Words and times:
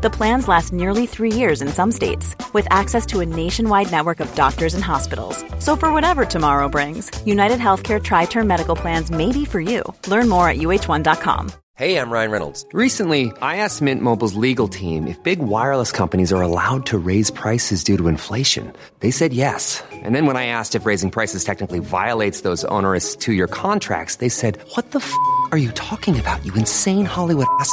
The 0.00 0.10
plans 0.10 0.46
last 0.46 0.72
nearly 0.72 1.06
three 1.06 1.32
years 1.32 1.60
in 1.60 1.66
some 1.66 1.90
states, 1.90 2.36
with 2.52 2.68
access 2.70 3.04
to 3.06 3.18
a 3.18 3.26
nationwide 3.26 3.90
network 3.90 4.20
of 4.20 4.32
doctors 4.36 4.74
and 4.74 4.84
hospitals. 4.84 5.44
So, 5.58 5.74
for 5.74 5.92
whatever 5.92 6.24
tomorrow 6.24 6.68
brings, 6.68 7.10
United 7.26 7.58
Healthcare 7.58 8.00
Tri 8.00 8.26
Term 8.26 8.46
Medical 8.46 8.76
Plans 8.76 9.10
may 9.10 9.32
be 9.32 9.44
for 9.44 9.60
you. 9.60 9.82
Learn 10.06 10.28
more 10.28 10.48
at 10.48 10.58
uh1.com. 10.58 11.50
Hey, 11.74 11.96
I'm 11.96 12.10
Ryan 12.10 12.30
Reynolds. 12.30 12.64
Recently, 12.72 13.32
I 13.40 13.56
asked 13.56 13.82
Mint 13.82 14.02
Mobile's 14.02 14.34
legal 14.34 14.68
team 14.68 15.08
if 15.08 15.20
big 15.22 15.38
wireless 15.38 15.90
companies 15.90 16.32
are 16.32 16.42
allowed 16.42 16.86
to 16.86 16.98
raise 16.98 17.30
prices 17.30 17.82
due 17.82 17.96
to 17.98 18.08
inflation. 18.08 18.72
They 19.00 19.10
said 19.10 19.32
yes. 19.32 19.82
And 19.92 20.14
then 20.14 20.26
when 20.26 20.36
I 20.36 20.46
asked 20.46 20.74
if 20.74 20.86
raising 20.86 21.10
prices 21.10 21.44
technically 21.44 21.78
violates 21.80 22.42
those 22.42 22.64
onerous 22.64 23.16
two 23.16 23.32
year 23.32 23.48
contracts, 23.48 24.16
they 24.16 24.28
said, 24.28 24.58
What 24.74 24.92
the 24.92 24.98
f 25.00 25.12
are 25.50 25.58
you 25.58 25.72
talking 25.72 26.18
about, 26.20 26.44
you 26.44 26.52
insane 26.54 27.04
Hollywood 27.04 27.46
ass? 27.58 27.72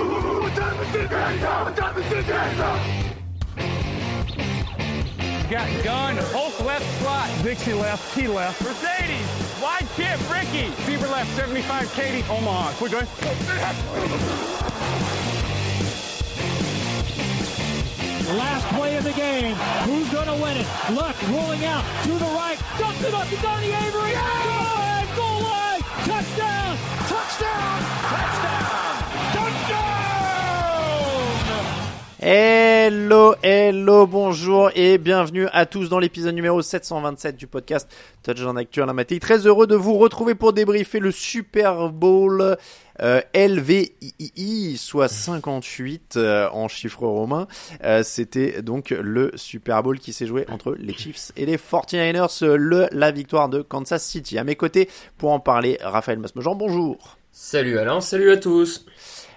Got 5.49 5.83
gun, 5.83 6.17
Hulk 6.17 6.59
left 6.65 6.85
slot. 6.99 7.29
Dixie 7.43 7.73
left, 7.73 8.13
Key 8.13 8.27
left. 8.27 8.61
Mercedes, 8.61 9.25
wide 9.61 9.87
chip, 9.95 10.19
Ricky. 10.29 10.69
Fever 10.83 11.07
left, 11.07 11.33
75, 11.37 11.93
Katie, 11.93 12.23
Omaha. 12.29 12.73
Quick, 12.73 12.91
going. 12.91 13.07
Last 18.37 18.67
play 18.75 18.97
of 18.97 19.05
the 19.05 19.13
game. 19.13 19.55
Who's 19.85 20.09
going 20.09 20.27
to 20.27 20.35
win 20.43 20.57
it? 20.57 20.67
Luck 20.91 21.15
rolling 21.29 21.63
out 21.63 21.85
to 22.03 22.11
the 22.11 22.31
right. 22.35 22.59
Dumps 22.77 23.03
it 23.03 23.13
up 23.13 23.29
to 23.29 23.35
Donnie 23.37 23.71
Avery. 23.71 24.11
Good! 24.11 25.15
Goal 25.15 25.41
line! 25.41 25.81
Touchdown! 26.03 26.77
Touchdown! 27.07 28.00
Hello, 32.23 33.33
hello, 33.41 34.05
bonjour 34.05 34.69
et 34.75 34.99
bienvenue 34.99 35.47
à 35.53 35.65
tous 35.65 35.89
dans 35.89 35.97
l'épisode 35.97 36.35
numéro 36.35 36.61
727 36.61 37.35
du 37.35 37.47
podcast 37.47 37.89
Touchdown 38.21 38.55
Actu 38.59 38.79
en 38.83 38.93
Maté. 38.93 39.19
Très 39.19 39.47
heureux 39.47 39.65
de 39.65 39.73
vous 39.75 39.97
retrouver 39.97 40.35
pour 40.35 40.53
débriefer 40.53 40.99
le 40.99 41.09
Super 41.09 41.89
Bowl 41.89 42.57
euh, 43.01 43.21
LVII, 43.33 44.77
soit 44.77 45.07
58 45.07 46.17
euh, 46.17 46.47
en 46.51 46.67
chiffres 46.67 47.07
romains. 47.07 47.47
Euh, 47.83 48.03
C'était 48.03 48.61
donc 48.61 48.91
le 48.91 49.31
Super 49.33 49.81
Bowl 49.81 49.97
qui 49.97 50.13
s'est 50.13 50.27
joué 50.27 50.45
entre 50.51 50.75
les 50.77 50.93
Chiefs 50.93 51.31
et 51.35 51.47
les 51.47 51.57
49ers, 51.57 52.45
le, 52.53 52.87
la 52.91 53.09
victoire 53.09 53.49
de 53.49 53.63
Kansas 53.63 54.05
City. 54.05 54.37
À 54.37 54.43
mes 54.43 54.55
côtés, 54.55 54.89
pour 55.17 55.31
en 55.31 55.39
parler, 55.39 55.79
Raphaël 55.81 56.19
Masmejean, 56.19 56.53
bonjour. 56.53 57.17
Salut 57.31 57.79
Alain, 57.79 57.99
salut 57.99 58.29
à 58.29 58.37
tous. 58.37 58.85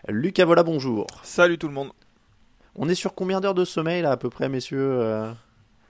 Lucas 0.06 0.44
Vola, 0.44 0.62
bonjour. 0.62 1.06
Salut 1.22 1.56
tout 1.56 1.69
le 1.69 1.72
monde. 1.72 1.88
On 2.76 2.88
est 2.88 2.94
sur 2.94 3.14
combien 3.14 3.40
d'heures 3.40 3.54
de 3.54 3.64
sommeil 3.64 4.02
là 4.02 4.12
à 4.12 4.16
peu 4.16 4.30
près, 4.30 4.48
messieurs 4.48 4.80
euh 5.00 5.30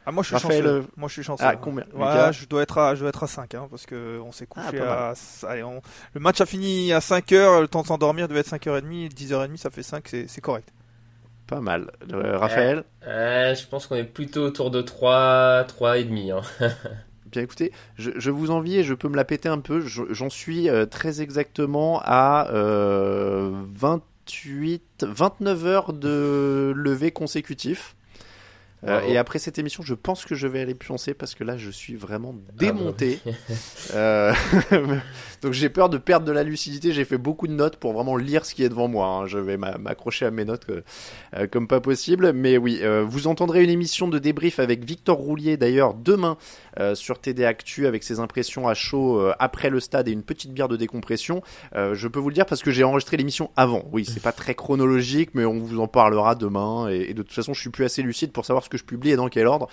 Ah 0.06 0.12
moi 0.12 0.22
je 0.22 0.28
suis 0.28 0.36
Raphaël, 0.36 0.62
chanceux. 0.64 0.74
euh, 0.76 0.82
Moi 0.96 1.08
je 1.08 1.12
suis 1.14 1.22
chanceux. 1.22 1.44
Ah, 1.46 1.56
combien 1.56 1.84
Ouais, 1.94 1.98
Lucas 2.06 2.32
je 2.32 2.46
dois 2.46 2.62
être 2.62 2.78
à 2.78 2.94
je 2.94 3.00
dois 3.00 3.08
être 3.08 3.22
à 3.22 3.26
5 3.26 3.54
hein, 3.54 3.66
parce 3.70 3.86
que 3.86 4.20
on 4.20 4.32
s'est 4.32 4.46
couché 4.46 4.66
Ah, 4.80 4.84
pas 4.84 5.10
à 5.44 5.50
allez, 5.50 5.62
on- 5.62 5.80
le 6.12 6.20
match 6.20 6.40
a 6.40 6.46
fini 6.46 6.92
à 6.92 7.00
5h, 7.00 7.60
le 7.62 7.68
temps 7.68 7.82
de 7.82 7.86
s'endormir 7.86 8.28
devait 8.28 8.40
être 8.40 8.48
5h30, 8.48 9.08
10h30, 9.14 9.56
ça 9.56 9.70
fait 9.70 9.82
5, 9.82 10.06
c'est 10.08 10.26
c'est 10.28 10.40
correct. 10.40 10.68
Pas 11.46 11.60
mal. 11.60 11.90
Euh, 12.12 12.38
Raphaël 12.38 12.84
Euh, 13.06 13.54
je 13.54 13.66
pense 13.66 13.86
qu'on 13.86 13.96
est 13.96 14.04
plutôt 14.04 14.42
autour 14.42 14.70
de 14.70 14.80
3, 14.80 15.64
3 15.68 15.98
et 15.98 16.04
demi. 16.04 16.30
Hein. 16.30 16.40
Bien 17.26 17.42
écoutez, 17.42 17.70
je, 17.96 18.12
je 18.16 18.30
vous 18.30 18.50
envie 18.50 18.76
et 18.78 18.84
je 18.84 18.94
peux 18.94 19.08
me 19.08 19.16
la 19.16 19.24
péter 19.24 19.48
un 19.50 19.58
peu. 19.58 19.80
Je- 19.80 20.04
J'en 20.10 20.30
suis 20.30 20.70
euh, 20.70 20.86
très 20.86 21.20
exactement 21.20 22.00
à 22.04 22.48
euh, 22.52 23.50
28, 24.24 25.04
29 25.06 25.66
heures 25.66 25.92
de 25.92 26.72
lever 26.76 27.10
consécutif. 27.10 27.94
Euh, 28.86 29.00
et 29.02 29.16
après 29.16 29.38
cette 29.38 29.58
émission, 29.58 29.82
je 29.82 29.94
pense 29.94 30.26
que 30.26 30.34
je 30.34 30.46
vais 30.46 30.60
aller 30.60 30.74
pioncer 30.74 31.14
parce 31.14 31.34
que 31.34 31.42
là, 31.42 31.56
je 31.56 31.70
suis 31.70 31.94
vraiment 31.94 32.34
Ah 32.36 32.52
démonté. 32.56 33.20
Euh, 33.94 34.34
donc 35.44 35.53
j'ai 35.53 35.69
peur 35.69 35.88
de 35.88 35.99
perdre 35.99 36.27
de 36.27 36.32
la 36.32 36.43
lucidité. 36.43 36.93
J'ai 36.93 37.05
fait 37.05 37.19
beaucoup 37.19 37.47
de 37.47 37.53
notes 37.53 37.77
pour 37.77 37.93
vraiment 37.93 38.16
lire 38.16 38.44
ce 38.44 38.55
qui 38.55 38.65
est 38.65 38.69
devant 38.69 38.88
moi. 38.88 39.06
hein. 39.06 39.27
Je 39.27 39.38
vais 39.38 39.56
m'a- 39.56 39.78
m'accrocher 39.78 40.27
à 40.27 40.31
mes 40.31 40.44
notes 40.44 40.66
euh, 40.71 40.81
euh, 41.37 41.47
comme 41.47 41.69
pas 41.69 41.81
possible. 41.81 42.32
Mais 42.32 42.56
oui, 42.59 42.81
euh, 42.82 43.05
vous 43.06 43.27
entendrez 43.27 43.62
une 43.62 43.71
émission 43.71 44.09
de 44.09 44.19
débrief 44.19 44.59
avec 44.59 44.84
Victor 44.84 45.16
Roulier 45.19 45.56
d'ailleurs 45.56 45.94
demain 45.94 46.37
euh, 46.81 46.94
sur 46.94 47.21
TD 47.21 47.44
Actu 47.44 47.87
avec 47.87 48.03
ses 48.03 48.19
impressions 48.21 48.66
à 48.66 48.75
chaud 48.75 49.21
euh, 49.21 49.32
après 49.38 49.71
le 49.71 49.78
stade 49.81 50.09
et 50.09 50.12
une 50.12 50.22
petite 50.22 50.53
bière 50.53 50.69
de 50.69 50.77
décompression. 50.77 51.43
Euh, 51.76 51.94
je 51.94 52.09
peux 52.09 52.19
vous 52.19 52.31
le 52.31 52.34
dire 52.34 52.47
parce 52.47 52.62
que 52.62 52.71
j'ai 52.71 52.82
enregistré 52.84 53.16
l'émission 53.16 53.50
avant. 53.56 53.84
Oui, 53.93 54.05
c'est 54.05 54.22
pas 54.22 54.32
très 54.32 54.55
chronologique, 54.55 55.31
mais 55.34 55.44
on 55.44 55.59
vous 55.59 55.78
en 55.78 55.87
parlera 55.88 56.34
demain. 56.34 56.88
Et, 56.91 57.11
et 57.11 57.15
de 57.15 57.22
toute 57.22 57.32
façon, 57.34 57.53
je 57.55 57.61
suis 57.61 57.71
plus 57.71 57.84
assez 57.84 58.03
lucide 58.03 58.32
pour 58.32 58.44
savoir 58.47 58.65
ce 58.65 58.71
que 58.71 58.78
je 58.78 58.84
publie 58.84 59.11
et 59.11 59.16
dans 59.16 59.28
quel 59.28 59.47
ordre. 59.47 59.69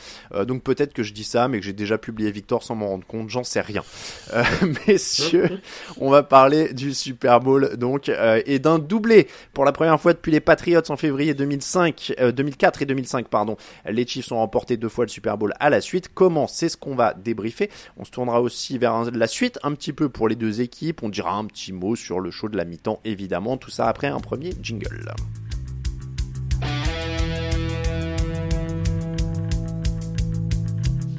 Donc 0.45 0.63
peut-être 0.63 0.93
que 0.93 1.03
je 1.03 1.13
dis 1.13 1.23
ça, 1.23 1.47
mais 1.47 1.59
que 1.59 1.65
j'ai 1.65 1.73
déjà 1.73 1.97
publié 1.97 2.29
Victor 2.31 2.61
sans 2.63 2.75
m'en 2.75 2.87
rendre 2.89 3.05
compte. 3.07 3.29
J'en 3.29 3.43
sais 3.45 3.61
rien. 3.61 3.83
Messieurs, 4.87 5.60
on 5.99 6.09
va 6.09 6.23
parler 6.23 6.73
du 6.73 6.93
Super 6.93 7.39
Bowl 7.39 7.77
donc 7.77 8.09
euh, 8.09 8.41
et 8.45 8.59
d'un 8.59 8.79
doublé 8.79 9.27
pour 9.53 9.65
la 9.65 9.71
première 9.71 9.99
fois 9.99 10.13
depuis 10.13 10.31
les 10.31 10.39
Patriots 10.39 10.81
en 10.89 10.97
février 10.97 11.33
2005, 11.33 12.13
euh, 12.19 12.31
2004 12.31 12.81
et 12.81 12.85
2005 12.85 13.27
pardon. 13.27 13.57
Les 13.85 14.05
Chiefs 14.05 14.31
ont 14.31 14.37
remporté 14.37 14.77
deux 14.77 14.89
fois 14.89 15.05
le 15.05 15.09
Super 15.09 15.37
Bowl 15.37 15.53
à 15.59 15.69
la 15.69 15.81
suite. 15.81 16.09
Comment 16.13 16.47
C'est 16.47 16.69
ce 16.69 16.77
qu'on 16.77 16.95
va 16.95 17.13
débriefer? 17.13 17.69
On 17.97 18.05
se 18.05 18.11
tournera 18.11 18.41
aussi 18.41 18.77
vers 18.77 19.11
la 19.11 19.27
suite 19.27 19.59
un 19.63 19.73
petit 19.73 19.93
peu 19.93 20.09
pour 20.09 20.27
les 20.27 20.35
deux 20.35 20.61
équipes. 20.61 21.03
On 21.03 21.09
dira 21.09 21.33
un 21.33 21.45
petit 21.45 21.73
mot 21.73 21.95
sur 21.95 22.19
le 22.19 22.31
show 22.31 22.49
de 22.49 22.57
la 22.57 22.65
mi-temps 22.65 22.99
évidemment. 23.05 23.57
Tout 23.57 23.71
ça 23.71 23.87
après 23.87 24.07
un 24.07 24.19
premier 24.19 24.51
jingle. 24.61 25.11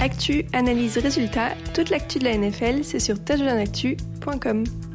Actu, 0.02 0.44
analyse, 0.52 0.98
résultat, 0.98 1.50
toute 1.74 1.90
l'actu 1.90 2.18
de 2.18 2.24
la 2.24 2.36
NFL, 2.36 2.82
c'est 2.82 2.98
sur 2.98 3.18
touchdownactu.com. 4.22 4.91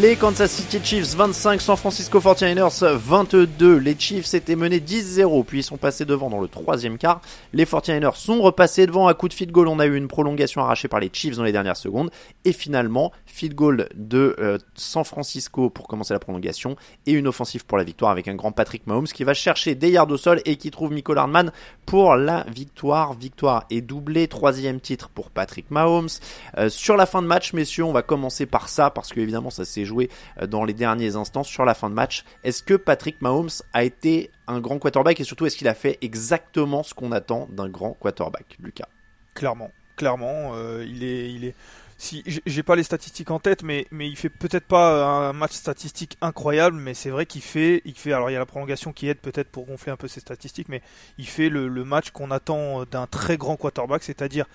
Les 0.00 0.14
Kansas 0.14 0.52
City 0.52 0.78
Chiefs 0.80 1.16
25, 1.16 1.60
San 1.60 1.76
Francisco 1.76 2.20
49ers 2.20 2.94
22. 2.94 3.78
Les 3.78 3.98
Chiefs 3.98 4.32
étaient 4.32 4.54
menés 4.54 4.78
10-0, 4.78 5.44
puis 5.44 5.58
ils 5.58 5.62
sont 5.64 5.76
passés 5.76 6.04
devant 6.04 6.30
dans 6.30 6.40
le 6.40 6.46
troisième 6.46 6.98
quart. 6.98 7.20
Les 7.52 7.64
49ers 7.64 8.14
sont 8.14 8.40
repassés 8.40 8.86
devant 8.86 9.08
à 9.08 9.14
coup 9.14 9.28
de 9.28 9.34
field 9.34 9.50
goal. 9.50 9.66
On 9.66 9.80
a 9.80 9.86
eu 9.86 9.96
une 9.96 10.06
prolongation 10.06 10.62
arrachée 10.62 10.86
par 10.86 11.00
les 11.00 11.10
Chiefs 11.12 11.36
dans 11.36 11.42
les 11.42 11.50
dernières 11.50 11.76
secondes. 11.76 12.10
Et 12.44 12.52
finalement, 12.52 13.10
field 13.26 13.56
goal 13.56 13.88
de 13.96 14.36
euh, 14.38 14.58
San 14.76 15.02
Francisco 15.02 15.68
pour 15.68 15.88
commencer 15.88 16.14
la 16.14 16.20
prolongation 16.20 16.76
et 17.06 17.12
une 17.12 17.26
offensive 17.26 17.66
pour 17.66 17.76
la 17.76 17.82
victoire 17.82 18.12
avec 18.12 18.28
un 18.28 18.36
grand 18.36 18.52
Patrick 18.52 18.86
Mahomes 18.86 19.08
qui 19.08 19.24
va 19.24 19.34
chercher 19.34 19.74
des 19.74 19.90
yards 19.90 20.10
au 20.10 20.16
sol 20.16 20.40
et 20.44 20.56
qui 20.56 20.70
trouve 20.70 20.92
Michael 20.92 21.18
Hardman 21.18 21.52
pour 21.86 22.14
la 22.14 22.44
victoire. 22.54 23.14
Victoire 23.14 23.64
est 23.70 23.80
doublée, 23.80 24.28
troisième 24.28 24.78
titre 24.78 25.08
pour 25.08 25.30
Patrick 25.30 25.72
Mahomes. 25.72 26.08
Euh, 26.56 26.68
sur 26.68 26.96
la 26.96 27.06
fin 27.06 27.20
de 27.20 27.26
match, 27.26 27.52
messieurs, 27.52 27.84
on 27.84 27.92
va 27.92 28.02
commencer 28.02 28.46
par 28.46 28.68
ça 28.68 28.90
parce 28.90 29.12
que 29.12 29.18
évidemment 29.18 29.50
ça 29.50 29.64
s'est 29.64 29.87
joué 29.88 30.08
euh, 30.40 30.46
dans 30.46 30.64
les 30.64 30.74
derniers 30.74 31.16
instants. 31.16 31.42
Sur 31.42 31.64
la 31.64 31.74
fin 31.74 31.90
de 31.90 31.94
match, 31.94 32.24
est-ce 32.44 32.62
que 32.62 32.74
Patrick 32.74 33.20
Mahomes 33.20 33.50
a 33.72 33.82
été 33.82 34.30
un 34.46 34.60
grand 34.60 34.78
quarterback 34.78 35.18
et 35.20 35.24
surtout 35.24 35.46
est-ce 35.46 35.56
qu'il 35.56 35.68
a 35.68 35.74
fait 35.74 35.98
exactement 36.00 36.82
ce 36.82 36.94
qu'on 36.94 37.10
attend 37.10 37.48
d'un 37.50 37.68
grand 37.68 37.94
quarterback, 37.94 38.56
Lucas? 38.60 38.88
Clairement, 39.34 39.70
clairement, 39.96 40.52
euh, 40.54 40.84
il 40.88 41.02
est 41.02 41.32
il 41.32 41.44
est 41.44 41.54
si 42.00 42.22
j'ai 42.46 42.62
pas 42.62 42.76
les 42.76 42.84
statistiques 42.84 43.32
en 43.32 43.40
tête, 43.40 43.64
mais 43.64 43.88
mais 43.90 44.08
il 44.08 44.14
fait 44.14 44.28
peut-être 44.28 44.66
pas 44.66 45.04
un 45.04 45.32
match 45.32 45.52
statistique 45.52 46.16
incroyable, 46.20 46.76
mais 46.76 46.94
c'est 46.94 47.10
vrai 47.10 47.26
qu'il 47.26 47.42
fait, 47.42 47.82
il 47.84 47.94
fait. 47.94 48.12
Alors 48.12 48.30
il 48.30 48.34
y 48.34 48.36
a 48.36 48.38
la 48.38 48.46
prolongation 48.46 48.92
qui 48.92 49.08
aide 49.08 49.18
peut-être 49.18 49.48
pour 49.48 49.66
gonfler 49.66 49.90
un 49.90 49.96
peu 49.96 50.06
ses 50.06 50.20
statistiques, 50.20 50.68
mais 50.68 50.80
il 51.18 51.26
fait 51.26 51.48
le 51.48 51.84
match 51.84 52.10
qu'on 52.10 52.30
attend 52.30 52.84
d'un 52.84 53.08
très 53.08 53.36
grand 53.36 53.56
quarterback, 53.56 54.04
c'est-à-dire 54.04 54.46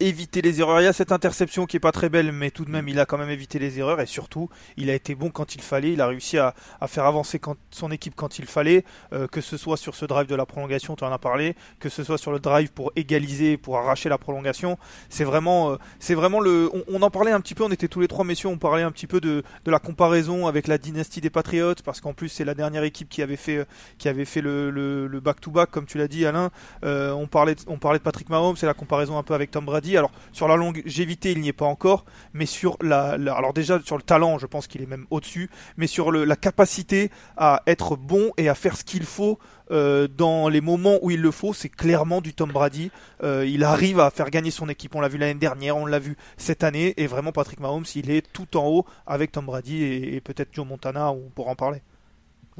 éviter 0.00 0.42
les 0.42 0.60
erreurs. 0.60 0.80
Il 0.80 0.84
y 0.84 0.88
a 0.88 0.92
cette 0.92 1.12
interception 1.12 1.66
qui 1.66 1.76
est 1.76 1.80
pas 1.80 1.92
très 1.92 2.08
belle, 2.08 2.32
mais 2.32 2.50
tout 2.50 2.64
de 2.64 2.70
même, 2.70 2.88
il 2.88 2.98
a 3.00 3.06
quand 3.06 3.18
même 3.18 3.30
évité 3.30 3.58
les 3.58 3.78
erreurs 3.78 4.00
et 4.00 4.06
surtout, 4.06 4.48
il 4.76 4.90
a 4.90 4.94
été 4.94 5.14
bon 5.14 5.30
quand 5.30 5.54
il 5.54 5.60
fallait. 5.60 5.92
Il 5.92 6.00
a 6.00 6.06
réussi 6.06 6.38
à, 6.38 6.54
faire 6.86 7.04
avancer 7.04 7.40
son 7.70 7.90
équipe 7.90 8.14
quand 8.16 8.38
il 8.38 8.46
fallait, 8.46 8.84
euh, 9.12 9.26
que 9.26 9.40
ce 9.40 9.56
soit 9.56 9.76
sur 9.76 9.94
ce 9.94 10.04
drive 10.04 10.26
de 10.26 10.34
la 10.34 10.46
prolongation, 10.46 10.96
tu 10.96 11.04
en 11.04 11.12
as 11.12 11.18
parlé, 11.18 11.54
que 11.80 11.88
ce 11.88 12.04
soit 12.04 12.18
sur 12.18 12.32
le 12.32 12.38
drive 12.38 12.72
pour 12.72 12.92
égaliser, 12.96 13.56
pour 13.56 13.78
arracher 13.78 14.08
la 14.08 14.18
prolongation. 14.18 14.78
C'est 15.08 15.24
vraiment, 15.24 15.72
euh, 15.72 15.76
c'est 15.98 16.14
vraiment 16.14 16.40
le. 16.40 16.70
On, 16.88 17.02
en 17.02 17.10
parlait 17.10 17.32
un 17.32 17.40
petit 17.40 17.54
peu. 17.54 17.64
On 17.64 17.70
était 17.70 17.88
tous 17.88 18.00
les 18.00 18.08
trois 18.08 18.24
messieurs. 18.24 18.48
On 18.48 18.58
parlait 18.58 18.82
un 18.82 18.90
petit 18.90 19.06
peu 19.06 19.20
de, 19.20 19.42
la 19.66 19.78
comparaison 19.78 20.46
avec 20.46 20.66
la 20.66 20.78
dynastie 20.78 21.20
des 21.20 21.30
Patriots, 21.30 21.74
parce 21.84 22.00
qu'en 22.00 22.12
plus, 22.12 22.28
c'est 22.28 22.44
la 22.44 22.54
dernière 22.54 22.84
équipe 22.84 23.08
qui 23.08 23.22
avait 23.22 23.36
fait, 23.36 23.66
qui 23.98 24.08
avait 24.08 24.24
fait 24.24 24.40
le 24.40 25.20
back-to-back, 25.22 25.70
comme 25.70 25.86
tu 25.86 25.98
l'as 25.98 26.08
dit, 26.08 26.26
Alain. 26.26 26.50
Euh, 26.84 27.12
on 27.12 27.26
parlait, 27.26 27.56
on 27.66 27.78
parlait 27.78 27.98
de 27.98 28.04
Patrick 28.04 28.28
Mahomes. 28.28 28.56
C'est 28.56 28.66
la 28.66 28.74
comparaison 28.74 29.18
un 29.18 29.22
peu 29.22 29.34
avec 29.34 29.50
Tom 29.50 29.64
Brady. 29.64 29.87
Alors 29.96 30.10
sur 30.32 30.48
la 30.48 30.56
longévité, 30.56 31.32
il 31.32 31.40
n'y 31.40 31.48
est 31.48 31.52
pas 31.52 31.66
encore, 31.66 32.04
mais 32.32 32.46
sur 32.46 32.76
la, 32.82 33.10
alors 33.10 33.52
déjà 33.52 33.80
sur 33.80 33.96
le 33.96 34.02
talent, 34.02 34.38
je 34.38 34.46
pense 34.46 34.66
qu'il 34.66 34.82
est 34.82 34.86
même 34.86 35.06
au-dessus, 35.10 35.50
mais 35.76 35.86
sur 35.86 36.12
la 36.12 36.36
capacité 36.36 37.10
à 37.36 37.62
être 37.66 37.96
bon 37.96 38.32
et 38.36 38.48
à 38.48 38.54
faire 38.54 38.76
ce 38.76 38.84
qu'il 38.84 39.04
faut 39.04 39.38
euh, 39.70 40.08
dans 40.08 40.48
les 40.48 40.60
moments 40.60 40.98
où 41.02 41.10
il 41.10 41.20
le 41.20 41.30
faut, 41.30 41.52
c'est 41.52 41.68
clairement 41.68 42.20
du 42.20 42.34
Tom 42.34 42.50
Brady. 42.50 42.90
Euh, 43.22 43.46
il 43.46 43.64
arrive 43.64 44.00
à 44.00 44.10
faire 44.10 44.30
gagner 44.30 44.50
son 44.50 44.68
équipe. 44.68 44.94
On 44.94 45.00
l'a 45.00 45.08
vu 45.08 45.18
l'année 45.18 45.38
dernière, 45.38 45.76
on 45.76 45.86
l'a 45.86 45.98
vu 45.98 46.16
cette 46.36 46.64
année, 46.64 46.94
et 46.96 47.06
vraiment 47.06 47.32
Patrick 47.32 47.60
Mahomes, 47.60 47.84
il 47.94 48.10
est 48.10 48.26
tout 48.32 48.56
en 48.56 48.66
haut 48.66 48.86
avec 49.06 49.32
Tom 49.32 49.46
Brady 49.46 49.84
et, 49.84 50.20
peut-être 50.20 50.48
Joe 50.52 50.66
Montana, 50.66 51.12
on 51.12 51.30
pourra 51.34 51.52
en 51.52 51.56
parler. 51.56 51.82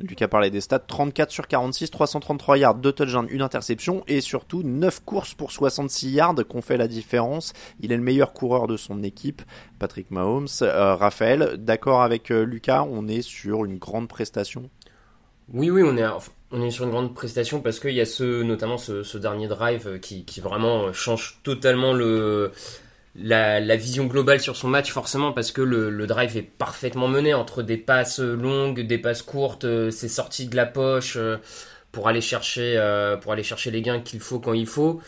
Lucas 0.00 0.28
parlait 0.28 0.50
des 0.50 0.60
stats 0.60 0.78
34 0.78 1.30
sur 1.30 1.46
46, 1.48 1.90
333 1.90 2.58
yards, 2.58 2.74
2 2.76 2.92
touchdowns, 2.92 3.26
une 3.30 3.42
interception 3.42 4.04
et 4.06 4.20
surtout 4.20 4.62
9 4.62 5.02
courses 5.04 5.34
pour 5.34 5.52
66 5.52 6.10
yards 6.10 6.34
qu'on 6.48 6.62
fait 6.62 6.76
la 6.76 6.88
différence. 6.88 7.52
Il 7.80 7.92
est 7.92 7.96
le 7.96 8.02
meilleur 8.02 8.32
coureur 8.32 8.66
de 8.66 8.76
son 8.76 9.02
équipe, 9.02 9.42
Patrick 9.78 10.10
Mahomes. 10.10 10.48
Euh, 10.62 10.94
Raphaël, 10.94 11.56
d'accord 11.58 12.02
avec 12.02 12.30
euh, 12.30 12.44
Lucas, 12.44 12.84
on 12.84 13.08
est 13.08 13.22
sur 13.22 13.64
une 13.64 13.78
grande 13.78 14.08
prestation? 14.08 14.70
Oui, 15.52 15.70
oui, 15.70 15.82
on 15.82 15.96
est, 15.96 16.70
sur 16.70 16.84
une 16.84 16.90
grande 16.90 17.14
prestation 17.14 17.60
parce 17.60 17.80
qu'il 17.80 17.94
y 17.94 18.00
a 18.00 18.06
ce, 18.06 18.42
notamment 18.42 18.76
ce, 18.76 19.18
dernier 19.18 19.48
drive 19.48 19.98
qui, 20.00 20.24
qui 20.24 20.40
vraiment 20.40 20.92
change 20.92 21.40
totalement 21.42 21.92
le 21.94 22.52
la, 23.20 23.76
vision 23.76 24.06
globale 24.06 24.40
sur 24.40 24.56
son 24.56 24.68
match 24.68 24.90
forcément 24.90 25.32
parce 25.32 25.52
que 25.52 25.62
le, 25.62 26.06
drive 26.06 26.36
est 26.36 26.42
parfaitement 26.42 27.08
mené 27.08 27.34
entre 27.34 27.62
des 27.62 27.76
passes 27.76 28.20
longues, 28.20 28.80
des 28.80 28.98
passes 28.98 29.22
courtes, 29.22 29.64
euh, 29.64 29.90
ses 29.90 30.08
sorties 30.08 30.46
de 30.46 30.56
la 30.56 30.66
poche 30.66 31.16
euh, 31.16 31.36
pour 31.92 32.08
aller 32.08 32.20
chercher 32.20 32.76
euh, 32.76 33.16
pour 33.16 33.32
aller 33.32 33.42
chercher 33.42 33.70
les 33.70 33.82
gains 33.82 34.00
qu'il 34.00 34.20
faut 34.20 34.38
quand 34.38 34.54
il 34.54 34.66
faut. 34.66 35.00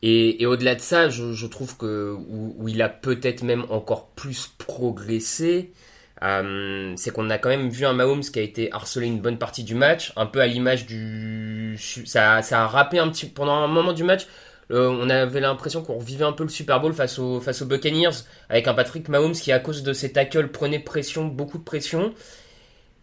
Et, 0.00 0.46
au-delà 0.46 0.76
de 0.76 0.80
ça, 0.80 1.08
je, 1.08 1.46
trouve 1.46 1.76
que 1.76 2.14
où, 2.16 2.68
il 2.68 2.80
a 2.82 2.88
peut-être 2.88 3.42
même 3.42 3.64
encore 3.68 4.10
plus 4.10 4.48
progressé, 4.56 5.72
c'est 6.22 7.12
qu'on 7.12 7.30
a 7.30 7.38
quand 7.38 7.48
même 7.48 7.68
vu 7.68 7.84
un 7.84 7.94
Mahomes 7.94 8.20
qui 8.20 8.38
a 8.38 8.42
été 8.42 8.72
harcelé 8.72 9.08
une 9.08 9.20
bonne 9.20 9.38
partie 9.38 9.64
du 9.64 9.74
match, 9.74 10.12
un 10.14 10.26
peu 10.26 10.40
à 10.40 10.46
l'image 10.46 10.86
du 10.86 11.76
ça, 12.06 12.42
ça 12.42 12.62
a 12.62 12.66
rappelé 12.68 13.00
un 13.00 13.08
petit 13.08 13.26
pendant 13.26 13.54
un 13.54 13.66
moment 13.66 13.92
du 13.92 14.04
match 14.04 14.28
euh, 14.70 14.88
on 14.88 15.08
avait 15.08 15.40
l'impression 15.40 15.82
qu'on 15.82 15.98
revivait 15.98 16.24
un 16.24 16.32
peu 16.32 16.42
le 16.42 16.48
Super 16.48 16.80
Bowl 16.80 16.92
face, 16.92 17.18
aux 17.18 17.40
face 17.40 17.62
aux 17.62 17.66
Buccaneers, 17.66 18.24
avec 18.48 18.68
un 18.68 18.74
Patrick 18.74 19.08
Mahomes 19.08 19.32
qui, 19.32 19.52
à 19.52 19.58
cause 19.58 19.82
de 19.82 19.92
ses 19.92 20.12
tackles, 20.12 20.48
prenait 20.48 20.78
pression, 20.78 21.26
beaucoup 21.26 21.58
de 21.58 21.64
pression. 21.64 22.12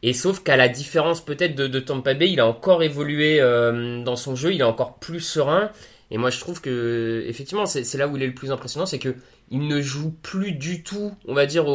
Et 0.03 0.13
sauf 0.13 0.43
qu'à 0.43 0.57
la 0.57 0.67
différence 0.69 1.23
peut-être 1.25 1.55
de, 1.55 1.79
Tampa 1.79 2.13
Bay, 2.13 2.31
il 2.31 2.39
a 2.39 2.45
encore 2.45 2.83
évolué 2.83 3.41
euh, 3.41 4.03
dans 4.03 4.15
son 4.15 4.35
jeu, 4.35 4.53
il 4.53 4.61
est 4.61 4.65
encore 4.65 4.99
plus 4.99 5.21
serein. 5.21 5.71
Et 6.11 6.19
moi, 6.19 6.29
je 6.29 6.39
trouve 6.39 6.61
que, 6.61 7.23
effectivement, 7.27 7.65
c'est 7.65 7.97
là 7.97 8.07
où 8.07 8.15
il 8.15 8.21
est 8.21 8.27
le 8.27 8.35
plus 8.35 8.51
impressionnant, 8.51 8.85
c'est 8.85 8.99
que 8.99 9.15
il 9.49 9.67
ne 9.67 9.81
joue 9.81 10.11
plus 10.11 10.51
du 10.51 10.83
tout, 10.83 11.13
on 11.27 11.33
va 11.33 11.45
dire, 11.47 11.65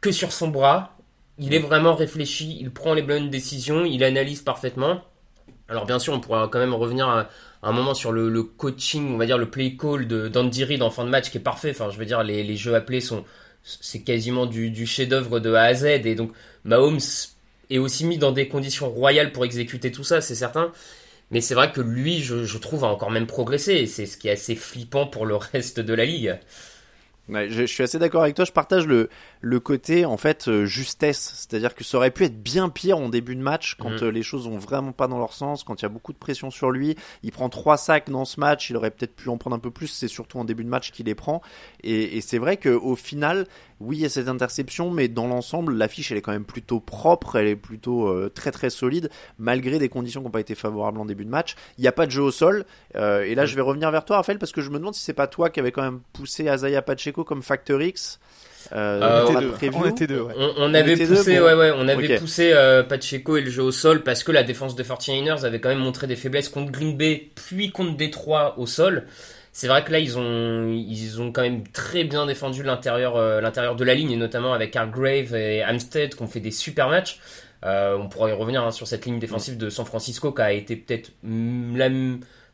que 0.00 0.10
sur 0.10 0.32
son 0.32 0.48
bras. 0.48 0.96
Il 1.38 1.54
est 1.54 1.60
vraiment 1.60 1.94
réfléchi, 1.94 2.58
il 2.60 2.70
prend 2.70 2.94
les 2.94 3.02
bonnes 3.02 3.30
décisions, 3.30 3.84
il 3.84 4.04
analyse 4.04 4.42
parfaitement. 4.42 5.02
Alors 5.72 5.86
bien 5.86 5.98
sûr, 5.98 6.12
on 6.12 6.20
pourra 6.20 6.48
quand 6.52 6.58
même 6.58 6.74
revenir 6.74 7.08
à, 7.08 7.30
un 7.62 7.72
moment 7.72 7.94
sur 7.94 8.12
le, 8.12 8.42
coaching, 8.42 9.14
on 9.14 9.16
va 9.16 9.24
dire 9.24 9.38
le 9.38 9.48
play 9.48 9.74
call 9.74 10.06
d'Andy 10.06 10.64
Reid 10.64 10.82
en 10.82 10.90
fin 10.90 11.04
de 11.04 11.08
match 11.08 11.30
qui 11.30 11.38
est 11.38 11.40
parfait. 11.40 11.70
Enfin, 11.70 11.88
je 11.90 11.96
veux 11.96 12.04
dire, 12.04 12.22
les, 12.22 12.56
jeux 12.56 12.74
appelés 12.74 13.00
sont, 13.00 13.24
c'est 13.62 14.02
quasiment 14.02 14.44
du, 14.44 14.86
chef-d'œuvre 14.86 15.40
de 15.40 15.54
A 15.54 15.62
à 15.62 15.74
Z. 15.74 15.84
Et 16.04 16.14
donc, 16.14 16.32
Mahomes 16.64 17.00
est 17.70 17.78
aussi 17.78 18.04
mis 18.04 18.18
dans 18.18 18.32
des 18.32 18.48
conditions 18.48 18.90
royales 18.90 19.32
pour 19.32 19.46
exécuter 19.46 19.90
tout 19.90 20.04
ça, 20.04 20.20
c'est 20.20 20.34
certain. 20.34 20.72
Mais 21.30 21.40
c'est 21.40 21.54
vrai 21.54 21.72
que 21.72 21.80
lui, 21.80 22.20
je, 22.20 22.44
je 22.44 22.58
trouve, 22.58 22.84
a 22.84 22.88
encore 22.88 23.10
même 23.10 23.26
progressé. 23.26 23.86
C'est 23.86 24.04
ce 24.04 24.18
qui 24.18 24.28
est 24.28 24.32
assez 24.32 24.54
flippant 24.54 25.06
pour 25.06 25.24
le 25.24 25.36
reste 25.52 25.80
de 25.80 25.94
la 25.94 26.04
ligue. 26.04 26.38
Ouais, 27.28 27.48
je, 27.48 27.64
suis 27.64 27.84
assez 27.84 28.00
d'accord 28.00 28.22
avec 28.22 28.34
toi. 28.34 28.44
Je 28.44 28.50
partage 28.50 28.86
le, 28.86 29.08
le 29.40 29.60
côté 29.60 30.04
en 30.04 30.16
fait 30.16 30.48
euh, 30.48 30.66
justesse, 30.66 31.32
c'est-à-dire 31.36 31.74
que 31.74 31.84
ça 31.84 31.96
aurait 31.96 32.10
pu 32.10 32.24
être 32.24 32.42
bien 32.42 32.68
pire 32.68 32.98
en 32.98 33.08
début 33.08 33.36
de 33.36 33.40
match 33.40 33.76
quand 33.78 34.02
mm. 34.02 34.04
euh, 34.04 34.10
les 34.10 34.24
choses 34.24 34.48
ont 34.48 34.58
vraiment 34.58 34.90
pas 34.90 35.06
dans 35.06 35.18
leur 35.18 35.32
sens, 35.32 35.62
quand 35.62 35.80
il 35.80 35.84
y 35.84 35.86
a 35.86 35.88
beaucoup 35.88 36.12
de 36.12 36.18
pression 36.18 36.50
sur 36.50 36.72
lui. 36.72 36.96
Il 37.22 37.30
prend 37.30 37.48
trois 37.48 37.76
sacs 37.76 38.10
dans 38.10 38.24
ce 38.24 38.40
match, 38.40 38.70
il 38.70 38.76
aurait 38.76 38.90
peut-être 38.90 39.14
pu 39.14 39.28
en 39.28 39.36
prendre 39.36 39.54
un 39.54 39.60
peu 39.60 39.70
plus. 39.70 39.86
C'est 39.86 40.08
surtout 40.08 40.38
en 40.38 40.44
début 40.44 40.64
de 40.64 40.68
match 40.68 40.90
qu'il 40.90 41.06
les 41.06 41.14
prend. 41.14 41.42
Et, 41.84 42.16
et 42.16 42.20
c'est 42.20 42.38
vrai 42.38 42.56
qu'au 42.56 42.96
final, 42.96 43.46
oui, 43.82 43.98
il 43.98 44.02
y 44.02 44.04
a 44.04 44.08
cette 44.08 44.28
interception, 44.28 44.90
mais 44.90 45.08
dans 45.08 45.26
l'ensemble, 45.26 45.74
l'affiche 45.74 46.12
elle 46.12 46.18
est 46.18 46.22
quand 46.22 46.32
même 46.32 46.44
plutôt 46.44 46.80
propre, 46.80 47.36
elle 47.36 47.48
est 47.48 47.56
plutôt 47.56 48.08
euh, 48.08 48.30
très 48.34 48.50
très 48.50 48.70
solide, 48.70 49.10
malgré 49.38 49.78
des 49.78 49.88
conditions 49.88 50.20
qui 50.20 50.26
n'ont 50.26 50.30
pas 50.30 50.40
été 50.40 50.54
favorables 50.54 50.98
en 51.00 51.04
début 51.04 51.24
de 51.24 51.30
match. 51.30 51.54
Il 51.78 51.82
n'y 51.82 51.88
a 51.88 51.92
pas 51.92 52.06
de 52.06 52.10
jeu 52.10 52.22
au 52.22 52.30
sol. 52.30 52.64
et 52.94 53.34
là, 53.34 53.46
je 53.46 53.54
vais 53.54 53.62
revenir 53.62 53.90
vers 53.90 54.04
toi, 54.04 54.16
Raphaël, 54.16 54.38
parce 54.38 54.52
que 54.52 54.60
je 54.60 54.70
me 54.70 54.78
demande 54.78 54.94
si 54.94 55.02
c'est 55.02 55.12
pas 55.12 55.26
toi 55.26 55.50
qui 55.50 55.60
avait 55.60 55.72
quand 55.72 55.82
même 55.82 56.00
poussé 56.12 56.48
Azaya 56.48 56.82
Pacheco 56.82 57.24
comme 57.24 57.42
Factor 57.42 57.82
X. 57.82 58.20
Euh, 58.72 59.00
euh, 59.02 59.52
on, 59.72 59.86
était 59.86 60.06
deux. 60.06 60.24
On, 60.58 60.72
avait 60.74 60.96
poussé, 60.96 61.40
ouais, 61.40 61.54
ouais, 61.54 61.72
on 61.76 61.88
avait 61.88 62.18
poussé 62.18 62.52
euh, 62.54 62.82
Pacheco 62.82 63.36
et 63.36 63.40
le 63.40 63.50
jeu 63.50 63.62
au 63.62 63.72
sol 63.72 64.02
parce 64.02 64.22
que 64.22 64.32
la 64.32 64.42
défense 64.42 64.76
de 64.76 64.82
49ers 64.82 65.44
avait 65.44 65.60
quand 65.60 65.68
même 65.68 65.78
montré 65.78 66.06
des 66.06 66.16
faiblesses 66.16 66.48
contre 66.48 66.70
Green 66.70 66.96
Bay 66.96 67.30
puis 67.34 67.70
contre 67.70 67.96
Détroit 67.96 68.58
au 68.58 68.66
sol. 68.66 69.04
C'est 69.52 69.68
vrai 69.68 69.84
que 69.84 69.92
là 69.92 69.98
ils 69.98 70.18
ont 70.18 70.66
ils 70.68 71.20
ont 71.20 71.30
quand 71.30 71.42
même 71.42 71.66
très 71.68 72.04
bien 72.04 72.26
défendu 72.26 72.62
l'intérieur 72.62 73.18
l'intérieur 73.40 73.76
de 73.76 73.84
la 73.84 73.94
ligne 73.94 74.10
et 74.10 74.16
notamment 74.16 74.54
avec 74.54 74.74
Hargrave 74.74 75.34
et 75.34 75.62
Amstead 75.62 76.14
qui 76.14 76.22
ont 76.22 76.26
fait 76.26 76.40
des 76.40 76.50
super 76.50 76.88
matchs. 76.88 77.20
on 77.62 78.08
pourra 78.08 78.30
y 78.30 78.32
revenir 78.32 78.64
hein, 78.64 78.70
sur 78.70 78.86
cette 78.86 79.04
ligne 79.04 79.18
défensive 79.18 79.58
de 79.58 79.68
San 79.68 79.84
Francisco 79.84 80.32
qui 80.32 80.40
a 80.40 80.52
été 80.52 80.74
peut-être 80.76 81.12
la 81.22 81.88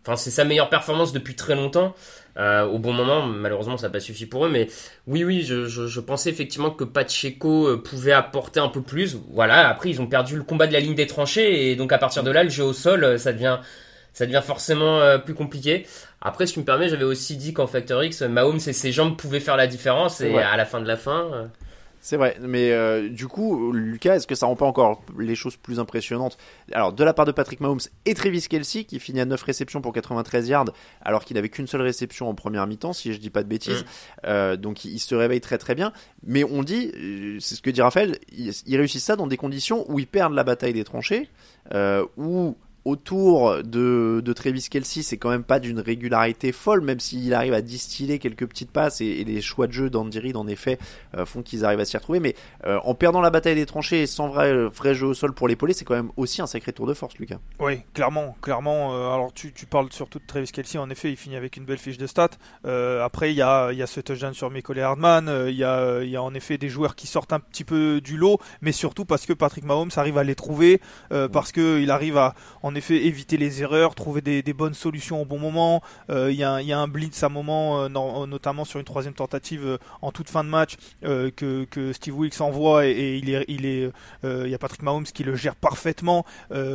enfin 0.05 0.17
c'est 0.17 0.31
sa 0.31 0.45
meilleure 0.45 0.70
performance 0.70 1.13
depuis 1.13 1.37
très 1.37 1.55
longtemps. 1.55 1.94
Euh, 2.39 2.65
au 2.67 2.79
bon 2.79 2.93
moment. 2.93 3.27
Malheureusement, 3.27 3.77
ça 3.77 3.89
n'a 3.89 3.93
pas 3.93 4.01
suffi 4.01 4.27
pour 4.27 4.46
eux. 4.46 4.49
Mais 4.49 4.69
oui, 5.08 5.25
oui, 5.25 5.43
je, 5.43 5.67
je, 5.67 6.01
pensais 6.01 6.31
effectivement 6.31 6.70
que 6.70 6.84
Pacheco 6.84 7.67
euh, 7.67 7.82
pouvait 7.82 8.13
apporter 8.13 8.61
un 8.61 8.69
peu 8.69 8.81
plus. 8.81 9.17
Voilà, 9.31 9.69
après, 9.69 9.91
ils 9.91 10.01
ont 10.01 10.06
perdu 10.06 10.37
le 10.37 10.44
combat 10.44 10.69
de 10.69 10.72
la 10.72 10.79
ligne 10.81 10.94
des 10.94 11.08
tranchées. 11.08 11.70
Et 11.70 11.77
donc, 11.77 11.93
à 11.93 11.99
partir 11.99 12.22
de 12.22 12.31
là, 12.31 12.44
le 12.44 12.51
jeu 12.51 12.63
au 12.63 12.72
sol, 12.72 13.03
euh, 13.03 13.19
ça 13.19 13.32
devient, 13.32 13.58
ça 14.13 14.25
devient 14.25 14.43
forcément 14.44 15.19
plus 15.19 15.34
compliqué. 15.34 15.87
Après, 16.20 16.46
si 16.46 16.55
tu 16.55 16.60
me 16.60 16.65
permets, 16.65 16.89
j'avais 16.89 17.05
aussi 17.05 17.37
dit 17.37 17.53
qu'en 17.53 17.67
Factor 17.67 18.03
X, 18.03 18.22
Mahomes 18.22 18.60
et 18.67 18.72
ses 18.72 18.93
jambes 18.93 19.17
pouvaient 19.17 19.41
faire 19.41 19.56
la 19.56 19.67
différence. 19.67 20.20
Et 20.20 20.37
à 20.37 20.56
la 20.56 20.65
fin 20.65 20.81
de 20.81 20.87
la 20.87 20.96
fin. 20.96 21.51
C'est 22.01 22.17
vrai, 22.17 22.37
mais 22.41 22.70
euh, 22.70 23.08
du 23.08 23.27
coup, 23.27 23.72
Lucas, 23.72 24.17
est-ce 24.17 24.27
que 24.27 24.34
ça 24.34 24.46
rend 24.46 24.55
pas 24.55 24.67
encore 24.67 25.03
les 25.19 25.34
choses 25.34 25.56
plus 25.56 25.81
impressionnantes? 25.81 26.39
Alors, 26.72 26.93
de 26.93 27.03
la 27.03 27.13
part 27.13 27.27
de 27.27 27.32
Patrick 27.32 27.60
Mahomes 27.60 27.81
et 28.06 28.15
Travis 28.15 28.46
Kelsey, 28.48 28.84
qui 28.84 29.01
finit 29.01 29.20
à 29.20 29.25
9 29.25 29.43
réceptions 29.43 29.81
pour 29.81 29.93
93 29.93 30.48
yards, 30.48 30.67
alors 31.03 31.25
qu'il 31.25 31.34
n'avait 31.34 31.48
qu'une 31.48 31.67
seule 31.67 31.82
réception 31.82 32.29
en 32.29 32.34
première 32.34 32.67
mi-temps, 32.67 32.93
si 32.93 33.13
je 33.13 33.19
dis 33.19 33.31
pas 33.31 33.43
de 33.43 33.48
bêtises. 33.48 33.82
Mm. 33.82 33.87
Euh, 34.27 34.56
donc, 34.56 34.84
il, 34.84 35.01
se 35.01 35.15
réveille 35.15 35.41
très 35.41 35.58
très 35.58 35.75
bien. 35.75 35.93
Mais 36.25 36.44
on 36.44 36.63
dit, 36.63 36.93
euh, 36.96 37.39
c'est 37.41 37.56
ce 37.56 37.63
que 37.63 37.70
dit 37.70 37.82
Raphaël, 37.82 38.17
il, 38.32 38.53
il, 38.67 38.77
réussit 38.77 39.01
ça 39.01 39.17
dans 39.17 39.27
des 39.27 39.37
conditions 39.37 39.84
où 39.91 39.98
ils 39.98 40.06
perdent 40.06 40.34
la 40.34 40.44
bataille 40.44 40.72
des 40.72 40.84
tranchées, 40.84 41.29
où 42.17 42.56
autour 42.85 43.63
de, 43.63 44.23
de 44.25 44.32
Travis 44.32 44.69
Kelsey, 44.70 45.03
c'est 45.03 45.17
quand 45.17 45.31
même 45.31 45.44
pas 45.44 45.61
d'une 45.61 45.81
régularité 45.81 46.53
folle, 46.53 46.81
même 46.81 47.01
s'il 47.01 47.35
arrive 47.35 47.53
à 47.53 47.61
distiller 47.61 48.19
quelques 48.19 48.47
petites 48.47 48.70
passes 48.70 49.01
et, 49.01 49.25
les 49.25 49.41
choix 49.43 49.67
de 49.67 49.73
jeu 49.73 49.91
d'Andy 49.91 50.19
Reid, 50.19 50.37
en 50.37 50.47
effet, 50.47 50.79
euh, 51.17 51.27
font 51.27 51.43
qu'ils 51.43 51.65
arrivent 51.65 51.81
à 51.81 51.85
s'y 51.85 51.97
retrouver. 51.97 52.20
Mais 52.20 52.35
euh, 52.67 52.79
en 52.85 52.94
perdant 52.94 53.20
la 53.20 53.31
bataille 53.31 53.56
des 53.56 53.67
tranchées 53.67 54.03
et 54.03 54.06
sans 54.06 54.29
vrai, 54.29 54.55
vrai 54.69 54.94
jeu 54.94 55.08
au 55.08 55.15
sol 55.15 55.35
pour 55.35 55.49
l'épauler, 55.49 55.75
c'est 55.75 55.85
quand 55.85 55.94
même 55.94 56.11
aussi 56.17 56.41
un 56.41 56.47
sacré 56.47 56.73
tour 56.73 56.87
de 56.87 56.94
force, 56.94 57.19
Lucas. 57.19 57.39
Oui, 57.58 57.81
clairement, 57.94 58.37
clairement. 58.41 58.94
Euh, 58.94 59.13
alors 59.13 59.32
tu, 59.32 59.53
tu, 59.53 59.67
parles 59.67 59.89
surtout 59.91 60.19
de 60.19 60.25
Travis 60.27 60.51
Kelsey, 60.51 60.79
en 60.79 60.89
effet, 60.89 61.11
il 61.11 61.17
finit 61.17 61.37
avec 61.37 61.56
une 61.56 61.65
belle 61.65 61.79
fiche 61.79 61.99
de 61.99 62.06
stats. 62.06 62.31
après, 62.65 63.32
il 63.32 63.37
y 63.37 63.43
a, 63.43 63.73
y 63.73 63.82
a 63.82 63.87
ce 63.87 64.01
touchdown 64.01 64.32
sur 64.32 64.51
Michael 64.51 64.81
Hardman, 64.81 65.49
il 65.49 65.55
y, 65.55 65.65
a, 65.65 66.03
y 66.03 66.17
a 66.17 66.23
en 66.23 66.32
effet 66.35 66.58
des 66.58 66.69
joueurs 66.69 66.94
qui 66.94 67.06
sortent 67.06 67.32
un 67.32 67.41
petit 67.41 67.65
peu 67.65 68.01
du 68.01 68.17
lot, 68.17 68.39
mais 68.63 68.73
surtout 68.73 69.05
parce 69.05 69.27
que 69.27 69.32
Patrick 69.32 69.65
Mahomes 69.65 69.91
arrive 69.97 70.17
à 70.17 70.25
les 70.25 70.35
trouver, 70.35 70.81
parce 71.11 71.53
qu'il 71.53 71.91
arrive 71.91 72.17
à 72.17 72.35
en 72.63 72.68
effet 72.75 73.06
éviter 73.06 73.37
les 73.37 73.63
erreurs, 73.63 73.94
trouver 73.94 74.20
des, 74.20 74.43
bonnes 74.53 74.75
solutions 74.75 75.22
au 75.22 75.25
bon 75.25 75.39
moment. 75.39 75.82
Il 76.08 76.32
y, 76.32 76.43
a, 76.43 76.55
un 76.56 76.89
blitz 76.89 77.22
à 77.22 77.27
un 77.27 77.29
moment, 77.29 77.89
notamment 77.89 78.65
sur 78.65 78.81
une 78.81 78.84
troisième 78.84 79.15
tentative 79.15 79.79
en 80.03 80.13
toute 80.13 80.29
fin 80.29 80.44
de 80.44 80.48
match 80.48 80.77
que, 81.03 81.93
Steve 81.93 82.19
Wilkes 82.19 82.41
envoie 82.41 82.87
et, 82.87 83.17
il 83.17 83.31
est, 83.31 83.44
il 83.48 83.67
est, 83.67 83.91
y 84.25 84.55
a 84.55 84.58
Patrick 84.58 84.82
Mahomes 84.82 85.05
qui 85.05 85.25
le 85.25 85.37
gère 85.37 85.56
parfaitement, 85.56 86.25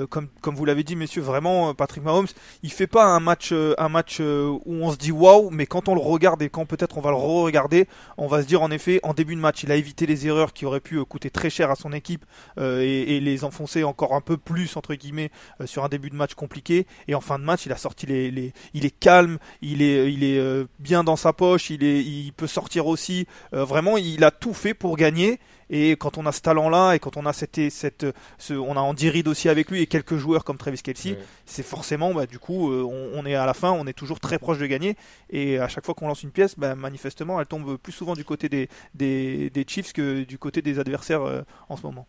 comme 0.09 0.27
comme 0.41 0.55
vous 0.55 0.65
l'avez 0.65 0.83
dit 0.83 0.95
messieurs, 0.95 1.21
vraiment 1.21 1.73
Patrick 1.73 2.03
Mahomes, 2.03 2.27
il 2.63 2.71
fait 2.71 2.87
pas 2.87 3.05
un 3.05 3.19
match 3.19 3.53
un 3.53 3.89
match 3.89 4.19
où 4.19 4.61
on 4.65 4.91
se 4.91 4.97
dit 4.97 5.11
waouh, 5.11 5.49
mais 5.49 5.65
quand 5.65 5.87
on 5.87 5.95
le 5.95 6.01
regarde 6.01 6.41
et 6.41 6.49
quand 6.49 6.65
peut-être 6.65 6.97
on 6.97 7.01
va 7.01 7.11
le 7.11 7.17
re-regarder, 7.17 7.87
on 8.17 8.27
va 8.27 8.41
se 8.41 8.47
dire 8.47 8.61
en 8.61 8.71
effet 8.71 8.99
en 9.03 9.13
début 9.13 9.35
de 9.35 9.41
match 9.41 9.63
il 9.63 9.71
a 9.71 9.75
évité 9.75 10.05
les 10.05 10.27
erreurs 10.27 10.53
qui 10.53 10.65
auraient 10.65 10.79
pu 10.79 11.03
coûter 11.05 11.29
très 11.29 11.49
cher 11.49 11.69
à 11.71 11.75
son 11.75 11.91
équipe 11.93 12.25
et, 12.59 13.17
et 13.17 13.19
les 13.19 13.43
enfoncer 13.43 13.83
encore 13.83 14.13
un 14.13 14.21
peu 14.21 14.37
plus 14.37 14.77
entre 14.77 14.95
guillemets 14.95 15.31
euh, 15.61 15.65
sur 15.83 15.85
un 15.85 15.89
début 15.89 16.09
de 16.09 16.15
match 16.15 16.35
compliqué 16.35 16.85
et 17.07 17.15
en 17.15 17.21
fin 17.21 17.39
de 17.39 17.43
match 17.43 17.65
il 17.65 17.71
a 17.71 17.77
sorti 17.77 18.05
les, 18.05 18.31
les 18.31 18.53
il 18.73 18.85
est 18.85 18.91
calme 18.91 19.37
il 19.61 19.81
est 19.81 20.11
il 20.11 20.23
est 20.23 20.37
euh, 20.37 20.65
bien 20.79 21.03
dans 21.03 21.15
sa 21.15 21.33
poche 21.33 21.69
il 21.69 21.83
est 21.83 22.01
il 22.01 22.31
peut 22.31 22.47
sortir 22.47 22.87
aussi 22.87 23.27
euh, 23.53 23.65
vraiment 23.65 23.97
il 23.97 24.23
a 24.23 24.31
tout 24.31 24.53
fait 24.53 24.73
pour 24.73 24.95
gagner 24.97 25.39
et 25.69 25.91
quand 25.91 26.17
on 26.17 26.25
a 26.27 26.31
ce 26.31 26.41
talent-là 26.41 26.93
et 26.93 26.99
quand 26.99 27.17
on 27.17 27.25
a 27.25 27.33
cette, 27.33 27.71
cette 27.71 28.05
ce, 28.37 28.53
on 28.53 28.77
a 28.77 28.79
Andy 28.79 29.09
Reid 29.09 29.27
aussi 29.27 29.49
avec 29.49 29.71
lui 29.71 29.81
et 29.81 29.87
quelques 29.87 30.17
joueurs 30.17 30.43
comme 30.43 30.57
Travis 30.57 30.81
Kelsey, 30.83 31.17
c'est 31.47 31.63
forcément, 31.63 32.13
bah, 32.13 32.27
du 32.27 32.37
coup, 32.37 32.71
on, 32.71 33.25
est 33.25 33.33
à 33.33 33.47
la 33.47 33.55
fin, 33.55 33.71
on 33.71 33.87
est 33.87 33.93
toujours 33.93 34.19
très 34.19 34.37
proche 34.37 34.59
de 34.59 34.67
gagner. 34.67 34.95
Et 35.31 35.57
à 35.57 35.67
chaque 35.69 35.85
fois 35.85 35.95
qu'on 35.95 36.07
lance 36.07 36.21
une 36.21 36.31
pièce, 36.31 36.59
bah, 36.59 36.75
manifestement, 36.75 37.39
elle 37.39 37.47
tombe 37.47 37.77
plus 37.77 37.93
souvent 37.93 38.13
du 38.13 38.23
côté 38.25 38.49
des, 38.49 38.69
des, 38.93 39.49
des 39.49 39.65
Chiefs 39.67 39.93
que 39.93 40.23
du 40.25 40.37
côté 40.37 40.61
des 40.61 40.77
adversaires 40.77 41.43
en 41.69 41.77
ce 41.77 41.81
moment 41.81 42.05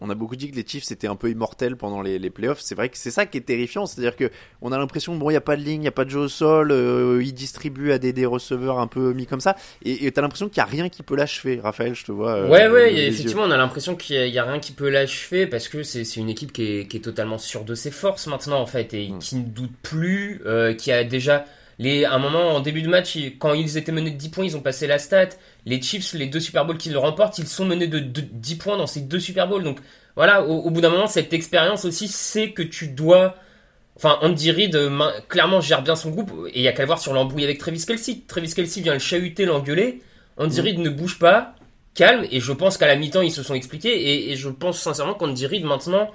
on 0.00 0.10
a 0.10 0.14
beaucoup 0.14 0.36
dit 0.36 0.50
que 0.50 0.56
les 0.56 0.66
Chiefs 0.66 0.84
c'était 0.84 1.06
un 1.06 1.16
peu 1.16 1.30
immortels 1.30 1.76
pendant 1.76 2.02
les, 2.02 2.18
les 2.18 2.30
playoffs. 2.30 2.60
C'est 2.60 2.74
vrai 2.74 2.88
que 2.88 2.98
c'est 2.98 3.10
ça 3.10 3.26
qui 3.26 3.38
est 3.38 3.42
terrifiant, 3.42 3.86
c'est-à-dire 3.86 4.16
que 4.16 4.30
on 4.60 4.72
a 4.72 4.78
l'impression 4.78 5.16
bon, 5.16 5.30
il 5.30 5.34
y 5.34 5.36
a 5.36 5.40
pas 5.40 5.56
de 5.56 5.62
ligne, 5.62 5.82
il 5.82 5.86
y 5.86 5.88
a 5.88 5.92
pas 5.92 6.04
de 6.04 6.10
jeu 6.10 6.20
au 6.20 6.28
sol, 6.28 6.70
euh, 6.70 7.22
ils 7.22 7.34
distribuent 7.34 7.92
à 7.92 7.98
des, 7.98 8.12
des 8.12 8.26
receveurs 8.26 8.78
un 8.78 8.86
peu 8.86 9.12
mis 9.12 9.26
comme 9.26 9.40
ça, 9.40 9.56
et 9.84 10.10
t'as 10.12 10.22
l'impression 10.22 10.48
qu'il 10.48 10.58
y 10.58 10.60
a 10.60 10.66
rien 10.66 10.88
qui 10.88 11.02
peut 11.02 11.16
l'achever. 11.16 11.60
Raphaël, 11.60 11.94
je 11.94 12.04
te 12.04 12.12
vois. 12.12 12.36
Euh, 12.36 12.48
ouais, 12.48 12.68
ouais, 12.68 12.94
effectivement, 13.06 13.42
on 13.42 13.50
a 13.50 13.56
l'impression 13.56 13.96
qu'il 13.96 14.16
y, 14.16 14.38
a 14.38 14.44
rien 14.44 14.58
qui 14.58 14.72
peut 14.72 14.88
l'achever 14.88 15.46
parce 15.46 15.68
que 15.68 15.82
c'est 15.82 16.02
une 16.16 16.28
équipe 16.28 16.52
qui 16.52 16.78
est, 16.78 16.86
qui 16.86 16.98
est, 16.98 17.00
totalement 17.00 17.38
sûre 17.38 17.64
de 17.64 17.74
ses 17.74 17.90
forces 17.90 18.26
maintenant 18.26 18.60
en 18.60 18.66
fait 18.66 18.92
et 18.94 19.10
mm. 19.10 19.18
qui 19.18 19.36
ne 19.36 19.44
doute 19.44 19.72
plus, 19.82 20.42
euh, 20.46 20.74
qui 20.74 20.90
a 20.90 21.04
déjà 21.04 21.44
les, 21.78 22.04
à 22.04 22.14
un 22.14 22.18
moment, 22.18 22.54
en 22.54 22.60
début 22.60 22.80
de 22.80 22.88
match, 22.88 23.18
quand 23.38 23.52
ils 23.52 23.76
étaient 23.76 23.92
menés 23.92 24.10
de 24.10 24.16
10 24.16 24.30
points, 24.30 24.44
ils 24.44 24.56
ont 24.56 24.60
passé 24.60 24.86
la 24.86 24.98
stat. 24.98 25.28
Les 25.66 25.80
Chiefs, 25.82 26.14
les 26.14 26.26
deux 26.26 26.40
Super 26.40 26.64
Bowls 26.64 26.78
qu'ils 26.78 26.96
remportent, 26.96 27.38
ils 27.38 27.46
sont 27.46 27.66
menés 27.66 27.86
de, 27.86 27.98
10 27.98 28.56
points 28.56 28.76
dans 28.78 28.86
ces 28.86 29.00
deux 29.00 29.20
Super 29.20 29.46
Bowls. 29.46 29.62
Donc 29.62 29.80
voilà, 30.14 30.42
au, 30.42 30.70
bout 30.70 30.80
d'un 30.80 30.88
moment, 30.88 31.06
cette 31.06 31.34
expérience 31.34 31.84
aussi, 31.84 32.08
c'est 32.08 32.52
que 32.52 32.62
tu 32.62 32.88
dois. 32.88 33.34
Enfin, 33.96 34.18
Andy 34.22 34.50
Reid, 34.50 34.74
euh, 34.74 35.10
clairement, 35.28 35.60
gère 35.60 35.82
bien 35.82 35.96
son 35.96 36.10
groupe. 36.10 36.30
Et 36.48 36.60
il 36.60 36.62
y 36.62 36.68
a 36.68 36.72
qu'à 36.72 36.82
le 36.82 36.86
voir 36.86 36.98
sur 36.98 37.12
l'embrouille 37.12 37.44
avec 37.44 37.58
Travis 37.58 37.84
Kelsey. 37.84 38.22
Travis 38.26 38.54
Kelsey 38.54 38.82
vient 38.82 38.94
le 38.94 38.98
chahuter, 38.98 39.44
l'engueuler. 39.44 40.02
Andy 40.38 40.60
mm. 40.60 40.64
Reid 40.64 40.78
ne 40.78 40.90
bouge 40.90 41.18
pas, 41.18 41.54
calme. 41.94 42.26
Et 42.30 42.40
je 42.40 42.52
pense 42.52 42.78
qu'à 42.78 42.86
la 42.86 42.96
mi-temps, 42.96 43.22
ils 43.22 43.32
se 43.32 43.42
sont 43.42 43.54
expliqués. 43.54 44.30
Et, 44.30 44.36
je 44.36 44.48
pense 44.48 44.80
sincèrement 44.80 45.14
qu'Andy 45.14 45.46
Reid, 45.46 45.64
maintenant, 45.64 46.10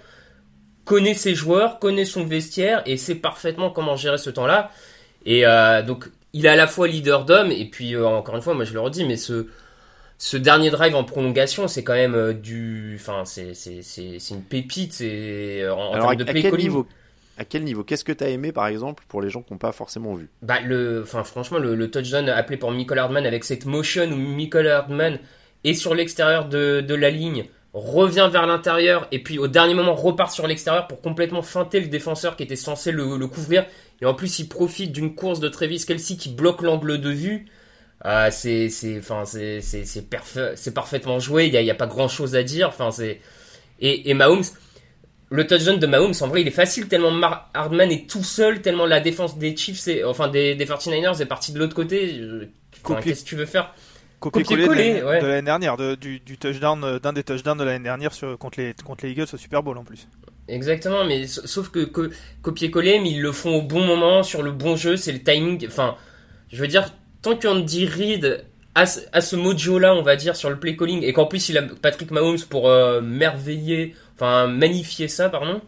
connaît 0.86 1.13
ses 1.13 1.36
joueurs, 1.36 1.77
connaît 1.77 2.06
son 2.06 2.24
vestiaire 2.24 2.82
et 2.88 2.98
sait 2.98 3.15
parfaitement 3.15 3.70
comment 3.70 3.96
gérer 3.96 4.18
ce 4.18 4.32
temps-là. 4.32 4.72
Et 5.25 5.46
euh, 5.46 5.82
donc, 5.82 6.10
il 6.34 6.46
est 6.46 6.50
à 6.50 6.56
la 6.56 6.68
fois 6.68 6.88
leader 6.88 7.25
d'homme. 7.25 7.51
Et 7.51 7.66
puis, 7.66 7.96
euh, 7.96 8.06
encore 8.08 8.36
une 8.36 8.42
fois, 8.42 8.54
moi 8.54 8.66
je 8.66 8.74
le 8.74 8.80
redis, 8.80 9.06
mais 9.06 9.18
ce 9.18 9.48
ce 10.18 10.38
dernier 10.38 10.70
drive 10.70 10.96
en 10.96 11.04
prolongation, 11.04 11.68
c'est 11.68 11.84
quand 11.84 11.94
même 11.94 12.13
euh, 12.13 12.34
du, 12.34 12.96
enfin, 13.00 13.24
c'est 13.25 13.54
une 14.30 14.44
pépite. 14.44 14.94
C'est 14.94 15.68
en, 15.68 15.94
termes 15.94 16.16
de 16.16 16.24
play 16.24 16.46
à 16.46 16.51
quel 16.51 16.60
niveau 16.60 16.88
à 17.38 17.46
quel 17.46 17.63
niveau 17.63 17.84
Qu'est-ce 17.84 18.04
que 18.04 18.12
tu 18.12 18.24
as 18.24 18.30
aimé, 18.30 18.51
par 18.51 18.68
exemple, 18.68 19.04
pour 19.08 19.20
les 19.20 19.30
gens 19.30 19.42
qui 19.42 19.51
n'ont 19.51 19.58
pas 19.58 19.72
forcément 19.72 20.13
vu? 20.13 20.30
Bah, 20.44 20.60
le, 20.62 21.01
enfin, 21.04 21.24
franchement, 21.24 21.58
le, 21.58 21.90
touchdown 21.90 22.30
appelé 22.30 22.58
pour 22.58 22.72
Michael 22.72 23.00
Hardman 23.00 23.25
avec 23.25 23.44
cette 23.44 23.66
motion 23.66 24.04
où 24.12 24.16
Michael 24.16 24.68
Hardman 24.68 25.18
est 25.63 25.74
sur 25.74 25.96
l'extérieur 25.96 26.46
de, 26.46 26.82
de, 26.82 26.94
la 26.94 27.10
ligne, 27.10 27.46
revient 27.74 28.30
vers 28.32 28.46
l'intérieur 28.46 29.08
et 29.12 29.24
puis 29.24 29.40
au 29.40 29.48
dernier 29.48 29.74
moment 29.74 29.96
repart 29.96 30.32
sur 30.32 30.46
l'extérieur 30.46 30.88
pour 30.88 31.01
complètement 31.01 31.42
feinter 31.42 31.80
le 31.80 31.88
défenseur 31.88 32.36
qui 32.36 32.44
était 32.44 32.56
censé 32.56 32.92
le, 32.92 33.18
le 33.18 33.28
couvrir. 33.28 33.66
Et 34.01 34.05
en 34.05 34.13
plus, 34.13 34.39
il 34.39 34.50
profite 34.50 34.91
d'une 34.91 35.15
course 35.15 35.39
de 35.39 35.48
Travis 35.48 35.86
Kelsey 35.86 36.17
qui 36.17 36.29
bloque 36.29 36.62
l'angle 36.62 37.00
de 37.00 37.10
vue. 37.10 37.46
Euh, 38.05 38.29
c'est 38.31 38.70
c'est 38.70 38.98
enfin 38.98 39.25
c'est 39.25 39.62
c'est 39.62 39.86
c'est 39.86 40.74
parfaitement 40.74 41.20
joué. 41.20 41.48
Il 41.48 41.53
y 41.53 41.70
a, 41.70 41.75
pas 41.75 41.86
grand 41.86 42.08
chose 42.08 42.36
à 42.36 42.41
dire. 42.41 42.70
Enfin 42.70 42.89
c'est 42.89 43.22
et, 43.79 44.10
et 44.10 44.13
Mahomes, 44.15 44.43
le 45.29 45.46
touchdown 45.46 45.77
de 45.77 45.86
Mahomes 45.86 46.13
en 46.20 46.27
vrai 46.27 46.41
il 46.41 46.48
est 46.48 46.51
facile 46.51 46.88
tellement 46.88 47.12
Hardman 47.53 47.91
est 47.91 48.10
tout 48.10 48.24
seul 48.24 48.62
tellement 48.62 48.88
la 48.88 49.00
défense 49.00 49.38
des 49.38 49.55
Chiefs 49.55 49.88
enfin 50.05 50.29
des, 50.29 50.55
des 50.55 50.65
49ers 50.65 51.22
est 51.22 51.25
partie 51.25 51.51
de 51.51 51.60
l'autre 51.60 51.75
côté. 51.75 52.20
Qu'est-ce 53.03 53.24
que 53.24 53.29
tu 53.29 53.36
veux 53.36 53.46
faire? 53.46 53.74
Copier-coller 54.20 55.01
de 55.01 55.25
l'année 55.25 55.41
dernière, 55.41 55.77
de, 55.77 55.96
du, 55.96 56.20
du, 56.20 56.38
touchdown, 56.38 56.84
euh, 56.84 57.00
d'un 57.00 57.12
des 57.12 57.24
touchdowns 57.24 57.58
de 57.58 57.63
l'année 57.63 57.84
dernière 57.84 58.13
sur, 58.13 58.38
contre, 58.38 58.60
les, 58.60 58.75
contre 58.86 59.03
les 59.03 59.13
Eagles 59.13 59.25
au 59.34 59.38
Super 59.38 59.63
Bowl 59.63 59.75
en 59.79 59.84
plus. 59.84 60.08
Exactement, 60.51 61.05
mais 61.05 61.27
sauf 61.27 61.70
que, 61.70 61.89
copier-coller, 62.41 63.00
mais 63.00 63.12
ils 63.12 63.22
le 63.22 63.31
font 63.31 63.55
au 63.55 63.62
bon 63.62 63.86
moment, 63.86 64.22
sur 64.22 64.43
le 64.43 64.51
bon 64.51 64.75
jeu, 64.75 64.98
c'est 64.98 65.13
le 65.13 65.24
timing. 65.24 65.65
Enfin, 65.65 65.96
je 66.51 66.60
veux 66.62 66.67
dire, 66.67 66.89
tant 67.22 67.38
qu'Andy 67.38 67.86
Reid 67.86 68.43
a, 68.75 68.81
a 68.81 69.22
ce 69.22 69.36
mojo-là, 69.38 69.96
on 69.96 70.01
va 70.01 70.17
dire, 70.17 70.36
sur 70.36 70.50
le 70.50 70.60
play 70.60 70.75
calling, 70.75 71.03
et 71.03 71.13
qu'en 71.13 71.25
plus 71.25 71.48
il 71.48 71.58
a 71.58 71.62
Patrick 71.62 72.12
Mahomes 72.12 72.41
pour 72.50 72.67
euh, 72.67 73.00
merveiller, 73.00 73.96
enfin 74.15 74.48
magnifier 74.48 75.08
ça, 75.08 75.29
pardon. 75.29 75.62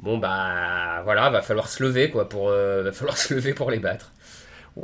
Bon 0.00 0.16
bah 0.16 1.02
voilà, 1.04 1.28
va 1.28 1.42
falloir 1.42 1.68
se 1.68 1.82
lever 1.82 2.10
quoi 2.10 2.26
pour, 2.26 2.48
euh, 2.48 2.82
va 2.82 2.92
falloir 2.92 3.18
se 3.18 3.34
lever 3.34 3.52
pour 3.52 3.70
les 3.70 3.80
battre. 3.80 4.12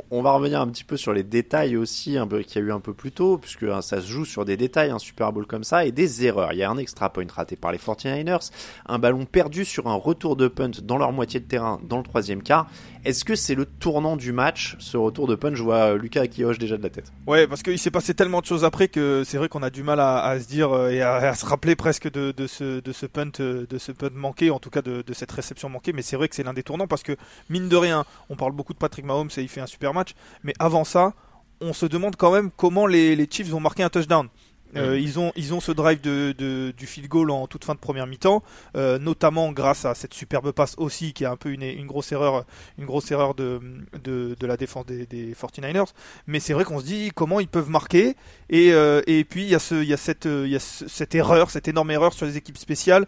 On 0.09 0.21
va 0.21 0.31
revenir 0.31 0.59
un 0.59 0.67
petit 0.67 0.83
peu 0.83 0.97
sur 0.97 1.13
les 1.13 1.23
détails 1.23 1.77
aussi 1.77 2.17
peu 2.29 2.41
qu'il 2.41 2.61
y 2.61 2.65
a 2.65 2.67
eu 2.67 2.71
un 2.71 2.79
peu 2.79 2.93
plus 2.93 3.11
tôt, 3.11 3.37
puisque 3.37 3.63
hein, 3.63 3.81
ça 3.81 4.01
se 4.01 4.07
joue 4.07 4.25
sur 4.25 4.45
des 4.45 4.57
détails, 4.57 4.89
un 4.89 4.99
Super 4.99 5.31
Bowl 5.31 5.45
comme 5.45 5.63
ça, 5.63 5.85
et 5.85 5.91
des 5.91 6.25
erreurs. 6.25 6.53
Il 6.53 6.57
y 6.57 6.63
a 6.63 6.69
un 6.69 6.77
extra 6.77 7.11
point 7.11 7.25
raté 7.31 7.55
par 7.55 7.71
les 7.71 7.77
49ers, 7.77 8.51
un 8.87 8.99
ballon 8.99 9.25
perdu 9.25 9.65
sur 9.65 9.87
un 9.87 9.95
retour 9.95 10.35
de 10.35 10.47
punt 10.47 10.71
dans 10.81 10.97
leur 10.97 11.11
moitié 11.11 11.39
de 11.39 11.45
terrain 11.45 11.79
dans 11.87 11.97
le 11.97 12.03
troisième 12.03 12.41
quart, 12.41 12.67
est-ce 13.05 13.25
que 13.25 13.35
c'est 13.35 13.55
le 13.55 13.65
tournant 13.65 14.15
du 14.15 14.31
match, 14.31 14.77
ce 14.79 14.95
retour 14.95 15.27
de 15.27 15.35
punch 15.35 15.55
Je 15.55 15.63
vois 15.63 15.91
euh, 15.93 15.97
Lucas 15.97 16.27
qui 16.27 16.45
hoche 16.45 16.57
déjà 16.57 16.77
de 16.77 16.83
la 16.83 16.89
tête. 16.89 17.11
Ouais, 17.27 17.47
parce 17.47 17.61
qu'il 17.61 17.77
s'est 17.77 17.91
passé 17.91 18.13
tellement 18.13 18.39
de 18.39 18.45
choses 18.45 18.63
après 18.63 18.87
que 18.87 19.23
c'est 19.25 19.37
vrai 19.37 19.49
qu'on 19.49 19.61
a 19.61 19.69
du 19.69 19.83
mal 19.83 19.99
à, 19.99 20.39
se 20.39 20.47
dire 20.47 20.71
euh, 20.71 20.89
et 20.89 21.01
à, 21.01 21.35
se 21.35 21.45
rappeler 21.45 21.75
presque 21.75 22.09
de, 22.09 22.33
ce, 22.47 22.79
de 22.79 23.07
punt, 23.07 23.31
euh, 23.41 23.65
de 23.69 23.77
ce 23.77 23.91
punt 23.91 24.09
manqué, 24.13 24.51
en 24.51 24.59
tout 24.59 24.69
cas 24.69 24.81
de, 24.81 25.03
cette 25.11 25.33
réception 25.33 25.67
manquée. 25.67 25.91
Mais 25.91 26.01
c'est 26.01 26.15
vrai 26.15 26.29
que 26.29 26.35
c'est 26.35 26.43
l'un 26.43 26.53
des 26.53 26.63
tournants 26.63 26.87
parce 26.87 27.03
que 27.03 27.17
mine 27.49 27.67
de 27.67 27.75
rien, 27.75 28.05
on 28.29 28.37
parle 28.37 28.53
beaucoup 28.53 28.73
de 28.73 28.77
Patrick 28.77 29.03
Mahomes 29.03 29.29
et 29.35 29.41
il 29.41 29.49
fait 29.49 29.61
un 29.61 29.67
super 29.67 29.82
match, 29.91 30.13
mais 30.43 30.53
avant 30.59 30.85
ça, 30.85 31.13
on 31.59 31.73
se 31.73 31.85
demande 31.85 32.15
quand 32.15 32.31
même 32.31 32.51
comment 32.55 32.87
les, 32.87 33.27
Chiefs 33.29 33.49
vont 33.49 33.59
marquer 33.59 33.83
un 33.83 33.89
touchdown. 33.89 34.27
Euh, 34.75 34.99
ils, 34.99 35.19
ont, 35.19 35.31
ils 35.35 35.53
ont 35.53 35.59
ce 35.59 35.71
drive 35.71 36.01
de, 36.01 36.73
du 36.75 36.87
field 36.87 37.07
goal 37.07 37.31
en 37.31 37.47
toute 37.47 37.65
fin 37.65 37.73
de 37.75 37.79
première 37.79 38.07
mi-temps, 38.07 38.43
euh, 38.75 38.97
notamment 38.97 39.51
grâce 39.51 39.85
à 39.85 39.95
cette 39.95 40.13
superbe 40.13 40.51
passe 40.51 40.75
aussi 40.77 41.13
qui 41.13 41.23
est 41.23 41.27
un 41.27 41.35
peu 41.35 41.51
une, 41.51 41.63
une 41.63 41.87
grosse 41.87 42.11
erreur, 42.11 42.45
une 42.77 42.85
grosse 42.85 43.11
erreur 43.11 43.35
de, 43.35 43.59
de, 44.03 44.35
de 44.39 44.47
la 44.47 44.57
défense 44.57 44.85
des, 44.85 45.05
des 45.05 45.33
49ers. 45.33 45.89
Mais 46.27 46.39
c'est 46.39 46.53
vrai 46.53 46.63
qu'on 46.63 46.79
se 46.79 46.85
dit 46.85 47.11
comment 47.13 47.39
ils 47.39 47.47
peuvent 47.47 47.69
marquer. 47.69 48.15
Et, 48.49 48.73
euh, 48.73 49.01
et 49.07 49.23
puis 49.23 49.43
il 49.43 49.49
y, 49.49 49.55
a 49.55 49.59
ce, 49.59 49.75
il 49.75 49.87
y, 49.87 49.93
a 49.93 49.97
cette, 49.97 50.25
y 50.25 50.55
a 50.55 50.59
cette 50.59 51.15
erreur, 51.15 51.49
cette 51.49 51.67
énorme 51.67 51.91
erreur 51.91 52.13
sur 52.13 52.25
les 52.25 52.37
équipes 52.37 52.57
spéciales 52.57 53.05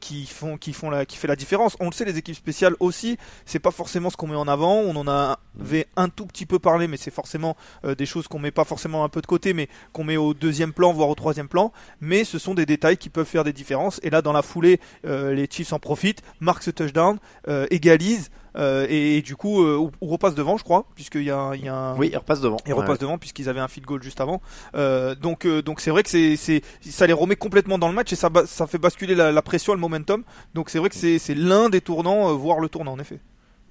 qui, 0.00 0.26
font, 0.26 0.56
qui, 0.56 0.72
font 0.72 0.90
la, 0.90 1.06
qui 1.06 1.16
fait 1.16 1.28
la 1.28 1.36
différence. 1.36 1.76
On 1.80 1.86
le 1.86 1.92
sait, 1.92 2.04
les 2.04 2.18
équipes 2.18 2.36
spéciales 2.36 2.74
aussi, 2.80 3.18
c'est 3.46 3.58
pas 3.58 3.70
forcément 3.70 4.10
ce 4.10 4.16
qu'on 4.16 4.26
met 4.28 4.36
en 4.36 4.48
avant. 4.48 4.74
On 4.76 4.96
en 4.96 5.08
avait 5.08 5.86
un 5.96 6.08
tout 6.08 6.26
petit 6.26 6.46
peu 6.46 6.58
parlé, 6.58 6.88
mais 6.88 6.96
c'est 6.96 7.12
forcément 7.12 7.56
des 7.84 8.06
choses 8.06 8.28
qu'on 8.28 8.38
met 8.38 8.50
pas 8.50 8.64
forcément 8.64 9.04
un 9.04 9.08
peu 9.08 9.20
de 9.20 9.26
côté, 9.26 9.52
mais 9.52 9.68
qu'on 9.92 10.04
met 10.04 10.16
au 10.16 10.34
deuxième 10.34 10.72
plan 10.72 10.91
voire 10.92 11.08
au 11.08 11.14
troisième 11.14 11.48
plan, 11.48 11.72
mais 12.00 12.24
ce 12.24 12.38
sont 12.38 12.54
des 12.54 12.66
détails 12.66 12.96
qui 12.96 13.08
peuvent 13.08 13.26
faire 13.26 13.44
des 13.44 13.52
différences. 13.52 14.00
Et 14.02 14.10
là, 14.10 14.22
dans 14.22 14.32
la 14.32 14.42
foulée, 14.42 14.80
euh, 15.06 15.34
les 15.34 15.48
Chiefs 15.50 15.72
en 15.72 15.78
profitent, 15.78 16.22
marquent 16.40 16.62
ce 16.62 16.70
touchdown, 16.70 17.18
euh, 17.48 17.66
égalisent. 17.70 18.30
Euh, 18.54 18.86
et, 18.90 19.22
du 19.22 19.34
coup, 19.34 19.64
ou, 19.64 19.90
repasse 20.02 20.34
devant, 20.34 20.58
je 20.58 20.64
crois, 20.64 20.84
puisqu'il 20.94 21.22
y 21.22 21.30
a, 21.30 21.52
il 21.54 21.64
y 21.64 21.68
a 21.68 21.74
un... 21.74 21.96
Oui, 21.96 22.10
ils 22.12 22.18
repassent 22.18 22.42
devant. 22.42 22.58
Ils 22.66 22.74
repassent 22.74 22.98
devant, 22.98 23.16
puisqu'ils 23.16 23.48
avaient 23.48 23.60
un 23.60 23.68
field 23.68 23.86
goal 23.86 24.02
juste 24.02 24.20
avant. 24.20 24.42
donc, 24.74 25.46
donc 25.46 25.80
c'est 25.80 25.90
vrai 25.90 26.02
que 26.02 26.10
c'est, 26.10 26.36
c'est, 26.36 26.62
ça 26.82 27.06
les 27.06 27.14
remet 27.14 27.36
complètement 27.36 27.78
dans 27.78 27.88
le 27.88 27.94
match 27.94 28.12
et 28.12 28.16
ça, 28.16 28.28
ça 28.46 28.66
fait 28.66 28.78
basculer 28.78 29.14
la, 29.14 29.42
pression, 29.42 29.72
le 29.72 29.80
momentum. 29.80 30.22
Donc 30.52 30.68
c'est 30.68 30.78
vrai 30.78 30.90
que 30.90 30.96
c'est, 30.96 31.18
c'est 31.18 31.34
l'un 31.34 31.70
des 31.70 31.80
tournants, 31.80 32.34
voire 32.34 32.60
le 32.60 32.68
tournant 32.68 32.92
en 32.92 32.98
effet 32.98 33.20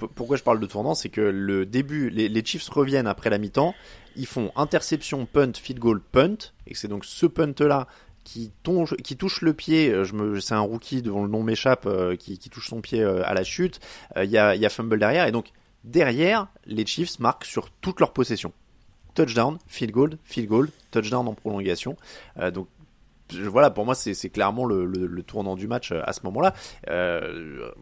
pourquoi 0.08 0.38
je 0.38 0.43
parle 0.43 0.60
de 0.60 0.65
tournant, 0.65 0.96
c'est 0.96 1.10
que 1.10 1.22
le 1.22 1.65
début, 1.65 2.10
les, 2.10 2.46
Chiefs 2.46 2.67
reviennent 2.70 3.08
après 3.08 3.29
la 3.29 3.38
mi-temps, 3.38 3.75
ils 4.15 4.25
font 4.25 4.51
interception, 4.55 5.25
punt, 5.25 5.53
field 5.55 5.79
goal, 5.79 6.01
punt, 6.01 6.38
et 6.67 6.75
c'est 6.75 6.88
donc 6.88 7.05
ce 7.05 7.25
punt-là 7.25 7.88
qui, 8.24 8.51
qui 9.03 9.17
touche 9.17 9.41
le 9.41 9.53
pied, 9.53 9.89
euh, 9.89 10.39
c'est 10.39 10.53
un 10.53 10.60
rookie 10.60 11.01
devant 11.01 11.24
le 11.24 11.29
nom 11.29 11.43
m'échappe, 11.43 11.86
euh, 11.86 12.15
qui, 12.15 12.38
touche 12.50 12.70
son 12.70 12.81
pied 12.81 13.01
euh, 13.01 13.24
à 13.25 13.34
la 13.34 13.43
chute, 13.43 13.79
il 14.15 14.29
y, 14.29 14.38
a, 14.38 14.55
y 14.55 14.65
a 14.65 14.70
fumble 14.70 15.00
derrière, 15.00 15.27
et 15.27 15.31
donc 15.31 15.51
derrière, 15.84 16.48
les 16.65 16.86
Chiefs 16.86 17.20
marquent 17.20 17.46
sur 17.46 17.70
toute 17.70 18.00
leur 18.00 18.13
possession. 18.13 18.53
Touchdown, 19.13 19.58
field 19.67 19.91
goal, 19.91 20.17
field 20.24 20.48
goal, 20.48 20.70
touchdown 20.91 21.27
en 21.27 21.34
prolongation. 21.34 21.98
donc 22.53 22.67
voilà, 23.47 23.69
pour 23.69 23.85
moi, 23.85 23.95
c'est 23.95 24.29
clairement 24.29 24.65
le, 24.65 24.85
le, 24.85 25.23
tournant 25.23 25.55
du 25.55 25.67
match 25.67 25.91
à 25.91 26.13
ce 26.13 26.21
moment-là. 26.23 26.53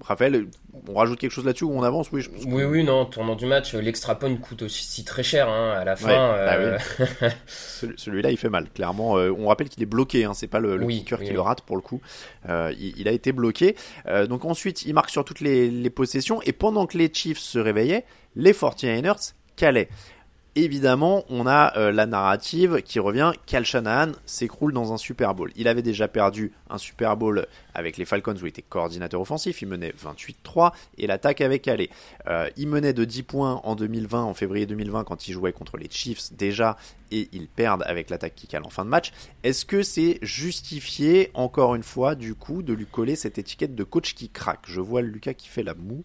Raphaël, 0.02 0.48
on 0.88 0.94
rajoute 0.94 1.20
quelque 1.20 1.32
chose 1.32 1.46
là-dessus 1.46 1.64
ou 1.64 1.72
on 1.72 1.84
avance? 1.84 2.12
Oui, 2.12 2.26
oui, 2.46 2.64
oui, 2.64 2.84
non, 2.84 3.06
tournant 3.06 3.36
du 3.36 3.46
match, 3.46 3.74
l'extra 3.74 4.16
point 4.16 4.36
coûte 4.36 4.64
aussi 4.64 5.04
très 5.04 5.24
cher 5.24 5.50
hein, 5.50 5.72
à 5.72 5.84
la 5.84 5.96
fin. 5.96 6.08
Bah 6.10 7.30
celui-là, 7.96 8.32
il 8.32 8.38
fait 8.38 8.50
mal, 8.50 8.70
clairement. 8.70 9.14
on 9.14 9.48
rappelle 9.48 9.70
qu'il 9.70 9.84
est 9.84 9.88
bloqué, 9.88 10.26
hein, 10.26 10.34
c'est 10.34 10.48
pas 10.48 10.60
le, 10.60 10.78
le 10.78 10.88
kicker 10.88 11.22
qui 11.22 11.32
le 11.32 11.42
rate 11.42 11.62
pour 11.62 11.76
le 11.76 11.82
coup. 11.82 12.02
Il, 12.48 12.94
il, 12.98 13.08
a 13.08 13.12
été 13.12 13.32
bloqué. 13.32 13.76
donc 14.28 14.46
ensuite, 14.46 14.84
il 14.84 14.94
marque 14.94 15.10
sur 15.10 15.24
toutes 15.26 15.42
les, 15.42 15.70
les 15.70 15.90
possessions 15.90 16.42
et 16.44 16.54
pendant 16.54 16.86
que 16.86 16.98
les 16.98 17.10
Chiefs 17.14 17.40
se 17.40 17.60
réveillaient, 17.60 18.06
les 18.36 18.54
49ers 18.54 19.34
calaient 19.56 19.90
évidemment, 20.56 21.24
on 21.30 21.48
a 21.48 21.78
euh, 21.78 21.92
la 21.92 22.06
narrative 22.06 22.82
qui 22.84 23.00
revient. 23.00 23.32
Cal 23.46 23.66
Shanahan 23.66 24.12
s'écroule 24.26 24.74
dans 24.74 24.94
un 24.94 24.98
Super 24.98 25.34
Bowl. 25.36 25.52
Il 25.56 25.68
avait 25.68 25.82
déjà 25.82 26.08
perdu 26.08 26.52
un 26.70 26.78
Super 26.78 27.18
Bowl 27.18 27.48
avec 27.74 27.98
les 27.98 28.06
Falcons 28.06 28.36
où 28.36 28.46
il 28.46 28.50
était 28.50 28.62
coordinateur 28.62 29.22
offensif. 29.22 29.62
Il 29.62 29.68
menait 29.68 29.94
28-3 30.04 30.72
et 30.98 31.08
l'attaque 31.08 31.42
avait 31.42 31.60
calé. 31.60 31.90
Euh, 32.28 32.50
il 32.58 32.68
menait 32.68 32.94
de 32.94 33.06
10 33.06 33.24
points 33.24 33.62
en 33.64 33.76
2020, 33.76 34.24
en 34.24 34.34
février 34.34 34.66
2020, 34.66 35.04
quand 35.04 35.28
il 35.28 35.34
jouait 35.34 35.54
contre 35.54 35.78
les 35.78 35.90
Chiefs 35.90 36.34
déjà 36.34 36.78
et 37.12 37.30
ils 37.32 37.48
perdent 37.48 37.84
avec 37.84 38.10
l'attaque 38.10 38.36
qui 38.36 38.48
cale 38.48 38.64
en 38.66 38.70
fin 38.70 38.86
de 38.86 38.90
match. 38.90 39.12
Est-ce 39.44 39.66
que 39.66 39.82
c'est 39.82 40.20
justifié, 40.22 41.32
encore 41.34 41.76
une 41.76 41.84
fois, 41.84 42.16
du 42.16 42.36
coup, 42.36 42.62
de 42.62 42.74
lui 42.74 42.86
coller 42.86 43.16
cette 43.16 43.38
étiquette 43.38 43.76
de 43.76 43.84
coach 43.84 44.14
qui 44.14 44.30
craque? 44.30 44.66
Je 44.66 44.82
vois 44.82 45.02
Lucas 45.02 45.34
qui 45.34 45.48
fait 45.48 45.64
la 45.64 45.74
moue. 45.74 46.04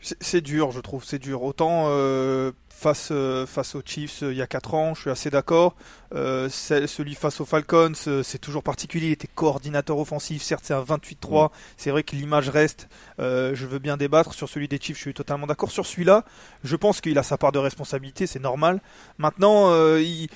C'est 0.00 0.40
dur, 0.40 0.70
je 0.70 0.78
trouve, 0.80 1.04
c'est 1.04 1.18
dur. 1.18 1.42
Autant 1.42 1.86
euh, 1.88 2.52
face 2.68 3.08
euh, 3.10 3.46
face 3.46 3.74
aux 3.74 3.82
Chiefs 3.84 4.22
euh, 4.22 4.32
il 4.32 4.38
y 4.38 4.42
a 4.42 4.46
4 4.46 4.74
ans, 4.74 4.94
je 4.94 5.00
suis 5.00 5.10
assez 5.10 5.28
d'accord. 5.28 5.74
celui 6.12 7.16
face 7.16 7.40
aux 7.40 7.44
Falcons, 7.44 7.94
c'est 8.22 8.38
toujours 8.38 8.62
particulier. 8.62 9.08
Il 9.08 9.12
était 9.12 9.28
coordinateur 9.28 9.98
offensif, 9.98 10.42
certes 10.42 10.62
c'est 10.64 10.74
un 10.74 10.84
28-3. 10.84 11.46
Mm. 11.46 11.48
C'est 11.76 11.90
vrai 11.90 12.04
que 12.04 12.14
l'image 12.14 12.48
reste. 12.48 12.88
je 13.18 13.66
veux 13.66 13.80
bien 13.80 13.96
débattre 13.96 14.34
sur 14.34 14.48
celui 14.48 14.68
des 14.68 14.78
Chiefs, 14.80 14.96
je 14.98 15.02
suis 15.02 15.14
totalement 15.14 15.48
d'accord. 15.48 15.72
Sur 15.72 15.84
celui-là, 15.84 16.24
je 16.62 16.76
pense 16.76 17.00
qu'il 17.00 17.18
a 17.18 17.24
sa 17.24 17.36
part 17.36 17.50
de 17.50 17.58
responsabilité, 17.58 18.28
c'est 18.28 18.38
normal. 18.38 18.80
Maintenant, 19.18 19.74
il 19.96 20.28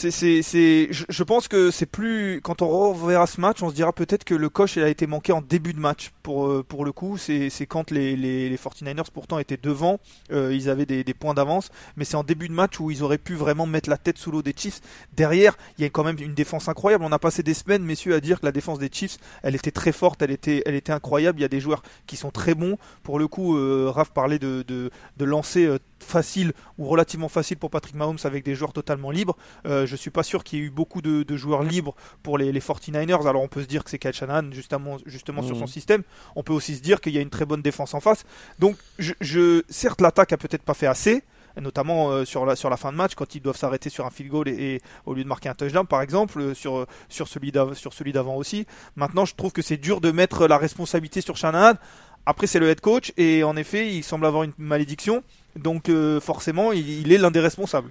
je, 0.00 1.22
pense 1.24 1.48
que 1.48 1.70
c'est 1.70 1.86
plus 1.86 2.40
quand 2.42 2.62
on 2.62 2.92
reverra 2.92 3.26
ce 3.26 3.40
match, 3.40 3.62
on 3.62 3.70
se 3.70 3.74
dira 3.74 3.92
peut-être 3.92 4.24
que 4.24 4.34
le 4.34 4.48
coche 4.48 4.76
a 4.76 4.88
été 4.88 5.06
manqué 5.06 5.32
en 5.32 5.42
début 5.42 5.72
de 5.72 5.80
match 5.80 6.12
pour 6.22 6.46
euh, 6.46 6.62
pour 6.62 6.84
le 6.84 6.92
coup. 6.92 7.16
C'est, 7.18 7.50
quand 7.66 7.90
les, 7.90 8.16
les, 8.16 8.48
les 8.48 8.56
49ers 8.56 9.10
pourtant 9.12 9.38
étaient 9.38 9.56
devant, 9.56 9.98
euh, 10.30 10.54
ils 10.54 10.70
avaient 10.70 10.86
des, 10.86 11.02
des 11.04 11.14
points 11.14 11.34
d'avance, 11.34 11.70
mais 11.96 12.04
c'est 12.04 12.16
en 12.16 12.22
début 12.22 12.48
de 12.48 12.52
match 12.52 12.78
où 12.78 12.90
ils 12.90 13.02
auraient 13.02 13.18
pu 13.18 13.34
vraiment 13.34 13.66
mettre 13.66 13.90
la 13.90 13.96
tête 13.96 14.18
sous 14.18 14.30
l'eau 14.30 14.42
des 14.42 14.54
Chiefs. 14.56 14.80
Derrière, 15.16 15.56
il 15.78 15.82
y 15.82 15.84
a 15.84 15.90
quand 15.90 16.04
même 16.04 16.18
une 16.20 16.34
défense 16.34 16.68
incroyable. 16.68 17.04
On 17.04 17.12
a 17.12 17.18
passé 17.18 17.42
des 17.42 17.54
semaines, 17.54 17.82
messieurs, 17.82 18.14
à 18.14 18.20
dire 18.20 18.40
que 18.40 18.46
la 18.46 18.52
défense 18.52 18.78
des 18.78 18.90
Chiefs, 18.92 19.18
elle 19.42 19.54
était 19.54 19.70
très 19.70 19.92
forte, 19.92 20.22
elle 20.22 20.30
était 20.30 20.62
elle 20.66 20.74
était 20.74 20.92
incroyable. 20.92 21.40
Il 21.40 21.42
y 21.42 21.46
a 21.46 21.48
des 21.48 21.60
joueurs 21.60 21.82
qui 22.06 22.16
sont 22.16 22.30
très 22.30 22.54
bons. 22.54 22.78
Pour 23.02 23.18
le 23.18 23.26
coup, 23.26 23.56
euh, 23.56 23.90
Raph 23.92 24.10
parlait 24.10 24.38
de 24.38 24.64
de, 24.66 24.90
de 25.16 25.24
lancer 25.24 25.66
euh, 25.66 25.78
facile 26.02 26.52
ou 26.78 26.86
relativement 26.86 27.28
facile 27.28 27.56
pour 27.56 27.70
Patrick 27.70 27.94
Mahomes 27.94 28.18
avec 28.24 28.44
des 28.44 28.54
joueurs 28.54 28.72
totalement 28.72 29.10
libres. 29.10 29.36
Euh, 29.66 29.86
je 29.86 29.96
suis 29.96 30.10
pas 30.10 30.22
sûr 30.22 30.44
qu'il 30.44 30.58
y 30.58 30.62
ait 30.62 30.64
eu 30.66 30.70
beaucoup 30.70 31.02
de, 31.02 31.36
joueurs 31.36 31.62
libres 31.62 31.94
pour 32.22 32.38
les, 32.38 32.52
49ers. 32.52 33.28
Alors 33.28 33.42
on 33.42 33.48
peut 33.48 33.62
se 33.62 33.66
dire 33.66 33.84
que 33.84 33.90
c'est 33.90 33.98
Kyle 33.98 34.12
Shanahan 34.12 34.50
justement, 34.52 34.98
justement 35.06 35.42
sur 35.42 35.56
son 35.56 35.62
mhm. 35.62 35.68
système. 35.68 36.02
On 36.36 36.42
peut 36.42 36.52
aussi 36.52 36.76
se 36.76 36.82
dire 36.82 37.00
qu'il 37.00 37.14
y 37.14 37.18
a 37.18 37.20
une 37.20 37.30
très 37.30 37.44
bonne 37.44 37.62
défense 37.62 37.94
en 37.94 38.00
face. 38.00 38.24
Donc 38.58 38.76
je, 38.98 39.62
certes 39.68 40.00
l'attaque 40.00 40.32
a 40.32 40.36
peut-être 40.36 40.62
pas 40.62 40.74
fait 40.74 40.86
assez 40.86 41.22
notamment 41.60 42.10
euh, 42.10 42.24
sur, 42.24 42.46
la, 42.46 42.54
sur 42.54 42.70
la 42.70 42.76
fin 42.76 42.92
de 42.92 42.96
match 42.96 43.16
quand 43.16 43.34
ils 43.34 43.40
doivent 43.40 43.56
s'arrêter 43.56 43.90
sur 43.90 44.06
un 44.06 44.10
field 44.10 44.30
goal 44.30 44.48
et, 44.48 44.80
au 45.06 45.14
lieu 45.14 45.24
de 45.24 45.28
marquer 45.28 45.48
un 45.48 45.54
touchdown 45.54 45.86
par 45.88 46.02
exemple 46.02 46.40
euh, 46.40 46.54
sur, 46.54 46.86
sur 47.08 47.26
celui 47.26 47.50
d'avant 47.50 48.36
aussi. 48.36 48.66
Maintenant 48.94 49.24
je 49.24 49.34
trouve 49.34 49.52
que 49.52 49.62
c'est 49.62 49.76
dur 49.76 50.00
de 50.00 50.12
mettre 50.12 50.46
la 50.46 50.56
responsabilité 50.58 51.20
sur 51.20 51.36
Shanahan. 51.36 51.74
Après 52.26 52.46
c'est 52.46 52.58
le 52.60 52.68
head 52.68 52.80
coach 52.80 53.12
et 53.16 53.42
en 53.42 53.56
effet 53.56 53.92
il 53.92 54.04
semble 54.04 54.26
avoir 54.26 54.44
une 54.44 54.52
malédiction 54.58 55.24
donc 55.58 55.88
euh, 55.88 56.20
forcément, 56.20 56.72
il, 56.72 57.12
est 57.12 57.18
l'un 57.18 57.30
des 57.30 57.40
responsables. 57.40 57.90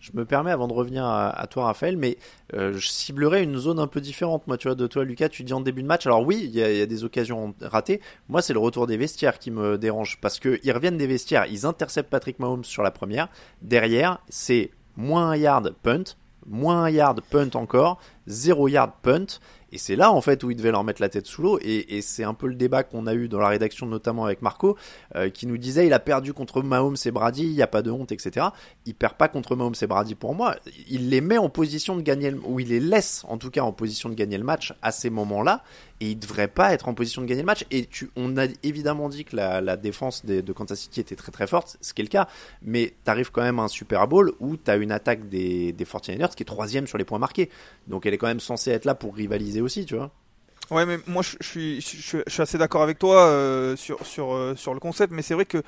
Je 0.00 0.10
me 0.12 0.26
permets, 0.26 0.50
avant 0.50 0.68
de 0.68 0.74
revenir 0.74 1.06
à, 1.06 1.46
toi, 1.50 1.64
Raphaël, 1.64 1.96
mais 1.96 2.18
euh, 2.52 2.74
je 2.74 2.88
ciblerais 2.88 3.42
une 3.42 3.56
zone 3.56 3.78
un 3.78 3.86
peu 3.86 4.02
différente. 4.02 4.46
Moi, 4.46 4.58
tu 4.58 4.68
vois, 4.68 4.74
de 4.74 4.86
toi, 4.86 5.02
Lucas, 5.02 5.30
tu 5.30 5.44
dis 5.44 5.54
en 5.54 5.62
début 5.62 5.82
de 5.82 5.86
match. 5.86 6.06
Alors 6.06 6.26
oui, 6.26 6.42
il 6.44 6.50
y, 6.50 6.62
a 6.62 6.84
des 6.84 7.04
occasions 7.04 7.54
ratées. 7.62 8.02
Moi, 8.28 8.42
c'est 8.42 8.52
le 8.52 8.58
retour 8.58 8.86
des 8.86 8.98
vestiaires 8.98 9.38
qui 9.38 9.50
me 9.50 9.78
dérange 9.78 10.18
parce 10.20 10.38
qu'ils 10.38 10.72
reviennent 10.72 10.98
des 10.98 11.06
vestiaires, 11.06 11.46
ils 11.46 11.64
interceptent 11.64 12.10
Patrick 12.10 12.38
Mahomes 12.38 12.64
sur 12.64 12.82
la 12.82 12.90
première. 12.90 13.28
Derrière, 13.62 14.18
c'est 14.28 14.72
moins 14.96 15.30
un 15.30 15.36
yard 15.36 15.74
punt, 15.82 16.04
moins 16.46 16.82
un 16.82 16.90
yard 16.90 17.22
punt 17.30 17.54
encore, 17.54 17.98
zéro 18.26 18.68
yard 18.68 18.92
punt. 19.02 19.26
Et 19.72 19.78
c'est 19.78 19.96
là 19.96 20.12
en 20.12 20.20
fait 20.20 20.44
où 20.44 20.52
il 20.52 20.56
devait 20.56 20.70
leur 20.70 20.84
mettre 20.84 21.02
la 21.02 21.08
tête 21.08 21.26
sous 21.26 21.42
l'eau. 21.42 21.58
Et, 21.60 22.00
c'est 22.00 22.22
un 22.22 22.34
peu 22.34 22.46
le 22.46 22.54
débat 22.54 22.84
qu'on 22.84 23.08
a 23.08 23.14
eu 23.14 23.26
dans 23.26 23.40
la 23.40 23.48
rédaction, 23.48 23.86
notamment 23.86 24.24
avec 24.24 24.40
Marco, 24.40 24.76
euh, 25.16 25.30
qui 25.30 25.48
nous 25.48 25.58
disait 25.58 25.86
il 25.86 25.92
a 25.92 25.98
perdu 25.98 26.32
contre 26.32 26.62
Mahomes 26.62 26.96
et 27.04 27.10
Brady, 27.10 27.42
il 27.42 27.54
n'y 27.54 27.62
a 27.62 27.66
pas 27.66 27.82
de 27.82 27.90
honte, 27.90 28.12
etc. 28.12 28.46
Il 28.86 28.94
perd 28.94 29.14
pas 29.14 29.26
contre 29.26 29.56
Mahomes 29.56 29.74
et 29.82 29.86
Brady 29.88 30.14
pour 30.14 30.36
moi. 30.36 30.54
Il 30.88 31.10
les 31.10 31.20
met 31.20 31.38
en 31.38 31.48
position 31.48 31.96
de 31.96 32.02
gagner, 32.02 32.32
ou 32.44 32.60
il 32.60 32.68
les 32.68 32.78
laisse 32.78 33.24
en 33.28 33.36
tout 33.36 33.50
cas 33.50 33.62
en 33.62 33.72
position 33.72 34.08
de 34.08 34.14
gagner 34.14 34.38
le 34.38 34.44
match 34.44 34.72
à 34.80 34.92
ces 34.92 35.10
moments-là 35.10 35.64
et 36.00 36.10
il 36.10 36.18
devrait 36.18 36.48
pas 36.48 36.72
être 36.72 36.88
en 36.88 36.94
position 36.94 37.22
de 37.22 37.26
gagner 37.26 37.42
le 37.42 37.46
match. 37.46 37.64
Et 37.70 37.86
tu, 37.86 38.10
on 38.16 38.36
a 38.36 38.46
évidemment 38.62 39.08
dit 39.08 39.24
que 39.24 39.36
la, 39.36 39.76
défense 39.76 40.24
de, 40.24 40.52
Kansas 40.52 40.80
City 40.80 41.00
était 41.00 41.16
très 41.16 41.32
très 41.32 41.46
forte, 41.46 41.76
ce 41.80 41.94
qui 41.94 42.02
est 42.02 42.04
le 42.04 42.10
cas, 42.10 42.28
mais 42.62 42.94
tu 43.04 43.10
arrives 43.10 43.30
quand 43.30 43.42
même 43.42 43.58
à 43.58 43.62
un 43.62 43.68
Super 43.68 44.06
Bowl 44.06 44.32
où 44.40 44.56
tu 44.56 44.70
as 44.70 44.76
une 44.76 44.92
attaque 44.92 45.28
des, 45.28 45.72
des 45.72 45.84
49ers 45.84 46.34
qui 46.34 46.42
est 46.42 46.46
troisième 46.46 46.86
sur 46.86 46.98
les 46.98 47.04
points 47.04 47.18
marqués. 47.18 47.50
Donc 47.86 48.06
elle 48.06 48.13
est 48.14 48.18
quand 48.18 48.26
même 48.26 48.40
censée 48.40 48.70
être 48.70 48.84
là 48.84 48.94
pour 48.94 49.14
rivaliser 49.14 49.60
aussi, 49.60 49.84
tu 49.84 49.96
vois. 49.96 50.10
Ouais, 50.70 50.86
mais 50.86 50.98
moi 51.06 51.22
je, 51.22 51.36
suis, 51.46 51.82
suis 51.82 52.22
assez 52.38 52.56
d'accord 52.56 52.82
avec 52.82 52.98
toi 52.98 53.26
euh, 53.26 53.76
sur, 53.76 54.04
sur, 54.06 54.34
euh, 54.34 54.54
sur 54.56 54.72
le 54.72 54.80
concept, 54.80 55.12
mais 55.12 55.22
c'est 55.22 55.34
vrai 55.34 55.44
que 55.44 55.62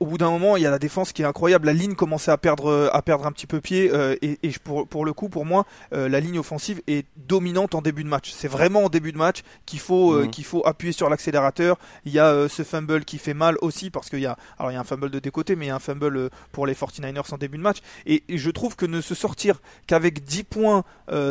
au 0.00 0.06
bout 0.06 0.18
d'un 0.18 0.30
moment, 0.30 0.56
il 0.56 0.62
y 0.62 0.66
a 0.66 0.70
la 0.70 0.78
défense 0.78 1.12
qui 1.12 1.22
est 1.22 1.24
incroyable. 1.24 1.66
La 1.66 1.72
ligne 1.72 1.94
commençait 1.94 2.30
à 2.30 2.36
perdre, 2.36 2.90
à 2.92 3.02
perdre 3.02 3.26
un 3.26 3.32
petit 3.32 3.46
peu 3.46 3.60
pied. 3.60 3.90
Euh, 3.92 4.16
et, 4.20 4.38
et 4.42 4.50
pour, 4.62 4.86
pour, 4.86 5.04
le 5.04 5.12
coup, 5.12 5.28
pour 5.28 5.46
moi, 5.46 5.66
euh, 5.94 6.08
la 6.08 6.20
ligne 6.20 6.38
offensive 6.38 6.82
est 6.86 7.06
dominante 7.16 7.74
en 7.74 7.82
début 7.82 8.04
de 8.04 8.08
match. 8.08 8.32
C'est 8.32 8.48
vraiment 8.48 8.84
en 8.84 8.88
début 8.88 9.12
de 9.12 9.18
match 9.18 9.42
qu'il 9.64 9.78
faut, 9.78 10.12
euh, 10.12 10.24
mhm. 10.24 10.30
qu'il 10.30 10.44
faut 10.44 10.66
appuyer 10.66 10.92
sur 10.92 11.08
l'accélérateur. 11.08 11.78
Il 12.04 12.12
y 12.12 12.18
a 12.18 12.48
ce 12.48 12.62
fumble 12.62 13.04
qui 13.04 13.18
fait 13.18 13.34
mal 13.34 13.56
aussi 13.62 13.90
parce 13.90 14.10
qu'il 14.10 14.20
y 14.20 14.26
a, 14.26 14.36
alors 14.58 14.70
il 14.70 14.74
y 14.74 14.76
a 14.76 14.80
un 14.80 14.84
fumble 14.84 15.10
de 15.10 15.18
décoté, 15.18 15.56
mais 15.56 15.66
il 15.66 15.68
y 15.68 15.72
a 15.72 15.76
un 15.76 15.80
fumble 15.80 16.30
pour 16.52 16.66
les 16.66 16.74
49ers 16.74 17.32
en 17.32 17.38
début 17.38 17.56
de 17.56 17.62
match. 17.62 17.78
Et, 18.04 18.22
je 18.28 18.50
trouve 18.50 18.76
que 18.76 18.86
ne 18.86 19.00
se 19.00 19.14
sortir 19.14 19.60
qu'avec 19.86 20.22
10 20.24 20.44
points 20.44 20.84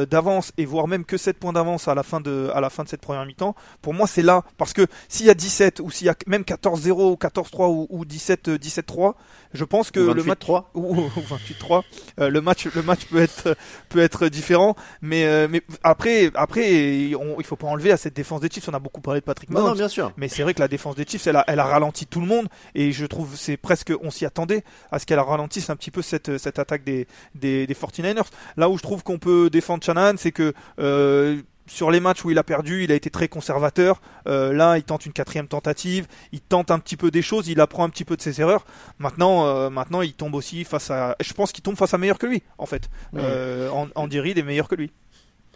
d'avance 0.09 0.51
et 0.57 0.65
voire 0.65 0.87
même 0.87 1.05
que 1.05 1.17
7 1.17 1.37
points 1.37 1.53
d'avance 1.53 1.87
à 1.87 1.93
la 1.93 2.03
fin 2.03 2.19
de, 2.19 2.49
à 2.53 2.61
la 2.61 2.69
fin 2.69 2.83
de 2.83 2.89
cette 2.89 3.01
première 3.01 3.25
mi-temps, 3.25 3.55
pour 3.81 3.93
moi 3.93 4.07
c'est 4.07 4.21
là 4.21 4.43
parce 4.57 4.73
que 4.73 4.87
s'il 5.07 5.25
y 5.25 5.29
a 5.29 5.33
17 5.33 5.81
ou 5.81 5.91
s'il 5.91 6.07
y 6.07 6.09
a 6.09 6.15
même 6.27 6.41
14-0 6.41 7.11
ou 7.11 7.15
14-3 7.15 7.69
ou, 7.69 7.87
ou 7.89 8.05
17 8.05 8.54
17-3. 8.57 9.13
Je 9.53 9.63
pense 9.63 9.91
que 9.91 9.99
le 9.99 10.23
match 10.23 10.39
3 10.39 10.71
ou, 10.75 10.95
28-3, 10.95 11.83
euh, 12.19 12.29
le 12.29 12.41
match 12.41 12.65
le 12.65 12.81
match 12.81 13.05
peut 13.05 13.21
être 13.21 13.55
peut 13.89 13.99
être 13.99 14.27
différent, 14.27 14.75
mais 15.01 15.25
euh, 15.25 15.47
mais 15.49 15.61
après 15.83 16.31
après 16.35 17.07
il 17.07 17.45
faut 17.45 17.55
pas 17.55 17.67
enlever 17.67 17.91
à 17.91 17.97
cette 17.97 18.15
défense 18.15 18.41
des 18.41 18.49
Chiefs. 18.49 18.67
On 18.69 18.73
a 18.73 18.79
beaucoup 18.79 19.01
parlé 19.01 19.19
de 19.21 19.25
Patrick 19.25 19.49
Mahomes, 19.49 19.75
bien 19.75 19.87
sûr. 19.87 20.11
Mais 20.17 20.27
c'est 20.27 20.43
vrai 20.43 20.53
que 20.53 20.59
la 20.59 20.67
défense 20.67 20.95
des 20.95 21.05
Chiefs, 21.05 21.27
elle 21.27 21.37
a 21.37 21.43
elle 21.47 21.59
a 21.59 21.65
ralenti 21.65 22.05
tout 22.05 22.19
le 22.19 22.27
monde 22.27 22.47
et 22.73 22.91
je 22.91 23.05
trouve 23.05 23.35
c'est 23.35 23.57
presque 23.57 23.93
on 24.01 24.11
s'y 24.11 24.25
attendait 24.25 24.63
à 24.91 24.99
ce 24.99 25.05
qu'elle 25.05 25.19
ralentisse 25.19 25.69
un 25.69 25.75
petit 25.75 25.91
peu 25.91 26.01
cette 26.01 26.37
cette 26.37 26.59
attaque 26.59 26.83
des 26.83 27.07
des, 27.33 27.67
des 27.67 27.73
49ers. 27.73 28.27
Là 28.57 28.69
où 28.69 28.77
je 28.77 28.83
trouve 28.83 29.03
qu'on 29.03 29.19
peut 29.19 29.49
défendre 29.49 29.83
Shanahan, 29.83 30.15
c'est 30.17 30.31
que 30.31 30.53
euh, 30.79 31.41
sur 31.67 31.91
les 31.91 31.99
matchs 31.99 32.23
où 32.23 32.31
il 32.31 32.37
a 32.37 32.43
perdu, 32.43 32.83
il 32.83 32.91
a 32.91 32.95
été 32.95 33.09
très 33.09 33.27
conservateur. 33.27 34.01
Euh, 34.27 34.53
là, 34.53 34.77
il 34.77 34.83
tente 34.83 35.05
une 35.05 35.13
quatrième 35.13 35.47
tentative, 35.47 36.07
il 36.31 36.41
tente 36.41 36.71
un 36.71 36.79
petit 36.79 36.97
peu 36.97 37.11
des 37.11 37.21
choses, 37.21 37.47
il 37.47 37.59
apprend 37.59 37.83
un 37.83 37.89
petit 37.89 38.05
peu 38.05 38.15
de 38.15 38.21
ses 38.21 38.41
erreurs. 38.41 38.65
Maintenant, 38.99 39.47
euh, 39.47 39.69
maintenant, 39.69 40.01
il 40.01 40.13
tombe 40.13 40.35
aussi 40.35 40.63
face 40.63 40.91
à. 40.91 41.15
Je 41.19 41.33
pense 41.33 41.51
qu'il 41.51 41.63
tombe 41.63 41.75
face 41.75 41.93
à 41.93 41.97
meilleur 41.97 42.17
que 42.17 42.27
lui, 42.27 42.43
en 42.57 42.65
fait. 42.65 42.89
Euh, 43.15 43.69
Andy 43.95 44.19
Reid 44.19 44.37
est 44.37 44.43
meilleur 44.43 44.67
que 44.67 44.75
lui. 44.75 44.91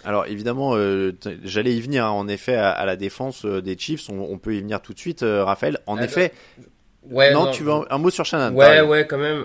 Alors 0.06 0.28
évidemment, 0.28 0.76
euh, 0.76 1.12
j'allais 1.44 1.76
y 1.76 1.82
venir. 1.82 2.06
Hein, 2.06 2.12
en 2.12 2.28
effet, 2.28 2.56
à, 2.56 2.86
la 2.86 2.96
défense 2.96 3.46
des 3.46 3.78
Chiefs, 3.78 4.10
on, 4.10 4.38
peut 4.38 4.56
y 4.56 4.62
venir 4.62 4.82
tout 4.82 4.94
de 4.94 5.00
suite, 5.00 5.24
Raphaël. 5.24 5.80
En 5.86 5.98
effet. 5.98 6.32
Ouais. 7.10 7.34
Non, 7.34 7.52
tu 7.52 7.64
veux 7.64 7.74
un, 7.90 7.98
mot 7.98 8.10
sur 8.10 8.26
Shannon 8.26 8.56
Ouais, 8.56 8.82
ouais, 8.82 9.06
quand 9.08 9.18
même. 9.18 9.44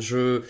je 0.00 0.42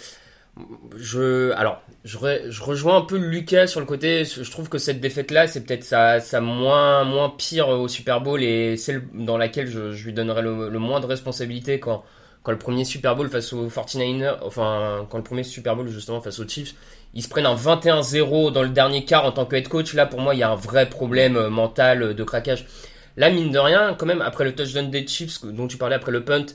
je 0.96 1.52
alors 1.52 1.82
je, 2.04 2.18
je, 2.48 2.62
rejoins 2.62 2.96
un 2.96 3.00
peu 3.02 3.16
Lucas 3.16 3.66
sur 3.66 3.80
le 3.80 3.86
côté. 3.86 4.24
Je 4.24 4.50
trouve 4.50 4.68
que 4.68 4.78
cette 4.78 5.00
défaite 5.00 5.30
là 5.30 5.46
c'est 5.46 5.64
peut-être 5.64 5.84
sa, 5.84 6.20
sa 6.20 6.40
moins 6.40 7.04
moins 7.04 7.30
pire 7.30 7.68
au 7.68 7.88
Super 7.88 8.20
Bowl 8.20 8.42
et 8.42 8.76
celle 8.76 9.02
dans 9.12 9.36
laquelle 9.36 9.66
je, 9.68 9.92
je 9.92 10.04
lui 10.04 10.12
donnerais 10.12 10.42
le, 10.42 10.68
le, 10.68 10.78
moins 10.78 11.00
de 11.00 11.06
responsabilité 11.06 11.78
quand 11.80 12.04
quand 12.42 12.52
le 12.52 12.58
premier 12.58 12.84
Super 12.84 13.16
Bowl 13.16 13.28
face 13.28 13.52
aux 13.52 13.68
49ers 13.68 14.38
enfin 14.42 15.06
quand 15.10 15.18
le 15.18 15.24
premier 15.24 15.42
Super 15.42 15.76
Bowl 15.76 15.88
justement 15.88 16.20
face 16.20 16.38
aux 16.38 16.48
Chiefs 16.48 16.74
ils 17.12 17.22
se 17.22 17.28
prennent 17.28 17.46
un 17.46 17.56
21-0 17.56 18.52
dans 18.52 18.62
le 18.62 18.68
dernier 18.68 19.04
quart 19.04 19.24
en 19.24 19.32
tant 19.32 19.46
que 19.46 19.56
head 19.56 19.68
coach. 19.68 19.94
Là 19.94 20.06
pour 20.06 20.20
moi 20.20 20.34
il 20.34 20.38
y 20.38 20.42
a 20.42 20.50
un 20.50 20.56
vrai 20.56 20.88
problème 20.88 21.36
euh, 21.36 21.50
mental 21.50 22.02
euh, 22.02 22.14
de 22.14 22.24
craquage. 22.24 22.66
Là 23.16 23.30
mine 23.30 23.50
de 23.50 23.58
rien 23.58 23.94
quand 23.98 24.06
même 24.06 24.22
après 24.22 24.44
le 24.44 24.54
touchdown 24.54 24.90
des 24.90 25.06
Chiefs 25.06 25.44
dont 25.44 25.66
tu 25.66 25.76
parlais 25.76 25.96
après 25.96 26.12
le 26.12 26.24
punt 26.24 26.46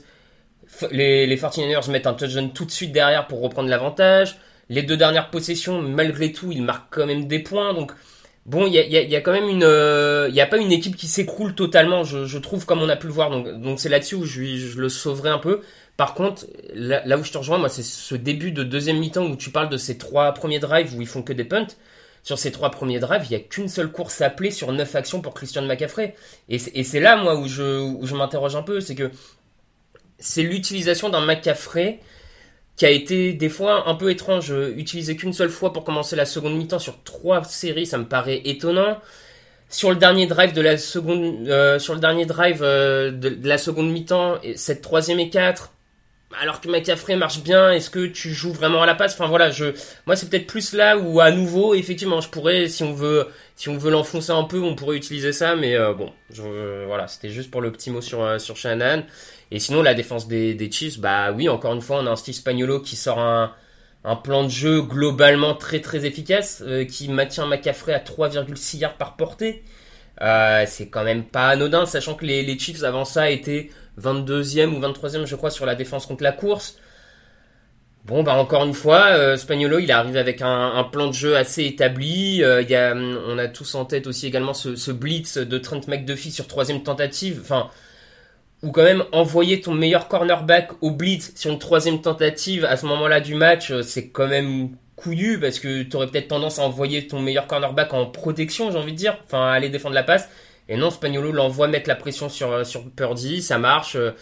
les, 0.90 1.26
les 1.26 1.36
49ers 1.36 1.90
mettent 1.90 2.06
un 2.06 2.14
touchdown 2.14 2.52
tout 2.52 2.64
de 2.64 2.70
suite 2.70 2.92
derrière 2.92 3.26
pour 3.26 3.40
reprendre 3.40 3.68
l'avantage. 3.68 4.36
Les 4.68 4.82
deux 4.82 4.96
dernières 4.96 5.30
possessions, 5.30 5.82
malgré 5.82 6.32
tout, 6.32 6.50
ils 6.52 6.62
marquent 6.62 6.88
quand 6.90 7.06
même 7.06 7.26
des 7.26 7.40
points. 7.40 7.74
Donc, 7.74 7.92
bon, 8.46 8.66
il 8.66 8.72
y 8.72 8.78
a, 8.78 8.86
y, 8.86 8.96
a, 8.96 9.02
y 9.02 9.16
a, 9.16 9.20
quand 9.20 9.32
même 9.32 9.48
une, 9.48 9.66
il 10.28 10.34
y 10.34 10.40
a 10.40 10.46
pas 10.46 10.58
une 10.58 10.72
équipe 10.72 10.96
qui 10.96 11.06
s'écroule 11.06 11.54
totalement, 11.54 12.04
je, 12.04 12.24
je, 12.24 12.38
trouve, 12.38 12.64
comme 12.64 12.80
on 12.80 12.88
a 12.88 12.96
pu 12.96 13.06
le 13.06 13.12
voir. 13.12 13.30
Donc, 13.30 13.60
donc 13.60 13.80
c'est 13.80 13.88
là-dessus 13.88 14.14
où 14.14 14.24
je, 14.24 14.42
je, 14.42 14.80
le 14.80 14.88
sauverai 14.88 15.30
un 15.30 15.38
peu. 15.38 15.60
Par 15.96 16.14
contre, 16.14 16.46
là, 16.74 17.02
là 17.04 17.18
où 17.18 17.24
je 17.24 17.32
te 17.32 17.38
rejoins, 17.38 17.58
moi, 17.58 17.68
c'est 17.68 17.82
ce 17.82 18.14
début 18.14 18.52
de 18.52 18.62
deuxième 18.62 18.98
mi-temps 18.98 19.26
où 19.26 19.36
tu 19.36 19.50
parles 19.50 19.68
de 19.68 19.76
ces 19.76 19.98
trois 19.98 20.32
premiers 20.32 20.58
drives 20.58 20.96
où 20.96 21.00
ils 21.00 21.06
font 21.06 21.22
que 21.22 21.32
des 21.32 21.44
punts. 21.44 21.66
Sur 22.24 22.38
ces 22.38 22.52
trois 22.52 22.70
premiers 22.70 23.00
drives, 23.00 23.22
il 23.24 23.30
n'y 23.30 23.36
a 23.36 23.40
qu'une 23.40 23.68
seule 23.68 23.90
course 23.90 24.20
appelée 24.20 24.52
sur 24.52 24.72
neuf 24.72 24.94
actions 24.94 25.20
pour 25.20 25.34
Christian 25.34 25.62
McCaffrey. 25.62 26.14
Et 26.48 26.58
c'est 26.58 27.00
là, 27.00 27.16
moi, 27.16 27.36
où 27.36 27.48
je, 27.48 27.80
où 27.80 28.06
je 28.06 28.14
m'interroge 28.14 28.54
un 28.54 28.62
peu, 28.62 28.80
c'est 28.80 28.94
que 28.94 29.10
c'est 30.22 30.42
l'utilisation 30.42 31.08
d'un 31.08 31.20
McCaffrey 31.20 31.98
qui 32.76 32.86
a 32.86 32.90
été 32.90 33.32
des 33.32 33.48
fois 33.48 33.88
un 33.88 33.94
peu 33.94 34.10
étrange. 34.10 34.54
Utilisé 34.76 35.16
qu'une 35.16 35.32
seule 35.32 35.50
fois 35.50 35.72
pour 35.72 35.84
commencer 35.84 36.16
la 36.16 36.24
seconde 36.24 36.56
mi-temps 36.56 36.78
sur 36.78 37.02
trois 37.02 37.44
séries, 37.44 37.86
ça 37.86 37.98
me 37.98 38.06
paraît 38.06 38.40
étonnant. 38.44 38.98
Sur 39.68 39.90
le 39.90 39.96
dernier 39.96 40.26
drive 40.26 40.52
de 40.52 40.60
la 40.60 40.76
seconde, 40.78 41.48
euh, 41.48 41.78
euh, 42.62 43.82
mi-temps, 43.82 44.38
cette 44.54 44.82
troisième 44.82 45.18
et 45.18 45.30
quatre, 45.30 45.72
alors 46.40 46.60
que 46.60 46.68
McCaffrey 46.68 47.16
marche 47.16 47.42
bien, 47.42 47.70
est-ce 47.72 47.90
que 47.90 48.06
tu 48.06 48.30
joues 48.32 48.52
vraiment 48.52 48.82
à 48.82 48.86
la 48.86 48.94
passe? 48.94 49.14
Enfin 49.14 49.28
voilà, 49.28 49.50
je, 49.50 49.66
moi 50.06 50.16
c'est 50.16 50.28
peut-être 50.28 50.46
plus 50.46 50.72
là 50.72 50.96
où 50.96 51.20
à 51.20 51.30
nouveau, 51.30 51.74
effectivement, 51.74 52.20
je 52.20 52.28
pourrais, 52.28 52.68
si 52.68 52.82
on 52.82 52.92
veut, 52.94 53.28
l'enfoncer 53.66 54.32
un 54.32 54.44
peu, 54.44 54.60
on 54.60 54.74
pourrait 54.74 54.96
utiliser 54.96 55.32
ça, 55.32 55.56
mais 55.56 55.76
euh, 55.76 55.92
bon, 55.94 56.12
voilà, 56.86 57.06
c'était 57.08 57.30
juste 57.30 57.50
pour 57.50 57.60
le 57.60 57.72
petit 57.72 57.90
mot 57.90 58.00
euh, 58.14 58.38
sur 58.38 58.56
Shannon. 58.56 59.04
Et 59.54 59.58
sinon 59.58 59.82
la 59.82 59.92
défense 59.92 60.28
des, 60.28 60.70
Chiefs, 60.72 60.98
bah 60.98 61.30
oui, 61.30 61.50
encore 61.50 61.74
une 61.74 61.82
fois, 61.82 61.98
on 62.00 62.06
a 62.06 62.10
un 62.10 62.16
Steve 62.16 62.34
Spagnolo 62.34 62.80
qui 62.80 62.96
sort 62.96 63.18
un 63.18 64.16
plan 64.16 64.44
de 64.44 64.48
jeu 64.48 64.80
globalement 64.80 65.54
très 65.54 65.80
très 65.80 66.06
efficace, 66.06 66.62
euh, 66.66 66.86
qui 66.86 67.08
maintient 67.08 67.46
McCaffrey 67.46 67.92
à 67.92 67.98
3,6 67.98 68.78
yards 68.78 68.96
par 68.96 69.16
portée. 69.16 69.62
Euh, 70.22 70.64
c'est 70.66 70.88
quand 70.88 71.04
même 71.04 71.24
pas 71.24 71.48
anodin, 71.48 71.84
sachant 71.84 72.14
que 72.14 72.24
les, 72.24 72.58
Chiefs 72.58 72.82
avant 72.82 73.04
ça 73.04 73.30
étaient 73.30 73.68
22e 74.00 74.68
ou 74.74 74.80
23e, 74.80 75.26
je 75.26 75.36
crois, 75.36 75.50
sur 75.50 75.66
la 75.66 75.74
défense 75.74 76.06
contre 76.06 76.22
la 76.22 76.32
course. 76.32 76.78
Bon, 78.06 78.22
bah 78.22 78.34
encore 78.34 78.64
une 78.64 78.72
fois, 78.72 79.08
euh, 79.10 79.36
Spagnolo, 79.36 79.78
il 79.80 79.92
arrive 79.92 80.16
avec 80.16 80.40
un, 80.40 80.82
plan 80.90 81.08
de 81.08 81.12
jeu 81.12 81.36
assez 81.36 81.64
établi. 81.66 82.42
A, 82.42 82.94
on 82.94 83.36
a 83.36 83.48
tous 83.48 83.74
en 83.74 83.84
tête 83.84 84.06
aussi 84.06 84.26
également 84.26 84.54
ce, 84.54 84.76
ce 84.76 84.90
blitz 84.92 85.36
de 85.36 85.58
Trent 85.58 85.82
McDuffie 85.88 86.32
sur 86.32 86.48
troisième 86.48 86.82
tentative. 86.82 87.40
Enfin, 87.42 87.70
ou 88.62 88.70
quand 88.70 88.84
même 88.84 89.04
envoyer 89.12 89.60
ton 89.60 89.74
meilleur 89.74 90.08
cornerback 90.08 90.70
au 90.80 90.90
blitz 90.90 91.32
sur 91.34 91.50
une 91.50 91.58
troisième 91.58 92.00
tentative 92.00 92.64
à 92.64 92.76
ce 92.76 92.86
moment-là 92.86 93.20
du 93.20 93.34
match, 93.34 93.70
euh, 93.70 93.82
c'est 93.82 94.08
quand 94.08 94.28
même 94.28 94.70
couillu 94.96 95.40
parce 95.40 95.58
que 95.58 95.82
tu 95.82 95.96
aurais 95.96 96.06
peut-être 96.06 96.28
tendance 96.28 96.58
à 96.58 96.62
envoyer 96.62 97.06
ton 97.08 97.20
meilleur 97.20 97.46
cornerback 97.46 97.92
en 97.92 98.06
protection, 98.06 98.70
j'ai 98.70 98.78
envie 98.78 98.92
de 98.92 98.96
dire, 98.96 99.18
enfin 99.24 99.50
aller 99.50 99.68
défendre 99.68 99.94
la 99.94 100.04
passe. 100.04 100.28
Et 100.68 100.76
non, 100.76 100.90
Spagnolo 100.90 101.32
l'envoie 101.32 101.68
mettre 101.68 101.88
la 101.88 101.96
pression 101.96 102.28
sur, 102.28 102.52
euh, 102.52 102.64
sur 102.64 102.88
Purdy, 102.90 103.42
ça 103.42 103.58
marche. 103.58 103.96
Euh. 103.96 104.12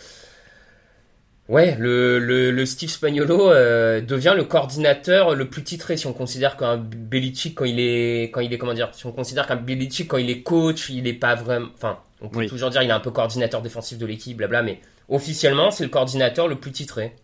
Ouais, 1.48 1.76
le, 1.78 2.18
le, 2.20 2.50
le 2.52 2.66
Steve 2.66 2.90
Spagnolo 2.90 3.50
euh, 3.50 4.00
devient 4.00 4.34
le 4.36 4.44
coordinateur 4.44 5.34
le 5.34 5.50
plus 5.50 5.64
titré 5.64 5.96
si 5.96 6.06
on 6.06 6.12
considère 6.12 6.56
qu'un 6.56 6.76
Belichick 6.76 7.56
quand 7.56 7.64
il 7.64 7.80
est 7.80 8.30
quand 8.30 8.40
il 8.40 8.52
est 8.52 8.58
comment 8.58 8.72
dire 8.72 8.90
si 8.94 9.04
on 9.06 9.12
considère 9.12 9.48
qu'un 9.48 9.56
Belichick 9.56 10.06
quand 10.06 10.18
il 10.18 10.30
est 10.30 10.42
coach 10.42 10.90
il 10.90 11.08
est 11.08 11.12
pas 11.12 11.34
vraiment 11.34 11.66
enfin 11.74 11.98
on 12.20 12.28
peut 12.28 12.46
toujours 12.46 12.70
dire 12.70 12.82
il 12.82 12.88
est 12.90 12.92
un 12.92 13.00
peu 13.00 13.10
coordinateur 13.10 13.62
défensif 13.62 13.98
de 13.98 14.06
l'équipe 14.06 14.36
blabla 14.36 14.62
mais 14.62 14.80
officiellement 15.08 15.70
c'est 15.70 15.84
le 15.84 15.90
coordinateur 15.90 16.48
le 16.48 16.56
plus 16.56 16.72
titré 16.72 17.14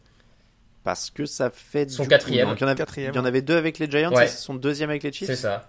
parce 0.85 1.11
que 1.11 1.27
ça 1.27 1.51
fait 1.51 1.91
son 1.91 2.07
quatrième. 2.07 2.49
il, 2.57 2.61
y 2.61 2.65
en 2.65 2.69
avait, 2.69 2.77
quatrième. 2.77 3.13
il 3.13 3.17
y 3.17 3.19
en 3.19 3.25
avait 3.25 3.43
deux 3.43 3.57
avec 3.57 3.79
les 3.79 3.91
Giants 3.91 4.13
Ouais. 4.13 4.25
et 4.25 4.29
c'est 4.29 4.37
son 4.39 4.55
deuxième 4.55 4.91
avec 4.91 5.03
les 5.03 5.13
Chiefs 5.13 5.27
c'est 5.29 5.37
ça 5.37 5.69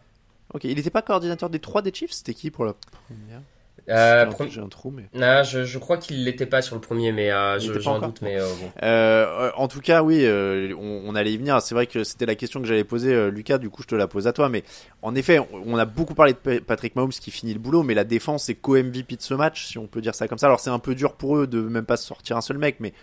ok 0.53 0.63
il 0.65 0.75
n'était 0.75 0.89
pas 0.89 1.01
coordinateur 1.01 1.49
des 1.49 1.59
trois 1.59 1.81
des 1.81 1.93
Chiefs 1.93 2.11
c'était 2.11 2.33
qui 2.33 2.51
pour 2.51 2.65
la 2.65 2.73
première? 2.73 3.41
Euh, 3.89 4.25
J'ai 4.37 4.43
un- 4.43 4.49
j'ai 4.49 4.61
un 4.61 4.67
trou 4.67 4.91
mais 4.91 5.03
non, 5.13 5.43
je, 5.43 5.63
je 5.63 5.77
crois 5.77 5.97
qu'il 5.97 6.23
l'était 6.25 6.45
pas 6.45 6.61
sur 6.61 6.75
le 6.75 6.81
premier 6.81 7.11
mais 7.11 7.31
euh, 7.31 7.57
j'en 7.59 7.99
doute 7.99 8.21
mais 8.21 8.39
euh, 8.39 8.45
bon 8.61 8.71
Euh, 8.83 9.51
en 9.55 9.67
tout 9.67 9.79
cas, 9.81 10.03
oui, 10.03 10.21
euh, 10.25 10.73
on, 10.77 11.03
on 11.05 11.15
allait 11.15 11.31
y 11.33 11.37
venir. 11.37 11.61
C'est 11.61 11.73
vrai 11.75 11.87
que 11.87 12.03
c'était 12.03 12.25
la 12.25 12.35
question 12.35 12.61
que 12.61 12.67
j'allais 12.67 12.83
poser, 12.83 13.13
euh, 13.13 13.29
Lucas. 13.31 13.57
Du 13.57 13.69
coup, 13.69 13.81
je 13.81 13.87
te 13.87 13.95
la 13.95 14.07
pose 14.07 14.27
à 14.27 14.33
toi. 14.33 14.49
Mais 14.49 14.63
en 15.01 15.15
effet, 15.15 15.39
on, 15.39 15.47
on 15.65 15.77
a 15.77 15.85
beaucoup 15.85 16.13
parlé 16.15 16.33
de 16.33 16.37
Pa- 16.37 16.59
Patrick 16.65 16.95
Mahomes 16.95 17.09
qui 17.11 17.31
finit 17.31 17.53
le 17.53 17.59
boulot, 17.59 17.83
mais 17.83 17.93
la 17.93 18.03
défense 18.03 18.49
est 18.49 18.55
co-MVP 18.55 19.15
de 19.15 19.21
ce 19.21 19.33
match, 19.33 19.65
si 19.65 19.77
on 19.77 19.87
peut 19.87 20.01
dire 20.01 20.15
ça 20.15 20.27
comme 20.27 20.37
ça. 20.37 20.47
Alors, 20.47 20.59
c'est 20.59 20.69
un 20.69 20.79
peu 20.79 20.93
dur 20.95 21.13
pour 21.13 21.37
eux 21.37 21.47
de 21.47 21.61
même 21.61 21.85
pas 21.85 21.97
sortir 21.97 22.37
un 22.37 22.41
seul 22.41 22.57
mec, 22.57 22.77
mais 22.79 22.93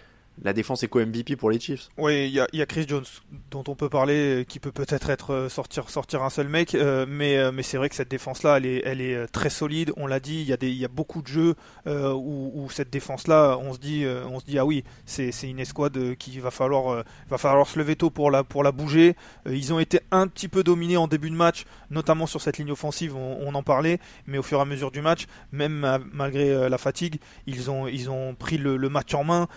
la 0.42 0.52
défense 0.52 0.82
est 0.82 0.88
co-MVP 0.88 1.36
pour 1.36 1.50
les 1.50 1.60
Chiefs. 1.60 1.88
Oui, 1.96 2.26
il 2.26 2.32
y 2.32 2.62
a, 2.62 2.66
Chris 2.66 2.86
Jones 2.88 3.04
dont 3.50 3.64
on 3.68 3.74
peut 3.74 3.88
parler, 3.88 4.40
euh, 4.40 4.44
qui 4.44 4.58
peut 4.58 4.72
peut-être 4.72 5.10
être 5.10 5.32
euh, 5.32 5.48
sortir 5.48 5.90
sortir 5.90 6.22
un 6.22 6.30
seul 6.30 6.48
mec, 6.48 6.74
euh, 6.74 7.06
mais 7.08 7.52
mais 7.52 7.62
c'est 7.62 7.76
vrai 7.76 7.88
que 7.88 7.94
cette 7.94 8.10
défense-là, 8.10 8.56
elle 8.56 8.66
est 8.66 8.82
elle 8.84 9.00
est 9.00 9.26
très 9.28 9.50
solide. 9.50 9.92
On 9.96 10.06
l'a 10.06 10.20
dit, 10.20 10.40
il 10.40 10.46
y 10.46 10.52
a 10.52 10.56
y 10.60 10.84
a 10.84 10.88
beaucoup 10.88 11.22
de 11.22 11.28
jeux 11.28 11.54
où, 11.86 12.68
cette 12.70 12.90
défense-là, 12.90 13.58
on 13.60 13.74
se 13.74 13.78
dit 13.78 14.04
on 14.06 14.40
se 14.40 14.44
dit 14.44 14.58
ah 14.58 14.64
oui, 14.64 14.84
c'est 15.06 15.30
une 15.42 15.60
escouade 15.60 16.16
qui 16.16 16.38
va 16.40 16.50
falloir 16.50 17.04
va 17.28 17.38
falloir 17.38 17.66
se 17.68 17.78
lever 17.78 17.96
tôt 17.96 18.10
pour 18.10 18.30
la 18.30 18.44
pour 18.44 18.62
la 18.64 18.72
bouger. 18.72 19.16
Ils 19.46 19.72
ont 19.72 19.78
été 19.78 20.00
un 20.10 20.26
petit 20.26 20.48
peu 20.48 20.64
dominés 20.64 20.96
en 20.96 21.06
début 21.06 21.30
de 21.30 21.36
match, 21.36 21.64
notamment 21.90 22.26
sur 22.26 22.40
cette 22.40 22.58
ligne 22.58 22.72
offensive, 22.72 23.16
on, 23.16 23.54
en 23.54 23.62
parlait, 23.62 24.00
mais 24.26 24.38
au 24.38 24.42
fur 24.42 24.58
et 24.58 24.62
à 24.62 24.64
mesure 24.64 24.90
du 24.90 25.00
match, 25.00 25.26
même 25.52 25.72
ma- 25.72 26.00
malgré 26.12 26.68
la 26.68 26.78
fatigue, 26.78 27.20
ils 27.46 27.70
ont 27.70 27.86
ils 27.86 28.10
ont 28.10 28.34
pris 28.34 28.58
le, 28.58 28.88
match 28.88 29.14
en 29.14 29.24
main. 29.24 29.48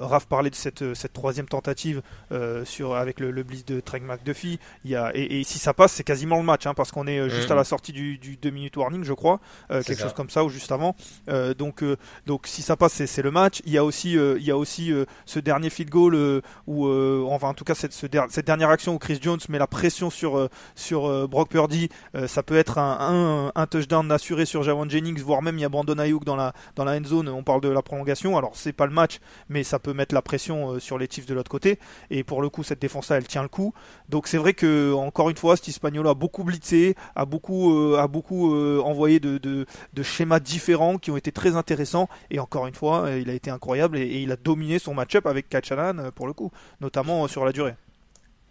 Raph 0.00 0.26
parlait 0.26 0.50
de 0.50 0.54
cette, 0.54 0.94
cette 0.94 1.12
troisième 1.12 1.46
tentative 1.46 2.02
euh, 2.32 2.64
sur, 2.64 2.94
avec 2.94 3.20
le, 3.20 3.30
le 3.30 3.42
blitz 3.42 3.64
de 3.64 3.80
Trey 3.80 4.00
McDuffie. 4.00 4.58
Il 4.84 4.90
y 4.90 4.96
a, 4.96 5.10
et, 5.14 5.40
et 5.40 5.44
si 5.44 5.58
ça 5.58 5.74
passe, 5.74 5.92
c'est 5.92 6.04
quasiment 6.04 6.36
le 6.36 6.42
match, 6.44 6.66
hein, 6.66 6.74
parce 6.74 6.90
qu'on 6.92 7.06
est 7.06 7.18
euh, 7.18 7.28
juste 7.28 7.46
Mhm. 7.48 7.52
à 7.52 7.56
la 7.56 7.64
sortie 7.64 7.92
du, 7.92 8.18
du 8.18 8.36
2 8.36 8.50
minutes 8.50 8.76
warning, 8.76 9.04
je 9.04 9.12
crois, 9.12 9.40
euh, 9.70 9.82
quelque 9.82 9.98
ça. 9.98 10.04
chose 10.04 10.14
comme 10.14 10.30
ça, 10.30 10.44
ou 10.44 10.48
juste 10.48 10.72
avant. 10.72 10.94
Euh, 11.28 11.54
donc, 11.54 11.82
euh, 11.82 11.96
donc 12.26 12.46
si 12.46 12.62
ça 12.62 12.76
passe, 12.76 12.92
c'est, 13.04 13.22
le 13.22 13.30
match. 13.30 13.60
Il 13.66 13.72
y 13.72 13.78
a 13.78 13.84
aussi, 13.84 14.16
euh, 14.18 14.36
il 14.38 14.44
y 14.44 14.50
a 14.50 14.56
aussi 14.56 14.92
euh, 14.92 15.04
ce 15.26 15.38
dernier 15.38 15.70
field 15.70 15.90
goal, 15.90 16.14
euh, 16.14 16.40
euh, 16.68 17.24
enfin 17.28 17.48
en 17.48 17.54
tout 17.54 17.64
cas 17.64 17.74
cette, 17.74 17.92
ce 17.92 18.06
der- 18.06 18.26
cette 18.30 18.46
dernière 18.46 18.70
action 18.70 18.94
où 18.94 18.98
Chris 18.98 19.18
Jones 19.20 19.38
met 19.48 19.58
la 19.58 19.66
pression 19.66 20.10
sur, 20.10 20.36
euh, 20.38 20.48
sur 20.74 21.06
euh, 21.06 21.26
Brock 21.26 21.48
Purdy. 21.50 21.88
Euh, 22.14 22.26
ça 22.26 22.42
peut 22.42 22.56
être 22.56 22.78
un, 22.78 22.98
un, 23.00 23.52
un 23.54 23.66
touchdown 23.66 24.10
assuré 24.12 24.44
sur 24.46 24.62
Javon 24.62 24.88
Jennings, 24.88 25.20
voire 25.20 25.42
même 25.42 25.58
il 25.58 25.62
y 25.62 25.64
a 25.64 25.68
Brandon 25.68 25.98
Ayuk 25.98 26.24
dans 26.24 26.36
la, 26.36 26.52
dans 26.76 26.84
la 26.84 26.92
end 26.96 27.04
zone. 27.04 27.28
On 27.28 27.42
parle 27.42 27.60
de 27.60 27.68
la 27.68 27.82
prolongation. 27.82 28.36
Alors 28.36 28.52
c'est 28.54 28.72
pas 28.72 28.86
le 28.86 28.92
match, 28.92 29.18
mais 29.48 29.62
ça 29.64 29.78
peut 29.84 29.92
mettre 29.92 30.14
la 30.14 30.22
pression 30.22 30.72
euh, 30.72 30.80
sur 30.80 30.98
les 30.98 31.06
Chiefs 31.08 31.26
de 31.26 31.34
l'autre 31.34 31.50
côté. 31.50 31.78
Et 32.10 32.24
pour 32.24 32.42
le 32.42 32.48
coup, 32.48 32.64
cette 32.64 32.80
défense-là, 32.80 33.18
elle 33.18 33.28
tient 33.28 33.42
le 33.42 33.48
coup. 33.48 33.72
Donc 34.08 34.26
c'est 34.26 34.38
vrai 34.38 34.54
que 34.54 34.92
encore 34.94 35.30
une 35.30 35.36
fois, 35.36 35.56
Steve 35.56 35.74
Spagnuolo 35.74 36.10
a 36.10 36.14
beaucoup 36.14 36.42
blitzé, 36.42 36.96
a 37.14 37.24
beaucoup, 37.26 37.72
euh, 37.72 37.98
a 37.98 38.08
beaucoup 38.08 38.54
euh, 38.54 38.80
envoyé 38.84 39.20
de, 39.20 39.66
schémas 40.02 40.40
différents 40.40 40.98
qui 40.98 41.10
ont 41.10 41.16
été 41.16 41.30
très 41.30 41.54
intéressants. 41.54 42.08
Et 42.30 42.40
encore 42.40 42.66
une 42.66 42.74
fois, 42.74 43.10
il 43.10 43.30
a 43.30 43.34
été 43.34 43.50
incroyable 43.50 43.98
et, 43.98 44.22
il 44.24 44.32
a 44.32 44.36
dominé 44.36 44.78
son 44.78 44.94
match-up 44.94 45.26
avec 45.26 45.48
Kachanan 45.48 46.10
pour 46.12 46.26
le 46.26 46.32
coup, 46.32 46.50
notamment 46.80 47.28
sur 47.28 47.44
la 47.44 47.52
durée. 47.52 47.74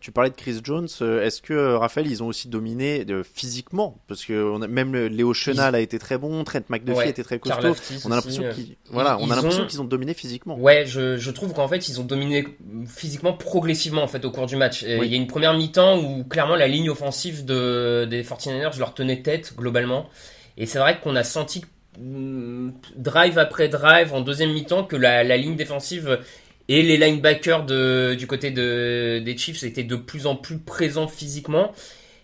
Tu 0.04 0.12
parlais 0.12 0.30
de 0.30 0.36
Chris 0.36 0.60
Jones. 0.62 0.90
euh, 1.02 1.24
Est-ce 1.26 1.42
que 1.42 1.54
euh, 1.54 1.78
Raphaël, 1.78 2.06
ils 2.08 2.22
ont 2.22 2.28
aussi 2.28 2.50
dominé 2.50 3.06
euh, 3.10 3.24
physiquement? 3.24 3.98
Parce 4.10 4.26
que 4.26 4.34
on 4.52 4.62
a, 4.62 4.68
même 4.68 4.94
Léo 4.94 5.34
Chenal 5.34 5.76
a 5.76 5.80
été 5.80 5.98
très 5.98 6.18
bon, 6.18 6.44
Trent 6.44 6.60
McDuffie 6.68 6.98
Ouais, 6.98 7.10
était 7.10 7.24
très 7.24 7.40
costaud. 7.40 7.74
On 8.04 8.12
a 8.12 8.16
l'impression 8.16 8.44
qu'ils, 8.54 8.76
voilà, 8.92 9.18
on 9.18 9.26
ils 9.28 9.32
a 9.32 9.36
l'impression 9.38 9.64
ont- 9.64 9.66
qu'ils 9.68 9.80
ont 9.82 9.86
dominé 9.86 10.14
physiquement. 10.14 10.60
Ouais, 10.60 10.86
je, 10.86 11.16
je 11.16 11.32
trouve 11.32 11.54
qu'en 11.54 11.70
fait 11.70 11.88
ils 11.88 12.02
ont 12.02 12.04
dominé 12.04 12.46
physiquement 12.86 13.32
progressivement 13.32 14.04
en 14.04 14.08
fait 14.08 14.26
au 14.26 14.32
cours 14.32 14.46
du 14.46 14.58
match. 14.58 14.84
Oui. 14.84 15.06
Il 15.08 15.12
y 15.12 15.14
a 15.14 15.18
une 15.18 15.28
première 15.28 15.54
mi-temps 15.54 15.98
où 16.04 16.26
clairement 16.26 16.58
la 16.58 16.68
ligne 16.68 16.90
offensive 16.90 17.46
de, 17.46 18.04
des 18.04 18.24
49ers 18.24 18.78
leur 18.78 18.94
tenait 18.94 19.22
tête 19.22 19.54
globalement. 19.56 20.10
Et 20.58 20.66
c'est 20.66 20.80
vrai 20.80 21.00
qu'on 21.00 21.16
a 21.16 21.24
senti 21.24 21.64
mm, 21.98 22.72
drive 22.98 23.38
après 23.40 23.70
drive 23.70 24.14
en 24.14 24.20
deuxième 24.20 24.52
mi-temps 24.52 24.84
que 24.84 24.98
la, 24.98 25.24
la 25.24 25.38
ligne 25.38 25.56
défensive 25.56 26.20
et 26.70 26.82
les 26.82 26.98
linebackers 26.98 27.66
de, 27.66 28.16
du 28.18 28.28
côté 28.28 28.52
de, 28.52 29.22
des 29.24 29.38
Chiefs 29.38 29.64
étaient 29.64 29.84
de 29.84 29.96
plus 29.96 30.28
en 30.28 30.36
plus 30.36 30.60
présents 30.60 31.08
physiquement. 31.08 31.74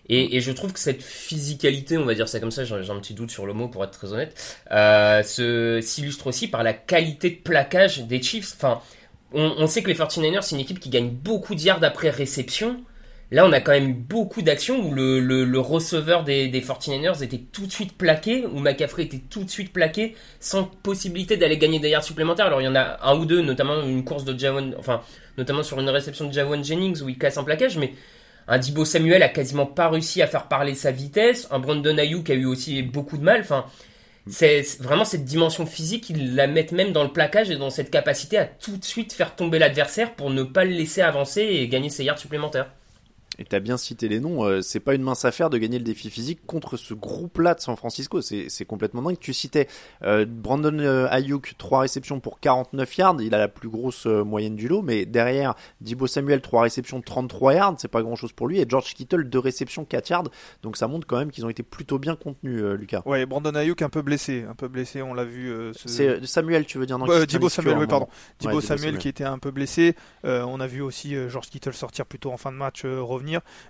Et, 0.08 0.36
et 0.36 0.40
je 0.40 0.50
trouve 0.50 0.72
que 0.72 0.80
cette 0.80 1.02
physicalité, 1.02 1.96
on 1.96 2.04
va 2.04 2.14
dire 2.14 2.28
ça 2.28 2.40
comme 2.40 2.50
ça, 2.50 2.64
j'ai 2.64 2.74
un 2.74 2.98
petit 2.98 3.14
doute 3.14 3.30
sur 3.30 3.46
le 3.46 3.52
mot 3.52 3.68
pour 3.68 3.84
être 3.84 3.92
très 3.92 4.12
honnête, 4.12 4.58
euh, 4.72 5.22
s'illustre 5.22 6.26
aussi 6.26 6.48
par 6.48 6.64
la 6.64 6.72
qualité 6.72 7.30
de 7.30 7.36
plaquage 7.36 8.02
des 8.06 8.20
Chiefs. 8.20 8.54
Enfin, 8.56 8.80
on, 9.32 9.54
on 9.58 9.66
sait 9.68 9.82
que 9.82 9.88
les 9.88 9.94
49ers, 9.94 10.42
c'est 10.42 10.56
une 10.56 10.60
équipe 10.60 10.80
qui 10.80 10.90
gagne 10.90 11.10
beaucoup 11.10 11.54
de 11.54 11.60
yards 11.60 11.84
après 11.84 12.10
réception. 12.10 12.82
Là, 13.32 13.46
on 13.46 13.52
a 13.52 13.60
quand 13.60 13.70
même 13.72 13.94
beaucoup 13.94 14.42
d'actions 14.42 14.80
où 14.80 14.92
le, 14.92 15.58
receveur 15.58 16.24
des, 16.24 16.48
des 16.48 16.60
49ers 16.60 17.22
était 17.22 17.38
tout 17.38 17.64
de 17.66 17.70
suite 17.70 17.96
plaqué, 17.96 18.44
où 18.44 18.58
McCaffrey 18.58 19.04
était 19.04 19.22
tout 19.30 19.44
de 19.44 19.50
suite 19.50 19.72
plaqué, 19.72 20.16
sans 20.40 20.64
possibilité 20.64 21.36
d'aller 21.36 21.56
gagner 21.56 21.78
des 21.78 21.90
yards 21.90 22.02
supplémentaires. 22.02 22.46
Alors, 22.46 22.60
il 22.60 22.64
y 22.64 22.68
en 22.68 22.74
a 22.74 22.98
un 23.02 23.16
ou 23.16 23.26
deux, 23.26 23.40
notamment 23.40 23.82
une 23.82 24.04
course 24.04 24.24
de 24.24 24.36
Javon, 24.36 24.74
enfin, 24.78 25.02
notamment 25.38 25.62
sur 25.62 25.78
une 25.78 25.88
réception 25.88 26.26
de 26.26 26.32
Javon 26.32 26.62
Jennings 26.62 27.02
où 27.02 27.08
il 27.08 27.18
casse 27.18 27.38
un 27.38 27.44
plaquage, 27.44 27.76
mais 27.76 27.92
un 28.48 28.58
Dibo 28.58 28.84
Samuel 28.84 29.22
a 29.22 29.28
quasiment 29.28 29.66
pas 29.66 29.88
réussi 29.88 30.22
à 30.22 30.26
faire 30.26 30.48
parler 30.48 30.74
sa 30.74 30.90
vitesse. 30.90 31.46
Un 31.52 31.60
Brandon 31.60 31.96
Ayuk 31.98 32.30
a 32.30 32.34
eu 32.34 32.46
aussi 32.46 32.82
beaucoup 32.82 33.16
de 33.16 33.22
mal. 33.22 33.42
Enfin, 33.42 33.64
c'est 34.28 34.64
c'est 34.64 34.82
vraiment 34.82 35.04
cette 35.04 35.24
dimension 35.24 35.66
physique, 35.66 36.10
ils 36.10 36.34
la 36.34 36.48
mettent 36.48 36.72
même 36.72 36.92
dans 36.92 37.04
le 37.04 37.12
plaquage 37.12 37.50
et 37.50 37.56
dans 37.56 37.70
cette 37.70 37.90
capacité 37.90 38.38
à 38.38 38.44
tout 38.44 38.76
de 38.76 38.84
suite 38.84 39.12
faire 39.12 39.36
tomber 39.36 39.60
l'adversaire 39.60 40.14
pour 40.14 40.30
ne 40.30 40.42
pas 40.42 40.64
le 40.64 40.72
laisser 40.72 41.00
avancer 41.00 41.42
et 41.42 41.68
gagner 41.68 41.90
ses 41.90 42.04
yards 42.04 42.18
supplémentaires. 42.18 42.70
Et 43.40 43.44
t'as 43.44 43.58
bien 43.58 43.78
cité 43.78 44.06
les 44.08 44.20
noms, 44.20 44.44
euh, 44.44 44.60
c'est 44.60 44.80
pas 44.80 44.94
une 44.94 45.00
mince 45.02 45.24
affaire 45.24 45.48
de 45.48 45.56
gagner 45.56 45.78
le 45.78 45.84
défi 45.84 46.10
physique 46.10 46.40
contre 46.46 46.76
ce 46.76 46.92
groupe-là 46.92 47.54
de 47.54 47.60
San 47.60 47.74
Francisco, 47.74 48.20
c'est 48.20 48.64
complètement 48.66 49.00
dingue. 49.00 49.18
Tu 49.18 49.32
citais 49.32 49.66
euh, 50.02 50.26
Brandon 50.28 50.78
euh, 50.78 51.08
Ayuk, 51.10 51.54
3 51.56 51.80
réceptions 51.80 52.20
pour 52.20 52.38
49 52.38 52.96
yards, 52.98 53.16
il 53.22 53.34
a 53.34 53.38
la 53.38 53.48
plus 53.48 53.70
grosse 53.70 54.06
euh, 54.06 54.22
moyenne 54.24 54.56
du 54.56 54.68
lot, 54.68 54.82
mais 54.82 55.06
derrière, 55.06 55.54
Dibo 55.80 56.06
Samuel, 56.06 56.42
3 56.42 56.62
réceptions, 56.64 57.00
33 57.00 57.54
yards, 57.54 57.74
c'est 57.78 57.88
pas 57.88 58.02
grand-chose 58.02 58.32
pour 58.34 58.46
lui, 58.46 58.60
et 58.60 58.66
George 58.68 58.92
Kittle, 58.92 59.24
2 59.24 59.38
réceptions, 59.38 59.86
4 59.86 60.08
yards, 60.10 60.24
donc 60.62 60.76
ça 60.76 60.86
montre 60.86 61.06
quand 61.06 61.16
même 61.16 61.30
qu'ils 61.30 61.46
ont 61.46 61.50
été 61.50 61.62
plutôt 61.62 61.98
bien 61.98 62.16
contenus, 62.16 62.60
euh, 62.62 62.76
Lucas. 62.76 63.00
Ouais, 63.06 63.24
Brandon 63.24 63.54
Ayuk 63.54 63.80
un 63.80 63.88
peu 63.88 64.02
blessé, 64.02 64.44
un 64.46 64.54
peu 64.54 64.68
blessé, 64.68 65.00
on 65.00 65.14
l'a 65.14 65.24
vu. 65.24 65.50
euh, 65.50 65.72
ce- 65.72 65.88
C'est 65.88 66.26
Samuel, 66.26 66.66
tu 66.66 66.76
veux 66.76 66.84
dire 66.84 66.98
non, 66.98 67.06
Dibo 67.26 67.48
Samuel, 67.48 67.78
oui, 67.78 67.86
pardon. 67.86 68.06
Dibo 68.38 68.56
Ouais, 68.56 68.60
Samuel 68.60 68.80
Samuel. 68.84 68.98
qui 68.98 69.08
était 69.08 69.24
un 69.24 69.38
peu 69.38 69.50
blessé. 69.50 69.94
Euh, 70.26 70.44
on 70.46 70.60
a 70.60 70.66
vu 70.66 70.82
aussi 70.82 71.14
George 71.30 71.48
Kittle 71.48 71.72
sortir 71.72 72.04
plutôt 72.04 72.30
en 72.32 72.36
fin 72.36 72.52
de 72.52 72.56
match, 72.58 72.82
euh, 72.84 73.00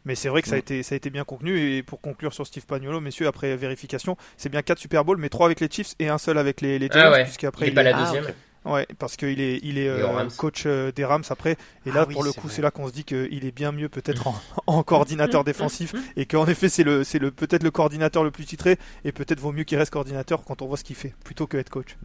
Mais 0.05 0.15
c'est 0.15 0.29
vrai 0.29 0.43
que 0.43 0.49
ça 0.49 0.55
a, 0.55 0.59
Mm. 0.59 0.61
été, 0.61 0.83
ça 0.83 0.95
a 0.95 0.97
été 0.97 1.11
bien 1.11 1.25
contenu. 1.25 1.59
Et 1.77 1.83
pour 1.83 2.01
conclure 2.01 2.33
sur 2.33 2.47
Steve 2.47 2.67
Pagnolo, 2.67 3.01
messieurs, 3.01 3.27
après 3.27 3.57
vérification, 3.57 4.17
c'est 4.37 4.49
bien 4.49 4.63
4 4.63 4.79
Super 4.79 5.05
Bowls, 5.05 5.19
mais 5.19 5.29
3 5.29 5.47
avec 5.47 5.61
les 5.61 5.69
Chiefs 5.71 5.95
et 5.99 6.09
un 6.09 6.19
seul 6.19 6.39
avec 6.39 6.61
les, 6.61 6.79
les 6.79 6.89
Ah 6.93 6.99
Giants, 6.99 7.11
ouais, 7.13 7.25
puisqu'après 7.25 7.67
il 7.67 7.71
est 7.71 7.75
pas 7.75 7.83
la 7.83 7.97
Ah, 7.97 8.05
deuxième. 8.05 8.25
ok. 8.25 8.35
Ouais, 8.67 8.87
parce 8.99 9.17
qu'il 9.17 9.41
est, 9.41 9.59
il 9.63 9.79
est 9.79 9.89
euh, 9.89 10.29
coach 10.37 10.65
euh, 10.67 10.93
des 10.93 11.05
Rams 11.07 11.23
après. 11.31 11.53
Et 11.53 11.57
Ah 11.87 11.95
là, 11.95 12.05
oui, 12.07 12.13
pour 12.13 12.23
le 12.23 12.31
coup, 12.33 12.51
c'est 12.51 12.61
là 12.61 12.71
qu'on 12.71 12.87
se 12.89 12.93
dit 12.93 13.05
qu'il 13.05 13.47
est 13.47 13.57
bien 13.57 13.73
mieux 13.73 13.89
peut-être 13.89 14.27
en, 14.27 14.39
en 14.67 14.83
coordinateur 14.83 15.45
défensif 15.45 15.95
et 16.17 16.27
qu'en 16.27 16.47
effet, 16.47 16.69
c'est 16.69 16.85
le, 16.85 17.03
c'est 17.03 17.19
le 17.19 17.31
peut-être 17.31 17.63
le 17.63 17.71
coordinateur 17.71 18.23
le 18.23 18.31
plus 18.31 18.45
titré 18.45 18.77
et 19.05 19.13
peut-être 19.13 19.41
vaut 19.41 19.53
mieux 19.53 19.65
qu'il 19.65 19.79
reste 19.79 19.91
coordinateur 19.93 20.45
quand 20.45 20.61
on 20.61 20.67
voit 20.67 20.77
ce 20.77 20.85
qu'il 20.85 20.95
fait 20.97 21.15
plutôt 21.25 21.47
que 21.47 21.57
être 21.57 21.71
coach. 21.71 21.97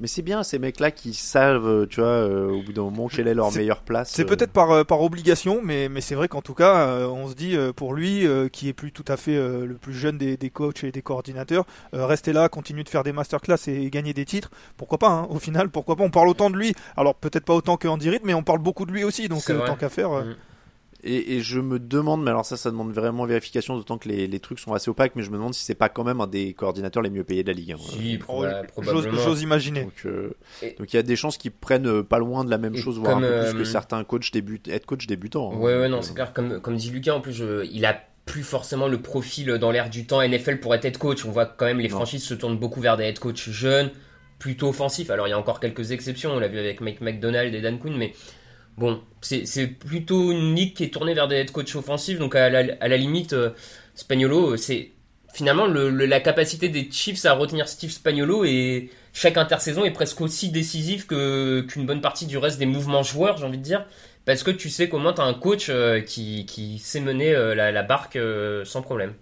Mais 0.00 0.08
c'est 0.08 0.22
bien 0.22 0.42
ces 0.42 0.58
mecs-là 0.58 0.90
qui 0.90 1.14
savent, 1.14 1.68
euh, 1.68 1.86
tu 1.86 2.00
vois, 2.00 2.08
euh, 2.08 2.50
au 2.50 2.62
bout 2.62 2.72
d'un 2.72 2.82
moment, 2.82 3.06
quelle 3.06 3.28
est 3.28 3.34
leur 3.34 3.52
meilleure 3.52 3.82
place. 3.82 4.10
C'est 4.12 4.22
euh. 4.22 4.26
peut-être 4.26 4.50
par, 4.50 4.72
euh, 4.72 4.82
par 4.82 5.00
obligation, 5.02 5.60
mais, 5.62 5.88
mais 5.88 6.00
c'est 6.00 6.16
vrai 6.16 6.26
qu'en 6.26 6.42
tout 6.42 6.52
cas, 6.54 6.88
euh, 6.88 7.06
on 7.06 7.28
se 7.28 7.34
dit 7.34 7.56
euh, 7.56 7.72
pour 7.72 7.94
lui, 7.94 8.26
euh, 8.26 8.48
qui 8.48 8.68
est 8.68 8.72
plus 8.72 8.90
tout 8.90 9.04
à 9.06 9.16
fait 9.16 9.36
euh, 9.36 9.64
le 9.66 9.74
plus 9.74 9.92
jeune 9.94 10.18
des, 10.18 10.36
des 10.36 10.50
coachs 10.50 10.82
et 10.82 10.90
des 10.90 11.00
coordinateurs, 11.02 11.64
euh, 11.94 12.06
rester 12.06 12.32
là, 12.32 12.48
continuer 12.48 12.82
de 12.82 12.88
faire 12.88 13.04
des 13.04 13.12
masterclass 13.12 13.68
et 13.68 13.88
gagner 13.88 14.14
des 14.14 14.24
titres, 14.24 14.50
pourquoi 14.76 14.98
pas 14.98 15.10
hein, 15.10 15.26
Au 15.30 15.38
final, 15.38 15.68
pourquoi 15.68 15.94
pas 15.94 16.02
On 16.02 16.10
parle 16.10 16.28
autant 16.28 16.50
de 16.50 16.56
lui, 16.56 16.74
alors 16.96 17.14
peut-être 17.14 17.44
pas 17.44 17.54
autant 17.54 17.76
que 17.76 17.86
Andy 17.86 18.10
Reid, 18.10 18.22
mais 18.24 18.34
on 18.34 18.42
parle 18.42 18.58
beaucoup 18.58 18.86
de 18.86 18.92
lui 18.92 19.04
aussi, 19.04 19.28
donc 19.28 19.48
euh, 19.48 19.64
tant 19.64 19.76
qu'à 19.76 19.88
faire. 19.90 20.10
euh, 20.10 20.24
Mm. 20.24 20.34
Et, 21.06 21.36
et 21.36 21.40
je 21.42 21.60
me 21.60 21.78
demande, 21.78 22.22
mais 22.22 22.30
alors 22.30 22.46
ça, 22.46 22.56
ça 22.56 22.70
demande 22.70 22.90
vraiment 22.92 23.26
vérification, 23.26 23.76
d'autant 23.76 23.98
que 23.98 24.08
les, 24.08 24.26
les 24.26 24.40
trucs 24.40 24.58
sont 24.58 24.72
assez 24.72 24.90
opaques, 24.90 25.12
mais 25.16 25.22
je 25.22 25.28
me 25.30 25.36
demande 25.36 25.52
si 25.52 25.62
c'est 25.62 25.74
pas 25.74 25.90
quand 25.90 26.02
même 26.02 26.20
un 26.22 26.26
des 26.26 26.54
coordinateurs 26.54 27.02
les 27.02 27.10
mieux 27.10 27.24
payés 27.24 27.42
de 27.42 27.48
la 27.48 27.54
ligue. 27.54 27.72
hein. 27.72 27.76
Si, 27.78 28.16
probablement. 28.16 29.02
j'ose 29.18 29.42
imaginer. 29.42 29.82
Donc, 29.84 30.02
euh, 30.06 30.30
donc 30.78 30.92
il 30.92 30.96
y 30.96 30.98
a 30.98 31.02
des 31.02 31.16
chances 31.16 31.36
qu'ils 31.36 31.50
prennent 31.52 31.86
euh, 31.86 32.02
pas 32.02 32.18
loin 32.18 32.44
de 32.44 32.50
la 32.50 32.56
même 32.58 32.74
Et 32.74 32.78
chose, 32.78 32.98
voire 32.98 33.18
un 33.18 33.20
peu 33.20 33.40
plus 33.40 33.52
que 33.52 33.60
euh, 33.60 33.64
certains 33.64 34.02
coachs 34.04 34.32
début, 34.32 34.60
être 34.68 34.86
coach 34.86 35.06
débutant. 35.06 35.52
hein. 35.52 35.56
Ouais, 35.58 35.78
ouais, 35.78 35.88
non, 35.88 36.00
c'est 36.00 36.14
clair. 36.14 36.32
Comme, 36.32 36.60
comme 36.60 36.76
dit 36.76 36.90
Lucas, 36.90 37.12
en 37.14 37.20
plus, 37.20 37.32
je- 37.34 37.66
il 37.70 37.84
a 37.84 38.00
plus 38.24 38.42
forcément 38.42 38.88
le 38.88 39.02
profil 39.02 39.46
dans 39.58 39.70
l'air 39.70 39.90
du 39.90 40.06
temps 40.06 40.22
NFL 40.22 40.58
pour 40.60 40.74
être 40.74 40.86
head 40.86 40.96
coach. 40.96 41.26
On 41.26 41.30
voit 41.30 41.44
quand 41.44 41.66
même 41.66 41.80
les 41.80 41.88
Non. 41.90 41.96
franchises 41.96 42.24
se 42.24 42.32
tournent 42.32 42.56
beaucoup 42.58 42.80
vers 42.80 42.96
des 42.96 43.04
head 43.04 43.18
coach 43.18 43.50
jeunes, 43.50 43.90
plutôt 44.38 44.70
offensifs. 44.70 45.10
Alors 45.10 45.26
il 45.26 45.30
y 45.30 45.34
a 45.34 45.38
encore 45.38 45.60
quelques 45.60 45.90
exceptions, 45.90 46.30
on 46.32 46.38
l'a 46.38 46.48
vu 46.48 46.58
avec 46.58 46.80
Mike 46.80 47.02
McDonald 47.02 47.54
et 47.54 47.60
Dan 47.60 47.78
Quinn, 47.78 47.94
mais 47.98 48.14
bon, 48.76 49.00
c'est 49.20 49.66
plutôt 49.66 50.32
une 50.32 50.54
ligue 50.54 50.74
qui 50.74 50.84
est 50.84 50.92
tournée 50.92 51.14
vers 51.14 51.28
des 51.28 51.36
head 51.36 51.50
coach 51.50 51.74
offensifs. 51.76 52.18
Donc 52.18 52.34
à 52.34 52.50
la, 52.50 52.96
limite, 52.96 53.32
euh, 53.32 53.50
Spagnolo, 53.94 54.52
euh, 54.52 54.56
c'est 54.56 54.90
finalement 55.32 55.66
le- 55.66 55.90
le- 55.90 56.06
la 56.06 56.20
capacité 56.20 56.68
des 56.68 56.88
Chiefs 56.90 57.24
à 57.24 57.32
retenir 57.32 57.68
Steve 57.68 57.90
Spagnolo 57.90 58.44
et 58.44 58.90
chaque 59.12 59.36
intersaison 59.36 59.84
est 59.84 59.90
presque 59.90 60.20
aussi 60.20 60.50
décisive 60.50 61.06
que 61.06 61.62
qu'une 61.62 61.86
bonne 61.86 62.00
partie 62.00 62.26
du 62.26 62.38
reste 62.38 62.58
des 62.58 62.66
mouvements 62.66 63.02
joueurs, 63.02 63.36
j'ai 63.38 63.44
envie 63.44 63.58
de 63.58 63.62
dire. 63.62 63.86
Parce 64.24 64.42
que 64.42 64.50
tu 64.50 64.70
sais 64.70 64.88
moins 64.92 65.12
tu 65.12 65.20
as 65.20 65.24
un 65.24 65.34
coach 65.34 65.66
euh, 65.70 66.00
qui, 66.00 66.78
sait 66.82 67.00
mener 67.00 67.32
la, 67.54 67.82
barque 67.82 68.18
sans 68.64 68.82
problème. 68.82 69.14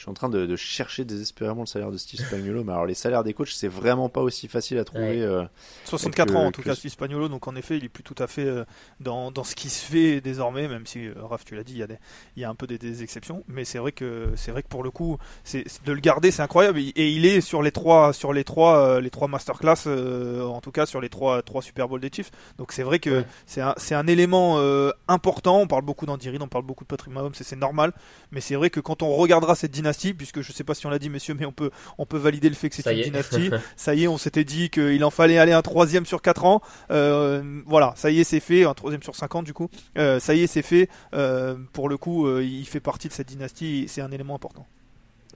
Je 0.00 0.04
suis 0.04 0.10
en 0.10 0.14
train 0.14 0.30
de, 0.30 0.46
de 0.46 0.56
chercher 0.56 1.04
désespérément 1.04 1.60
le 1.60 1.66
salaire 1.66 1.90
de 1.90 1.98
Steve 1.98 2.20
Spagnuolo, 2.24 2.64
mais 2.64 2.72
alors 2.72 2.86
les 2.86 2.94
salaires 2.94 3.22
des 3.22 3.34
coachs, 3.34 3.50
c'est 3.50 3.68
vraiment 3.68 4.08
pas 4.08 4.22
aussi 4.22 4.48
facile 4.48 4.78
à 4.78 4.84
trouver. 4.84 5.18
Ouais. 5.18 5.20
euh, 5.20 5.44
64 5.84 6.28
que- 6.32 6.38
ans 6.38 6.46
en 6.46 6.52
tout 6.52 6.62
que- 6.62 6.68
cas, 6.70 6.74
Steve 6.74 6.90
Spagnolo, 6.90 7.28
donc 7.28 7.46
en 7.48 7.54
effet, 7.54 7.76
il 7.76 7.84
est 7.84 7.90
plus 7.90 8.02
tout 8.02 8.14
à 8.18 8.26
fait 8.26 8.46
euh, 8.46 8.64
dans, 9.00 9.30
dans 9.30 9.44
ce 9.44 9.54
qui 9.54 9.68
se 9.68 9.84
fait 9.84 10.22
désormais, 10.22 10.68
même 10.68 10.86
si 10.86 11.06
euh, 11.06 11.12
Raph, 11.22 11.44
tu 11.44 11.54
l'as 11.54 11.64
dit, 11.64 11.74
il 11.74 11.78
y 11.80 11.82
a, 11.82 11.86
des, 11.86 11.98
il 12.36 12.40
y 12.40 12.46
a 12.46 12.48
un 12.48 12.54
peu 12.54 12.66
des, 12.66 12.78
des 12.78 13.02
exceptions, 13.02 13.44
mais 13.46 13.66
c'est 13.66 13.76
vrai 13.76 13.92
que 13.92 14.30
c'est 14.36 14.52
vrai 14.52 14.62
que 14.62 14.68
pour 14.68 14.82
le 14.82 14.90
coup, 14.90 15.18
c'est 15.44 15.64
de 15.84 15.92
le 15.92 16.00
garder, 16.00 16.30
c'est 16.30 16.40
incroyable, 16.40 16.78
et, 16.78 17.10
il 17.10 17.26
est 17.26 17.42
sur 17.42 17.60
les 17.62 17.70
trois 17.70 18.14
sur 18.14 18.32
les 18.32 18.42
trois 18.42 18.78
euh, 18.78 19.00
les 19.02 19.10
trois 19.10 19.28
masterclass, 19.28 19.86
euh, 19.86 20.44
en 20.46 20.62
tout 20.62 20.72
cas 20.72 20.86
sur 20.86 21.02
les 21.02 21.10
trois 21.10 21.42
trois 21.42 21.60
Super 21.60 21.88
Bowl 21.88 22.00
des 22.00 22.08
Chiefs, 22.10 22.30
donc 22.56 22.72
c'est 22.72 22.84
vrai 22.84 23.00
que 23.00 23.10
Ouais. 23.10 23.26
c'est 23.44 23.60
un, 23.60 23.74
c'est 23.76 23.94
un 23.94 24.06
élément 24.06 24.54
euh, 24.60 24.92
important. 25.08 25.58
On 25.60 25.66
parle 25.66 25.82
beaucoup 25.84 26.06
d'Andy 26.06 26.30
Reid, 26.30 26.40
on 26.40 26.48
parle 26.48 26.64
beaucoup 26.64 26.84
de 26.84 26.88
Patrick 26.88 27.12
Mahomes, 27.12 27.34
c'est 27.34 27.54
normal, 27.56 27.92
mais 28.30 28.40
c'est 28.40 28.54
vrai 28.54 28.70
que 28.70 28.80
quand 28.80 29.02
on 29.02 29.14
regardera 29.14 29.54
cette 29.56 29.72
dynastie, 29.90 30.14
puisque 30.14 30.40
je 30.40 30.52
sais 30.52 30.64
pas 30.64 30.74
si 30.74 30.86
on 30.86 30.90
l'a 30.90 30.98
dit, 30.98 31.10
messieurs, 31.10 31.34
mais 31.38 31.46
on 31.46 31.52
peut 31.52 31.70
on 31.98 32.06
peut 32.06 32.18
valider 32.18 32.48
le 32.48 32.54
fait 32.54 32.68
que 32.68 32.76
c'est 32.76 32.94
une 32.94 33.02
dynastie. 33.02 33.50
ça 33.76 33.94
y 33.94 34.04
est, 34.04 34.08
on 34.08 34.18
s'était 34.18 34.44
dit 34.44 34.70
qu'il 34.70 35.02
en 35.04 35.10
fallait 35.10 35.38
aller 35.38 35.52
un 35.52 35.62
troisième 35.62 36.06
sur 36.06 36.22
4 36.22 36.44
ans. 36.44 36.60
Euh, 36.90 37.42
voilà, 37.66 37.92
ça 37.96 38.10
y 38.10 38.20
est, 38.20 38.24
c'est 38.24 38.40
fait. 38.40 38.64
Un 38.64 38.74
troisième 38.74 39.02
sur 39.02 39.16
50 39.16 39.44
du 39.44 39.52
coup. 39.52 39.68
Euh, 39.98 40.20
ça 40.20 40.34
y 40.34 40.42
est, 40.42 40.46
c'est 40.46 40.62
fait. 40.62 40.88
Euh, 41.14 41.56
pour 41.72 41.88
le 41.88 41.96
coup, 41.96 42.26
euh, 42.26 42.44
il 42.44 42.66
fait 42.66 42.80
partie 42.80 43.08
de 43.08 43.12
cette 43.12 43.28
dynastie. 43.28 43.82
et 43.84 43.88
C'est 43.88 44.00
un 44.00 44.10
élément 44.10 44.34
important. 44.34 44.66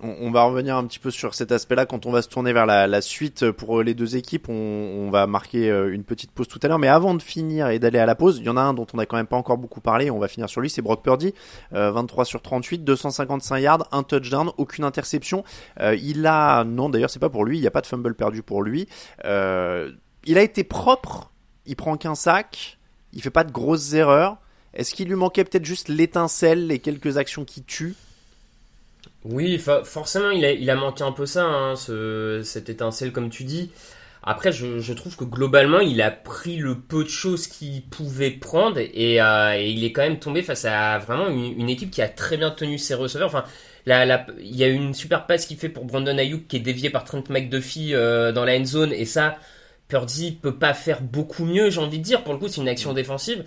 On, 0.03 0.31
va 0.31 0.43
revenir 0.45 0.77
un 0.77 0.85
petit 0.87 0.99
peu 0.99 1.11
sur 1.11 1.35
cet 1.35 1.53
aspect-là 1.53 1.87
quand 1.87 2.07
on 2.07 2.11
va 2.11 2.21
se 2.21 2.29
tourner 2.29 2.53
vers 2.53 2.67
la, 2.67 3.01
suite 3.01 3.51
pour 3.53 3.83
les 3.83 3.95
deux 3.95 4.17
équipes. 4.17 4.49
On, 4.49 5.11
va 5.11 5.27
marquer 5.27 5.71
euh, 5.71 5.95
une 5.95 6.03
petite 6.03 6.33
pause 6.33 6.49
tout 6.49 6.59
à 6.63 6.69
l'heure, 6.69 6.79
mais 6.79 6.89
avant 6.89 7.15
de 7.15 7.23
finir 7.23 7.69
et 7.69 7.79
d'aller 7.79 7.99
à 7.99 8.07
la 8.07 8.15
pause, 8.15 8.39
il 8.39 8.45
y 8.45 8.49
en 8.49 8.57
a 8.57 8.61
un 8.61 8.75
dont 8.75 8.87
on 8.93 8.97
n'a 8.97 9.07
quand 9.07 9.17
même 9.17 9.27
pas 9.27 9.37
encore 9.37 9.59
beaucoup 9.59 9.81
parlé. 9.81 10.11
On 10.11 10.19
va 10.19 10.29
finir 10.29 10.49
sur 10.49 10.61
lui, 10.61 10.71
c'est 10.71 10.83
Brock 10.83 11.03
Purdy, 11.03 11.35
Euh, 11.73 11.93
23 11.93 12.25
sur 12.25 12.43
38, 12.43 12.85
255 12.85 13.59
yards, 13.59 13.89
un 13.93 14.03
touchdown, 14.03 14.51
aucune 14.57 14.85
interception. 14.85 15.45
Euh, 15.81 15.97
il 15.97 16.27
a, 16.27 16.65
non 16.65 16.89
d'ailleurs 16.89 17.11
c'est 17.11 17.19
pas 17.19 17.31
pour 17.31 17.45
lui, 17.45 17.59
il 17.59 17.61
n'y 17.61 17.67
a 17.67 17.71
pas 17.71 17.81
de 17.81 17.87
fumble 17.87 18.15
perdu 18.15 18.43
pour 18.43 18.63
lui. 18.63 18.89
Euh, 19.25 19.93
il 20.25 20.39
a 20.39 20.43
été 20.43 20.65
propre, 20.65 21.31
il 21.67 21.77
prend 21.77 21.97
qu'un 21.97 22.15
sac, 22.15 22.79
il 23.13 23.23
fait 23.23 23.31
pas 23.31 23.45
de 23.45 23.53
grosses 23.53 23.93
erreurs. 23.93 24.39
Est-ce 24.73 24.95
qu'il 24.95 25.09
lui 25.09 25.15
manquait 25.15 25.45
peut-être 25.45 25.65
juste 25.65 25.89
l'étincelle, 25.89 26.67
les 26.67 26.81
quelques 26.81 27.17
actions 27.17 27.45
qui 27.45 27.63
tuent? 27.63 27.95
Oui, 29.25 29.59
fa- 29.59 29.85
forcément, 29.85 30.31
il 30.31 30.45
a, 30.45 30.53
il 30.53 30.69
a 30.69 30.75
manqué 30.77 31.03
un 31.03 31.13
peu 31.13 31.25
ça, 31.27 31.45
hein, 31.45 31.77
ce, 31.77 32.43
cette 32.45 32.69
étincelle, 32.69 33.11
comme 33.13 33.31
tu 33.31 33.45
dis. 33.45 33.71
Après, 34.23 34.53
je, 34.53 34.79
je 34.81 34.93
trouve 34.95 35.17
que 35.17 35.25
globalement, 35.25 35.81
il 35.81 36.03
a 36.03 36.11
pris 36.11 36.57
le 36.57 36.79
peu 36.81 37.05
de 37.05 37.09
choses 37.09 37.47
qu'il 37.47 37.83
pouvait 37.85 38.31
prendre 38.31 38.79
et, 38.79 39.21
euh, 39.21 39.55
et 39.59 39.71
il 39.71 39.85
est 39.85 39.93
quand 39.93 40.03
même 40.03 40.19
tombé 40.19 40.43
face 40.43 40.65
à 40.65 40.99
vraiment 40.99 41.29
une, 41.29 41.59
une 41.61 41.69
équipe 41.71 41.91
qui 41.91 42.03
a 42.03 42.09
très 42.09 42.37
bien 42.39 42.51
tenu 42.51 42.79
ses 42.79 42.95
receveurs. 42.95 43.29
Enfin, 43.29 43.45
la, 43.87 44.05
la- 44.07 44.27
il 44.41 44.57
y 44.57 44.65
a 44.65 44.69
une 44.69 44.95
super 44.95 45.27
passe 45.27 45.47
qu'il 45.47 45.59
fait 45.59 45.69
pour 45.69 45.85
Brandon 45.85 46.17
Ayuk 46.19 46.47
qui 46.49 46.57
est 46.57 46.61
déviée 46.61 46.91
par 46.91 47.05
Trent 47.05 47.23
McDuffie 47.31 47.95
euh, 47.95 48.33
dans 48.33 48.45
la 48.47 48.57
end 48.59 48.65
zone 48.65 48.93
et 48.93 49.05
ça, 49.05 49.39
Purdy 49.89 50.33
peut 50.33 50.57
pas 50.59 50.73
faire 50.75 51.03
beaucoup 51.03 51.45
mieux, 51.45 51.69
j'ai 51.71 51.81
envie 51.81 51.99
de 51.99 52.05
dire. 52.05 52.25
Pour 52.25 52.33
le 52.35 52.39
coup, 52.39 52.49
c'est 52.49 52.61
une 52.63 52.69
action 52.69 52.93
défensive. 52.95 53.45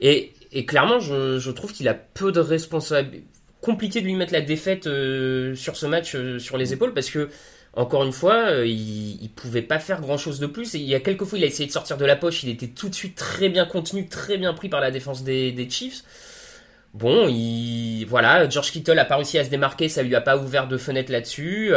Et, 0.00 0.32
et 0.52 0.66
clairement, 0.66 1.00
je, 1.00 1.38
je 1.38 1.50
trouve 1.50 1.72
qu'il 1.72 1.88
a 1.88 1.94
peu 1.94 2.32
de 2.32 2.40
responsabilité. 2.40 3.24
Compliqué 3.66 4.00
de 4.00 4.06
lui 4.06 4.14
mettre 4.14 4.32
la 4.32 4.42
défaite 4.42 4.86
euh, 4.86 5.56
sur 5.56 5.74
ce 5.76 5.86
match 5.86 6.14
euh, 6.14 6.38
sur 6.38 6.56
les 6.56 6.72
épaules 6.72 6.94
parce 6.94 7.10
que, 7.10 7.30
encore 7.72 8.04
une 8.04 8.12
fois, 8.12 8.36
euh, 8.48 8.64
il, 8.64 9.20
il 9.20 9.28
pouvait 9.28 9.60
pas 9.72 9.80
faire 9.80 10.00
grand 10.00 10.18
chose 10.18 10.38
de 10.38 10.46
plus. 10.46 10.76
Et 10.76 10.78
il 10.78 10.86
y 10.86 10.94
a 10.94 11.00
quelques 11.00 11.24
fois, 11.24 11.36
il 11.36 11.42
a 11.42 11.48
essayé 11.48 11.66
de 11.66 11.72
sortir 11.72 11.96
de 11.96 12.04
la 12.04 12.14
poche. 12.14 12.44
Il 12.44 12.48
était 12.48 12.68
tout 12.68 12.88
de 12.88 12.94
suite 12.94 13.16
très 13.16 13.48
bien 13.48 13.66
contenu, 13.66 14.06
très 14.08 14.38
bien 14.38 14.54
pris 14.54 14.68
par 14.68 14.80
la 14.80 14.92
défense 14.92 15.24
des, 15.24 15.50
des 15.50 15.68
Chiefs. 15.68 16.04
Bon, 16.94 17.26
il, 17.28 18.04
voilà, 18.04 18.48
George 18.48 18.70
Kittle 18.70 18.98
a 19.00 19.04
pas 19.04 19.16
réussi 19.16 19.36
à 19.36 19.44
se 19.44 19.50
démarquer, 19.50 19.88
ça 19.88 20.04
lui 20.04 20.14
a 20.14 20.20
pas 20.20 20.38
ouvert 20.38 20.68
de 20.68 20.76
fenêtre 20.78 21.10
là-dessus. 21.10 21.72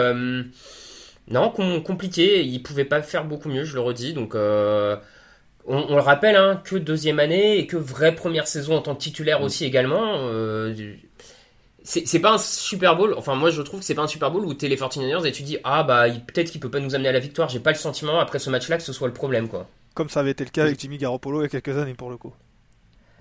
Non, 1.28 1.50
com- 1.50 1.82
compliqué, 1.84 2.44
il 2.44 2.62
pouvait 2.64 2.86
pas 2.86 3.02
faire 3.02 3.26
beaucoup 3.26 3.50
mieux, 3.50 3.64
je 3.64 3.74
le 3.74 3.82
redis. 3.82 4.14
Donc, 4.14 4.36
on, 4.36 5.00
on 5.66 5.96
le 5.96 6.02
rappelle, 6.02 6.36
hein, 6.36 6.62
que 6.64 6.76
deuxième 6.78 7.20
année 7.20 7.58
et 7.58 7.68
que 7.68 7.78
vraie 7.78 8.16
première 8.16 8.48
saison 8.48 8.76
en 8.78 8.82
tant 8.82 8.96
que 8.96 9.02
titulaire 9.02 9.42
aussi 9.42 9.66
également. 9.66 10.20
euh, 10.30 10.74
c'est 11.84 12.08
c'est 12.08 12.20
pas 12.20 12.34
un 12.34 12.38
Super 12.38 12.96
Bowl, 12.96 13.14
enfin 13.18 13.36
moi 13.36 13.50
je 13.52 13.62
trouve 13.62 13.80
que 13.80 13.86
c'est 13.86 13.96
pas 13.96 14.02
un 14.04 14.08
Super 14.08 14.32
Bowl 14.32 14.46
où 14.46 14.54
t'es 14.54 14.68
les 14.68 14.78
49ers 14.78 15.26
et 15.26 15.32
tu 15.32 15.44
dis 15.44 15.58
ah 15.64 15.84
bah 15.84 16.06
peut-être 16.10 16.52
qu'il 16.52 16.60
peut 16.60 16.70
pas 16.72 16.80
nous 16.80 16.96
amener 16.96 17.10
à 17.10 17.14
la 17.14 17.20
victoire, 17.20 17.50
j'ai 17.50 17.60
pas 17.60 17.72
le 17.72 17.78
sentiment 17.78 18.20
après 18.20 18.40
ce 18.40 18.50
match-là 18.50 18.78
que 18.78 18.84
ce 18.84 18.94
soit 18.94 19.08
le 19.08 19.14
problème 19.14 19.48
quoi. 19.48 19.68
Comme 19.94 20.10
ça 20.10 20.20
avait 20.22 20.32
été 20.32 20.44
le 20.44 20.50
cas 20.50 20.64
avec 20.64 20.80
Jimmy 20.80 20.98
Garoppolo 20.98 21.42
il 21.42 21.44
y 21.44 21.46
a 21.46 21.50
quelques 21.50 21.78
années 21.78 21.94
pour 21.94 22.10
le 22.10 22.18
coup. 22.18 22.34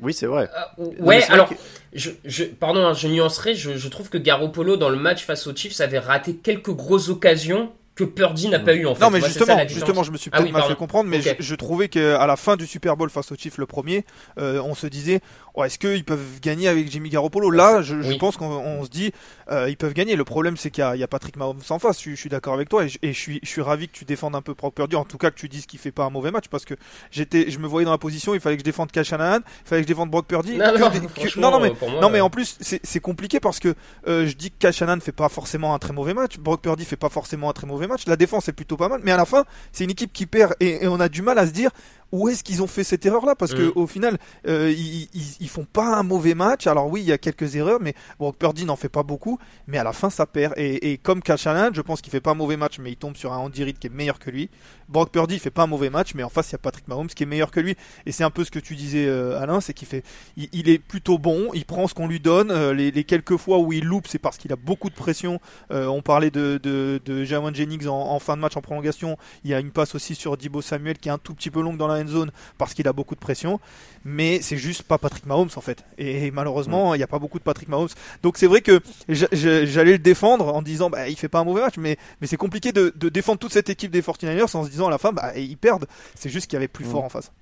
Oui, 0.01 0.13
c'est 0.13 0.27
vrai. 0.27 0.49
Euh, 0.79 0.85
ouais, 1.01 1.19
vrai 1.21 1.31
alors, 1.31 1.49
que- 1.49 1.55
je, 1.93 2.11
je, 2.25 2.45
pardon, 2.45 2.87
hein, 2.87 2.93
je 2.95 3.09
nuancerai, 3.09 3.55
je, 3.57 3.77
je 3.77 3.89
trouve 3.89 4.09
que 4.09 4.19
Garoppolo 4.19 4.77
dans 4.77 4.91
le 4.91 4.97
match 4.97 5.25
face 5.25 5.47
aux 5.49 5.57
Chiefs 5.57 5.81
avait 5.81 5.99
raté 5.99 6.37
quelques 6.37 6.71
grosses 6.71 7.09
occasions 7.09 7.73
que 7.99 8.05
Purdy 8.05 8.49
n'a 8.49 8.61
pas 8.61 8.75
eu 8.75 8.87
en 8.87 8.95
fait. 8.95 9.03
Non 9.03 9.11
mais 9.11 9.21
ça, 9.21 9.27
justement, 9.27 9.59
justement, 9.69 10.03
je 10.05 10.13
me 10.13 10.17
suis 10.17 10.31
Ah 10.33 10.37
peut-être 10.39 10.47
oui, 10.47 10.53
mal 10.53 10.61
pardon. 10.63 10.75
fait 10.75 10.79
comprendre, 10.79 11.11
mais 11.11 11.21
je, 11.21 11.31
je 11.39 11.55
trouvais 11.57 11.89
qu'à 11.89 12.27
la 12.27 12.37
fin 12.37 12.57
du 12.57 12.67
Super 12.67 12.97
Bowl 12.97 13.11
face 13.11 13.33
aux 13.33 13.37
Chiefs 13.37 13.59
le 13.59 13.67
premier, 13.67 14.05
euh, 14.39 14.63
on 14.65 14.75
se 14.77 14.87
disait, 14.87 15.21
oh, 15.55 15.65
est-ce 15.65 15.79
qu'ils 15.79 16.05
peuvent 16.05 16.41
gagner 16.41 16.69
avec 16.69 16.91
Jimmy 16.91 17.11
Garoppolo? 17.11 17.51
Là, 17.51 17.83
je, 17.83 18.01
je 18.01 18.09
Oui. 18.11 18.19
pense 18.19 18.37
qu'on 18.37 18.47
on 18.47 18.85
se 18.85 18.89
dit, 18.91 19.13
euh, 19.51 19.69
ils 19.69 19.77
peuvent 19.77 19.95
gagner. 19.95 20.15
Le 20.17 20.25
problème, 20.25 20.57
c'est 20.57 20.71
qu'il 20.71 20.83
y, 20.83 20.87
a- 20.87 20.95
il 20.95 21.01
y 21.01 21.03
a 21.03 21.09
Patrick 21.09 21.37
Mahomes 21.37 21.61
en 21.71 21.79
face. 21.81 22.01
Je, 22.03 22.11
je 22.11 22.15
suis 22.15 22.29
d'accord 22.31 22.55
avec 22.55 22.69
toi 22.69 22.85
et, 22.85 22.89
je, 22.89 22.99
et 23.03 23.13
je 23.13 23.19
suis, 23.19 23.41
je 23.43 23.49
suis 23.49 23.63
ravi 23.63 23.89
que 23.89 23.93
tu 23.97 24.05
défendes 24.05 24.37
un 24.37 24.43
peu 24.43 24.55
Brock 24.55 24.75
Purdy, 24.75 24.95
en 24.97 25.05
tout 25.05 25.19
cas 25.19 25.31
que 25.31 25.37
tu 25.37 25.49
dises 25.49 25.67
qu'il 25.67 25.81
fait 25.81 25.91
pas 25.93 26.05
un 26.05 26.11
mauvais 26.11 26.31
match, 26.31 26.45
parce 26.51 26.65
que 26.65 26.75
j'étais, 27.11 27.51
je 27.51 27.59
me 27.59 27.67
voyais 27.67 27.85
dans 27.85 27.91
la 27.91 27.99
position, 27.99 28.33
il 28.35 28.41
fallait 28.41 28.57
que 28.57 28.61
je 28.61 28.65
défende 28.65 28.91
Shanahan, 29.03 29.39
il 29.39 29.69
fallait 29.69 29.83
que 29.83 29.89
je 29.89 29.93
défende 29.95 30.11
Brock 30.11 30.27
Purdy. 30.27 30.57
Non, 30.57 30.73
que 30.73 30.79
non, 30.79 30.89
des- 30.91 31.01
que- 31.01 31.09
franchement, 31.09 31.51
non, 31.51 31.59
non, 31.59 31.65
mais, 31.65 31.71
pour 31.75 31.91
moi, 31.91 32.01
non, 32.01 32.11
mais 32.11 32.21
en 32.21 32.31
plus, 32.31 32.57
c'est 32.61 33.01
compliqué 33.01 33.41
parce 33.41 33.59
que 33.59 33.75
euh, 34.07 34.27
je 34.27 34.35
dis 34.35 34.51
que 34.53 34.71
Shanahan 34.71 35.01
fait 35.01 35.13
pas 35.13 35.29
forcément 35.29 35.75
un 35.75 35.79
très 35.79 35.93
mauvais 35.93 36.15
match, 36.15 36.39
Brock 36.39 36.61
Purdy 36.63 36.85
fait 36.85 36.97
pas 36.97 37.09
forcément 37.09 37.51
un 37.51 37.53
très 37.53 37.67
mauvais 37.67 37.87
la 38.07 38.17
défense 38.17 38.49
est 38.49 38.53
plutôt 38.53 38.77
pas 38.77 38.89
mal, 38.89 39.01
mais 39.05 39.13
à 39.13 39.17
la 39.17 39.25
fin, 39.25 39.45
c'est 39.73 39.85
une 39.85 39.91
équipe 39.91 40.13
qui 40.13 40.27
perd 40.27 40.55
et 40.61 40.87
on 40.89 41.01
a 41.01 41.09
du 41.09 41.23
mal 41.23 41.39
à 41.39 41.47
se 41.47 41.53
dire 41.53 41.71
où 42.13 42.29
est-ce 42.29 42.43
qu'ils 42.43 42.63
ont 42.63 42.67
fait 42.67 42.85
cette 42.85 43.05
erreur 43.07 43.27
là 43.27 43.35
parce 43.35 43.53
que 43.55 43.69
Mm. 43.69 43.73
au 43.75 43.87
final 43.87 44.19
euh, 44.47 44.73
ils, 44.77 45.09
ils, 45.15 45.37
ils 45.41 45.49
font 45.49 45.65
pas 45.71 45.97
un 45.97 46.03
mauvais 46.03 46.35
match. 46.35 46.67
Alors 46.67 46.89
oui 46.89 47.01
il 47.03 47.07
y 47.07 47.13
a 47.13 47.19
quelques 47.19 47.57
erreurs 47.57 47.81
mais 47.81 47.95
Brock 48.19 48.37
Purdy 48.37 48.65
n'en 48.65 48.77
fait 48.77 48.89
pas 48.89 49.03
beaucoup 49.03 49.39
mais 49.67 49.79
à 49.79 49.85
la 49.85 49.93
fin 49.93 50.09
ça 50.11 50.27
perd. 50.27 50.55
Et, 50.57 50.93
et 50.93 50.99
comme 50.99 51.21
Shanahan 51.25 51.71
je 51.75 51.81
pense 51.83 52.01
qu'il 52.01 52.11
fait 52.11 52.21
pas 52.21 52.31
un 52.31 52.35
mauvais 52.35 52.57
match 52.57 52.79
mais 52.79 52.91
il 52.93 52.97
tombe 52.97 53.17
sur 53.17 53.33
un 53.33 53.39
Andy 53.39 53.65
Reid 53.65 53.79
qui 53.79 53.89
est 53.89 53.91
meilleur 53.91 54.19
que 54.19 54.31
lui. 54.31 54.49
Brock 54.89 55.11
Purdy 55.11 55.35
il 55.35 55.41
fait 55.41 55.51
pas 55.51 55.65
un 55.65 55.67
mauvais 55.67 55.91
match 55.91 56.15
mais 56.15 56.23
en 56.23 56.29
face 56.31 56.51
il 56.51 56.53
y 56.53 56.55
a 56.55 56.59
Patrick 56.59 56.89
Mahomes 56.89 57.09
qui 57.09 57.23
est 57.25 57.27
meilleur 57.27 57.51
que 57.51 57.61
lui. 57.61 57.77
Et 58.07 58.13
c'est 58.13 58.25
un 58.25 58.31
peu 58.31 58.45
ce 58.45 58.51
que 58.51 58.59
tu 58.59 58.75
disais 58.75 59.07
euh, 59.07 59.39
Alain 59.41 59.61
c'est 59.61 59.75
qu'il 59.75 59.89
fait 59.89 60.03
il, 60.37 60.49
il 60.53 60.69
est 60.71 60.79
plutôt 60.79 61.19
bon 61.19 61.51
il 61.53 61.65
prend 61.67 61.87
ce 61.89 61.95
qu'on 61.95 62.07
lui 62.09 62.21
donne. 62.21 62.51
Euh, 62.51 62.73
les, 62.73 62.91
les 62.91 63.05
quelques 63.05 63.37
fois 63.37 63.59
où 63.59 63.73
il 63.73 63.85
loupe 63.85 64.07
c'est 64.09 64.19
parce 64.19 64.39
qu'il 64.39 64.53
a 64.53 64.57
beaucoup 64.57 64.89
de 64.89 64.95
pression. 64.95 65.41
Euh, 65.71 65.87
on 65.87 66.01
parlait 66.01 66.31
de, 66.31 66.59
de, 66.63 67.01
de 67.05 67.25
Jawan 67.25 67.55
Jennings 67.55 67.87
en, 67.87 68.13
en 68.13 68.19
fin 68.19 68.37
de 68.37 68.41
match 68.41 68.57
en 68.57 68.63
prolongation. 68.63 69.17
Il 69.45 69.51
y 69.51 69.55
a 69.55 69.61
une 69.61 69.71
passe 69.73 69.95
aussi 69.95 70.15
sur 70.15 70.37
Dibo 70.37 70.63
Samuel 70.63 70.99
qui 70.99 71.09
est 71.09 71.13
un 71.13 71.19
tout 71.19 71.35
petit 71.35 71.51
peu 71.51 71.61
longue 71.61 71.77
dans 71.77 71.87
la 71.89 71.98
end 72.03 72.07
zone 72.09 72.31
parce 72.59 72.75
qu'il 72.75 72.87
a 72.89 72.93
beaucoup 72.93 73.15
de 73.15 73.21
pression. 73.21 73.61
Mais 74.05 74.41
c'est 74.43 74.57
juste 74.57 74.83
pas 74.85 74.99
Patrick 74.99 75.27
Mahomes 75.27 75.49
en 75.57 75.61
fait. 75.61 75.85
Et 75.99 76.31
malheureusement, 76.31 76.95
il 76.95 76.99
n'y 76.99 77.05
a 77.05 77.09
pas 77.09 77.19
beaucoup 77.19 77.39
de 77.39 77.45
Patrick 77.45 77.69
Mahomes. 77.69 77.89
Donc 78.23 78.39
c'est 78.39 78.47
vrai 78.47 78.61
que 78.61 78.81
j'a- 79.09 79.29
j'a- 79.33 79.65
j'allais 79.67 79.93
le 79.93 79.99
défendre 79.99 80.55
en 80.55 80.63
disant 80.63 80.89
bah 80.91 81.09
il 81.09 81.17
fait 81.17 81.29
pas 81.29 81.41
un 81.41 81.45
mauvais 81.45 81.61
match, 81.63 81.75
mais, 81.79 81.97
mais 82.21 82.27
c'est 82.27 82.37
compliqué 82.37 82.73
de, 82.73 82.93
de 82.97 83.09
défendre 83.09 83.39
toute 83.39 83.53
cette 83.53 83.69
équipe 83.71 83.91
des 83.91 84.03
49ers 84.03 84.57
en 84.57 84.65
se 84.65 84.71
disant 84.71 84.87
à 84.87 84.91
la 84.91 84.99
fin 84.99 85.13
bah 85.13 85.37
ils 85.37 85.57
perdent. 85.57 85.87
C'est 86.15 86.31
juste 86.31 86.47
qu'il 86.47 86.55
y 86.55 86.59
avait 86.59 86.69
plus 86.69 86.85
fort 86.85 87.05
en 87.05 87.09
face. 87.09 87.33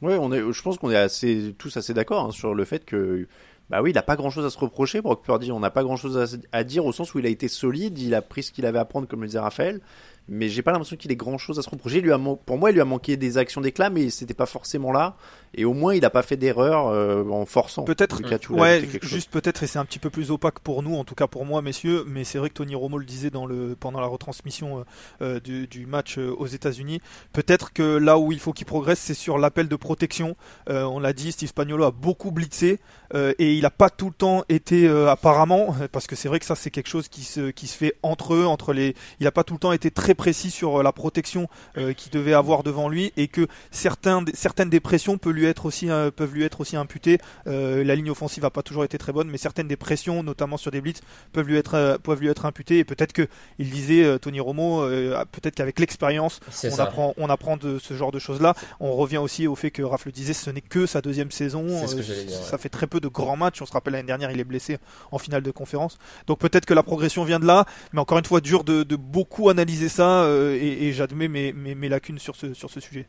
Ouais, 0.00 0.16
on 0.18 0.32
est, 0.32 0.40
je 0.52 0.62
pense 0.62 0.78
qu'on 0.78 0.90
est 0.90 0.96
assez, 0.96 1.54
tous 1.58 1.76
assez 1.76 1.92
d'accord 1.92 2.26
hein, 2.26 2.30
sur 2.30 2.54
le 2.54 2.64
fait 2.64 2.86
que, 2.86 3.28
bah 3.68 3.82
oui, 3.82 3.90
il 3.90 3.98
a 3.98 4.02
pas 4.02 4.16
grand 4.16 4.30
chose 4.30 4.46
à 4.46 4.50
se 4.50 4.56
reprocher, 4.58 5.02
Brock 5.02 5.22
Purdy. 5.22 5.52
On 5.52 5.60
n'a 5.60 5.68
pas 5.70 5.82
grand 5.82 5.96
chose 5.98 6.16
à, 6.16 6.56
à 6.58 6.64
dire 6.64 6.86
au 6.86 6.92
sens 6.92 7.12
où 7.14 7.18
il 7.18 7.26
a 7.26 7.28
été 7.28 7.46
solide, 7.48 7.98
il 7.98 8.14
a 8.14 8.22
pris 8.22 8.42
ce 8.42 8.52
qu'il 8.52 8.64
avait 8.64 8.78
à 8.78 8.86
prendre, 8.86 9.06
comme 9.06 9.20
le 9.20 9.26
disait 9.26 9.38
Raphaël. 9.38 9.80
Mais 10.28 10.48
j'ai 10.48 10.62
pas 10.62 10.72
l'impression 10.72 10.96
qu'il 10.96 11.12
ait 11.12 11.16
grand 11.16 11.38
chose 11.38 11.58
à 11.58 11.62
se 11.62 11.70
reprocher. 11.70 12.02
Pour 12.44 12.58
moi, 12.58 12.70
il 12.70 12.74
lui 12.74 12.80
a 12.80 12.84
manqué 12.84 13.16
des 13.16 13.38
actions 13.38 13.60
d'éclat, 13.60 13.90
mais 13.90 14.10
c'était 14.10 14.34
pas 14.34 14.46
forcément 14.46 14.90
là. 14.92 15.16
Et 15.54 15.64
au 15.64 15.72
moins, 15.72 15.94
il 15.94 16.04
a 16.04 16.10
pas 16.10 16.22
fait 16.22 16.36
d'erreur 16.36 16.88
euh, 16.88 17.24
en 17.30 17.46
forçant. 17.46 17.84
Peut-être, 17.84 18.20
ouais, 18.50 18.86
juste 19.02 19.30
peut-être, 19.30 19.62
et 19.62 19.66
c'est 19.66 19.78
un 19.78 19.84
petit 19.84 19.98
peu 19.98 20.10
plus 20.10 20.30
opaque 20.30 20.60
pour 20.60 20.82
nous, 20.82 20.96
en 20.96 21.04
tout 21.04 21.14
cas 21.14 21.26
pour 21.26 21.44
moi, 21.46 21.62
messieurs, 21.62 22.04
mais 22.06 22.24
c'est 22.24 22.38
vrai 22.38 22.48
que 22.48 22.54
Tony 22.54 22.74
Romo 22.74 22.98
le 22.98 23.04
disait 23.04 23.30
dans 23.30 23.46
le, 23.46 23.76
pendant 23.78 24.00
la 24.00 24.06
retransmission 24.06 24.78
euh, 24.78 24.82
euh, 25.22 25.40
du, 25.40 25.66
du 25.66 25.86
match 25.86 26.18
euh, 26.18 26.34
aux 26.36 26.46
États-Unis. 26.46 27.00
Peut-être 27.32 27.72
que 27.72 27.82
là 27.82 28.18
où 28.18 28.32
il 28.32 28.38
faut 28.38 28.52
qu'il 28.52 28.66
progresse, 28.66 28.98
c'est 28.98 29.14
sur 29.14 29.38
l'appel 29.38 29.68
de 29.68 29.76
protection. 29.76 30.36
Euh, 30.68 30.82
on 30.84 31.00
l'a 31.00 31.12
dit, 31.12 31.32
Steve 31.32 31.48
Spagnolo 31.48 31.84
a 31.84 31.90
beaucoup 31.90 32.30
blitzé 32.30 32.78
euh, 33.14 33.32
et 33.38 33.54
il 33.54 33.62
n'a 33.62 33.70
pas 33.70 33.88
tout 33.88 34.06
le 34.08 34.14
temps 34.14 34.44
été 34.48 34.86
euh, 34.86 35.10
apparemment, 35.10 35.74
parce 35.92 36.06
que 36.06 36.16
c'est 36.16 36.28
vrai 36.28 36.38
que 36.38 36.46
ça 36.46 36.54
c'est 36.54 36.70
quelque 36.70 36.88
chose 36.88 37.08
qui 37.08 37.22
se, 37.22 37.50
qui 37.50 37.66
se 37.66 37.76
fait 37.76 37.94
entre 38.02 38.34
eux, 38.34 38.44
entre 38.46 38.72
les. 38.72 38.94
Il 39.20 39.24
n'a 39.24 39.32
pas 39.32 39.44
tout 39.44 39.54
le 39.54 39.60
temps 39.60 39.72
été 39.72 39.90
très 39.90 40.14
précis 40.14 40.50
sur 40.50 40.82
la 40.82 40.92
protection 40.92 41.48
euh, 41.78 41.92
qu'il 41.92 42.12
devait 42.12 42.34
avoir 42.34 42.62
devant 42.62 42.88
lui 42.88 43.12
et 43.16 43.28
que 43.28 43.46
certains, 43.70 44.24
certaines 44.34 44.70
des 44.70 44.80
pressions 44.80 45.18
peuvent 45.18 45.32
lui 45.32 45.45
être 45.46 45.66
aussi, 45.66 45.88
peuvent 46.16 46.34
lui 46.34 46.44
être 46.44 46.60
aussi 46.60 46.76
imputées. 46.76 47.18
Euh, 47.46 47.84
la 47.84 47.94
ligne 47.94 48.10
offensive 48.10 48.42
n'a 48.42 48.50
pas 48.50 48.62
toujours 48.62 48.84
été 48.84 48.98
très 48.98 49.12
bonne, 49.12 49.28
mais 49.28 49.38
certaines 49.38 49.68
des 49.68 49.76
pressions, 49.76 50.22
notamment 50.22 50.56
sur 50.56 50.70
des 50.70 50.80
blitz, 50.80 51.00
peuvent 51.32 51.46
lui 51.46 51.56
être, 51.56 51.74
euh, 51.74 51.98
peuvent 51.98 52.20
lui 52.20 52.28
être 52.28 52.46
imputées. 52.46 52.78
Et 52.78 52.84
peut-être 52.84 53.12
que 53.12 53.26
il 53.58 53.70
disait 53.70 54.04
euh, 54.04 54.18
Tony 54.18 54.40
Romo, 54.40 54.82
euh, 54.82 55.24
peut-être 55.32 55.54
qu'avec 55.54 55.78
l'expérience, 55.78 56.40
on 56.48 56.70
ça. 56.70 56.82
apprend, 56.84 57.14
on 57.16 57.28
apprend 57.28 57.56
de 57.56 57.78
ce 57.78 57.94
genre 57.94 58.12
de 58.12 58.18
choses-là. 58.18 58.54
On 58.80 58.92
revient 58.92 59.18
aussi 59.18 59.46
au 59.46 59.54
fait 59.54 59.70
que 59.70 59.82
Raph 59.82 60.06
le 60.06 60.12
disait, 60.12 60.32
ce 60.32 60.50
n'est 60.50 60.60
que 60.60 60.86
sa 60.86 61.00
deuxième 61.00 61.30
saison. 61.30 61.66
C'est 61.80 61.86
ce 61.88 61.96
que 61.96 62.02
j'allais 62.02 62.24
dire, 62.24 62.36
Ça 62.36 62.52
ouais. 62.52 62.58
fait 62.58 62.68
très 62.68 62.86
peu 62.86 63.00
de 63.00 63.08
grands 63.08 63.36
matchs. 63.36 63.62
On 63.62 63.66
se 63.66 63.72
rappelle 63.72 63.92
l'année 63.94 64.06
dernière, 64.06 64.30
il 64.30 64.40
est 64.40 64.44
blessé 64.44 64.78
en 65.12 65.18
finale 65.18 65.42
de 65.42 65.50
conférence. 65.50 65.98
Donc 66.26 66.38
peut-être 66.38 66.66
que 66.66 66.74
la 66.74 66.82
progression 66.82 67.24
vient 67.24 67.40
de 67.40 67.46
là, 67.46 67.64
mais 67.92 68.00
encore 68.00 68.18
une 68.18 68.24
fois, 68.24 68.40
dur 68.40 68.64
de, 68.64 68.82
de 68.82 68.96
beaucoup 68.96 69.48
analyser 69.48 69.88
ça. 69.88 70.22
euh, 70.24 70.54
et 70.60 70.86
et 70.86 70.92
j'admets 70.92 71.28
mes, 71.28 71.52
mes, 71.52 71.74
mes 71.74 71.88
lacunes 71.88 72.18
sur 72.18 72.36
ce, 72.36 72.54
sur 72.54 72.70
ce 72.70 72.80
sujet. 72.80 73.06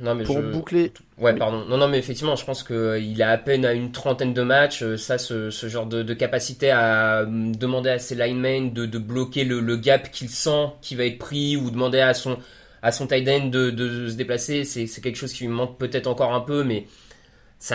Non, 0.00 0.14
mais 0.14 0.24
Pour 0.24 0.36
je- 0.42 0.50
boucler, 0.52 0.92
Ouais, 1.18 1.34
pardon. 1.36 1.64
Non, 1.68 1.76
non, 1.76 1.86
mais 1.88 1.98
effectivement, 1.98 2.34
je 2.34 2.44
pense 2.44 2.64
qu'il 2.64 3.22
a 3.22 3.30
à 3.30 3.38
peine 3.38 3.64
à 3.64 3.72
une 3.72 3.92
trentaine 3.92 4.34
de 4.34 4.42
matchs. 4.42 4.82
euh, 4.82 4.96
Ça, 4.96 5.18
ce, 5.18 5.50
ce 5.50 5.68
genre 5.68 5.86
de, 5.86 6.02
de 6.02 6.14
capacité 6.14 6.70
à 6.70 7.20
euh, 7.20 7.26
demander 7.28 7.90
à 7.90 7.98
ses 8.00 8.16
linemen 8.16 8.72
de, 8.72 8.86
de 8.86 8.98
bloquer 8.98 9.44
le, 9.44 9.60
le 9.60 9.76
gap 9.76 10.10
qu'il 10.10 10.28
sent 10.30 10.66
qui 10.82 10.96
va 10.96 11.04
être 11.04 11.18
pris 11.18 11.56
ou 11.56 11.70
demander 11.70 12.00
à 12.00 12.12
son, 12.12 12.38
à 12.82 12.90
son 12.90 13.06
tight 13.06 13.28
end 13.28 13.46
de, 13.46 13.70
de 13.70 14.08
se 14.08 14.14
déplacer, 14.16 14.64
c'est 14.64 14.86
quelque 15.00 15.16
chose 15.16 15.32
qui 15.32 15.44
lui 15.44 15.50
manque 15.52 15.78
peut-être 15.78 16.08
encore 16.08 16.34
un 16.34 16.40
peu, 16.40 16.64
mais 16.64 16.86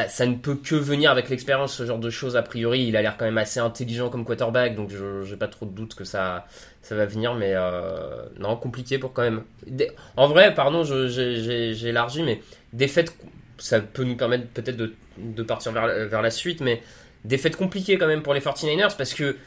ça, 0.07 0.25
ne 0.27 0.35
peut 0.35 0.55
que 0.55 0.75
venir 0.75 1.09
avec 1.11 1.29
l'expérience, 1.29 1.73
ce 1.75 1.85
genre 1.85 1.97
de 1.99 2.09
choses. 2.09 2.35
A 2.37 2.43
priori, 2.43 2.83
il 2.87 2.95
a 2.95 3.01
l'air 3.01 3.17
quand 3.17 3.25
même 3.25 3.37
assez 3.39 3.59
intelligent 3.59 4.09
comme 4.09 4.23
quarterback, 4.25 4.75
donc 4.75 4.89
je 4.91 5.23
j'ai 5.23 5.35
pas 5.37 5.47
trop 5.47 5.65
de 5.65 5.71
doute 5.71 5.95
que 5.95 6.03
ça, 6.03 6.45
ça 6.81 6.95
va 6.95 7.05
venir, 7.05 7.33
mais 7.33 7.53
euh, 7.55 8.25
non, 8.37 8.55
compliqué 8.55 8.99
pour 8.99 9.13
quand 9.13 9.23
même. 9.23 9.43
Des- 9.65 9.91
En 10.15 10.27
vrai, 10.27 10.53
pardon, 10.53 10.83
j'ai 10.83 11.87
élargi, 11.87 12.21
mais 12.23 12.41
défaite, 12.73 13.15
ça 13.57 13.79
peut 13.81 14.03
nous 14.03 14.15
permettre 14.15 14.47
peut-être 14.49 14.77
de, 14.77 14.93
de 15.17 15.43
partir 15.43 15.71
vers, 15.71 15.87
vers 16.07 16.21
la 16.21 16.31
suite, 16.31 16.61
mais 16.61 16.81
défaite 17.25 17.55
compliquée 17.57 17.97
quand 17.97 18.07
même 18.07 18.21
pour 18.23 18.33
les 18.33 18.39
49ers 18.41 18.95
parce 18.95 19.13
que 19.13 19.37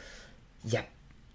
il 0.65 0.73
y 0.73 0.77
a 0.77 0.85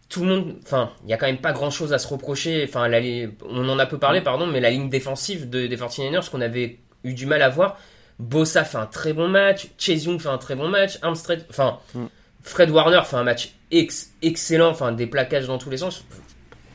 tout 0.08 0.22
le 0.24 0.28
monde, 0.28 0.56
enfin, 0.64 0.90
il 1.04 1.10
y 1.10 1.12
a 1.12 1.18
quand 1.18 1.26
même 1.26 1.38
pas 1.40 1.52
grand 1.52 1.70
chose 1.70 1.92
à 1.92 1.98
se 1.98 2.08
reprocher. 2.08 2.64
Enfin, 2.68 2.88
la 2.88 3.00
on 3.44 3.68
en 3.68 3.78
a 3.78 3.86
peu 3.86 3.98
parlé, 3.98 4.20
pardon, 4.22 4.46
mais 4.46 4.60
la 4.60 4.70
ligne 4.70 4.88
défensive 4.88 5.50
de- 5.50 5.66
des 5.66 5.76
49ers 5.76 6.30
qu'on 6.30 6.40
avait 6.40 6.78
eu 7.04 7.14
du 7.14 7.26
mal 7.26 7.42
à 7.42 7.48
voir. 7.50 7.78
Bossa 8.18 8.64
fait 8.64 8.78
un 8.78 8.86
très 8.86 9.12
bon 9.12 9.28
match, 9.28 9.68
Chase 9.78 10.04
Young 10.06 10.20
fait 10.20 10.28
un 10.28 10.38
très 10.38 10.54
bon 10.56 10.68
match, 10.68 10.98
Armstead, 11.02 11.44
enfin, 11.50 11.78
Mm. 11.94 12.06
Fred 12.42 12.70
Warner 12.70 13.02
fait 13.04 13.16
un 13.16 13.24
match 13.24 13.50
ex- 13.70 14.10
excellent, 14.22 14.70
enfin, 14.70 14.92
des 14.92 15.06
plaquages 15.06 15.46
dans 15.46 15.58
tous 15.58 15.70
les 15.70 15.76
sens. 15.78 16.04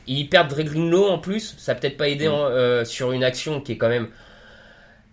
Ils 0.06 0.28
perdent 0.28 0.48
Dre 0.48 0.62
Greenlow 0.62 1.06
en 1.08 1.18
plus, 1.18 1.54
ça 1.58 1.74
peut-être 1.74 1.96
pas 1.96 2.08
aidé 2.08 2.28
en- 2.28 2.44
euh, 2.46 2.84
sur 2.84 3.12
une 3.12 3.24
action 3.24 3.60
qui 3.60 3.72
est 3.72 3.76
quand 3.78 3.88
même 3.88 4.08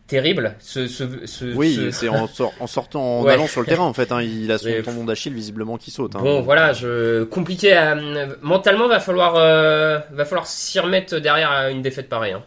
terrible. 0.08 0.56
Ce, 0.60 0.88
ce, 0.88 1.04
ce- 1.26 1.46
oui, 1.56 1.76
ce- 1.76 1.92
c'est 1.92 2.10
en, 2.10 2.28
sor- 2.28 2.54
en 2.60 2.68
sortant, 2.68 3.20
en 3.20 3.22
Ouais. 3.24 3.34
allant 3.34 3.48
sur 3.48 3.62
le 3.62 3.68
terrain 3.68 3.84
en 3.86 3.94
fait. 3.94 4.12
Hein, 4.12 4.22
il 4.22 4.52
a 4.52 4.58
son 4.58 4.66
Mais- 4.68 4.82
tendon 4.82 5.06
d'Achille 5.06 5.34
visiblement 5.34 5.78
qui 5.78 5.90
saute. 5.92 6.16
hein. 6.16 6.20
Bon, 6.22 6.42
voilà, 6.42 6.74
je 6.74 7.24
compliqué. 7.24 7.74
à- 7.74 7.96
mentalement, 8.42 8.88
va 8.88 9.00
falloir, 9.00 9.36
euh, 9.38 10.00
va 10.12 10.26
falloir 10.26 10.48
s'y 10.48 10.80
remettre 10.80 11.18
derrière 11.20 11.70
une 11.70 11.82
défaite 11.82 12.10
pareille. 12.10 12.34
hein. 12.34 12.44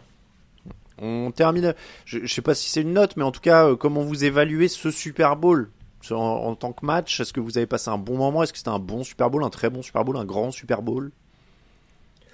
On 1.01 1.31
termine. 1.31 1.73
Je, 2.05 2.19
je 2.23 2.33
sais 2.33 2.41
pas 2.41 2.55
si 2.55 2.69
c'est 2.69 2.81
une 2.81 2.93
note, 2.93 3.17
mais 3.17 3.23
en 3.23 3.31
tout 3.31 3.41
cas, 3.41 3.67
euh, 3.67 3.75
comment 3.75 4.01
vous 4.01 4.23
évaluez 4.23 4.67
ce 4.67 4.91
Super 4.91 5.35
Bowl? 5.35 5.71
En, 6.11 6.55
tant 6.55 6.71
que 6.71 6.85
match 6.85 7.19
Est-ce 7.19 7.33
que 7.33 7.39
vous 7.39 7.57
avez 7.57 7.65
passé 7.65 7.89
un 7.89 7.97
bon 7.97 8.17
moment? 8.17 8.43
Est-ce 8.43 8.51
que 8.53 8.59
c'était 8.59 8.69
un 8.69 8.79
bon 8.79 9.03
Super 9.03 9.29
Bowl, 9.29 9.43
un 9.43 9.49
très 9.49 9.69
bon 9.69 9.81
Super 9.81 10.05
Bowl, 10.05 10.17
un 10.17 10.25
grand 10.25 10.51
Super 10.51 10.81
Bowl? 10.81 11.11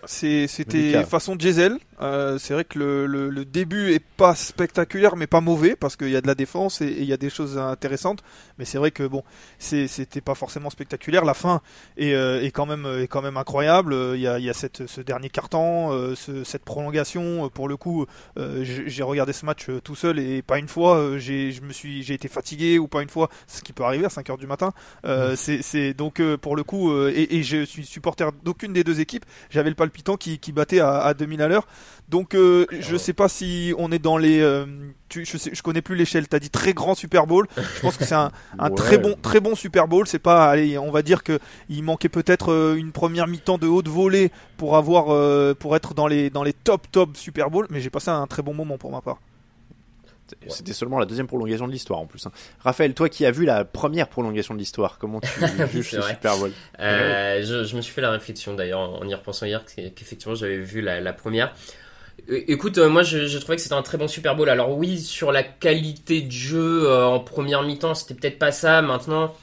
C'était 0.06 1.04
façon 1.06 1.36
diesel. 1.36 1.78
Euh, 2.02 2.40
c'est 2.40 2.56
vrai 2.56 2.64
que 2.66 2.80
le, 2.80 3.06
le- 3.06 3.30
le 3.30 3.46
début 3.46 3.92
est 3.94 4.04
pas 4.18 4.34
spectaculaire, 4.34 5.16
mais 5.16 5.28
pas 5.28 5.42
mauvais 5.42 5.76
parce 5.76 5.96
qu'il 5.96 6.10
y 6.10 6.16
a 6.16 6.22
de 6.22 6.26
la 6.26 6.34
défense 6.34 6.82
et 6.82 6.88
il 6.98 7.06
y 7.06 7.14
a 7.14 7.18
des 7.18 7.30
choses 7.30 7.60
intéressantes. 7.60 8.24
Mais 8.58 8.66
c'est 8.66 8.80
vrai 8.80 8.90
que 8.90 9.04
bon, 9.04 9.24
c'était 9.60 10.22
pas 10.22 10.34
forcément 10.34 10.72
spectaculaire. 10.72 11.24
La 11.26 11.36
fin 11.36 11.62
est, 11.98 12.14
euh, 12.14 12.42
est 12.42 12.50
quand 12.50 12.66
même 12.66 12.88
est 13.00 13.08
quand 13.08 13.22
même 13.22 13.38
incroyable. 13.38 13.94
Euh, 13.94 14.16
Il 14.18 14.22
y 14.22 14.28
a, 14.28 14.40
il 14.40 14.46
y 14.46 14.50
a 14.50 14.54
cette, 14.54 14.88
ce 14.88 15.02
dernier 15.02 15.30
carton, 15.30 15.92
euh, 15.92 16.16
ce- 16.16 16.44
cette 16.44 16.64
prolongation. 16.66 17.46
Euh, 17.46 17.50
Pour 17.50 17.68
le 17.68 17.78
coup, 17.78 18.08
euh, 18.40 18.64
j'ai 18.64 19.04
regardé 19.04 19.34
ce 19.34 19.46
match 19.46 19.68
tout 19.84 19.96
seul 19.96 20.18
et 20.18 20.42
pas 20.42 20.58
une 20.58 20.68
fois 20.68 20.96
euh, 20.98 21.18
j'ai 21.20 21.52
je 21.52 21.62
me 21.62 21.72
suis 21.74 22.02
j'ai 22.02 22.16
été 22.16 22.28
fatigué 22.28 22.80
ou 22.80 22.88
pas 22.88 23.04
une 23.04 23.10
fois, 23.10 23.30
ce 23.46 23.62
qui 23.62 23.74
peut 23.74 23.84
arriver 23.84 24.06
à 24.06 24.10
5 24.10 24.28
heures 24.32 24.38
du 24.40 24.48
matin. 24.48 24.72
Euh, 25.06 25.36
c'est 25.36 25.94
donc 25.94 26.20
euh, 26.20 26.38
pour 26.38 26.56
le 26.56 26.64
coup 26.64 26.92
euh, 26.92 27.12
et, 27.16 27.38
et 27.38 27.44
je 27.44 27.64
suis 27.64 27.86
supporter 27.86 28.32
d'aucune 28.44 28.74
des 28.74 28.84
deux 28.84 29.00
équipes. 29.00 29.26
J'avais 29.52 29.70
le 29.70 29.76
palpitant 29.92 30.16
qui, 30.16 30.40
qui 30.40 30.52
battait 30.54 30.80
à, 30.80 31.00
à 31.02 31.14
2000 31.14 31.42
à 31.42 31.48
l'heure. 31.50 31.68
Donc 32.08 32.34
euh, 32.34 32.66
je 32.72 32.96
sais 32.98 33.14
pas 33.14 33.28
si 33.30 33.74
on 33.78 33.92
est 33.92 34.00
dans 34.00 34.18
les 34.18 34.40
euh, 34.42 34.66
tu, 35.10 35.26
je 35.26 35.38
sais 35.38 35.52
je 35.54 35.62
connais 35.62 35.82
plus 35.82 35.96
l'échelle. 35.96 36.28
T'as 36.28 36.40
dit 36.40 36.50
très 36.50 36.74
grand 36.74 36.96
Super 36.96 37.28
Bowl. 37.28 37.48
Je 37.58 37.82
pense 37.82 37.98
que 37.98 38.06
c'est 38.06 38.16
un, 38.16 38.32
un 38.60 38.70
Ouais. 38.70 38.76
très 38.76 38.98
bon 38.98 39.16
très 39.22 39.40
bon 39.42 39.56
Super 39.56 39.88
Bowl. 39.88 40.08
C'est 40.08 40.20
pas 40.20 40.50
allez 40.50 40.78
on 40.78 40.92
va 40.92 41.02
dire 41.02 41.24
que 41.24 41.40
il 41.70 41.84
manquait 41.84 42.10
peut-être 42.10 42.52
euh, 42.52 42.76
une 42.76 42.92
première 42.92 43.28
mi-temps 43.28 43.58
de 43.58 43.68
haute 43.68 43.88
volée 43.90 44.32
pour 44.58 44.78
avoir 44.78 45.14
euh, 45.14 45.54
pour 45.54 45.76
être 45.76 45.94
dans 45.94 46.08
les 46.08 46.30
dans 46.30 46.44
les 46.44 46.54
top 46.54 46.88
top 46.92 47.16
Super 47.18 47.50
Bowl. 47.50 47.68
Mais 47.70 47.82
j'ai 47.82 47.90
passé 47.90 48.10
un 48.10 48.28
très 48.28 48.42
bon 48.42 48.54
moment 48.54 48.78
pour 48.78 48.92
ma 48.92 49.02
part. 49.02 49.20
C'était- 50.40 50.50
C'était 50.54 50.74
seulement 50.74 50.98
la 51.00 51.06
deuxième 51.06 51.28
prolongation 51.28 51.68
de 51.68 51.72
l'histoire 51.74 52.00
en 52.00 52.06
plus. 52.06 52.26
hein. 52.26 52.32
Raphaël, 52.60 52.94
toi 52.94 53.10
qui 53.10 53.26
as 53.26 53.32
vu 53.32 53.46
la 53.46 53.66
première 53.66 54.08
prolongation 54.08 54.54
de 54.54 54.60
l'histoire, 54.60 54.98
comment 54.98 55.20
tu 55.20 55.28
juges 55.74 55.92
ce. 55.92 56.02
Super 56.02 56.38
Bowl? 56.38 56.52
Euh, 56.80 57.42
je, 57.44 57.64
je 57.66 57.76
me 57.76 57.82
suis 57.82 57.94
fait 57.94 58.02
la 58.02 58.12
réflexion 58.12 58.54
d'ailleurs 58.54 58.80
en 58.80 59.08
y 59.08 59.14
repensant 59.14 59.46
hier 59.46 59.64
qu'e- 59.66 59.90
qu'effectivement 59.94 60.36
j'avais 60.36 60.58
vu 60.58 60.82
la, 60.82 61.02
la 61.02 61.14
première. 61.14 61.54
Écoute, 62.30 62.78
euh, 62.78 62.88
moi 62.88 63.04
je, 63.04 63.28
je 63.28 63.38
trouvais 63.40 63.56
que 63.56 63.62
c'était 63.62 63.74
un 63.76 63.82
très 63.82 63.98
bon 63.98 64.08
Super 64.08 64.36
Bowl. 64.36 64.50
Alors 64.50 64.78
oui, 64.78 65.00
sur 65.00 65.32
la 65.32 65.44
qualité 65.44 66.22
de 66.22 66.32
jeu 66.32 66.84
euh, 66.88 67.06
en 67.06 67.20
première 67.20 67.64
mi-temps, 67.64 67.96
c'était 67.96 68.14
peut-être 68.14 68.38
pas 68.40 68.52
ça. 68.52 68.82
Maintenant, 68.82 69.34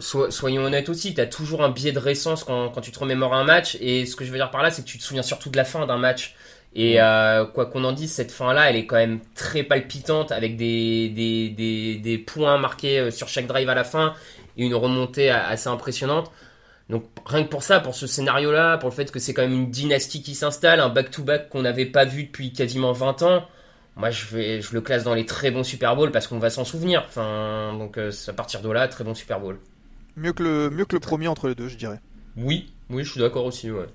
so- 0.00 0.30
soyons 0.30 0.64
honnêtes 0.64 0.88
aussi, 0.88 1.14
t'as 1.14 1.26
toujours 1.26 1.62
un 1.62 1.70
biais 1.70 1.92
de 1.92 1.98
récence 1.98 2.44
quand, 2.44 2.70
quand 2.70 2.80
tu 2.80 2.90
te 2.92 2.98
remémores 2.98 3.34
un 3.34 3.44
match. 3.44 3.76
Et 3.80 4.04
ce 4.04 4.16
que 4.16 4.24
je 4.24 4.30
veux 4.30 4.36
dire 4.36 4.50
par 4.50 4.62
là, 4.62 4.70
c'est 4.70 4.82
que 4.82 4.88
tu 4.88 4.98
te 4.98 5.02
souviens 5.04 5.22
surtout 5.22 5.48
de 5.50 5.56
la 5.56 5.64
fin 5.64 5.86
d'un 5.86 5.98
match. 5.98 6.34
Et 6.74 7.00
euh, 7.00 7.46
quoi 7.46 7.66
qu'on 7.66 7.84
en 7.84 7.92
dise, 7.92 8.12
cette 8.12 8.30
fin-là, 8.30 8.70
elle 8.70 8.76
est 8.76 8.86
quand 8.86 8.96
même 8.96 9.20
très 9.34 9.62
palpitante 9.62 10.32
avec 10.32 10.56
des, 10.56 11.08
des, 11.08 11.48
des, 11.48 11.96
des 11.96 12.18
points 12.18 12.58
marqués 12.58 12.98
euh, 13.00 13.10
sur 13.10 13.28
chaque 13.28 13.46
drive 13.46 13.68
à 13.68 13.74
la 13.74 13.84
fin 13.84 14.14
et 14.56 14.66
une 14.66 14.74
remontée 14.74 15.30
assez 15.30 15.68
impressionnante. 15.68 16.30
Donc 16.88 17.04
rien 17.26 17.44
que 17.44 17.48
pour 17.48 17.62
ça, 17.62 17.80
pour 17.80 17.94
ce 17.94 18.06
scénario-là, 18.06 18.78
pour 18.78 18.88
le 18.88 18.94
fait 18.94 19.10
que 19.10 19.18
c'est 19.18 19.34
quand 19.34 19.42
même 19.42 19.52
une 19.52 19.70
dynastie 19.70 20.22
qui 20.22 20.34
s'installe, 20.34 20.80
un 20.80 20.88
back-to-back 20.88 21.48
qu'on 21.48 21.62
n'avait 21.62 21.86
pas 21.86 22.04
vu 22.04 22.24
depuis 22.24 22.52
quasiment 22.52 22.92
20 22.92 23.22
ans, 23.22 23.46
moi 23.96 24.10
je, 24.10 24.26
vais, 24.26 24.60
je 24.62 24.72
le 24.72 24.80
classe 24.80 25.04
dans 25.04 25.14
les 25.14 25.26
très 25.26 25.50
bons 25.50 25.64
Super 25.64 25.96
Bowl 25.96 26.10
parce 26.10 26.26
qu'on 26.26 26.38
va 26.38 26.50
s'en 26.50 26.64
souvenir. 26.64 27.04
Enfin, 27.06 27.74
donc 27.78 27.98
euh, 27.98 28.10
à 28.28 28.32
partir 28.32 28.62
de 28.62 28.70
là, 28.70 28.88
très 28.88 29.04
bon 29.04 29.14
Super 29.14 29.40
Bowl. 29.40 29.58
Mieux 30.16 30.32
que 30.32 30.42
le, 30.42 30.70
mieux 30.70 30.84
que 30.84 30.96
le 30.96 31.00
premier 31.00 31.28
entre 31.28 31.48
les 31.48 31.54
deux, 31.54 31.68
je 31.68 31.76
dirais. 31.76 32.00
Oui, 32.36 32.72
oui, 32.88 33.04
je 33.04 33.10
suis 33.10 33.20
d'accord 33.20 33.44
aussi. 33.44 33.70
Ouais. 33.70 33.86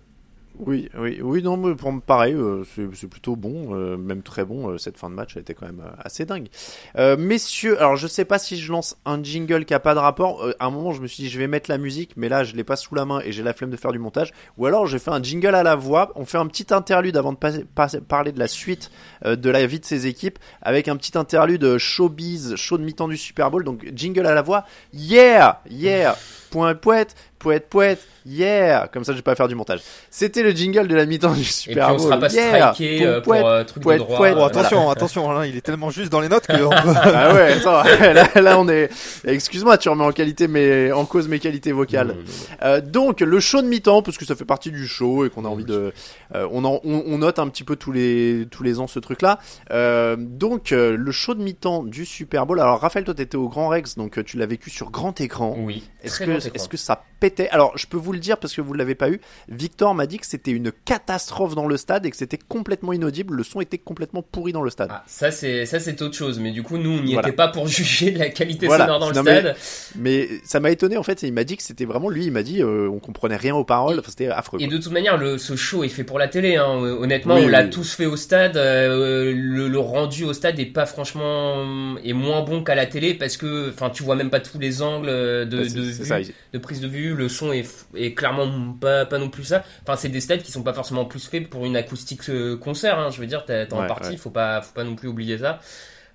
Oui, 0.60 0.88
oui, 1.00 1.20
oui, 1.22 1.42
non, 1.42 1.58
mais 1.58 1.74
pour 1.74 1.92
pareil, 2.02 2.36
euh, 2.36 2.64
c'est 2.94 3.08
plutôt 3.08 3.36
bon, 3.36 3.76
euh, 3.76 3.98
même 3.98 4.22
très 4.22 4.46
bon. 4.46 4.70
euh, 4.70 4.78
cette 4.78 4.98
fin 4.98 5.10
de 5.10 5.16
match, 5.16 5.32
elle 5.36 5.42
était 5.42 5.56
quand 5.56 5.66
même 5.66 5.82
euh, 5.84 5.90
assez 5.98 6.26
dingue. 6.26 6.48
Euh, 6.96 7.18
messieurs, 7.18 7.78
alors 7.80 7.96
je 7.96 8.06
sais 8.06 8.24
pas 8.24 8.38
si 8.38 8.58
je 8.58 8.72
lance 8.72 8.96
un 9.06 9.22
jingle 9.24 9.66
qui 9.66 9.74
a 9.74 9.80
pas 9.80 9.96
de 9.96 10.00
rapport. 10.00 10.44
Euh, 10.44 10.54
à 10.60 10.68
un 10.68 10.70
moment, 10.70 10.94
je 10.94 11.02
me 11.02 11.08
suis 11.08 11.24
dit, 11.24 11.30
je 11.30 11.40
vais 11.40 11.48
mettre 11.48 11.72
la 11.72 11.80
musique, 11.80 12.12
mais 12.18 12.30
là, 12.30 12.44
je 12.44 12.56
l'ai 12.56 12.64
pas 12.64 12.76
sous 12.76 12.94
la 12.94 13.04
main 13.04 13.20
et 13.26 13.32
j'ai 13.32 13.42
la 13.42 13.54
flemme 13.54 13.72
de 13.72 13.78
faire 13.78 13.92
du 13.92 13.98
montage. 14.00 14.32
Ou 14.58 14.68
alors, 14.68 14.86
j'ai 14.86 15.00
fait 15.00 15.10
un 15.10 15.22
jingle 15.24 15.56
à 15.56 15.64
la 15.64 15.76
voix. 15.76 16.12
On 16.16 16.24
fait 16.24 16.38
un 16.38 16.46
petit 16.48 16.72
interlude 16.72 17.18
avant 17.18 17.34
de 17.34 17.38
passer- 17.38 17.66
passer- 17.74 18.02
parler 18.02 18.32
de 18.32 18.40
la 18.40 18.48
suite 18.48 18.92
de 19.26 19.50
la 19.50 19.66
vie 19.66 19.80
de 19.80 19.86
ces 19.86 20.06
équipes, 20.06 20.38
avec 20.62 20.88
un 20.88 20.96
petit 20.98 21.18
interlude 21.18 21.80
showbiz, 21.80 22.56
show 22.58 22.78
de 22.78 22.84
mi-temps 22.84 23.08
du 23.08 23.18
Super 23.18 23.50
Bowl. 23.50 23.64
Donc, 23.64 23.90
jingle 23.96 24.28
à 24.28 24.36
la 24.36 24.44
voix. 24.44 24.66
Yeah, 24.94 25.62
yeah. 25.70 26.16
Point 26.54 26.76
poète, 26.76 27.16
poète, 27.40 27.68
poète, 27.68 28.00
yeah. 28.28 28.88
Comme 28.94 29.04
ça, 29.04 29.12
je 29.12 29.18
vais 29.18 29.22
pas 29.24 29.34
faire 29.36 29.48
du 29.48 29.56
montage. 29.56 29.80
C'était 30.12 30.44
le 30.44 30.52
jingle 30.52 30.88
de 30.88 30.96
la 30.96 31.06
mi-temps 31.08 31.34
du 31.34 31.42
Et 31.42 31.44
Super 31.44 31.88
puis 31.88 31.96
on 31.96 31.98
Bowl. 31.98 32.06
sera 32.08 32.20
pas 32.20 32.32
Yeah. 32.34 32.74
striké 32.74 33.06
euh, 33.06 33.22
Poète, 33.22 33.42
pour 33.42 33.50
euh, 33.50 33.64
truc 33.64 33.84
poète, 33.84 34.00
de 34.00 34.04
droit. 34.06 34.18
poète. 34.18 34.36
Oh, 34.40 34.44
attention, 34.44 34.90
attention, 34.92 35.30
Alain, 35.32 35.46
il 35.48 35.58
est 35.58 35.62
tellement 35.62 35.90
juste 35.90 36.12
dans 36.12 36.20
les 36.22 36.30
notes 36.30 36.46
que. 36.46 36.54
Ah 36.86 37.34
ouais, 37.34 37.54
attends, 37.54 37.84
là, 38.14 38.28
là, 38.42 38.60
on 38.60 38.70
est. 38.70 38.90
Excuse-moi, 39.26 39.78
tu 39.80 39.90
remets 39.90 40.04
en 40.06 40.12
qualité 40.12 40.48
mais 40.48 40.92
en 40.92 41.06
cause 41.06 41.28
mes 41.28 41.40
qualités 41.40 41.72
vocales. 41.72 42.16
Euh, 42.62 42.82
donc 42.82 43.20
le 43.22 43.40
show 43.40 43.62
de 43.64 43.68
mi-temps 43.68 44.04
parce 44.04 44.18
que 44.18 44.26
ça 44.26 44.36
fait 44.36 44.46
partie 44.46 44.70
du 44.72 44.88
show 44.88 45.26
et 45.26 45.30
qu'on 45.32 45.44
a 45.46 45.48
envie 45.50 45.66
de, 45.66 45.92
euh, 46.36 46.48
on, 46.52 46.64
en- 46.66 46.80
on, 46.84 47.04
on 47.08 47.18
note 47.18 47.40
un 47.40 47.48
petit 47.48 47.64
peu 47.64 47.76
tous 47.76 47.92
les 47.92 48.48
tous 48.52 48.62
les 48.64 48.80
ans 48.80 48.86
ce 48.88 49.00
truc-là. 49.00 49.40
Euh, 49.72 50.16
donc 50.20 50.72
euh, 50.72 50.96
le 50.98 51.12
show 51.12 51.34
de 51.34 51.42
mi-temps 51.42 51.84
du 51.84 52.06
Super 52.06 52.46
Bowl. 52.46 52.60
Alors 52.60 52.80
Raphaël, 52.80 53.04
toi 53.06 53.14
t'étais 53.16 53.38
au 53.38 53.50
Grand 53.50 53.68
Rex, 53.70 53.96
donc 53.98 54.18
euh, 54.18 54.24
tu 54.24 54.38
l'as 54.38 54.46
vécu 54.46 54.70
sur 54.70 54.92
grand 54.92 55.20
écran. 55.20 55.56
Oui, 55.60 55.84
Est-ce 56.04 56.20
que 56.20 56.40
est-ce 56.54 56.68
que 56.70 56.78
ça 56.78 57.04
pétait? 57.20 57.50
Alors 57.50 57.78
je 57.78 57.88
peux 57.88 57.98
vous 57.98 58.14
le 58.14 58.20
dire 58.20 58.38
parce 58.38 58.54
que 58.54 58.62
vous 58.62 58.74
l'avez 58.74 58.96
pas 58.96 59.10
eu. 59.10 59.20
Victor 59.50 59.94
m'a 59.96 60.06
dit 60.08 60.18
que 60.20 60.26
c'était 60.26 60.52
une 60.52 60.72
catastrophe 60.72 61.56
dans 61.56 61.68
le 61.68 61.78
stade 61.78 62.06
et 62.06 62.12
que 62.12 62.18
c'était 62.18 62.38
complètement 62.38 62.94
inaudible. 62.94 63.36
Le 63.36 63.44
son 63.44 63.62
était 63.62 63.78
complètement 63.78 64.22
pourri 64.22 64.52
dans 64.54 64.62
le 64.62 64.70
stade. 64.70 64.90
Ah, 64.92 65.04
ça 65.08 65.32
c'est 65.32 65.66
ça 65.66 65.80
c'est 65.80 66.02
autre 66.02 66.16
chose, 66.16 66.40
mais 66.40 66.52
du 66.52 66.64
coup 66.64 66.78
nous 66.78 66.92
on 66.92 67.02
n'y 67.02 67.14
Voilà. 67.14 67.28
était 67.30 67.36
pas 67.36 67.48
pour 67.48 67.68
juger 67.68 68.12
de 68.12 68.20
la 68.20 68.30
qualité 68.30 68.68
Voilà. 68.68 68.86
sonore 68.86 69.00
dans 69.00 69.10
le 69.10 69.16
Non, 69.16 69.22
stade. 69.22 69.56
Mais 69.96 70.30
ça 70.44 70.60
m'a 70.60 70.72
étonné 70.72 70.98
en 70.98 71.04
fait. 71.04 71.22
Il 71.24 71.34
m'a 71.34 71.44
dit 71.44 71.58
que 71.58 71.64
c'était 71.64 71.86
vraiment 71.86 72.10
lui. 72.10 72.26
Il 72.26 72.32
m'a 72.32 72.44
dit 72.44 72.62
euh, 72.62 72.90
on 72.90 73.00
comprenait 73.00 73.38
rien 73.38 73.56
aux 73.56 73.64
paroles. 73.66 74.00
Enfin, 74.00 74.10
c'était 74.10 74.28
affreux. 74.28 74.60
Et 74.62 74.68
quoi. 74.68 74.78
de 74.78 74.82
toute 74.82 74.92
manière, 74.92 75.18
le, 75.18 75.38
ce 75.38 75.56
show 75.56 75.84
est 75.84 75.90
fait 75.90 76.04
pour 76.04 76.20
la 76.20 76.28
télé. 76.28 76.56
Hein. 76.58 76.66
Honnêtement, 76.66 77.36
Oui, 77.36 77.44
on 77.46 77.48
l'a 77.48 77.64
oui. 77.64 77.70
tous 77.70 77.94
fait 77.94 78.06
au 78.06 78.16
stade. 78.18 78.58
euh, 78.58 79.34
le, 79.36 79.68
le 79.68 79.80
rendu 79.80 80.24
au 80.26 80.34
stade 80.34 80.60
est 80.60 80.66
pas 80.66 80.86
franchement 80.86 81.96
est 82.04 82.14
moins 82.14 82.42
bon 82.44 82.64
qu'à 82.64 82.76
la 82.76 82.86
télé 82.86 83.14
parce 83.14 83.38
que, 83.38 83.70
enfin, 83.70 83.90
tu 83.90 84.04
vois 84.04 84.16
même 84.16 84.30
pas 84.30 84.40
tous 84.40 84.60
les 84.60 84.82
angles 84.82 85.08
de, 85.08 85.46
Bah, 85.46 85.64
de, 85.74 85.92
ça. 85.92 86.18
De 86.54 86.58
prise 86.60 86.82
de 86.82 86.88
vue. 86.88 87.14
Le 87.16 87.30
son 87.30 87.52
est, 87.52 88.14
clairement 88.16 88.74
pas 88.80 89.06
pas 89.06 89.18
non 89.18 89.30
plus 89.30 89.44
ça. 89.44 89.64
Enfin, 89.84 89.96
c'est 89.96 90.10
des 90.10 90.22
stades 90.22 90.42
qui 90.44 90.52
sont 90.52 90.64
pas 90.64 90.74
forcément 90.74 91.06
plus 91.06 91.28
faits 91.28 91.50
pour 91.50 91.66
une 91.66 91.76
acoustique 91.76 92.22
euh, 92.30 92.58
concert. 92.58 93.00
Hein. 93.00 93.10
Je 93.12 93.20
veux 93.20 93.28
dire, 93.28 93.46
t'as 93.46 93.66
t'as 93.66 93.76
en 93.76 93.82
Ouais, 93.82 93.88
partie. 93.88 94.12
ouais. 94.12 94.18
Faut 94.18 94.30
pas 94.32 94.62
faut 94.62 94.74
pas 94.74 94.84
non 94.84 94.96
plus 94.96 95.08
oublier 95.10 95.38
ça. 95.38 95.60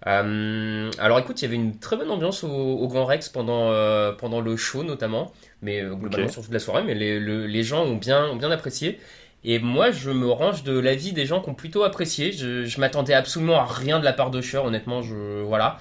Euh, 0.07 0.91
alors 0.99 1.19
écoute, 1.19 1.41
il 1.43 1.45
y 1.45 1.49
avait 1.49 1.57
une 1.57 1.79
très 1.79 1.97
bonne 1.97 2.11
ambiance 2.11 2.45
au, 2.45 2.49
au 2.49 2.87
Grand 2.89 3.05
Rex 3.05 3.29
pendant 3.29 3.71
euh, 3.73 4.13
pendant 4.13 4.41
le 4.41 4.57
show 4.57 4.85
notamment, 4.85 5.33
mais 5.61 5.83
euh, 5.83 5.95
globalement 5.95 6.27
Ok. 6.27 6.33
sur 6.33 6.43
toute 6.43 6.53
la 6.53 6.61
soirée. 6.61 6.85
Mais 6.85 6.95
les, 6.95 7.19
le- 7.19 7.47
les 7.47 7.63
gens 7.65 7.85
ont 7.85 7.97
bien 7.97 8.25
ont 8.27 8.37
bien 8.37 8.51
apprécié. 8.51 8.99
Et 9.45 9.59
moi, 9.61 9.93
je 9.93 10.11
me 10.11 10.29
range 10.29 10.65
de 10.65 10.77
l'avis 10.79 11.13
des 11.13 11.25
gens 11.27 11.41
qui 11.41 11.49
ont 11.51 11.55
plutôt 11.55 11.85
apprécié. 11.85 12.33
Je, 12.33 12.65
je 12.65 12.81
m'attendais 12.81 13.15
absolument 13.15 13.57
à 13.61 13.65
rien 13.67 14.01
de 14.01 14.05
la 14.05 14.13
part 14.13 14.31
de 14.31 14.41
Cher, 14.41 14.65
honnêtement. 14.65 15.01
Je 15.03 15.43
voilà, 15.43 15.79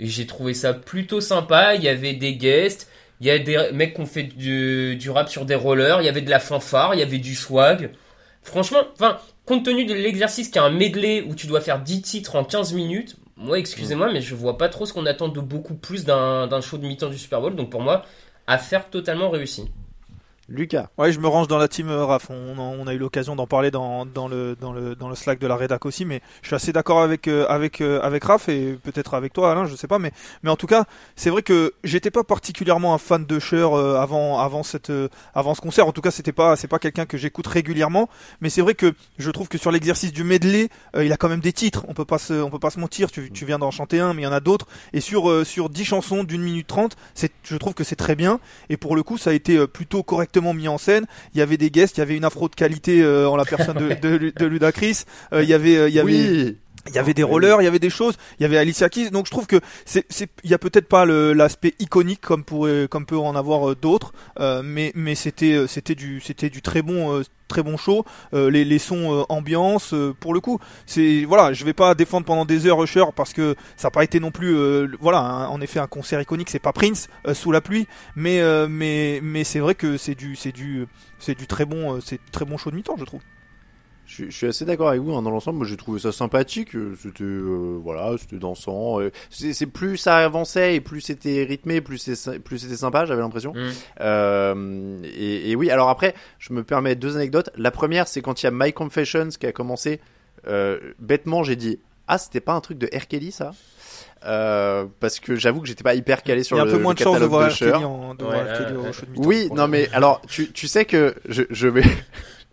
j'ai 0.00 0.26
trouvé 0.26 0.54
ça 0.54 0.72
plutôt 0.72 1.20
sympa. 1.20 1.74
Il 1.74 1.82
y 1.82 1.88
avait 1.88 2.14
des 2.14 2.34
guests, 2.36 2.90
il 3.22 3.26
y 3.26 3.30
a 3.30 3.38
des 3.38 3.70
mecs 3.72 3.94
qui 3.94 4.00
ont 4.00 4.06
fait 4.06 4.24
du, 4.24 4.96
du 4.96 5.08
rap 5.08 5.28
sur 5.28 5.44
des 5.44 5.54
rollers, 5.54 6.00
il 6.00 6.04
y 6.04 6.08
avait 6.08 6.22
de 6.22 6.30
la 6.30 6.40
fanfare, 6.40 6.96
il 6.96 6.98
y 6.98 7.04
avait 7.04 7.18
du 7.18 7.36
swag. 7.36 7.92
Franchement, 8.42 8.80
enfin, 8.94 9.18
compte 9.46 9.64
tenu 9.64 9.84
de 9.84 9.94
l'exercice 9.94 10.48
qui 10.48 10.58
est 10.58 10.60
un 10.60 10.70
medley 10.70 11.22
où 11.22 11.36
tu 11.36 11.46
dois 11.46 11.60
faire 11.60 11.80
10 11.80 12.02
titres 12.02 12.34
en 12.34 12.42
15 12.42 12.72
minutes, 12.72 13.16
moi, 13.36 13.60
excusez-moi, 13.60 14.12
mais 14.12 14.20
je 14.22 14.34
vois 14.34 14.58
pas 14.58 14.68
trop 14.68 14.86
ce 14.86 14.92
qu'on 14.92 15.06
attend 15.06 15.28
de 15.28 15.40
beaucoup 15.40 15.74
plus 15.74 16.04
d'un 16.04 16.48
d'un 16.48 16.60
show 16.60 16.78
de 16.78 16.86
mi-temps 16.86 17.10
du 17.10 17.18
Super 17.18 17.40
Bowl. 17.40 17.54
Donc 17.54 17.70
pour 17.70 17.80
moi, 17.80 18.04
affaire 18.48 18.90
totalement 18.90 19.30
réussie. 19.30 19.70
Lucas. 20.52 20.88
Ouais, 20.98 21.12
je 21.12 21.18
me 21.18 21.26
range 21.26 21.48
dans 21.48 21.56
la 21.56 21.66
team 21.66 21.88
euh, 21.88 22.04
Raph. 22.04 22.28
On, 22.28 22.58
on 22.58 22.86
a 22.86 22.92
eu 22.92 22.98
l'occasion 22.98 23.34
d'en 23.34 23.46
parler 23.46 23.70
dans, 23.70 24.04
dans, 24.04 24.28
le, 24.28 24.54
dans, 24.60 24.72
le, 24.72 24.94
dans 24.94 25.08
le 25.08 25.14
Slack 25.14 25.38
de 25.38 25.46
la 25.46 25.56
rédac 25.56 25.86
aussi, 25.86 26.04
mais 26.04 26.20
je 26.42 26.48
suis 26.48 26.54
assez 26.54 26.72
d'accord 26.72 27.00
avec, 27.00 27.26
euh, 27.26 27.46
avec, 27.48 27.80
euh, 27.80 28.00
avec 28.02 28.22
Raph 28.24 28.50
et 28.50 28.74
peut-être 28.74 29.14
avec 29.14 29.32
toi, 29.32 29.50
Alain, 29.50 29.64
je 29.64 29.74
sais 29.74 29.86
pas. 29.86 29.98
Mais, 29.98 30.12
mais 30.42 30.50
en 30.50 30.56
tout 30.56 30.66
cas, 30.66 30.84
c'est 31.16 31.30
vrai 31.30 31.42
que 31.42 31.72
j'étais 31.84 32.10
pas 32.10 32.22
particulièrement 32.22 32.92
un 32.92 32.98
fan 32.98 33.24
de 33.24 33.38
Cher 33.38 33.72
avant, 33.72 34.38
avant, 34.38 34.62
cette, 34.62 34.92
avant 35.34 35.54
ce 35.54 35.60
concert. 35.62 35.86
En 35.86 35.92
tout 35.92 36.02
cas, 36.02 36.10
c'était 36.10 36.32
pas, 36.32 36.54
c'est 36.56 36.68
pas 36.68 36.78
quelqu'un 36.78 37.06
que 37.06 37.16
j'écoute 37.16 37.46
régulièrement. 37.46 38.08
Mais 38.40 38.50
c'est 38.50 38.60
vrai 38.60 38.74
que 38.74 38.92
je 39.18 39.30
trouve 39.30 39.48
que 39.48 39.58
sur 39.58 39.70
l'exercice 39.70 40.12
du 40.12 40.22
medley, 40.22 40.68
il 41.00 41.12
a 41.12 41.16
quand 41.16 41.28
même 41.28 41.40
des 41.40 41.52
titres. 41.52 41.84
On 41.88 41.94
peut 41.94 42.04
pas 42.04 42.18
se, 42.18 42.34
on 42.34 42.50
peut 42.50 42.58
pas 42.58 42.70
se 42.70 42.78
mentir. 42.78 43.10
Tu, 43.10 43.30
tu 43.30 43.46
viens 43.46 43.58
d'en 43.58 43.70
chanter 43.70 44.00
un, 44.00 44.12
mais 44.12 44.22
il 44.22 44.24
y 44.26 44.28
en 44.28 44.32
a 44.32 44.40
d'autres. 44.40 44.66
Et 44.92 45.00
sur, 45.00 45.46
sur 45.46 45.70
10 45.70 45.84
chansons 45.84 46.24
d'une 46.24 46.42
minute 46.42 46.66
trente, 46.66 46.96
c'est, 47.14 47.32
je 47.42 47.56
trouve 47.56 47.74
que 47.74 47.84
c'est 47.84 47.96
très 47.96 48.14
bien. 48.14 48.38
Et 48.68 48.76
pour 48.76 48.94
le 48.96 49.02
coup, 49.02 49.16
ça 49.16 49.30
a 49.30 49.32
été 49.32 49.66
plutôt 49.66 50.02
correctement 50.02 50.41
mis 50.52 50.68
en 50.68 50.78
scène. 50.78 51.06
Il 51.34 51.38
y 51.38 51.42
avait 51.42 51.56
des 51.56 51.70
guests, 51.70 51.96
il 51.96 52.00
y 52.00 52.02
avait 52.02 52.16
une 52.16 52.24
afro 52.24 52.48
de 52.48 52.54
qualité 52.54 53.02
euh, 53.02 53.28
en 53.28 53.36
la 53.36 53.44
personne 53.44 53.76
de, 53.78 53.94
de, 54.18 54.32
de 54.36 54.46
Ludacris. 54.46 55.04
Euh, 55.32 55.42
il 55.42 55.48
y 55.48 55.54
avait, 55.54 55.76
euh, 55.76 55.88
il 55.88 55.94
y 55.94 56.00
avait. 56.00 56.12
Oui. 56.12 56.56
Il 56.88 56.94
y 56.94 56.98
avait 56.98 57.14
des 57.14 57.22
rollers, 57.22 57.60
il 57.60 57.64
y 57.64 57.68
avait 57.68 57.78
des 57.78 57.90
choses, 57.90 58.16
il 58.38 58.42
y 58.42 58.44
avait 58.44 58.58
Alicia 58.58 58.88
Keys, 58.88 59.10
donc 59.10 59.26
je 59.26 59.30
trouve 59.30 59.46
que 59.46 59.60
c'est, 59.84 60.04
c'est, 60.10 60.28
il 60.42 60.50
y 60.50 60.54
a 60.54 60.58
peut-être 60.58 60.88
pas 60.88 61.04
le, 61.04 61.32
l'aspect 61.32 61.74
iconique 61.78 62.20
comme 62.20 62.42
pourrait, 62.42 62.88
comme 62.90 63.06
peut 63.06 63.16
en 63.16 63.36
avoir 63.36 63.70
euh, 63.70 63.76
d'autres, 63.76 64.12
euh, 64.40 64.62
mais, 64.64 64.90
mais 64.96 65.14
c'était, 65.14 65.52
euh, 65.52 65.66
c'était 65.68 65.94
du, 65.94 66.20
c'était 66.20 66.50
du 66.50 66.60
très 66.60 66.82
bon, 66.82 67.14
euh, 67.18 67.22
très 67.46 67.62
bon 67.62 67.76
show, 67.76 68.04
euh, 68.34 68.50
les, 68.50 68.64
les 68.64 68.80
sons 68.80 69.14
euh, 69.20 69.22
ambiance, 69.28 69.94
euh, 69.94 70.12
pour 70.18 70.34
le 70.34 70.40
coup, 70.40 70.58
c'est, 70.84 71.24
voilà, 71.24 71.52
je 71.52 71.64
vais 71.64 71.72
pas 71.72 71.94
défendre 71.94 72.26
pendant 72.26 72.44
des 72.44 72.66
heures 72.66 72.82
Usher 72.82 73.04
parce 73.14 73.32
que 73.32 73.54
ça 73.76 73.86
n'a 73.86 73.92
pas 73.92 74.02
été 74.02 74.18
non 74.18 74.32
plus, 74.32 74.56
euh, 74.56 74.88
voilà, 75.00 75.20
un- 75.20 75.46
en 75.46 75.60
effet 75.60 75.78
un 75.78 75.86
concert 75.86 76.20
iconique, 76.20 76.50
c'est 76.50 76.58
pas 76.58 76.72
Prince 76.72 77.08
euh, 77.28 77.34
sous 77.34 77.52
la 77.52 77.60
pluie, 77.60 77.86
mais, 78.16 78.40
euh, 78.40 78.66
mais, 78.68 79.20
mais 79.22 79.44
c'est 79.44 79.60
vrai 79.60 79.76
que 79.76 79.96
c'est 79.96 80.16
du, 80.16 80.34
c'est 80.34 80.52
du, 80.52 80.86
c'est 81.20 81.38
du 81.38 81.46
très 81.46 81.64
bon, 81.64 81.94
euh, 81.94 81.98
c'est 82.04 82.18
très 82.32 82.44
bon 82.44 82.56
show 82.58 82.72
de 82.72 82.76
mi-temps, 82.76 82.96
je 82.98 83.04
trouve. 83.04 83.20
Je, 84.14 84.26
je 84.26 84.30
suis 84.30 84.46
assez 84.46 84.64
d'accord 84.66 84.88
avec 84.90 85.00
vous 85.00 85.14
hein, 85.14 85.22
dans 85.22 85.30
l'ensemble. 85.30 85.58
Moi, 85.58 85.66
j'ai 85.66 85.76
trouvé 85.78 85.98
ça 85.98 86.12
sympathique. 86.12 86.74
euh, 86.76 86.94
C'était 87.02 87.24
euh, 87.24 87.78
voilà, 87.82 88.14
c'était 88.18 88.36
dansant. 88.36 89.00
euh, 89.00 89.10
C'est 89.30 89.54
c'est 89.54 89.66
plus 89.66 89.96
ça 89.96 90.16
avançait 90.16 90.74
et 90.74 90.80
plus 90.82 91.00
c'était 91.00 91.44
rythmé, 91.48 91.80
plus 91.80 91.96
c'est 91.96 92.38
plus 92.40 92.58
c'était 92.58 92.76
sympa. 92.76 93.06
J'avais 93.06 93.22
l'impression. 93.22 93.54
Mm. 93.54 93.70
Euh, 94.00 94.98
et, 95.04 95.50
et 95.50 95.56
oui. 95.56 95.70
Alors 95.70 95.88
après, 95.88 96.14
je 96.38 96.52
me 96.52 96.62
permets 96.62 96.94
deux 96.94 97.16
anecdotes. 97.16 97.48
La 97.56 97.70
première, 97.70 98.06
c'est 98.06 98.20
quand 98.20 98.42
il 98.42 98.46
y 98.46 98.48
a 98.48 98.52
My 98.52 98.72
Confessions 98.72 99.28
qui 99.40 99.46
a 99.46 99.52
commencé. 99.52 100.00
Euh, 100.46 100.78
bêtement, 100.98 101.42
j'ai 101.42 101.56
dit 101.56 101.78
ah 102.08 102.18
c'était 102.18 102.40
pas 102.40 102.52
un 102.52 102.60
truc 102.60 102.76
de 102.78 102.88
R. 102.94 103.06
Kelly 103.08 103.32
ça? 103.32 103.52
Euh, 104.24 104.84
parce 105.00 105.18
que 105.20 105.34
j'avoue 105.34 105.60
que 105.62 105.66
j'étais 105.66 105.82
pas 105.82 105.94
hyper 105.94 106.22
calé 106.22 106.44
sur 106.44 106.56
Il 106.56 106.58
y 106.58 106.60
a 106.60 106.62
un 106.64 106.66
le, 106.66 106.72
peu 106.72 106.78
moins 106.78 106.92
le 106.92 106.98
de 106.98 107.02
chance 107.02 107.18
de 107.18 107.24
catalogue 107.26 107.30
voir 107.30 107.48
de 107.48 107.54
R. 107.54 107.56
Kelly 107.58 107.70
Cher. 107.70 107.90
en, 107.90 108.14
de 108.14 108.24
Ouais, 108.24 108.30
voir 108.30 108.42
R. 108.42 108.46
là, 108.46 108.58
Kelly 108.58 108.76
au 108.76 108.82
ouais. 108.82 108.92
show 108.92 109.06
de 109.06 109.10
mi-temps. 109.10 109.22
Oui, 109.28 109.48
non 109.54 109.68
mais 109.68 109.88
alors 109.92 110.20
tu, 110.28 110.52
tu 110.52 110.68
sais 110.68 110.84
que 110.84 111.14
je, 111.28 111.42
je 111.50 111.66
vais 111.68 111.82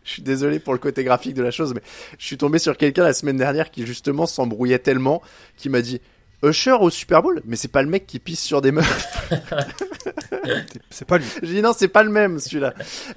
je 0.10 0.14
suis 0.14 0.22
désolé 0.24 0.58
pour 0.60 0.74
le 0.74 0.80
côté 0.80 1.04
graphique 1.04 1.36
de 1.36 1.44
la 1.44 1.52
chose 1.52 1.76
mais 1.76 1.82
je 2.18 2.26
suis 2.26 2.38
tombé 2.38 2.58
sur 2.58 2.78
quelqu'un 2.78 3.04
la 3.04 3.14
semaine 3.14 3.38
dernière 3.38 3.70
qui 3.70 3.86
justement 3.86 4.26
s'embrouillait 4.26 4.80
tellement 4.80 5.22
qui 5.56 5.70
m'a 5.70 5.82
dit 5.82 6.02
Usher 6.42 6.78
au 6.80 6.90
Super 6.90 7.22
Bowl, 7.22 7.42
mais 7.46 7.58
c'est 7.58 7.68
pas 7.68 7.82
le 7.82 7.90
mec 7.90 8.08
qui 8.08 8.18
pisse 8.20 8.42
sur 8.42 8.62
des 8.62 8.72
meufs. 8.72 9.30
c'est 10.90 11.06
pas 11.06 11.18
lui. 11.18 11.26
J'ai 11.44 11.56
dit 11.56 11.62
non, 11.62 11.74
c'est 11.78 11.90
pas 11.90 12.02
le 12.02 12.10
même 12.10 12.40
celui-là. 12.40 12.74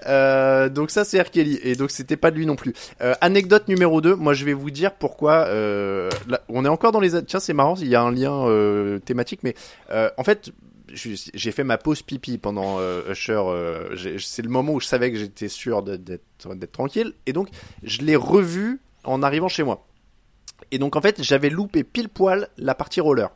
Euh, 0.07 0.69
donc 0.69 0.91
ça 0.91 1.05
c'est 1.05 1.21
R. 1.21 1.31
Kelly 1.31 1.61
et 1.63 1.77
donc 1.77 1.93
c'était 1.93 2.17
pas 2.17 2.33
de 2.33 2.37
lui 2.37 2.47
non 2.47 2.57
plus. 2.57 2.73
Euh, 3.01 3.15
anecdote 3.21 3.69
numéro 3.69 4.01
2, 4.01 4.17
moi 4.17 4.35
je 4.35 4.45
vais 4.45 4.55
vous 4.55 4.73
dire 4.73 4.95
pourquoi. 4.95 5.47
Euh, 5.47 6.11
là, 6.27 6.41
on 6.49 6.65
est 6.65 6.69
encore 6.69 6.91
dans 6.91 6.99
les. 6.99 7.23
Tiens 7.25 7.39
c'est 7.39 7.53
marrant, 7.53 7.77
il 7.77 7.89
y 7.89 7.95
a 7.95 8.03
un 8.03 8.11
lien 8.11 8.49
euh, 8.49 8.99
thématique, 8.99 9.41
mais 9.45 9.55
euh, 9.93 10.11
en 10.17 10.25
fait 10.25 10.51
j'ai 10.93 11.53
fait 11.53 11.65
ma 11.65 11.79
pause 11.79 12.03
pipi 12.03 12.39
pendant 12.39 12.79
euh, 12.79 13.13
Usher. 13.13 13.41
Euh, 13.45 13.97
c'est 14.19 14.43
le 14.43 14.49
moment 14.49 14.75
où 14.75 14.81
je 14.81 14.87
savais 14.87 15.11
que 15.11 15.19
j'étais 15.19 15.49
sûr 15.49 15.83
d'être 15.83 16.73
tranquille 16.73 17.15
et 17.27 17.33
donc 17.33 17.49
je 17.83 18.03
l'ai 18.03 18.17
revu 18.17 18.81
en 19.05 19.23
arrivant 19.23 19.49
chez 19.49 19.63
moi. 19.63 19.87
Et 20.71 20.79
donc 20.79 20.97
en 20.97 21.01
fait, 21.01 21.23
j'avais 21.23 21.51
loupé 21.51 21.85
pile 21.85 22.09
poil 22.09 22.49
la 22.57 22.75
partie 22.75 23.01
roller. 23.01 23.31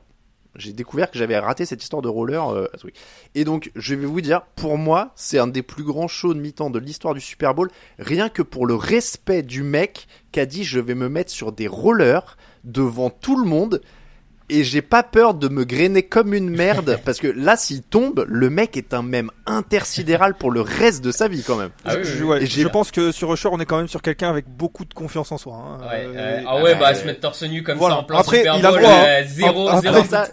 J'ai 0.59 0.73
découvert 0.73 1.11
que 1.11 1.19
j'avais 1.19 1.39
raté 1.39 1.67
cette 1.67 1.83
histoire 1.83 2.03
de 2.03 2.09
roller 2.09 2.49
euh, 2.49 2.67
week. 2.85 2.97
Et 3.35 3.45
donc, 3.45 3.71
je 3.77 3.95
vais 3.95 4.07
vous 4.07 4.21
dire, 4.23 4.43
pour 4.57 4.79
moi, 4.79 5.13
c'est 5.15 5.39
un 5.39 5.47
des 5.47 5.63
plus 5.63 5.85
grands 5.85 6.09
shows 6.09 6.33
de 6.33 6.41
mi-temps 6.41 6.71
de 6.71 6.79
l'histoire 6.79 7.13
du 7.13 7.21
Super 7.21 7.55
Bowl, 7.55 7.71
rien 7.99 8.31
que 8.31 8.41
pour 8.41 8.67
le 8.67 8.75
respect 8.75 9.43
du 9.43 9.63
mec 9.63 10.07
qui 10.33 10.41
a 10.41 10.47
dit 10.47 10.65
je 10.65 10.81
vais 10.81 10.95
me 10.95 11.09
mettre 11.09 11.31
sur 11.31 11.53
des 11.53 11.69
rollers 11.69 12.39
devant 12.65 13.11
tout 13.11 13.39
le 13.39 13.47
monde 13.47 13.83
et 14.49 14.65
j'ai 14.65 14.83
pas 14.83 15.03
peur 15.03 15.35
de 15.35 15.49
me 15.49 15.65
grainer 15.65 16.03
comme 16.03 16.35
une 16.35 16.51
merde 16.51 16.99
parce 17.05 17.19
que 17.19 17.29
là 17.29 17.57
s'il 17.57 17.83
tombe 17.83 18.25
le 18.29 18.51
mec 18.51 18.77
est 18.77 18.95
un 18.95 19.03
même 19.03 19.31
intersidéral 19.47 20.35
pour 20.35 20.51
le 20.51 20.61
reste 20.61 21.05
de 21.05 21.11
sa 21.11 21.29
vie 21.29 21.43
quand 21.43 21.57
même. 21.57 21.71
Ah 21.85 22.03
je, 22.03 22.69
pense 22.69 22.91
que 22.91 23.13
sur 23.13 23.33
Usher 23.33 23.49
on 23.53 23.61
est 23.61 23.67
quand 23.67 23.79
même 23.79 23.89
sur 23.89 24.03
quelqu'un 24.03 24.31
avec 24.31 24.47
beaucoup 24.49 24.85
de 24.85 24.95
confiance 24.95 25.33
en 25.33 25.39
soi 25.39 25.55
hein. 25.55 25.79
ouais, 25.81 26.07
euh, 26.17 26.43
ah 26.47 26.63
ouais 26.63 26.75
bah 26.75 26.95
se 26.95 27.05
mettre 27.05 27.21
torse 27.21 27.43
nu 27.43 27.63
comme 27.63 27.79
ça 27.79 27.99
en 27.99 28.05
plein 28.05 28.19
après, 28.19 28.39
Super 28.39 28.57
il 28.57 28.63
Bowl, 28.63 28.77
a 28.77 28.81
droit, 28.81 28.91
euh, 28.91 29.23
zéro, 29.27 29.69
après, 29.69 29.93
zéro. 29.93 30.05
Ça, 30.05 30.29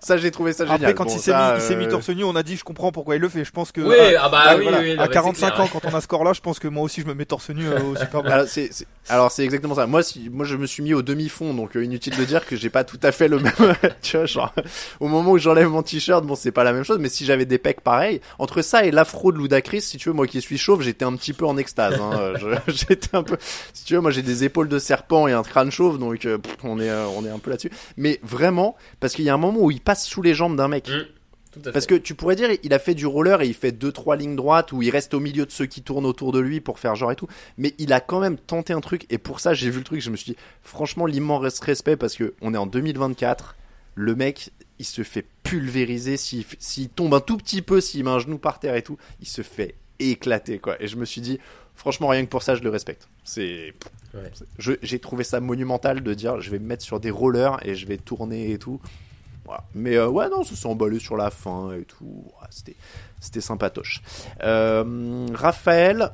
ça 0.00 0.16
j'ai 0.16 0.30
trouvé 0.30 0.52
ça 0.52 0.64
génial. 0.64 0.80
Après 0.82 0.94
quand 0.94 1.04
Bon, 1.04 1.14
il 1.14 1.18
s'est 1.20 1.32
mis, 1.34 1.54
il 1.56 1.60
s'est 1.60 1.76
mis 1.76 1.84
euh, 1.86 1.90
torse 1.90 2.08
nu, 2.10 2.24
on 2.24 2.34
a 2.36 2.42
dit 2.42 2.56
je 2.56 2.64
comprends 2.64 2.92
pourquoi 2.92 3.16
il 3.16 3.20
le 3.20 3.28
fait. 3.28 3.44
Je 3.44 3.50
pense 3.52 3.72
que 3.72 3.80
Oui, 3.80 3.96
à, 4.16 4.24
ah 4.24 4.28
bah 4.28 4.38
à- 4.40 4.56
oui, 4.56 4.62
voilà, 4.62 4.78
oui, 4.80 4.94
non, 4.94 5.02
à 5.02 5.06
bah, 5.06 5.06
c'est 5.08 5.12
45 5.14 5.50
clair. 5.54 5.60
ans 5.60 5.68
quand 5.72 5.84
on 5.84 5.88
a 5.94 6.00
ce 6.00 6.04
score 6.04 6.24
là, 6.24 6.32
je 6.32 6.40
pense 6.40 6.58
que 6.58 6.68
moi 6.68 6.82
aussi 6.84 7.00
je 7.02 7.06
me 7.06 7.14
mets 7.14 7.24
torse 7.24 7.50
nu 7.50 7.66
euh, 7.66 7.80
au 7.82 7.96
Super 7.96 8.22
Bowl. 8.22 8.32
Alors 8.32 8.46
c'est 8.46 8.72
c'est- 8.72 8.86
alors 9.08 9.30
c'est 9.32 9.42
exactement 9.44 9.74
ça. 9.74 9.86
Moi 9.86 10.02
si 10.02 10.28
moi 10.30 10.44
je 10.46 10.56
me 10.56 10.66
suis 10.66 10.82
mis 10.82 10.94
au 10.94 11.02
demi-fond 11.02 11.52
donc 11.54 11.76
euh, 11.76 11.84
inutile 11.84 12.16
de 12.16 12.24
dire 12.24 12.46
que 12.46 12.56
j'ai 12.56 12.70
pas 12.70 12.84
tout 12.84 13.00
à 13.02 13.12
fait 13.12 13.28
le 13.28 13.38
même 13.38 13.52
tu 14.02 14.16
vois 14.16 14.26
genre 14.26 14.54
au 15.00 15.08
moment 15.08 15.32
où 15.32 15.38
j'enlève 15.38 15.68
mon 15.68 15.82
t-shirt 15.82 16.24
bon 16.24 16.34
c'est 16.36 16.52
pas 16.52 16.64
la 16.64 16.72
même 16.72 16.84
chose 16.84 16.98
mais 17.00 17.08
si 17.08 17.24
j'avais 17.24 17.44
des 17.44 17.58
pecs 17.58 17.80
pareils 17.80 18.20
entre 18.38 18.62
ça 18.62 18.84
et 18.84 18.90
l'afro 18.90 19.32
de 19.32 19.38
Ludacris 19.38 19.80
si 19.82 19.96
tu 19.98 20.08
veux 20.08 20.14
moi 20.14 20.26
qui 20.26 20.40
suis 20.40 20.56
chauve 20.58 20.82
j'étais 20.82 21.04
un 21.04 21.14
petit 21.16 21.32
peu 21.32 21.44
en 21.46 21.56
extase 21.56 22.00
hein. 22.00 22.10
Euh, 22.22 22.56
j'étais 22.68 23.14
un 23.16 23.22
peu 23.22 23.36
si 23.74 23.84
tu 23.84 23.94
veux 23.94 24.00
moi 24.00 24.10
j'ai 24.10 24.22
des 24.22 24.44
épaules 24.44 24.68
de 24.68 24.78
serpent 24.78 25.26
et 25.26 25.32
un 25.32 25.42
crâne 25.42 25.70
chauve 25.70 25.98
donc 25.98 26.24
euh, 26.24 26.38
pff, 26.38 26.56
on 26.62 26.78
est 26.80 26.88
euh, 26.90 27.06
on 27.16 27.24
est 27.24 27.30
un 27.30 27.38
peu 27.38 27.50
là-dessus 27.50 27.70
mais 27.96 28.20
vraiment 28.22 28.76
parce 29.00 29.14
qu'il 29.14 29.24
y 29.24 29.30
a 29.30 29.34
un 29.34 29.38
moment 29.38 29.58
où 29.60 29.70
il 29.70 29.80
passe 29.82 30.06
sous 30.06 30.22
les 30.22 30.34
jambes 30.34 30.56
d'un 30.56 30.68
mec 30.68 30.88
Mm, 30.88 31.62
fait. 31.62 31.72
parce 31.72 31.84
que 31.86 31.94
tu 31.94 32.14
pourrais 32.14 32.34
dire, 32.36 32.48
il 32.62 32.72
a 32.72 32.78
fait 32.78 32.94
du 32.94 33.04
roller 33.04 33.42
et 33.42 33.46
il 33.46 33.52
fait 33.54 33.72
deux 33.72 33.92
trois 33.92 34.16
lignes 34.16 34.36
droites 34.36 34.72
où 34.72 34.80
il 34.80 34.88
reste 34.90 35.12
au 35.12 35.20
milieu 35.20 35.44
de 35.44 35.50
ceux 35.50 35.66
qui 35.66 35.82
tournent 35.82 36.06
autour 36.06 36.32
de 36.32 36.38
lui 36.40 36.60
pour 36.60 36.78
faire 36.78 36.94
genre 36.96 37.12
et 37.12 37.16
tout. 37.16 37.28
Mais 37.58 37.74
il 37.78 37.92
a 37.92 38.00
quand 38.00 38.20
même 38.20 38.38
tenté 38.38 38.72
un 38.72 38.80
truc 38.80 39.04
et 39.10 39.18
pour 39.18 39.38
ça 39.40 39.52
j'ai 39.52 39.68
vu 39.68 39.78
le 39.78 39.84
truc, 39.84 40.00
je 40.00 40.08
me 40.10 40.16
suis 40.16 40.32
dit 40.32 40.38
franchement 40.62 41.04
l'immense 41.04 41.60
respect 41.60 41.96
parce 41.96 42.14
que 42.16 42.32
on 42.40 42.54
est 42.54 42.58
en 42.58 42.66
2024, 42.66 43.56
le 43.96 44.14
mec 44.14 44.50
il 44.78 44.86
se 44.86 45.02
fait 45.02 45.26
pulvériser 45.42 46.16
s'il 46.16 46.44
s'il 46.58 46.88
tombe 46.88 47.12
un 47.14 47.20
tout 47.20 47.36
petit 47.36 47.60
peu, 47.62 47.80
s'il 47.82 48.02
met 48.04 48.10
un 48.10 48.18
genou 48.18 48.38
par 48.38 48.58
terre 48.58 48.74
et 48.76 48.82
tout, 48.82 48.96
il 49.20 49.28
se 49.28 49.42
fait 49.42 49.74
éclater 49.98 50.58
quoi. 50.58 50.82
Et 50.82 50.88
je 50.88 50.96
me 50.96 51.04
suis 51.04 51.20
dit 51.20 51.38
franchement 51.74 52.08
rien 52.08 52.24
que 52.24 52.30
pour 52.30 52.42
ça 52.42 52.54
je 52.54 52.62
le 52.62 52.70
respecte. 52.70 53.08
C'est 53.24 53.74
Ouais. 54.14 54.30
je- 54.58 54.72
j'ai 54.82 54.98
trouvé 54.98 55.22
ça 55.24 55.40
monumental 55.40 56.02
de 56.02 56.14
dire 56.14 56.40
je 56.40 56.50
vais 56.50 56.58
me 56.58 56.66
mettre 56.66 56.82
sur 56.82 56.98
des 57.00 57.10
rollers 57.10 57.58
et 57.66 57.74
je 57.74 57.86
vais 57.86 57.96
tourner 57.98 58.50
et 58.52 58.58
tout. 58.58 58.80
Voilà. 59.44 59.64
Mais 59.74 59.96
euh, 59.96 60.08
ouais, 60.08 60.28
non, 60.28 60.44
ça 60.44 60.54
s'est 60.54 60.66
emballé 60.66 60.98
sur 60.98 61.16
la 61.16 61.30
fin 61.30 61.72
et 61.72 61.82
tout. 61.84 62.04
Ouais, 62.04 62.46
c'était, 62.50 62.76
c'était 63.20 63.40
sympatoche. 63.40 64.00
Euh, 64.42 65.26
Raphaël, 65.34 66.10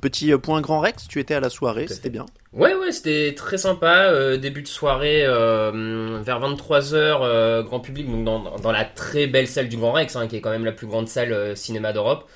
petit 0.00 0.36
point 0.36 0.60
grand 0.60 0.80
Rex, 0.80 1.08
tu 1.08 1.18
étais 1.20 1.34
à 1.34 1.40
la 1.40 1.50
soirée, 1.50 1.86
c'était 1.88 2.10
bien. 2.10 2.26
Ouais, 2.52 2.74
ouais, 2.74 2.92
c'était 2.92 3.34
très 3.36 3.58
sympa. 3.58 4.04
euh, 4.06 4.36
début 4.36 4.62
de 4.62 4.68
soirée 4.68 5.22
vers 5.22 6.40
23h, 6.40 7.64
grand 7.64 7.80
public, 7.80 8.10
donc 8.10 8.24
dans, 8.24 8.58
dans 8.58 8.72
la 8.72 8.84
très 8.84 9.26
belle 9.26 9.48
salle 9.48 9.68
du 9.68 9.76
Grand 9.76 9.92
Rex, 9.92 10.16
hein, 10.16 10.28
qui 10.28 10.36
est 10.36 10.40
quand 10.40 10.50
même 10.50 10.64
la 10.64 10.72
plus 10.72 10.86
grande 10.86 11.08
salle 11.08 11.56
cinéma 11.56 11.92
d'Europe. 11.92 12.28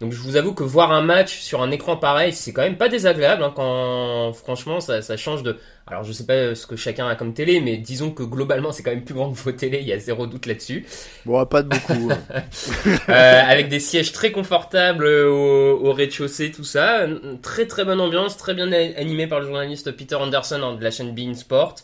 Donc 0.00 0.12
je 0.12 0.18
vous 0.20 0.36
avoue 0.36 0.54
que 0.54 0.62
voir 0.64 0.92
un 0.92 1.02
match 1.02 1.38
sur 1.40 1.60
un 1.62 1.70
écran 1.70 1.96
pareil, 1.96 2.32
c'est 2.32 2.52
quand 2.54 2.62
même 2.62 2.78
pas 2.78 2.88
désagréable. 2.88 3.42
hein, 3.44 3.52
quand 3.54 4.32
franchement, 4.32 4.80
ça, 4.80 5.02
ça 5.02 5.16
change 5.18 5.42
de. 5.42 5.58
Alors 5.86 6.04
je 6.04 6.12
sais 6.12 6.24
pas 6.24 6.54
ce 6.54 6.66
que 6.66 6.76
chacun 6.76 7.06
a 7.06 7.16
comme 7.16 7.34
télé, 7.34 7.60
mais 7.60 7.76
disons 7.76 8.10
que 8.10 8.22
globalement 8.22 8.72
c'est 8.72 8.82
quand 8.82 8.92
même 8.92 9.04
plus 9.04 9.14
grand 9.14 9.30
que 9.30 9.36
vos 9.38 9.52
télés. 9.52 9.80
Il 9.82 9.86
y 9.88 9.92
a 9.92 9.98
zéro 9.98 10.26
doute 10.26 10.46
là-dessus. 10.46 10.86
Bon, 11.26 11.44
pas 11.44 11.62
de 11.62 11.68
beaucoup. 11.68 12.10
hein. 12.10 12.24
Euh, 13.10 13.42
avec 13.46 13.68
des 13.68 13.80
sièges 13.80 14.12
très 14.12 14.32
confortables 14.32 15.04
euh, 15.04 15.28
au, 15.28 15.86
au 15.88 15.92
rez-de-chaussée, 15.92 16.50
tout 16.52 16.64
ça. 16.64 17.06
Très 17.42 17.66
très 17.66 17.84
bonne 17.84 18.00
ambiance, 18.00 18.36
très 18.36 18.54
bien 18.54 18.70
animé 18.72 19.26
par 19.26 19.40
le 19.40 19.46
journaliste 19.46 19.90
Peter 19.92 20.14
Anderson 20.16 20.60
hein, 20.62 20.74
de 20.76 20.82
la 20.84 20.90
chaîne 20.90 21.14
Bein 21.14 21.34
Sport. 21.34 21.74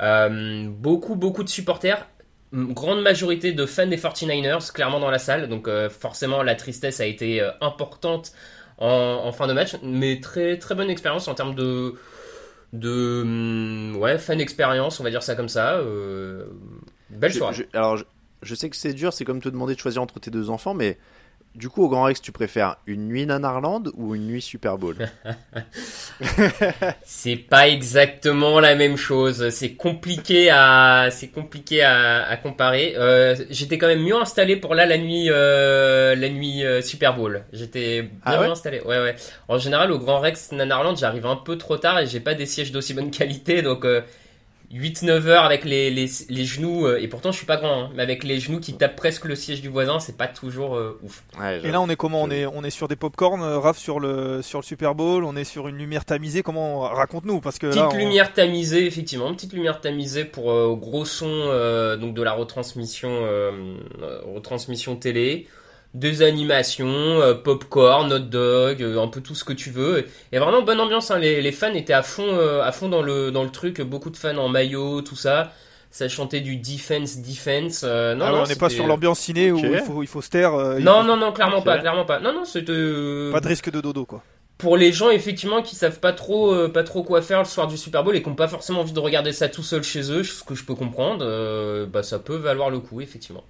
Euh, 0.00 0.66
beaucoup 0.68 1.16
beaucoup 1.16 1.42
de 1.44 1.48
supporters. 1.48 2.06
Grande 2.54 3.02
majorité 3.02 3.52
de 3.52 3.66
fans 3.66 3.86
des 3.88 3.96
49ers, 3.96 4.72
clairement 4.72 5.00
dans 5.00 5.10
la 5.10 5.18
salle. 5.18 5.48
Donc 5.48 5.66
euh, 5.68 5.90
forcément 5.90 6.42
la 6.42 6.54
tristesse 6.54 7.00
a 7.00 7.06
été 7.06 7.40
euh, 7.40 7.50
importante 7.60 8.32
en, 8.78 8.88
en 9.24 9.32
fin 9.32 9.46
de 9.48 9.52
match. 9.52 9.76
Mais 9.82 10.20
très 10.20 10.58
très 10.58 10.74
bonne 10.74 10.90
expérience 10.90 11.28
en 11.28 11.34
termes 11.34 11.54
de... 11.54 11.94
De 12.72 13.22
hum, 13.22 13.96
ouais, 13.98 14.18
fan 14.18 14.40
expérience, 14.40 14.98
on 15.00 15.04
va 15.04 15.10
dire 15.10 15.22
ça 15.22 15.36
comme 15.36 15.48
ça. 15.48 15.74
Euh, 15.76 16.46
belle 17.10 17.32
Je- 17.32 17.38
soirée. 17.38 17.54
je- 17.54 17.78
alors, 17.78 17.96
je, 17.96 18.04
je 18.42 18.54
sais 18.54 18.68
que 18.68 18.76
c'est 18.76 18.94
dur, 18.94 19.12
c'est 19.12 19.24
comme 19.24 19.40
te 19.40 19.48
demander 19.48 19.74
de 19.74 19.80
choisir 19.80 20.02
entre 20.02 20.18
tes 20.20 20.30
deux 20.32 20.50
enfants, 20.50 20.74
mais 20.74 20.98
du 21.54 21.68
coup, 21.68 21.84
au 21.84 21.88
Grand 21.88 22.04
Rex, 22.04 22.20
tu 22.20 22.32
préfères 22.32 22.76
une 22.86 23.06
nuit 23.06 23.24
Nanarland 23.26 23.84
ou 23.94 24.14
une 24.14 24.26
nuit 24.26 24.42
Super 24.42 24.76
Bowl 24.76 24.96
C'est 27.04 27.36
pas 27.36 27.68
exactement 27.68 28.58
la 28.58 28.74
même 28.74 28.96
chose. 28.96 29.50
C'est 29.50 29.74
compliqué 29.74 30.50
à, 30.50 31.08
c'est 31.12 31.28
compliqué 31.28 31.82
à, 31.82 32.26
à 32.26 32.36
comparer. 32.36 32.94
Euh, 32.96 33.36
j'étais 33.50 33.78
quand 33.78 33.86
même 33.86 34.02
mieux 34.02 34.16
installé 34.16 34.56
pour 34.56 34.74
là 34.74 34.84
la 34.84 34.98
nuit, 34.98 35.28
euh, 35.30 36.16
la 36.16 36.28
nuit 36.28 36.64
euh, 36.64 36.82
Super 36.82 37.14
Bowl. 37.14 37.44
J'étais 37.52 38.02
bien 38.02 38.10
Ah 38.24 38.40
ouais 38.40 38.46
mieux 38.46 38.52
installé. 38.52 38.80
Ouais 38.80 39.00
ouais. 39.00 39.14
En 39.46 39.58
général 39.58 39.92
au 39.92 39.98
Grand 39.98 40.18
Rex 40.18 40.50
Nanarland, 40.50 40.96
j'arrive 40.96 41.26
un 41.26 41.36
peu 41.36 41.56
trop 41.56 41.76
tard 41.76 42.00
et 42.00 42.06
j'ai 42.06 42.20
pas 42.20 42.34
des 42.34 42.46
sièges 42.46 42.72
d'aussi 42.72 42.94
bonne 42.94 43.10
qualité, 43.10 43.62
donc. 43.62 43.86
Euh, 44.74 44.78
8-9 44.78 45.26
heures 45.26 45.44
avec 45.44 45.64
les, 45.64 45.90
les, 45.90 46.06
les 46.28 46.44
genoux, 46.44 46.86
euh, 46.86 46.98
et 47.00 47.08
pourtant 47.08 47.32
je 47.32 47.36
suis 47.36 47.46
pas 47.46 47.56
grand, 47.56 47.84
hein, 47.84 47.90
mais 47.94 48.02
avec 48.02 48.24
les 48.24 48.40
genoux 48.40 48.60
qui 48.60 48.74
tapent 48.74 48.96
presque 48.96 49.24
le 49.24 49.34
siège 49.36 49.62
du 49.62 49.68
voisin, 49.68 50.00
c'est 50.00 50.16
pas 50.16 50.26
toujours 50.28 50.76
euh, 50.76 50.98
ouf. 51.02 51.22
Ouais, 51.38 51.60
Et 51.64 51.70
là 51.70 51.80
on 51.80 51.88
est 51.88 51.96
comment? 51.96 52.22
On 52.22 52.30
est 52.30 52.46
on 52.46 52.64
est 52.64 52.70
sur 52.70 52.88
des 52.88 52.96
popcorn, 52.96 53.42
euh, 53.42 53.58
Raph 53.58 53.78
sur 53.78 54.00
le 54.00 54.42
sur 54.42 54.58
le 54.60 54.64
Super 54.64 54.94
Bowl, 54.94 55.24
on 55.24 55.36
est 55.36 55.44
sur 55.44 55.68
une 55.68 55.76
lumière 55.76 56.04
tamisée. 56.04 56.42
Comment 56.42 56.80
raconte-nous 56.80 57.40
parce 57.40 57.58
que 57.58 57.66
Petite 57.68 57.80
là, 57.80 57.88
on- 57.92 57.96
lumière 57.96 58.32
tamisée, 58.32 58.86
effectivement, 58.86 59.32
petite 59.34 59.52
lumière 59.52 59.80
tamisée 59.80 60.24
pour 60.24 60.50
euh, 60.50 60.74
gros 60.74 61.04
son 61.04 61.28
euh, 61.30 61.96
donc 61.96 62.14
de 62.14 62.22
la 62.22 62.32
retransmission, 62.32 63.10
euh, 63.10 63.50
euh, 64.02 64.20
retransmission 64.34 64.96
télé, 64.96 65.46
des 65.94 66.22
animations, 66.22 66.86
euh, 66.88 67.34
popcorn, 67.34 68.12
hot 68.12 68.18
dog, 68.18 68.82
euh, 68.82 69.00
un 69.00 69.08
peu 69.08 69.20
tout 69.20 69.34
ce 69.34 69.44
que 69.44 69.52
tu 69.52 69.70
veux. 69.70 70.06
Et 70.32 70.38
vraiment 70.38 70.62
bonne 70.62 70.80
ambiance. 70.80 71.10
hein, 71.10 71.18
les, 71.18 71.40
les 71.40 71.52
fans 71.52 71.72
étaient 71.74 71.92
à 71.92 72.02
fond, 72.02 72.26
euh, 72.26 72.62
à 72.62 72.72
fond 72.72 72.88
dans 72.88 73.02
le 73.02 73.30
dans 73.30 73.44
le 73.44 73.50
truc. 73.50 73.80
Beaucoup 73.80 74.10
de 74.10 74.16
fans 74.16 74.36
en 74.36 74.48
maillot, 74.48 75.02
tout 75.02 75.16
ça. 75.16 75.52
Ça 75.90 76.08
chantait 76.08 76.40
du 76.40 76.56
defense, 76.56 77.18
defense. 77.18 77.82
euh, 77.84 78.16
non, 78.16 78.24
Ah 78.26 78.32
non, 78.32 78.42
on 78.42 78.46
n'est 78.48 78.56
pas 78.56 78.68
sur 78.68 78.86
l'ambiance 78.88 79.20
ciné 79.20 79.52
où 79.52 79.58
il 79.58 79.78
faut 79.78 80.02
il 80.02 80.08
faut 80.08 80.22
se 80.22 80.30
taire. 80.30 80.52
euh, 80.54 80.80
Non, 80.80 81.02
faut- 81.02 81.06
non, 81.06 81.16
non, 81.16 81.32
clairement 81.32 81.62
pas, 81.62 81.78
clairement 81.78 82.04
pas. 82.04 82.18
Non, 82.18 82.32
non, 82.32 82.44
c'était 82.44 82.72
Pas 83.30 83.40
de 83.40 83.46
risque 83.48 83.70
de 83.70 83.80
dodo 83.80 84.04
quoi. 84.04 84.22
pour 84.58 84.76
les 84.76 84.90
gens 84.92 85.10
effectivement 85.10 85.62
qui 85.62 85.76
savent 85.76 86.00
pas 86.00 86.12
trop 86.12 86.52
euh, 86.52 86.68
pas 86.68 86.82
trop 86.82 87.04
quoi 87.04 87.22
faire 87.22 87.38
le 87.40 87.44
soir 87.44 87.68
du 87.68 87.76
Super 87.78 88.02
Bowl 88.02 88.16
et 88.16 88.22
qui 88.22 88.28
ont 88.28 88.34
pas 88.34 88.48
forcément 88.48 88.80
envie 88.80 88.92
de 88.92 88.98
regarder 88.98 89.32
ça 89.32 89.48
tout 89.48 89.62
seul 89.62 89.84
chez 89.84 90.10
eux, 90.10 90.24
ce 90.24 90.42
que 90.42 90.56
je 90.56 90.64
peux 90.64 90.74
comprendre, 90.74 91.24
euh, 91.24 91.86
bah 91.86 92.02
ça 92.02 92.18
peut 92.18 92.36
valoir 92.36 92.70
le 92.70 92.80
coup 92.80 93.00
effectivement. 93.00 93.44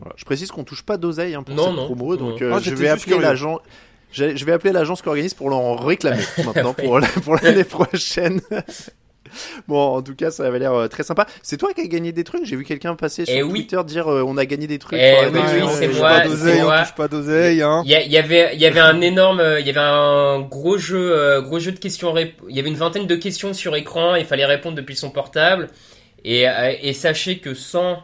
Voilà. 0.00 0.14
Je 0.16 0.24
précise 0.24 0.50
qu'on 0.50 0.64
touche 0.64 0.82
pas 0.82 0.96
d'oseille 0.96 1.34
hein, 1.34 1.42
pour 1.42 1.54
Non, 1.54 1.66
cette 1.66 1.74
non. 1.76 1.84
promo, 1.86 2.16
donc 2.16 2.40
Non. 2.40 2.46
euh, 2.48 2.52
Ah, 2.56 2.60
je 2.62 2.74
vais 2.74 2.88
appeler 2.88 3.18
l'agent. 3.18 3.60
Je 4.12 4.44
vais 4.44 4.52
appeler 4.52 4.72
l'agence 4.72 5.02
qui 5.02 5.08
organise 5.08 5.34
pour 5.34 5.50
leur 5.50 5.84
réclamer 5.86 6.22
maintenant 6.44 6.74
pour 6.74 6.98
la- 6.98 7.06
pour 7.06 7.36
l'année 7.36 7.64
prochaine. 7.64 8.40
Bon, 9.68 9.78
en 9.96 10.02
tout 10.02 10.16
cas, 10.16 10.32
ça 10.32 10.44
avait 10.44 10.58
l'air 10.58 10.72
euh, 10.74 10.88
très 10.88 11.04
sympa. 11.04 11.24
C'est 11.42 11.56
toi 11.56 11.72
qui 11.72 11.82
as 11.82 11.86
gagné 11.86 12.10
des 12.10 12.24
trucs? 12.24 12.44
J'ai 12.44 12.56
vu 12.56 12.64
quelqu'un 12.64 12.96
passer 12.96 13.24
sur 13.26 13.32
Eh 13.36 13.44
oui. 13.44 13.50
Twitter 13.68 13.80
dire 13.86 14.08
euh, 14.10 14.24
on 14.26 14.36
a 14.36 14.44
gagné 14.44 14.66
des 14.66 14.80
trucs. 14.80 14.98
Eh 15.00 15.14
sur 15.22 15.32
oui, 15.32 15.38
oui, 15.40 15.68
c'est 15.78 15.86
moi, 15.88 16.08
pas 16.08 16.22
c'est 16.24 16.28
d'oseille, 16.30 16.60
on 16.62 16.64
moi. 16.64 16.82
touche 16.82 16.94
pas 16.96 17.06
d'oseille, 17.06 17.62
hein. 17.62 17.82
Il 17.84 17.92
y, 17.92 17.94
a- 17.94 18.02
il 18.02 18.10
y 18.10 18.16
avait 18.18 18.50
il 18.54 18.60
y 18.60 18.66
avait 18.66 18.80
un 18.80 19.00
énorme 19.00 19.40
il 19.60 19.64
y 19.66 19.70
avait 19.70 19.78
un 19.78 20.40
gros 20.40 20.78
jeu 20.78 21.12
euh, 21.16 21.42
gros 21.42 21.60
jeu 21.60 21.70
de 21.70 21.78
questions 21.78 22.12
il 22.16 22.32
y 22.56 22.58
avait 22.58 22.70
une 22.70 22.74
vingtaine 22.76 23.06
de 23.06 23.14
questions 23.14 23.54
sur 23.54 23.76
écran, 23.76 24.16
il 24.16 24.24
fallait 24.24 24.46
répondre 24.46 24.74
depuis 24.76 24.96
son 24.96 25.10
portable 25.10 25.68
et 26.24 26.46
et 26.82 26.92
sachez 26.92 27.38
que 27.38 27.54
sans 27.54 28.02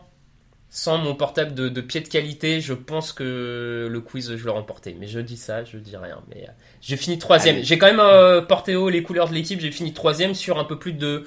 sans 0.70 0.98
mon 0.98 1.14
portable 1.14 1.54
de, 1.54 1.68
de 1.68 1.80
pied 1.80 2.00
de 2.00 2.08
qualité, 2.08 2.60
je 2.60 2.74
pense 2.74 3.12
que 3.12 3.88
le 3.90 4.00
quiz 4.00 4.36
je 4.36 4.44
l'aurais 4.44 4.58
remporté. 4.58 4.96
Mais 4.98 5.06
je 5.06 5.20
dis 5.20 5.36
ça, 5.36 5.64
je 5.64 5.78
dis 5.78 5.96
rien. 5.96 6.20
Mais 6.28 6.44
euh, 6.48 6.52
j'ai 6.80 6.96
fini 6.96 7.18
troisième. 7.18 7.62
J'ai 7.62 7.78
quand 7.78 7.86
même 7.86 8.00
euh, 8.00 8.42
porté 8.42 8.76
haut 8.76 8.88
les 8.88 9.02
couleurs 9.02 9.28
de 9.28 9.34
l'équipe. 9.34 9.60
J'ai 9.60 9.70
fini 9.70 9.92
troisième 9.92 10.34
sur 10.34 10.58
un 10.58 10.64
peu 10.64 10.78
plus 10.78 10.92
de 10.92 11.24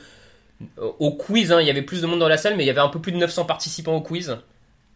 au 0.78 1.12
quiz. 1.12 1.52
Hein, 1.52 1.62
il 1.62 1.68
y 1.68 1.70
avait 1.70 1.82
plus 1.82 2.02
de 2.02 2.08
monde 2.08 2.20
dans 2.20 2.28
la 2.28 2.38
salle, 2.38 2.58
mais 2.58 2.64
il 2.64 2.68
y 2.68 2.72
avait 2.72 2.80
un 2.80 2.90
peu 2.90 3.00
plus 3.00 3.12
de 3.12 3.18
900 3.18 3.46
participants 3.46 3.96
au 3.96 4.02
quiz. 4.02 4.38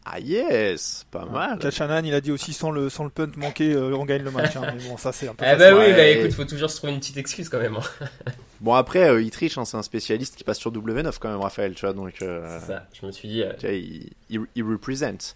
Ah 0.06 0.20
yes, 0.20 1.06
pas 1.12 1.26
mal. 1.26 1.60
Kachanan, 1.60 2.06
il 2.06 2.14
a 2.14 2.20
dit 2.20 2.32
aussi 2.32 2.51
sans 2.51 2.72
le, 2.72 2.89
sans 2.89 3.06
le 3.06 3.10
punt 3.10 3.32
manqué, 3.38 3.74
euh, 3.74 3.95
on 3.95 4.04
gagne 4.04 4.24
le 4.24 4.32
match. 4.32 4.56
Hein. 4.58 4.74
Mais 4.76 4.84
bon, 4.89 4.97
ça 4.97 5.14
c'est 5.14 5.30
un 5.30 5.34
peu. 5.34 5.45
Ah 5.47 5.56
bah 5.56 5.74
oui, 5.74 5.93
bah 5.93 6.06
écoute, 6.06 6.34
faut 6.34 6.43
toujours 6.43 6.70
se 6.70 6.76
trouver 6.78 6.93
une 6.93 6.99
petite 6.99 7.18
excuse 7.18 7.47
quand 7.47 7.60
même. 7.60 7.78
Hein. 7.78 8.10
bon 8.62 8.74
après, 8.74 9.08
euh, 9.08 9.22
il 9.22 9.32
triche, 9.32 9.58
hein, 9.58 9.64
c'est 9.64 9.78
un 9.78 9.84
spécialiste 9.84 10.36
qui 10.36 10.43
passe 10.43 10.60
sur 10.60 10.74
W9 10.74 11.14
quand 11.20 11.30
même, 11.30 11.39
Raphaël, 11.39 11.74
tu 11.74 11.86
vois, 11.86 11.93
donc. 11.93 12.22
Euh, 12.22 12.60
c'est 12.60 12.68
ça, 12.68 12.88
je 12.99 13.06
me 13.06 13.12
suis 13.12 13.30
dit. 13.30 13.43
Tu 13.60 13.66
vois, 13.66 13.76
il, 13.76 14.10
il, 14.30 14.41
il 14.56 14.64
représente. 14.64 15.36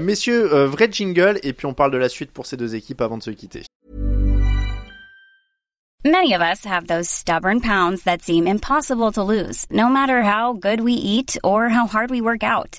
messieurs, 0.00 0.46
vrai 0.66 0.88
jingle, 0.92 1.40
et 1.42 1.52
puis 1.52 1.66
on 1.66 1.74
parle 1.74 1.90
de 1.90 1.98
la 1.98 2.08
suite 2.08 2.30
pour 2.30 2.46
ces 2.46 2.56
deux 2.56 2.76
équipes 2.76 3.00
avant 3.00 3.18
de 3.18 3.22
se 3.22 3.30
quitter. 3.30 3.64
Many 6.06 6.34
of 6.34 6.42
us 6.42 6.66
have 6.66 6.86
those 6.86 7.08
stubborn 7.08 7.60
pounds 7.62 8.02
that 8.02 8.20
seem 8.20 8.46
impossible 8.46 9.10
to 9.12 9.22
lose, 9.22 9.66
no 9.70 9.88
matter 9.88 10.22
how 10.22 10.52
good 10.52 10.82
we 10.82 10.92
eat 10.92 11.38
or 11.42 11.70
how 11.70 11.86
hard 11.86 12.10
we 12.10 12.20
work 12.20 12.44
out. 12.44 12.78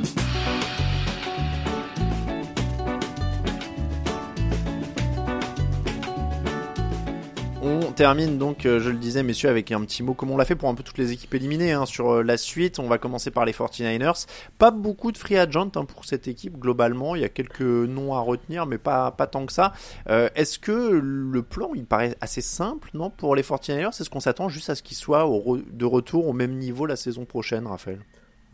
On 7.91 7.93
termine 7.93 8.37
donc, 8.37 8.65
euh, 8.65 8.79
je 8.79 8.89
le 8.89 8.95
disais, 8.95 9.21
messieurs, 9.21 9.49
avec 9.49 9.69
un 9.73 9.81
petit 9.81 10.01
mot 10.01 10.13
comme 10.13 10.31
on 10.31 10.37
l'a 10.37 10.45
fait 10.45 10.55
pour 10.55 10.69
un 10.69 10.75
peu 10.75 10.81
toutes 10.81 10.97
les 10.97 11.11
équipes 11.11 11.33
éliminées 11.33 11.73
hein, 11.73 11.85
sur 11.85 12.13
euh, 12.13 12.23
la 12.23 12.37
suite. 12.37 12.79
On 12.79 12.87
va 12.87 12.97
commencer 12.97 13.31
par 13.31 13.43
les 13.43 13.51
49ers. 13.51 14.27
Pas 14.57 14.71
beaucoup 14.71 15.11
de 15.11 15.17
free 15.17 15.35
agent 15.35 15.71
hein, 15.75 15.83
pour 15.83 16.05
cette 16.05 16.29
équipe 16.29 16.57
globalement. 16.57 17.17
Il 17.17 17.21
y 17.21 17.25
a 17.25 17.29
quelques 17.29 17.59
noms 17.59 18.13
à 18.13 18.21
retenir, 18.21 18.65
mais 18.65 18.77
pas, 18.77 19.11
pas 19.11 19.27
tant 19.27 19.45
que 19.45 19.51
ça. 19.51 19.73
Euh, 20.09 20.29
Est-ce 20.35 20.57
que 20.57 20.71
le 20.71 21.43
plan, 21.43 21.71
il 21.75 21.83
paraît 21.83 22.15
assez 22.21 22.39
simple, 22.39 22.91
non, 22.93 23.09
pour 23.09 23.35
les 23.35 23.41
49ers 23.41 23.89
Est-ce 23.89 24.09
qu'on 24.09 24.21
s'attend 24.21 24.47
juste 24.47 24.69
à 24.69 24.75
ce 24.75 24.83
qu'ils 24.83 24.95
soient 24.95 25.29
de 25.69 25.85
retour 25.85 26.29
au 26.29 26.33
même 26.33 26.53
niveau 26.53 26.85
la 26.85 26.95
saison 26.95 27.25
prochaine, 27.25 27.67
Raphaël? 27.67 27.99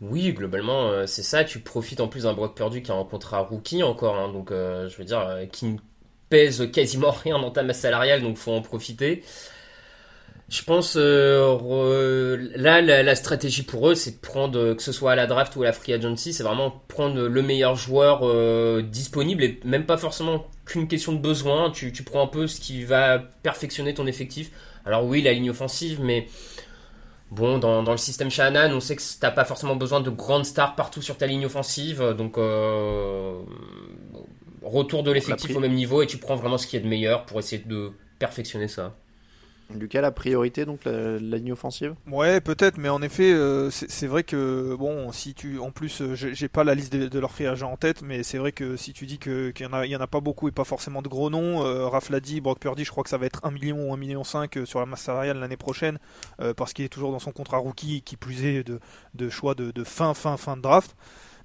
Oui, 0.00 0.32
globalement, 0.32 1.06
c'est 1.06 1.22
ça. 1.22 1.44
Tu 1.44 1.60
profites 1.60 2.00
en 2.00 2.08
plus 2.08 2.24
d'un 2.24 2.32
Brock 2.32 2.56
perdu 2.56 2.82
qui 2.82 2.90
a 2.90 2.94
un 2.94 3.38
rookie 3.38 3.84
encore. 3.84 4.16
Hein, 4.16 4.32
donc, 4.32 4.50
je 4.50 4.96
veux 4.96 5.04
dire, 5.04 5.24
qui 5.52 5.76
pèse 6.28 6.70
quasiment 6.72 7.10
rien 7.10 7.38
dans 7.38 7.50
ta 7.50 7.62
masse 7.62 7.80
salariale, 7.80 8.22
donc 8.22 8.36
faut 8.36 8.52
en 8.52 8.62
profiter. 8.62 9.22
Je 10.48 10.62
pense 10.62 10.96
euh, 10.96 12.48
là 12.56 12.80
la, 12.80 13.14
stratégie 13.14 13.64
pour 13.64 13.90
eux 13.90 13.94
c'est 13.94 14.12
de 14.12 14.16
prendre 14.16 14.72
que 14.72 14.82
ce 14.82 14.92
soit 14.92 15.12
à 15.12 15.14
la 15.14 15.26
draft 15.26 15.54
ou 15.56 15.62
à 15.62 15.66
la 15.66 15.72
free 15.74 15.92
agency, 15.92 16.32
c'est 16.32 16.42
vraiment 16.42 16.82
prendre 16.88 17.20
le 17.28 17.42
meilleur 17.42 17.76
joueur 17.76 18.20
euh, 18.22 18.80
disponible 18.80 19.44
et 19.44 19.60
même 19.64 19.84
pas 19.84 19.98
forcément 19.98 20.46
qu'une 20.64 20.88
question 20.88 21.12
de 21.12 21.18
besoin. 21.18 21.70
Tu, 21.70 21.92
prends 22.02 22.22
un 22.22 22.26
peu 22.26 22.46
ce 22.46 22.60
qui 22.60 22.82
va 22.84 23.18
perfectionner 23.18 23.92
ton 23.92 24.06
effectif. 24.06 24.50
Alors 24.86 25.04
oui 25.04 25.20
la 25.20 25.34
ligne 25.34 25.50
offensive, 25.50 26.00
mais 26.02 26.26
bon 27.30 27.58
dans, 27.58 27.82
le 27.82 27.98
système 27.98 28.30
Shanahan 28.30 28.74
on 28.74 28.80
sait 28.80 28.96
que 28.96 29.02
t'as 29.20 29.30
pas 29.30 29.44
forcément 29.44 29.76
besoin 29.76 30.00
de 30.00 30.08
grandes 30.08 30.46
stars 30.46 30.76
partout 30.76 31.02
sur 31.02 31.18
ta 31.18 31.26
ligne 31.26 31.44
offensive, 31.44 32.14
donc 32.16 32.38
euh, 32.38 33.34
retour 34.68 35.02
de 35.02 35.10
l'effectif 35.10 35.56
au 35.56 35.60
même 35.60 35.74
niveau 35.74 36.02
et 36.02 36.06
tu 36.06 36.18
prends 36.18 36.36
vraiment 36.36 36.58
ce 36.58 36.66
qui 36.66 36.76
est 36.76 36.80
de 36.80 36.88
meilleur 36.88 37.26
pour 37.26 37.38
essayer 37.38 37.62
de 37.64 37.92
perfectionner 38.18 38.68
ça. 38.68 38.94
Lucas, 39.70 40.00
la 40.00 40.10
priorité 40.10 40.64
donc 40.64 40.84
la, 40.86 41.18
la 41.18 41.36
ligne 41.36 41.52
offensive? 41.52 41.94
Ouais, 42.06 42.40
peut-être, 42.40 42.78
mais 42.78 42.88
en 42.88 43.02
effet, 43.02 43.30
euh, 43.32 43.70
c'est 43.70 44.06
vrai 44.06 44.22
que 44.24 44.74
bon, 44.78 45.12
si 45.12 45.34
tu, 45.34 45.58
en 45.58 45.70
plus, 45.70 46.00
euh, 46.00 46.14
j'ai 46.14 46.48
pas 46.48 46.64
la 46.64 46.74
liste 46.74 46.90
de, 46.94 47.06
de 47.06 47.18
leurs 47.18 47.32
free 47.32 47.46
agents 47.46 47.70
en 47.70 47.76
tête, 47.76 48.00
mais 48.00 48.22
c'est 48.22 48.38
vrai 48.38 48.52
que 48.52 48.76
si 48.76 48.94
tu 48.94 49.04
dis 49.04 49.18
que 49.18 49.50
qu'il 49.50 49.66
y 49.66 49.68
en 49.68 49.74
a, 49.74 49.84
il 49.84 49.90
y 49.90 49.96
en 49.96 50.00
a 50.00 50.06
pas 50.06 50.20
beaucoup 50.20 50.48
et 50.48 50.52
pas 50.52 50.64
forcément 50.64 51.02
de 51.02 51.08
gros 51.08 51.28
noms, 51.28 51.66
euh, 51.66 51.86
Raph 51.86 52.08
l'a 52.08 52.20
dit, 52.20 52.40
Brock 52.40 52.60
Purdy, 52.60 52.84
je 52.84 52.90
crois 52.90 53.04
que 53.04 53.10
ça 53.10 53.18
va 53.18 53.26
être 53.26 53.44
1 53.44 53.50
million 53.50 53.90
ou 53.90 53.92
1 53.92 53.98
million 53.98 54.24
5 54.24 54.60
sur 54.64 54.80
la 54.80 54.86
masse 54.86 55.02
salariale 55.02 55.38
l'année 55.38 55.58
prochaine, 55.58 55.98
euh, 56.40 56.54
parce 56.54 56.72
qu'il 56.72 56.86
est 56.86 56.88
toujours 56.88 57.12
dans 57.12 57.18
son 57.18 57.32
contrat 57.32 57.58
rookie, 57.58 58.00
qui 58.00 58.16
plus 58.16 58.46
est 58.46 58.64
de, 58.66 58.80
de 59.14 59.28
choix 59.28 59.54
de, 59.54 59.70
de 59.70 59.84
fin, 59.84 60.14
fin, 60.14 60.38
fin 60.38 60.56
de 60.56 60.62
draft. 60.62 60.96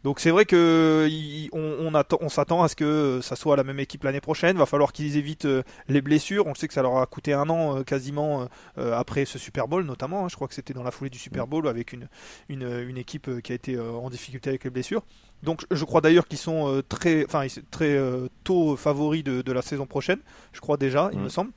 Donc 0.04 0.20
c'est 0.20 0.32
vrai 0.32 0.46
que 0.46 1.08
on, 1.54 1.88
on, 1.88 1.96
attend, 1.96 2.18
on 2.20 2.30
s'attend 2.30 2.62
à 2.62 2.68
ce 2.68 2.76
que 2.76 3.20
ça 3.22 3.36
soit 3.36 3.56
la 3.56 3.64
même 3.64 3.80
équipe 3.80 4.04
l'année 4.04 4.20
prochaine. 4.20 4.58
Va 4.58 4.66
falloir 4.66 4.92
qu'ils 4.92 5.16
évitent 5.16 5.46
euh, 5.46 5.64
les 5.88 6.02
blessures. 6.02 6.46
On 6.48 6.56
sait 6.56 6.68
que 6.68 6.74
ça 6.74 6.82
leur 6.82 6.98
a 6.98 7.06
coûté 7.06 7.34
un 7.34 7.50
an 7.50 7.78
euh, 7.78 7.84
quasiment 7.84 8.48
euh, 8.78 8.98
après 8.98 9.24
ce 9.24 9.40
Super 9.40 9.68
Bowl 9.68 9.86
notamment. 9.86 10.26
Hein. 10.26 10.30
Je 10.30 10.36
crois 10.36 10.50
que 10.50 10.54
c'était 10.54 10.74
dans 10.74 10.84
la 10.84 10.92
foulée 10.92 11.10
du 11.10 11.20
Super 11.20 11.48
Bowl 11.48 11.68
avec 11.70 11.94
une, 11.94 12.10
une, 12.50 12.64
une 12.64 12.98
équipe 12.98 13.42
qui 13.42 13.54
a 13.54 13.56
été 13.56 13.80
en 13.80 14.10
difficulté 14.10 14.50
avec 14.50 14.66
les 14.66 14.70
blessures. 14.70 15.04
Donc 15.42 15.66
je 15.72 15.86
crois 15.86 16.02
d'ailleurs 16.02 16.28
qu'ils 16.28 16.38
sont 16.38 16.82
très, 16.88 17.26
enfin 17.26 17.46
très 17.72 17.98
tôt 18.44 18.76
favoris 18.76 19.24
de, 19.24 19.42
de, 19.42 19.52
la 19.52 19.62
saison 19.62 19.86
prochaine. 19.86 20.20
Je 20.52 20.60
crois 20.62 20.78
déjà, 20.78 21.10
il 21.14 21.20
mmh. 21.20 21.24
me 21.24 21.30
semble. 21.30 21.52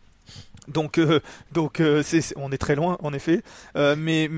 Donc, 0.68 0.98
euh, 0.98 1.20
euh, 1.56 2.02
on 2.36 2.52
est 2.52 2.58
très 2.58 2.74
loin 2.74 2.96
en 3.02 3.12
effet. 3.12 3.42
Euh, 3.76 3.94
mais, 3.98 4.28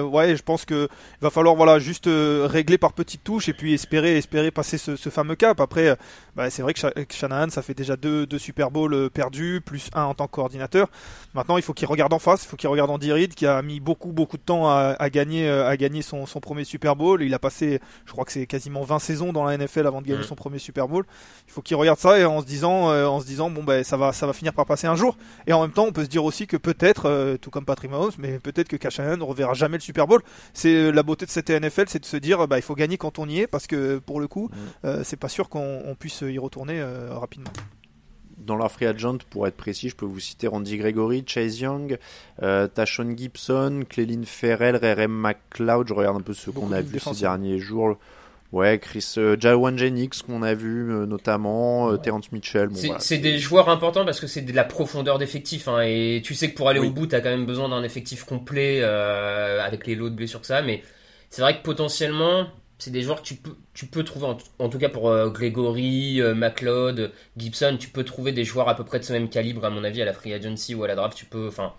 ouais, 0.00 0.36
je 0.36 0.42
pense 0.42 0.64
que 0.64 0.88
il 0.90 1.22
va 1.22 1.30
falloir 1.30 1.54
voilà 1.54 1.78
juste 1.78 2.08
régler 2.08 2.78
par 2.78 2.92
petites 2.92 3.24
touches 3.24 3.48
et 3.48 3.52
puis 3.52 3.74
espérer, 3.74 4.16
espérer 4.16 4.50
passer 4.50 4.78
ce 4.78 5.08
fameux 5.10 5.36
cap. 5.36 5.60
Après, 5.60 5.96
bah, 6.38 6.50
c'est 6.50 6.62
vrai 6.62 6.72
que 6.72 6.80
Shanahan, 7.10 7.50
ça 7.50 7.60
fait 7.60 7.74
déjà 7.74 7.96
deux, 7.96 8.26
deux 8.26 8.38
Super 8.38 8.70
Bowl 8.70 9.10
perdus, 9.10 9.60
plus 9.64 9.90
un 9.94 10.04
en 10.04 10.14
tant 10.14 10.26
que 10.26 10.32
coordinateur. 10.32 10.88
Maintenant, 11.34 11.56
il 11.56 11.62
faut 11.62 11.74
qu'il 11.74 11.86
regarde 11.86 12.12
en 12.12 12.18
face, 12.18 12.44
il 12.44 12.48
faut 12.48 12.56
qu'il 12.56 12.68
regarde 12.68 12.90
Andy 12.90 13.12
Reid 13.12 13.34
qui 13.34 13.46
a 13.46 13.60
mis 13.60 13.80
beaucoup, 13.80 14.12
beaucoup 14.12 14.36
de 14.38 14.42
temps 14.42 14.68
à, 14.68 14.96
à 14.98 15.10
gagner, 15.10 15.48
à 15.48 15.76
gagner 15.76 16.02
son, 16.02 16.24
son 16.24 16.40
premier 16.40 16.64
Super 16.64 16.96
Bowl. 16.96 17.22
Il 17.22 17.34
a 17.34 17.38
passé, 17.38 17.80
je 18.06 18.12
crois 18.12 18.24
que 18.24 18.32
c'est 18.32 18.46
quasiment 18.46 18.82
20 18.82 18.98
saisons 18.98 19.32
dans 19.32 19.44
la 19.44 19.58
NFL 19.58 19.86
avant 19.86 20.00
de 20.00 20.06
gagner 20.06 20.20
mmh. 20.20 20.24
son 20.24 20.34
premier 20.34 20.58
Super 20.58 20.88
Bowl. 20.88 21.04
Il 21.46 21.52
faut 21.52 21.60
qu'il 21.60 21.76
regarde 21.76 21.98
ça 21.98 22.18
et 22.18 22.24
en 22.24 22.40
se 22.40 22.46
disant, 22.46 22.92
en 22.92 23.20
se 23.20 23.26
disant, 23.26 23.50
bon 23.50 23.64
ben 23.64 23.84
ça 23.84 23.96
va, 23.96 24.12
ça 24.12 24.26
va 24.26 24.32
finir 24.32 24.52
par 24.52 24.66
passer 24.66 24.86
un 24.86 24.94
jour. 24.94 25.16
Et 25.46 25.52
en 25.52 25.62
même 25.62 25.72
temps, 25.72 25.86
on 25.86 25.92
peut 25.92 26.04
se 26.04 26.08
dire 26.08 26.24
aussi 26.24 26.46
que 26.46 26.56
peut-être, 26.56 27.06
euh, 27.06 27.36
tout 27.36 27.50
comme 27.50 27.64
Patrick 27.64 27.90
Mahomes, 27.90 28.12
mais 28.18 28.38
peut-être 28.38 28.68
que 28.68 28.76
Cachanan 28.76 29.18
ne 29.18 29.24
reverra 29.24 29.54
jamais 29.54 29.76
le 29.76 29.82
Super 29.82 30.06
Bowl. 30.06 30.22
C'est 30.52 30.74
euh, 30.74 30.90
la 30.90 31.02
beauté 31.02 31.26
de 31.26 31.30
cette 31.30 31.50
NFL, 31.50 31.84
c'est 31.88 32.00
de 32.00 32.06
se 32.06 32.16
dire, 32.16 32.46
bah, 32.46 32.58
il 32.58 32.62
faut 32.62 32.74
gagner 32.74 32.98
quand 32.98 33.18
on 33.18 33.28
y 33.28 33.40
est, 33.40 33.46
parce 33.46 33.66
que 33.66 33.98
pour 33.98 34.20
le 34.20 34.28
coup, 34.28 34.48
mmh. 34.48 34.86
euh, 34.86 35.02
c'est 35.04 35.16
pas 35.16 35.28
sûr 35.28 35.48
qu'on 35.48 35.96
puisse 35.98 36.22
y 36.30 36.38
retourner 36.38 36.82
rapidement 37.10 37.50
dans 38.48 38.56
leur 38.56 38.72
free 38.72 38.86
agent, 38.86 39.18
pour 39.30 39.46
être 39.46 39.56
précis, 39.56 39.90
je 39.90 39.96
peux 39.96 40.06
vous 40.06 40.18
citer 40.18 40.48
Randy 40.48 40.78
Gregory, 40.78 41.22
Chase 41.26 41.60
Young, 41.60 41.98
euh, 42.42 42.66
Tashon 42.66 43.14
Gibson, 43.16 43.82
Clelin 43.88 44.22
Ferrell, 44.24 44.76
RM 44.76 45.12
McLeod. 45.12 45.88
Je 45.88 45.94
regarde 45.94 46.16
un 46.16 46.22
peu 46.22 46.34
ce 46.34 46.50
qu'on 46.50 46.72
a 46.72 46.80
vu 46.80 46.98
ces 46.98 47.20
derniers 47.20 47.58
jours. 47.58 47.96
Ouais, 48.50 48.78
Chris 48.78 49.06
euh, 49.18 49.36
Jawan 49.38 49.76
Jennings 49.76 50.22
qu'on 50.26 50.42
a 50.42 50.54
vu 50.54 50.90
euh, 50.90 51.04
notamment, 51.04 51.88
euh, 51.88 51.92
ouais. 51.92 51.98
Terrence 51.98 52.32
Mitchell. 52.32 52.68
Bon, 52.68 52.76
c'est 52.76 52.86
voilà, 52.86 53.22
des 53.22 53.38
joueurs 53.38 53.68
importants 53.68 54.06
parce 54.06 54.20
que 54.20 54.26
c'est 54.26 54.40
de 54.40 54.54
la 54.54 54.64
profondeur 54.64 55.18
d'effectif 55.18 55.68
hein, 55.68 55.82
et 55.82 56.22
tu 56.24 56.34
sais 56.34 56.50
que 56.50 56.56
pour 56.56 56.70
aller 56.70 56.80
oui. 56.80 56.86
au 56.86 56.90
bout, 56.90 57.06
t'as 57.06 57.20
quand 57.20 57.28
même 57.28 57.44
besoin 57.44 57.68
d'un 57.68 57.82
effectif 57.82 58.24
complet 58.24 58.80
euh, 58.80 59.62
avec 59.62 59.86
les 59.86 59.94
lots 59.94 60.08
de 60.08 60.14
blessures 60.14 60.40
que 60.40 60.46
ça. 60.46 60.62
Mais 60.62 60.82
c'est 61.28 61.42
vrai 61.42 61.58
que 61.58 61.62
potentiellement, 61.62 62.46
c'est 62.78 62.90
des 62.90 63.02
joueurs 63.02 63.22
que 63.22 63.26
tu 63.26 63.34
peux, 63.34 63.56
tu 63.74 63.86
peux 63.86 64.04
trouver 64.04 64.26
en, 64.58 64.68
tout 64.68 64.78
cas 64.78 64.88
pour 64.88 65.08
euh, 65.08 65.30
Gregory, 65.30 66.20
euh, 66.20 66.34
McLeod, 66.34 67.12
Gibson, 67.36 67.76
tu 67.78 67.88
peux 67.88 68.04
trouver 68.04 68.32
des 68.32 68.44
joueurs 68.44 68.68
à 68.68 68.76
peu 68.76 68.84
près 68.84 69.00
de 69.00 69.04
ce 69.04 69.12
même 69.12 69.28
calibre 69.28 69.64
à 69.64 69.70
mon 69.70 69.82
avis 69.84 70.00
à 70.00 70.04
la 70.04 70.12
free 70.12 70.32
agency 70.32 70.74
ou 70.74 70.84
à 70.84 70.88
la 70.88 70.94
draft. 70.94 71.16
Tu 71.16 71.24
peux, 71.26 71.48
enfin 71.48 71.74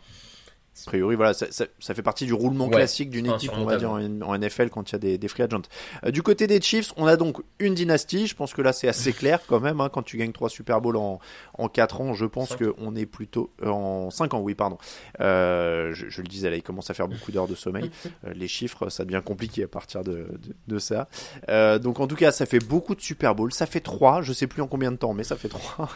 a 0.85 0.89
priori, 0.89 1.15
voilà, 1.15 1.33
ça, 1.33 1.47
ça, 1.49 1.65
ça, 1.79 1.93
fait 1.93 2.01
partie 2.01 2.25
du 2.25 2.33
roulement 2.33 2.65
Ouais, 2.65 2.75
classique 2.75 3.09
d'une 3.09 3.27
c'est 3.27 3.35
équipe, 3.35 3.51
on 3.55 3.65
va 3.65 3.77
dire, 3.77 3.91
en, 3.91 4.21
en 4.21 4.37
NFL 4.37 4.69
quand 4.69 4.89
il 4.89 4.93
y 4.93 4.95
a 4.95 4.99
des, 4.99 5.17
des 5.17 5.27
free 5.27 5.43
agents. 5.43 5.61
Euh, 6.05 6.11
du 6.11 6.21
côté 6.21 6.47
des 6.47 6.61
Chiefs, 6.61 6.93
on 6.97 7.05
a 7.07 7.15
donc 7.15 7.41
une 7.59 7.73
dynastie. 7.73 8.27
Je 8.27 8.35
pense 8.35 8.53
que 8.53 8.61
là, 8.61 8.73
c'est 8.73 8.87
assez 8.87 9.13
clair 9.13 9.41
quand 9.47 9.59
même. 9.59 9.81
Hein, 9.81 9.89
quand 9.89 10.03
tu 10.03 10.17
gagnes 10.17 10.31
trois 10.31 10.49
Super 10.49 10.81
Bowls 10.81 10.97
en, 10.97 11.19
en 11.57 11.67
4 11.69 12.01
ans, 12.01 12.13
je 12.13 12.25
pense 12.25 12.55
qu'on 12.55 12.95
est 12.95 13.05
plutôt 13.05 13.51
euh, 13.63 13.69
en 13.69 14.09
5 14.09 14.33
ans, 14.33 14.39
oui, 14.39 14.55
pardon. 14.55 14.77
Euh, 15.21 15.93
je, 15.93 16.09
je 16.09 16.21
le 16.21 16.27
disais, 16.27 16.49
là, 16.49 16.55
il 16.55 16.63
commence 16.63 16.89
à 16.89 16.93
faire 16.93 17.07
beaucoup 17.07 17.31
d'heures 17.31 17.47
de 17.47 17.55
sommeil. 17.55 17.89
Euh, 18.25 18.33
les 18.33 18.47
chiffres, 18.47 18.89
ça 18.89 19.05
devient 19.05 19.21
compliqué 19.23 19.63
à 19.63 19.67
partir 19.67 20.03
de, 20.03 20.11
de, 20.11 20.55
de 20.67 20.79
ça. 20.79 21.07
Euh, 21.47 21.79
donc 21.79 21.99
en 21.99 22.07
tout 22.07 22.15
cas, 22.15 22.31
ça 22.31 22.45
fait 22.45 22.59
beaucoup 22.59 22.95
de 22.95 23.01
Super 23.01 23.35
Bowls. 23.35 23.53
Ça 23.53 23.65
fait 23.65 23.79
3, 23.79 24.21
je 24.23 24.33
sais 24.33 24.47
plus 24.47 24.61
en 24.61 24.67
combien 24.67 24.91
de 24.91 24.97
temps, 24.97 25.13
mais 25.13 25.23
ça 25.23 25.35
fait 25.37 25.47
3. 25.47 25.89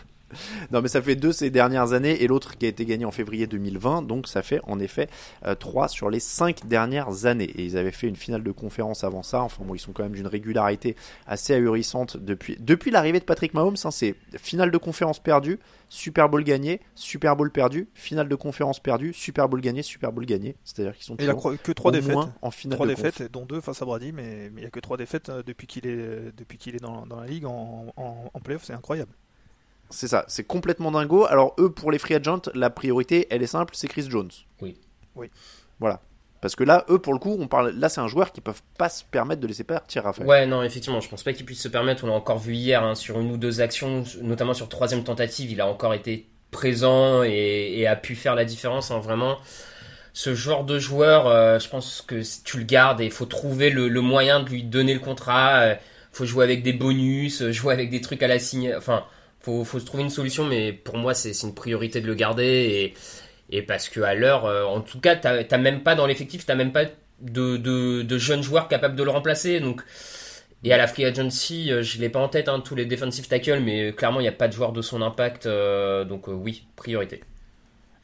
Non, 0.71 0.81
mais 0.81 0.87
ça 0.87 1.01
fait 1.01 1.15
deux 1.15 1.31
ces 1.31 1.49
dernières 1.49 1.93
années 1.93 2.21
et 2.23 2.27
l'autre 2.27 2.57
qui 2.57 2.65
a 2.65 2.69
été 2.69 2.85
gagné 2.85 3.05
en 3.05 3.11
février 3.11 3.47
2020. 3.47 4.01
Donc 4.03 4.27
ça 4.27 4.41
fait 4.41 4.59
en 4.63 4.79
effet 4.79 5.07
euh, 5.45 5.55
trois 5.55 5.87
sur 5.87 6.09
les 6.09 6.19
cinq 6.19 6.67
dernières 6.67 7.25
années. 7.25 7.45
Et 7.45 7.63
ils 7.63 7.77
avaient 7.77 7.91
fait 7.91 8.07
une 8.07 8.15
finale 8.15 8.43
de 8.43 8.51
conférence 8.51 9.03
avant 9.03 9.23
ça. 9.23 9.41
Enfin 9.41 9.63
bon, 9.65 9.75
ils 9.75 9.79
sont 9.79 9.91
quand 9.91 10.03
même 10.03 10.13
d'une 10.13 10.27
régularité 10.27 10.95
assez 11.27 11.53
ahurissante 11.53 12.17
depuis, 12.17 12.57
depuis 12.59 12.91
l'arrivée 12.91 13.19
de 13.19 13.25
Patrick 13.25 13.53
Mahomes. 13.53 13.75
hein, 13.83 13.91
c'est 13.91 14.15
finale 14.37 14.71
de 14.71 14.77
conférence 14.77 15.21
perdue, 15.21 15.59
Super 15.89 16.29
Bowl 16.29 16.43
gagné, 16.43 16.81
Super 16.95 17.35
Bowl 17.35 17.51
perdu, 17.51 17.87
finale 17.93 18.27
de 18.27 18.35
conférence 18.35 18.79
perdue, 18.81 19.13
Super 19.13 19.47
Bowl 19.49 19.61
gagné, 19.61 19.83
Super 19.83 20.11
Bowl 20.11 20.25
gagné. 20.25 20.55
C'est-à-dire 20.63 20.95
qu'ils 20.95 21.05
sont 21.05 21.15
Et 21.17 21.23
il 21.25 21.29
a 21.29 21.35
que 21.35 21.71
trois 21.71 21.91
défaites. 21.91 22.13
moins 22.13 22.33
en 22.41 22.51
finale 22.51 22.77
Trois 22.77 22.87
conf. 22.87 22.95
défaites, 22.95 23.31
dont 23.31 23.45
deux 23.45 23.61
face 23.61 23.81
à 23.81 23.85
Brady, 23.85 24.11
mais 24.11 24.49
mais 24.49 24.61
il 24.61 24.61
n'y 24.61 24.65
a 24.65 24.69
que 24.69 24.79
trois 24.79 24.97
défaites 24.97 25.29
euh, 25.29 25.43
depuis 25.45 25.67
qu'il 25.67 25.85
est, 25.85 26.31
depuis 26.35 26.57
qu'il 26.57 26.75
est 26.75 26.79
dans, 26.79 27.05
dans 27.05 27.19
la 27.19 27.27
ligue 27.27 27.45
en, 27.45 27.93
en, 27.95 28.31
en 28.33 28.39
playoff, 28.39 28.63
c'est 28.63 28.73
incroyable. 28.73 29.11
C'est 29.93 30.07
ça, 30.07 30.25
c'est 30.27 30.43
complètement 30.43 30.91
dingo. 30.91 31.25
Alors 31.25 31.55
eux, 31.59 31.71
pour 31.71 31.91
les 31.91 31.99
free 31.99 32.15
agents, 32.15 32.41
la 32.55 32.69
priorité, 32.69 33.27
elle 33.29 33.43
est 33.43 33.47
simple, 33.47 33.73
c'est 33.75 33.87
Chris 33.87 34.07
Jones. 34.09 34.31
Oui. 34.61 34.75
Oui. 35.15 35.29
Voilà. 35.79 36.01
Parce 36.41 36.55
que 36.55 36.63
là, 36.63 36.83
eux, 36.89 36.99
pour 36.99 37.13
le 37.13 37.19
coup, 37.19 37.37
on 37.39 37.47
parle. 37.47 37.69
Là, 37.69 37.87
c'est 37.87 38.01
un 38.01 38.07
joueur 38.07 38.31
qui 38.33 38.41
peuvent 38.41 38.63
pas 38.77 38.89
se 38.89 39.03
permettre 39.05 39.39
de 39.39 39.47
laisser 39.47 39.63
partir, 39.63 40.03
Raphaël. 40.03 40.27
Ouais, 40.27 40.45
non, 40.45 40.61
effectivement, 40.63 40.99
je 40.99 41.07
pense 41.07 41.23
pas 41.23 41.31
qu'il 41.31 41.45
puisse 41.45 41.61
se 41.61 41.67
permettre. 41.69 42.03
On 42.03 42.07
l'a 42.07 42.13
encore 42.13 42.39
vu 42.39 42.53
hier 42.53 42.83
hein, 42.83 42.95
sur 42.95 43.19
une 43.19 43.31
ou 43.31 43.37
deux 43.37 43.61
actions, 43.61 44.03
notamment 44.21 44.53
sur 44.53 44.67
troisième 44.67 45.03
tentative, 45.03 45.51
il 45.51 45.61
a 45.61 45.67
encore 45.67 45.93
été 45.93 46.27
présent 46.51 47.23
et, 47.23 47.75
et 47.77 47.87
a 47.87 47.95
pu 47.95 48.15
faire 48.15 48.35
la 48.35 48.43
différence. 48.45 48.91
hein, 48.91 48.99
vraiment, 48.99 49.37
ce 50.11 50.35
genre 50.35 50.65
de 50.65 50.79
joueur, 50.79 51.27
euh, 51.27 51.59
je 51.59 51.69
pense 51.69 52.01
que 52.05 52.21
si 52.23 52.43
tu 52.43 52.57
le 52.57 52.63
gardes 52.65 52.99
et 52.99 53.05
il 53.05 53.11
faut 53.11 53.25
trouver 53.25 53.69
le, 53.69 53.87
le 53.87 54.01
moyen 54.01 54.41
de 54.41 54.49
lui 54.49 54.63
donner 54.63 54.93
le 54.93 54.99
contrat. 54.99 55.59
euh, 55.61 55.75
faut 56.11 56.25
jouer 56.25 56.43
avec 56.43 56.61
des 56.61 56.73
bonus, 56.73 57.41
euh, 57.41 57.51
jouer 57.51 57.73
avec 57.73 57.89
des 57.89 58.01
trucs 58.01 58.21
à 58.21 58.27
la 58.27 58.37
signe. 58.37 58.73
Enfin, 58.77 59.05
faut, 59.43 59.63
faut 59.65 59.79
se 59.79 59.85
trouver 59.85 60.03
une 60.03 60.09
solution, 60.09 60.45
mais 60.45 60.73
pour 60.73 60.97
moi, 60.97 61.13
c'est 61.13 61.31
une 61.43 61.53
priorité 61.55 62.01
de 62.01 62.07
le 62.07 62.15
garder. 62.15 62.93
Et, 63.51 63.57
et 63.57 63.61
parce 63.61 63.89
que 63.89 64.01
à 64.01 64.15
l'heure, 64.15 64.45
euh, 64.45 64.63
en 64.65 64.81
tout 64.81 64.99
cas, 64.99 65.15
t'as 65.15 65.43
t'as 65.43 65.57
même 65.57 65.83
pas 65.83 65.95
dans 65.95 66.07
l'effectif, 66.07 66.45
t'as 66.45 66.55
même 66.55 66.71
pas 66.73 66.85
de, 67.21 67.57
de, 67.57 68.01
de 68.03 68.17
jeunes 68.17 68.43
joueurs 68.43 68.67
capables 68.67 68.95
de 68.95 69.03
le 69.03 69.11
remplacer. 69.11 69.59
Donc, 69.59 69.83
et 70.63 70.73
à 70.73 70.77
la 70.77 70.87
free 70.87 71.05
agency, 71.05 71.71
euh, 71.71 71.81
je 71.83 71.99
l'ai 71.99 72.09
pas 72.09 72.19
en 72.19 72.29
tête, 72.29 72.47
hein, 72.49 72.61
tous 72.61 72.75
les 72.75 72.85
defensive 72.85 73.27
tackles, 73.27 73.59
mais 73.61 73.89
euh, 73.89 73.91
clairement, 73.91 74.19
il 74.21 74.23
n'y 74.23 74.29
a 74.29 74.33
pas 74.33 74.47
de 74.47 74.53
joueur 74.53 74.71
de 74.73 74.81
son 74.81 75.01
impact. 75.01 75.45
euh, 75.45 76.05
donc, 76.05 76.29
euh, 76.29 76.33
oui, 76.33 76.67
priorité. 76.75 77.21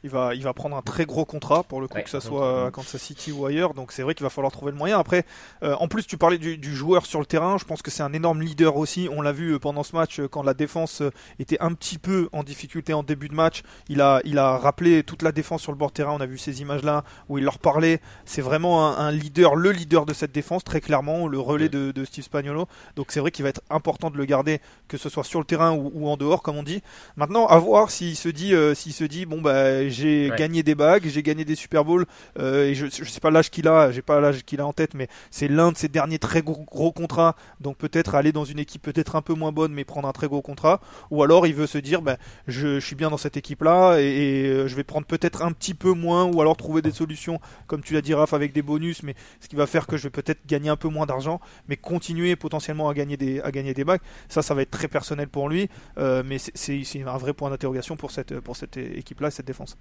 Il 0.02 0.10
va, 0.10 0.34
il 0.34 0.42
va 0.42 0.54
prendre 0.54 0.76
un 0.76 0.82
très 0.82 1.04
gros 1.04 1.24
contrat 1.24 1.62
pour 1.62 1.80
le 1.80 1.88
coup, 1.88 1.96
Ouais, 1.96 2.02
que 2.04 2.10
ça 2.10 2.20
soit 2.20 2.66
à 2.66 2.70
Kansas 2.70 3.00
City 3.00 3.32
ou 3.32 3.44
ailleurs. 3.44 3.74
Donc 3.74 3.92
c'est 3.92 4.02
vrai 4.02 4.14
qu'il 4.14 4.24
va 4.24 4.30
falloir 4.30 4.52
trouver 4.52 4.72
le 4.72 4.78
moyen. 4.78 4.98
Après, 4.98 5.24
euh, 5.62 5.74
en 5.78 5.88
plus, 5.88 6.06
tu 6.06 6.16
parlais 6.16 6.38
du, 6.38 6.56
du 6.56 6.74
joueur 6.74 7.04
sur 7.06 7.20
le 7.20 7.26
terrain. 7.26 7.58
Je 7.58 7.64
pense 7.64 7.82
que 7.82 7.90
c'est 7.90 8.02
un 8.02 8.12
énorme 8.12 8.40
leader 8.40 8.76
aussi. 8.76 9.08
On 9.10 9.20
l'a 9.20 9.32
vu 9.32 9.52
euh, 9.52 9.58
pendant 9.58 9.82
ce 9.82 9.94
match 9.94 10.20
euh, 10.20 10.28
quand 10.28 10.42
la 10.42 10.54
défense 10.54 11.02
euh, 11.02 11.10
était 11.38 11.58
un 11.60 11.74
petit 11.74 11.98
peu 11.98 12.28
en 12.32 12.42
difficulté 12.42 12.92
en 12.94 13.02
début 13.02 13.28
de 13.28 13.34
match. 13.34 13.62
Il 13.88 14.00
a, 14.00 14.20
il 14.24 14.38
a 14.38 14.56
rappelé 14.56 15.02
toute 15.02 15.22
la 15.22 15.32
défense 15.32 15.62
sur 15.62 15.72
le 15.72 15.78
bord 15.78 15.88
de 15.88 15.94
terrain. 15.94 16.12
On 16.12 16.20
a 16.20 16.26
vu 16.26 16.38
ces 16.38 16.62
images-là 16.62 17.04
où 17.28 17.38
il 17.38 17.44
leur 17.44 17.58
parlait. 17.58 18.00
C'est 18.24 18.42
vraiment 18.42 18.86
un, 18.86 19.06
un 19.06 19.10
leader, 19.10 19.54
le 19.54 19.70
leader 19.70 20.06
de 20.06 20.14
cette 20.14 20.32
défense, 20.32 20.64
très 20.64 20.80
clairement, 20.80 21.26
le 21.26 21.38
relais 21.38 21.68
de, 21.68 21.90
de 21.90 22.04
Steve 22.04 22.24
Spagnolo. 22.24 22.66
Donc 22.96 23.08
c'est 23.10 23.20
vrai 23.20 23.30
qu'il 23.30 23.42
va 23.42 23.50
être 23.50 23.62
important 23.68 24.10
de 24.10 24.16
le 24.16 24.24
garder, 24.24 24.60
que 24.88 24.96
ce 24.96 25.08
soit 25.08 25.24
sur 25.24 25.40
le 25.40 25.44
terrain 25.44 25.72
ou, 25.72 25.90
ou 25.94 26.08
en 26.08 26.16
dehors, 26.16 26.42
comme 26.42 26.56
on 26.56 26.62
dit. 26.62 26.82
Maintenant, 27.16 27.46
à 27.46 27.58
voir 27.58 27.90
s'il 27.90 28.16
se 28.16 28.28
dit, 28.28 28.54
euh, 28.54 28.74
s'il 28.74 28.92
se 28.92 29.04
dit, 29.04 29.26
bon 29.26 29.40
bah 29.40 29.89
j'ai 29.90 30.30
Ouais. 30.30 30.36
gagné 30.36 30.62
des 30.62 30.74
bagues, 30.74 31.06
j'ai 31.06 31.22
gagné 31.22 31.44
des 31.44 31.54
Super 31.54 31.84
Bowls, 31.84 32.06
euh, 32.38 32.66
et 32.66 32.74
je, 32.74 32.86
je 32.86 33.04
sais 33.04 33.20
pas 33.20 33.30
l'âge 33.30 33.50
qu'il 33.50 33.68
a, 33.68 33.90
j'ai 33.92 34.02
pas 34.02 34.20
l'âge 34.20 34.42
qu'il 34.44 34.60
a 34.60 34.66
en 34.66 34.72
tête, 34.72 34.94
mais 34.94 35.08
c'est 35.30 35.48
l'un 35.48 35.72
de 35.72 35.76
ses 35.76 35.88
derniers 35.88 36.18
très 36.18 36.42
gros, 36.42 36.64
gros 36.64 36.92
contrats, 36.92 37.36
donc 37.60 37.76
peut-être 37.76 38.14
aller 38.14 38.32
dans 38.32 38.44
une 38.44 38.58
équipe 38.58 38.82
peut-être 38.82 39.16
un 39.16 39.22
peu 39.22 39.34
moins 39.34 39.52
bonne, 39.52 39.72
mais 39.72 39.84
prendre 39.84 40.08
un 40.08 40.12
très 40.12 40.28
gros 40.28 40.42
contrat, 40.42 40.80
ou 41.10 41.22
alors 41.22 41.46
il 41.46 41.54
veut 41.54 41.66
se 41.66 41.78
dire, 41.78 42.02
ben 42.02 42.16
je, 42.46 42.78
je 42.80 42.86
suis 42.86 42.96
bien 42.96 43.10
dans 43.10 43.16
cette 43.18 43.36
équipe-là 43.36 43.98
et, 44.00 44.04
et, 44.04 44.46
euh, 44.48 44.68
je 44.68 44.76
vais 44.76 44.84
prendre 44.84 45.06
peut-être 45.06 45.42
un 45.42 45.52
petit 45.52 45.74
peu 45.74 45.92
moins, 45.92 46.24
ou 46.24 46.40
alors 46.40 46.56
trouver 46.56 46.82
des 46.82 46.92
solutions, 46.92 47.40
comme 47.66 47.82
tu 47.82 47.94
l'as 47.94 48.02
dit 48.02 48.14
Raph, 48.14 48.32
avec 48.34 48.52
des 48.52 48.62
bonus, 48.62 49.02
mais 49.02 49.14
ce 49.40 49.48
qui 49.48 49.56
va 49.56 49.66
faire 49.66 49.86
que 49.86 49.96
je 49.96 50.04
vais 50.04 50.10
peut-être 50.10 50.46
gagner 50.46 50.68
un 50.70 50.76
peu 50.76 50.88
moins 50.88 51.06
d'argent, 51.06 51.40
mais 51.68 51.76
continuer 51.76 52.36
potentiellement 52.36 52.88
à 52.88 52.94
gagner 52.94 53.16
des, 53.16 53.40
à 53.40 53.50
gagner 53.50 53.74
des 53.74 53.84
bagues. 53.84 54.00
Ça, 54.28 54.42
ça 54.42 54.54
va 54.54 54.62
être 54.62 54.70
très 54.70 54.88
personnel 54.88 55.28
pour 55.28 55.48
lui, 55.48 55.68
euh, 55.98 56.22
mais 56.24 56.38
c'est- 56.38 56.80
un 57.06 57.16
vrai 57.16 57.32
point 57.32 57.50
d'interrogation 57.50 57.96
pour 57.96 58.10
cette, 58.10 58.40
pour 58.40 58.56
cette 58.56 58.76
équipe-là 58.76 59.28
et 59.28 59.30
cette 59.30 59.46
défense. 59.46 59.76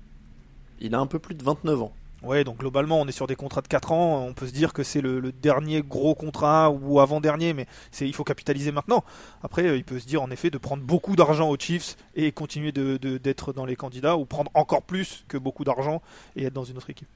Il 0.80 0.96
a 0.96 1.00
un 1.00 1.08
peu 1.08 1.20
plus 1.20 1.36
de 1.36 1.44
29 1.44 1.82
ans. 1.82 1.94
Ouais, 2.22 2.44
donc 2.44 2.58
globalement, 2.58 3.00
on 3.00 3.08
est 3.08 3.14
sur 3.14 3.28
des 3.28 3.38
contrats 3.38 3.62
de 3.62 3.68
4 3.68 3.94
ans. 3.94 4.26
On 4.26 4.34
peut 4.34 4.48
se 4.48 4.52
dire 4.52 4.74
que 4.74 4.84
c'est 4.84 5.00
le, 5.00 5.32
dernier 5.32 5.82
gros 5.82 6.16
contrat 6.16 6.70
ou 6.70 7.00
avant-dernier, 7.00 7.54
mais 7.54 7.66
c'est 7.92 8.08
il 8.08 8.14
faut 8.14 8.26
capitaliser 8.26 8.74
maintenant. 8.74 9.06
Après, 9.42 9.66
euh, 9.66 9.78
il 9.78 9.86
peut 9.86 10.00
se 10.00 10.06
dire 10.06 10.22
en 10.22 10.30
effet 10.30 10.50
de 10.50 10.58
prendre 10.58 10.84
beaucoup 10.84 11.16
d'argent 11.16 11.50
aux 11.50 11.58
Chiefs 11.58 11.96
et 12.16 12.32
continuer 12.34 12.74
de- 12.74 12.98
d'être 13.18 13.54
dans 13.54 13.66
les 13.66 13.78
candidats 13.78 14.18
ou 14.18 14.26
prendre 14.26 14.52
encore 14.54 14.82
plus 14.84 15.24
que 15.30 15.38
beaucoup 15.38 15.64
d'argent 15.64 16.02
et 16.36 16.44
être 16.46 16.54
dans 16.54 16.66
une 16.66 16.76
autre 16.78 16.90
équipe. 16.90 17.08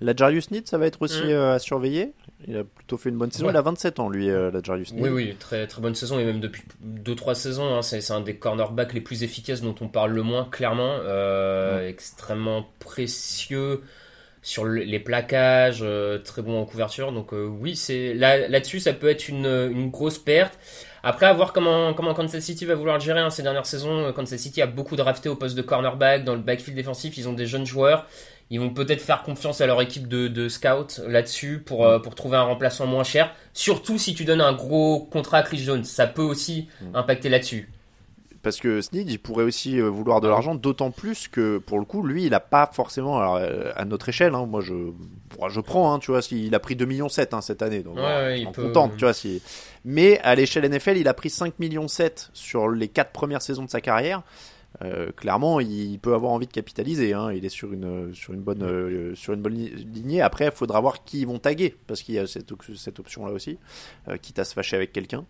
La 0.00 0.14
Jarius 0.14 0.50
Need, 0.50 0.66
ça 0.68 0.76
va 0.78 0.86
être 0.86 1.00
aussi 1.00 1.22
Mm. 1.24 1.30
euh, 1.30 1.54
à 1.54 1.58
surveiller. 1.58 2.12
Il 2.46 2.56
a 2.58 2.64
plutôt 2.64 2.98
fait 2.98 3.08
une 3.08 3.16
bonne 3.16 3.32
saison. 3.32 3.46
Ouais. 3.46 3.52
Il 3.52 3.56
a 3.56 3.62
27 3.62 3.98
ans, 3.98 4.10
lui, 4.10 4.28
euh, 4.28 4.50
la 4.50 4.60
Jarius 4.62 4.92
Need. 4.92 5.02
Oui, 5.02 5.08
oui, 5.08 5.34
très, 5.38 5.66
très 5.66 5.80
bonne 5.80 5.94
saison 5.94 6.18
et 6.18 6.24
même 6.24 6.38
depuis 6.40 6.62
2-3 6.84 7.34
saisons, 7.34 7.74
hein, 7.74 7.80
c'est 7.82 8.10
un 8.10 8.20
des 8.20 8.36
cornerbacks 8.36 8.92
les 8.92 9.00
plus 9.00 9.22
efficaces 9.22 9.62
dont 9.62 9.74
on 9.80 9.88
parle 9.88 10.12
le 10.12 10.22
moins, 10.22 10.44
clairement. 10.50 10.98
Euh, 11.02 11.88
Extrêmement 11.88 12.66
précieux 12.78 13.80
sur 14.42 14.64
le- 14.64 14.82
les 14.82 15.00
plaquages, 15.00 15.84
très 16.24 16.42
bon 16.42 16.60
en 16.60 16.66
couverture. 16.66 17.10
Donc, 17.12 17.32
oui, 17.32 17.74
c'est 17.74 18.12
là- 18.14 18.48
là-dessus, 18.48 18.80
ça 18.80 18.92
peut 18.92 19.08
être 19.08 19.28
une, 19.28 19.46
une 19.46 19.90
grosse 19.90 20.18
perte. 20.18 20.58
Après, 21.02 21.26
à 21.26 21.32
voir 21.32 21.52
comment, 21.52 21.94
comment 21.94 22.14
Kansas 22.14 22.42
City 22.44 22.64
va 22.64 22.74
vouloir 22.74 22.96
le 22.98 23.02
gérer 23.02 23.20
hein, 23.20 23.30
ces 23.30 23.42
dernières 23.42 23.66
saisons. 23.66 24.12
Kansas 24.12 24.40
City 24.40 24.60
a 24.60 24.66
beaucoup 24.66 24.96
drafté 24.96 25.28
au 25.28 25.36
poste 25.36 25.56
de 25.56 25.62
cornerback, 25.62 26.24
dans 26.24 26.34
le 26.34 26.40
backfield 26.40 26.76
défensif, 26.76 27.16
ils 27.16 27.28
ont 27.28 27.32
des 27.32 27.46
jeunes 27.46 27.66
joueurs. 27.66 28.06
Ils 28.50 28.60
vont 28.60 28.70
peut-être 28.70 29.00
faire 29.00 29.22
confiance 29.24 29.60
à 29.60 29.66
leur 29.66 29.80
équipe 29.82 30.06
de, 30.06 30.28
de 30.28 30.48
scouts 30.48 31.02
là-dessus 31.06 31.58
pour, 31.64 31.84
euh, 31.84 31.98
pour 31.98 32.14
trouver 32.14 32.36
un 32.36 32.42
remplaçant 32.42 32.86
moins 32.86 33.02
cher. 33.02 33.34
Surtout 33.52 33.98
si 33.98 34.14
tu 34.14 34.24
donnes 34.24 34.40
un 34.40 34.52
gros 34.52 35.00
contrat 35.10 35.38
à 35.38 35.42
Chris 35.42 35.58
Jones. 35.58 35.82
Ça 35.84 36.06
peut 36.06 36.22
aussi 36.22 36.68
impacter 36.94 37.28
là-dessus. 37.28 37.68
Parce 38.42 38.58
que 38.58 38.80
Snead, 38.80 39.10
il 39.10 39.18
pourrait 39.18 39.42
aussi 39.42 39.80
euh, 39.80 39.88
vouloir 39.88 40.20
de 40.20 40.28
l'argent, 40.28 40.54
d'autant 40.54 40.92
plus 40.92 41.26
que 41.26 41.58
pour 41.58 41.80
le 41.80 41.84
coup, 41.84 42.04
lui, 42.04 42.26
il 42.26 42.34
a 42.34 42.38
pas 42.38 42.70
forcément, 42.72 43.18
alors, 43.18 43.34
euh, 43.34 43.72
à 43.74 43.84
notre 43.84 44.08
échelle, 44.08 44.36
hein, 44.36 44.46
moi 44.46 44.60
je, 44.60 44.72
je 45.48 45.60
prends, 45.60 45.92
hein, 45.92 45.98
tu 45.98 46.12
vois, 46.12 46.22
s'il 46.22 46.54
a 46.54 46.60
pris 46.60 46.76
2 46.76 46.84
millions 46.84 47.08
7 47.08 47.34
hein, 47.34 47.40
cette 47.40 47.60
année, 47.62 47.80
donc 47.80 47.96
Ouais, 47.96 48.02
ouais, 48.02 48.40
il 48.42 48.50
peut- 48.52 48.62
contente, 48.62 48.92
tu 48.96 49.04
vois, 49.04 49.14
si... 49.14 49.42
mais 49.84 50.20
à 50.20 50.36
l'échelle 50.36 50.64
NFL, 50.70 50.96
il 50.96 51.08
a 51.08 51.14
pris 51.14 51.28
5 51.28 51.58
millions 51.58 51.88
7 51.88 52.30
sur 52.34 52.68
les 52.68 52.86
4 52.86 53.10
premières 53.10 53.42
saisons 53.42 53.64
de 53.64 53.70
sa 53.70 53.80
carrière. 53.80 54.22
Euh, 54.82 55.10
clairement, 55.12 55.58
il 55.60 55.98
peut 55.98 56.12
avoir 56.14 56.32
envie 56.32 56.46
de 56.46 56.52
capitaliser. 56.52 57.14
Hein. 57.14 57.32
Il 57.32 57.44
est 57.44 57.48
sur 57.50 57.72
une 57.72 58.12
sur 58.14 58.34
une 58.34 58.40
bonne 58.42 58.62
euh, 58.62 59.14
sur 59.14 59.32
une 59.32 59.40
bonne 59.40 59.54
li- 59.54 59.70
lignée. 59.84 60.20
Après, 60.20 60.46
il 60.46 60.50
faudra 60.50 60.80
voir 60.80 61.04
qui 61.04 61.20
ils 61.20 61.26
vont 61.26 61.38
taguer 61.38 61.74
parce 61.86 62.02
qu'il 62.02 62.14
y 62.14 62.18
a 62.18 62.26
cette, 62.26 62.52
cette 62.76 63.00
option 63.00 63.24
là 63.26 63.32
aussi, 63.32 63.58
euh, 64.08 64.16
quitte 64.18 64.38
à 64.38 64.44
se 64.44 64.52
fâcher 64.54 64.76
avec 64.76 64.92
quelqu'un. 64.92 65.24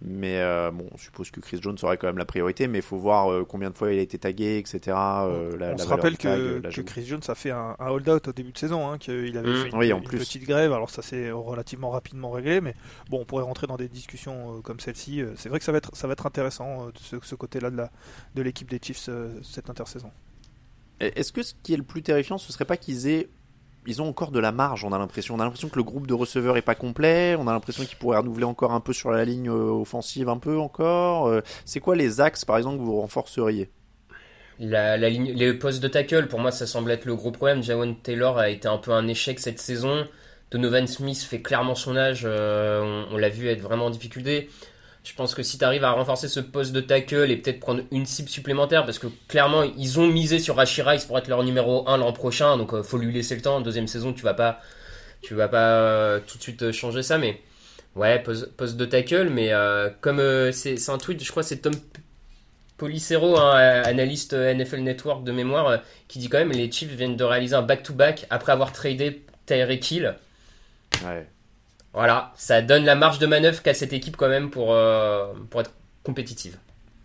Mais 0.00 0.38
euh, 0.40 0.70
bon, 0.70 0.86
on 0.92 0.96
suppose 0.96 1.30
que 1.32 1.40
Chris 1.40 1.58
Jones 1.60 1.76
aurait 1.82 1.96
quand 1.96 2.06
même 2.06 2.18
la 2.18 2.24
priorité, 2.24 2.68
mais 2.68 2.78
il 2.78 2.82
faut 2.84 2.96
voir 2.98 3.32
euh, 3.32 3.44
combien 3.44 3.68
de 3.70 3.76
fois 3.76 3.92
il 3.92 3.98
a 3.98 4.02
été 4.02 4.16
tagué, 4.18 4.58
etc. 4.58 4.80
euh, 4.96 5.56
la- 5.58 5.68
on 5.68 5.70
la 5.72 5.78
se 5.78 5.88
rappelle 5.88 6.16
tag, 6.16 6.38
que, 6.38 6.60
la 6.62 6.68
que 6.68 6.74
joue. 6.74 6.84
Chris 6.84 7.04
Jones 7.04 7.20
a 7.26 7.34
fait 7.34 7.50
un, 7.50 7.74
un 7.80 7.88
hold-out 7.88 8.28
au 8.28 8.32
début 8.32 8.52
de 8.52 8.58
saison, 8.58 8.88
hein, 8.88 8.98
qu'il 8.98 9.36
avait 9.36 9.48
Mm. 9.50 9.62
fait 9.62 9.68
une, 9.70 9.76
Oui, 9.76 9.92
en 9.92 9.98
une 9.98 10.04
plus. 10.04 10.18
petite 10.18 10.44
grève, 10.44 10.72
alors 10.72 10.90
ça 10.90 11.02
s'est 11.02 11.30
relativement 11.32 11.90
rapidement 11.90 12.30
réglé, 12.30 12.60
mais 12.60 12.74
bon, 13.10 13.20
on 13.20 13.24
pourrait 13.24 13.42
rentrer 13.44 13.66
dans 13.66 13.76
des 13.76 13.88
discussions 13.88 14.60
comme 14.62 14.78
celle-ci. 14.78 15.22
C'est 15.36 15.48
vrai 15.48 15.58
que 15.58 15.64
ça 15.64 15.72
va 15.72 15.78
être, 15.78 15.94
ça 15.96 16.06
va 16.06 16.12
être 16.12 16.26
intéressant, 16.26 16.88
ce, 17.00 17.16
ce 17.20 17.34
côté-là 17.34 17.70
de 17.70 17.76
la- 17.76 17.90
de 18.36 18.42
l'équipe 18.42 18.70
des 18.70 18.78
Chiefs 18.94 19.08
euh, 19.08 19.40
cette 19.42 19.70
intersaison. 19.70 20.10
Et 21.00 21.18
Est-ce 21.18 21.32
que 21.32 21.42
ce 21.42 21.54
qui 21.62 21.74
est 21.74 21.76
le 21.76 21.82
plus 21.82 22.02
terrifiant, 22.02 22.38
ce 22.38 22.52
serait 22.52 22.64
pas 22.64 22.76
qu'ils 22.76 23.06
aient 23.08 23.28
ils 23.86 24.02
ont 24.02 24.08
encore 24.08 24.32
de 24.32 24.38
la 24.38 24.52
marge, 24.52 24.84
on 24.84 24.92
a 24.92 24.98
l'impression. 24.98 25.34
On 25.34 25.40
a 25.40 25.44
l'impression 25.44 25.70
que 25.70 25.76
le 25.76 25.82
groupe 25.82 26.06
de 26.06 26.12
receveurs 26.12 26.58
est 26.58 26.62
pas 26.62 26.74
complet. 26.74 27.36
On 27.38 27.48
a 27.48 27.52
l'impression 27.52 27.84
qu'ils 27.84 27.96
pourraient 27.96 28.18
renouveler 28.18 28.44
encore 28.44 28.72
un 28.72 28.80
peu 28.80 28.92
sur 28.92 29.10
la 29.10 29.24
ligne 29.24 29.48
euh, 29.48 29.70
offensive, 29.70 30.28
un 30.28 30.36
peu 30.36 30.58
encore. 30.58 31.28
Euh, 31.28 31.40
C'est 31.64 31.80
quoi 31.80 31.96
les 31.96 32.20
axes, 32.20 32.44
par 32.44 32.58
exemple, 32.58 32.78
que 32.78 32.82
vous 32.82 33.00
renforceriez? 33.00 33.70
La, 34.58 34.96
la 34.96 35.08
ligne, 35.08 35.32
les 35.32 35.54
postes 35.54 35.80
de 35.82 35.88
tackle, 35.88 36.26
pour 36.28 36.40
moi, 36.40 36.50
ça 36.50 36.66
semble 36.66 36.90
être 36.90 37.04
le 37.06 37.14
gros 37.14 37.30
problème. 37.30 37.62
Jawan 37.62 37.96
Taylor 37.96 38.38
a 38.38 38.50
été 38.50 38.68
un 38.68 38.78
peu 38.78 38.90
un 38.92 39.06
échec 39.06 39.38
cette 39.38 39.60
saison. 39.60 40.06
Donovan 40.50 40.86
Smith 40.86 41.22
fait 41.22 41.42
clairement 41.42 41.74
son 41.74 41.96
âge. 41.96 42.22
euh, 42.24 43.06
on 43.10 43.14
on 43.14 43.16
l'a 43.16 43.28
vu 43.28 43.46
être 43.48 43.60
vraiment 43.60 43.86
en 43.86 43.90
difficulté. 43.90 44.50
Je 45.08 45.14
pense 45.14 45.34
que 45.34 45.42
si 45.42 45.56
tu 45.56 45.64
arrives 45.64 45.84
à 45.84 45.92
renforcer 45.92 46.28
ce 46.28 46.38
poste 46.38 46.72
de 46.72 46.82
tackle 46.82 47.30
et 47.30 47.36
peut-être 47.38 47.60
prendre 47.60 47.82
une 47.90 48.04
cible 48.04 48.28
supplémentaire, 48.28 48.84
parce 48.84 48.98
que 48.98 49.06
clairement, 49.26 49.62
ils 49.62 49.98
ont 49.98 50.06
misé 50.06 50.38
sur 50.38 50.56
Rashi 50.56 50.82
Rice 50.82 51.06
pour 51.06 51.16
être 51.16 51.28
leur 51.28 51.42
numéro 51.44 51.88
1 51.88 51.96
l'an 51.96 52.12
prochain, 52.12 52.58
donc 52.58 52.74
euh, 52.74 52.82
faut 52.82 52.98
lui 52.98 53.10
laisser 53.10 53.34
le 53.34 53.40
temps. 53.40 53.62
Deuxième 53.62 53.86
saison, 53.86 54.12
tu 54.12 54.22
vas 54.22 54.34
pas, 54.34 54.60
tu 55.22 55.34
vas 55.34 55.48
pas 55.48 55.78
euh, 55.78 56.20
tout 56.26 56.36
de 56.36 56.42
suite 56.42 56.62
euh, 56.62 56.72
changer 56.72 57.02
ça, 57.02 57.16
mais 57.16 57.40
ouais, 57.96 58.22
poste, 58.22 58.76
de 58.76 58.84
tackle, 58.84 59.30
mais 59.30 59.50
euh, 59.50 59.88
comme 60.02 60.20
c'est 60.52 60.90
un 60.90 60.98
tweet, 60.98 61.24
je 61.24 61.30
crois 61.30 61.42
c'est 61.42 61.62
Tom 61.62 61.72
Policero, 62.76 63.38
hein, 63.38 63.56
analyste 63.86 64.34
NFL 64.34 64.80
Network 64.80 65.24
de 65.24 65.32
mémoire, 65.32 65.80
qui 66.08 66.18
dit 66.18 66.28
quand 66.28 66.38
même 66.38 66.52
les 66.52 66.70
Chiefs 66.70 66.92
viennent 66.92 67.16
de 67.16 67.24
réaliser 67.24 67.54
un 67.54 67.62
back-to-back 67.62 68.26
après 68.28 68.52
avoir 68.52 68.72
tradé 68.72 69.24
Tyreek 69.46 69.90
Hill. 69.90 70.16
Ouais. 71.02 71.26
Voilà, 71.92 72.32
ça 72.36 72.62
donne 72.62 72.84
la 72.84 72.94
marge 72.94 73.18
de 73.18 73.26
manœuvre 73.26 73.62
qu'a 73.62 73.74
cette 73.74 73.92
équipe 73.92 74.16
quand 74.16 74.28
même 74.28 74.50
pour, 74.50 74.72
euh, 74.72 75.32
pour 75.50 75.60
être 75.60 75.72
compétitive. 76.02 76.56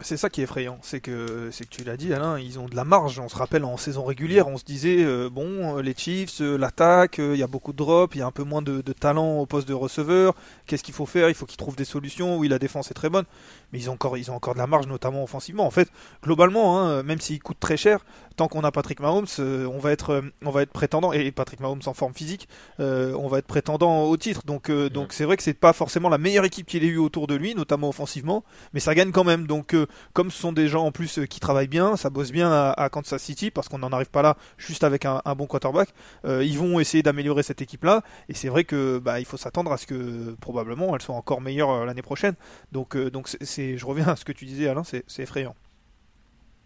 C'est 0.03 0.17
ça 0.17 0.29
qui 0.29 0.41
est 0.41 0.43
effrayant, 0.43 0.79
c'est 0.81 0.99
que 0.99 1.47
c'est 1.51 1.63
que 1.63 1.69
tu 1.69 1.85
l'as 1.85 1.95
dit 1.95 2.13
Alain, 2.13 2.37
ils 2.37 2.59
ont 2.59 2.67
de 2.67 2.75
la 2.75 2.83
marge. 2.83 3.19
On 3.19 3.29
se 3.29 3.37
rappelle 3.37 3.63
en 3.63 3.77
saison 3.77 4.03
régulière, 4.03 4.49
on 4.49 4.57
se 4.57 4.65
disait 4.65 5.01
euh, 5.01 5.29
bon, 5.29 5.77
euh, 5.77 5.81
les 5.81 5.95
Chiefs, 5.95 6.41
euh, 6.41 6.57
l'attaque, 6.57 7.19
euh, 7.19 7.35
il 7.35 7.39
y 7.39 7.43
a 7.43 7.47
beaucoup 7.47 7.71
de 7.71 7.77
drops, 7.77 8.13
il 8.13 8.19
y 8.19 8.21
a 8.21 8.25
un 8.25 8.31
peu 8.31 8.43
moins 8.43 8.61
de, 8.61 8.81
de 8.81 8.93
talent 8.93 9.39
au 9.39 9.45
poste 9.45 9.65
de 9.65 9.73
receveur. 9.73 10.35
Qu'est-ce 10.67 10.83
qu'il 10.83 10.93
faut 10.93 11.05
faire 11.05 11.29
Il 11.29 11.35
faut 11.35 11.45
qu'ils 11.45 11.55
trouvent 11.57 11.77
des 11.77 11.85
solutions. 11.85 12.37
Oui, 12.37 12.49
la 12.49 12.59
défense 12.59 12.91
est 12.91 12.93
très 12.93 13.09
bonne, 13.09 13.23
mais 13.71 13.79
ils 13.79 13.89
ont 13.89 13.93
encore 13.93 14.17
ils 14.17 14.29
ont 14.29 14.35
encore 14.35 14.55
de 14.55 14.59
la 14.59 14.67
marge, 14.67 14.87
notamment 14.87 15.23
offensivement. 15.23 15.65
En 15.65 15.71
fait, 15.71 15.89
globalement, 16.21 16.81
hein, 16.81 17.01
même 17.03 17.21
s'ils 17.21 17.41
coûtent 17.41 17.61
très 17.61 17.77
cher, 17.77 17.99
tant 18.35 18.49
qu'on 18.49 18.65
a 18.65 18.71
Patrick 18.71 18.99
Mahomes, 18.99 19.27
on 19.39 19.79
va 19.79 19.93
être 19.93 20.21
on 20.43 20.51
va 20.51 20.63
être 20.63 20.73
prétendant 20.73 21.13
et 21.13 21.31
Patrick 21.31 21.61
Mahomes 21.61 21.81
en 21.85 21.93
forme 21.93 22.13
physique, 22.13 22.49
on 22.79 23.27
va 23.29 23.37
être 23.37 23.47
prétendant 23.47 24.03
au 24.03 24.17
titre. 24.17 24.41
Donc 24.45 24.69
donc 24.69 25.13
c'est 25.13 25.23
vrai 25.23 25.37
que 25.37 25.43
c'est 25.43 25.53
pas 25.53 25.71
forcément 25.71 26.09
la 26.09 26.17
meilleure 26.17 26.43
équipe 26.43 26.67
qu'il 26.67 26.83
ait 26.83 26.87
eu 26.87 26.97
autour 26.97 27.27
de 27.27 27.35
lui, 27.35 27.55
notamment 27.55 27.87
offensivement, 27.87 28.43
mais 28.73 28.81
ça 28.81 28.93
gagne 28.95 29.11
quand 29.11 29.23
même. 29.23 29.47
Donc 29.47 29.73
comme 30.13 30.31
ce 30.31 30.39
sont 30.39 30.53
des 30.53 30.67
gens 30.67 30.85
en 30.85 30.91
plus 30.91 31.19
euh, 31.19 31.25
qui 31.25 31.39
travaillent 31.39 31.67
bien, 31.67 31.95
ça 31.95 32.09
bosse 32.09 32.31
bien 32.31 32.51
à, 32.51 32.89
Kansas 32.89 33.21
City 33.21 33.51
parce 33.51 33.69
qu'on 33.69 33.79
n'en 33.79 33.91
arrive 33.91 34.09
pas 34.09 34.21
là 34.21 34.37
juste 34.57 34.83
avec 34.83 35.05
un, 35.05 35.21
bon 35.35 35.47
quarterback. 35.47 35.89
euh, 36.25 36.43
ils 36.43 36.57
vont 36.57 36.79
essayer 36.79 37.03
d'améliorer 37.03 37.43
cette 37.43 37.61
équipe-là 37.61 38.03
et 38.29 38.33
c'est 38.33 38.49
vrai 38.49 38.63
que 38.63 38.99
bah, 38.99 39.19
il 39.19 39.25
faut 39.25 39.37
s'attendre 39.37 39.71
à 39.71 39.77
ce 39.77 39.87
que 39.87 40.35
probablement 40.41 40.95
elle 40.95 41.01
soit 41.01 41.15
encore 41.15 41.41
meilleure 41.41 41.71
euh, 41.71 41.85
l'année 41.85 42.01
prochaine. 42.01 42.35
Donc 42.71 42.97
donc 42.97 43.27
c'est- 43.41 43.77
je 43.77 43.85
reviens 43.85 44.07
à 44.07 44.15
ce 44.15 44.25
que 44.25 44.31
tu 44.31 44.45
disais 44.45 44.67
Alain, 44.67 44.83
c'est 44.83 45.03
effrayant. 45.19 45.55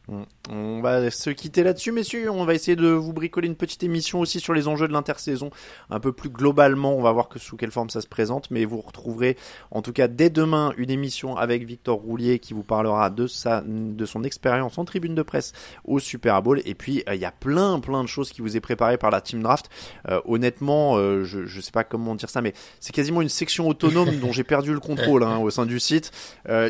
Mm. 0.07 0.23
On 0.49 0.81
va 0.81 1.11
se 1.11 1.29
quitter 1.29 1.63
là-dessus, 1.63 1.91
messieurs. 1.91 2.31
On 2.31 2.45
va 2.45 2.53
essayer 2.53 2.77
de 2.77 2.87
vous 2.87 3.11
bricoler 3.11 3.47
une 3.47 3.55
petite 3.55 3.83
émission 3.83 4.21
aussi 4.21 4.39
sur 4.39 4.53
les 4.53 4.67
enjeux 4.67 4.87
de 4.87 4.93
l'intersaison, 4.93 5.49
un 5.89 5.99
peu 5.99 6.13
plus 6.13 6.29
globalement. 6.29 6.95
On 6.95 7.01
va 7.01 7.11
voir 7.11 7.27
que 7.27 7.39
sous 7.39 7.57
quelle 7.57 7.71
forme 7.71 7.89
ça 7.89 7.99
se 7.99 8.07
présente, 8.07 8.49
mais 8.49 8.63
vous 8.63 8.79
retrouverez 8.79 9.37
en 9.71 9.81
tout 9.81 9.91
cas 9.91 10.07
dès 10.07 10.29
demain 10.29 10.73
une 10.77 10.89
émission 10.89 11.35
avec 11.35 11.65
Victor 11.65 11.97
Roulier 11.97 12.39
qui 12.39 12.53
vous 12.53 12.63
parlera 12.63 13.09
de 13.09 13.27
sa, 13.27 13.61
de 13.65 14.05
son 14.05 14.23
expérience 14.23 14.77
en 14.77 14.85
tribune 14.85 15.15
de 15.15 15.21
presse 15.21 15.51
au 15.83 15.99
Super 15.99 16.41
Bowl. 16.41 16.61
Et 16.65 16.75
puis 16.75 17.03
euh, 17.09 17.15
il 17.15 17.21
y 17.21 17.25
a 17.25 17.31
plein, 17.31 17.79
plein 17.81 18.03
de 18.03 18.07
choses 18.07 18.31
qui 18.31 18.41
vous 18.41 18.55
est 18.55 18.61
préparé 18.61 18.97
par 18.97 19.11
la 19.11 19.19
Team 19.19 19.43
Draft. 19.43 19.69
Euh, 20.07 20.21
honnêtement, 20.25 20.95
euh, 20.95 21.25
je, 21.25 21.45
je 21.45 21.61
sais 21.61 21.71
pas 21.71 21.83
comment 21.83 22.15
dire 22.15 22.29
ça, 22.29 22.41
mais 22.41 22.53
c'est 22.79 22.93
quasiment 22.93 23.21
une 23.21 23.29
section 23.29 23.67
autonome 23.67 24.15
dont 24.19 24.31
j'ai 24.31 24.45
perdu 24.45 24.71
le 24.71 24.79
contrôle 24.79 25.23
hein, 25.23 25.39
au 25.39 25.49
sein 25.49 25.65
du 25.65 25.79
site. 25.79 26.11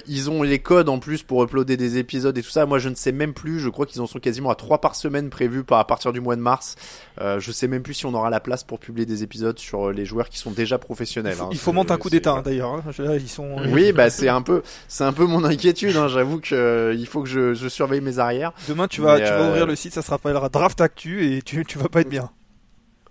Ils 0.08 0.32
ont 0.32 0.42
les 0.42 0.60
codes 0.60 0.90
en 0.90 1.00
plus 1.00 1.22
pour 1.22 1.44
uploader 1.44 1.78
des 1.78 1.98
épisodes 1.98 2.36
et 2.38 2.42
tout 2.42 2.50
ça. 2.50 2.66
Moi, 2.66 2.80
je 2.80 2.90
ne 2.90 2.96
sais 2.96 3.12
même 3.12 3.27
plus. 3.34 3.60
Je 3.60 3.70
crois 3.70 3.86
qu'ils 3.86 4.02
en 4.02 4.08
sont 4.08 4.20
quasiment 4.20 4.50
à 4.50 4.56
trois 4.56 4.80
par 4.82 4.96
semaine 4.96 5.30
prévus 5.30 5.64
par- 5.64 5.80
à 5.80 5.88
partir 5.88 6.14
du 6.14 6.20
mois 6.22 6.36
de 6.36 6.42
mars. 6.42 6.76
Euh, 7.22 7.40
je 7.40 7.52
sais 7.52 7.68
même 7.68 7.84
plus 7.84 7.94
si 7.94 8.06
on 8.06 8.14
aura 8.14 8.30
la 8.30 8.40
place 8.40 8.64
pour 8.64 8.80
publier 8.80 9.06
des 9.06 9.24
épisodes 9.24 9.58
sur 9.60 9.90
euh, 9.90 9.92
les 9.94 10.06
joueurs 10.06 10.30
qui 10.30 10.38
sont 10.38 10.52
déjà 10.52 10.78
professionnels. 10.78 11.38
hein. 11.42 11.50
Il 11.52 11.58
faut 11.58 11.72
C'est- 11.72 11.76
monter 11.76 11.92
un 11.94 11.98
coup 11.98 12.10
d'état 12.10 12.34
hein, 12.34 12.42
d'ailleurs. 12.44 12.74
hein. 12.74 12.84
Là, 13.00 13.16
ils 13.16 13.30
sont 13.30 13.56
Oui, 13.72 13.92
bah 13.92 14.10
c'est 14.10 14.30
un 14.30 14.42
peu, 14.42 14.62
c'est 14.88 15.04
un 15.04 15.14
peu 15.14 15.26
mon 15.26 15.44
inquiétude. 15.44 15.96
Hein. 15.98 16.08
J'avoue 16.08 16.40
que 16.40 16.54
euh, 16.56 16.94
il 16.94 17.08
faut 17.08 17.22
que 17.24 17.30
je, 17.30 17.54
je 17.54 17.68
surveille 17.68 18.02
mes 18.02 18.20
arrières. 18.20 18.52
Demain, 18.68 18.88
tu 18.88 19.02
vas, 19.02 19.18
Mais, 19.18 19.24
tu 19.26 19.30
vas 19.32 19.40
euh, 19.42 19.50
ouvrir 19.50 19.66
le 19.66 19.76
site, 19.76 19.94
ça 19.94 20.02
se 20.02 20.12
rappellera 20.12 20.50
Draft 20.50 20.82
Actu 20.82 21.34
et 21.36 21.42
tu, 21.42 21.66
tu 21.66 21.78
vas 21.78 21.90
pas 21.90 22.02
être 22.02 22.10
bien. 22.10 22.30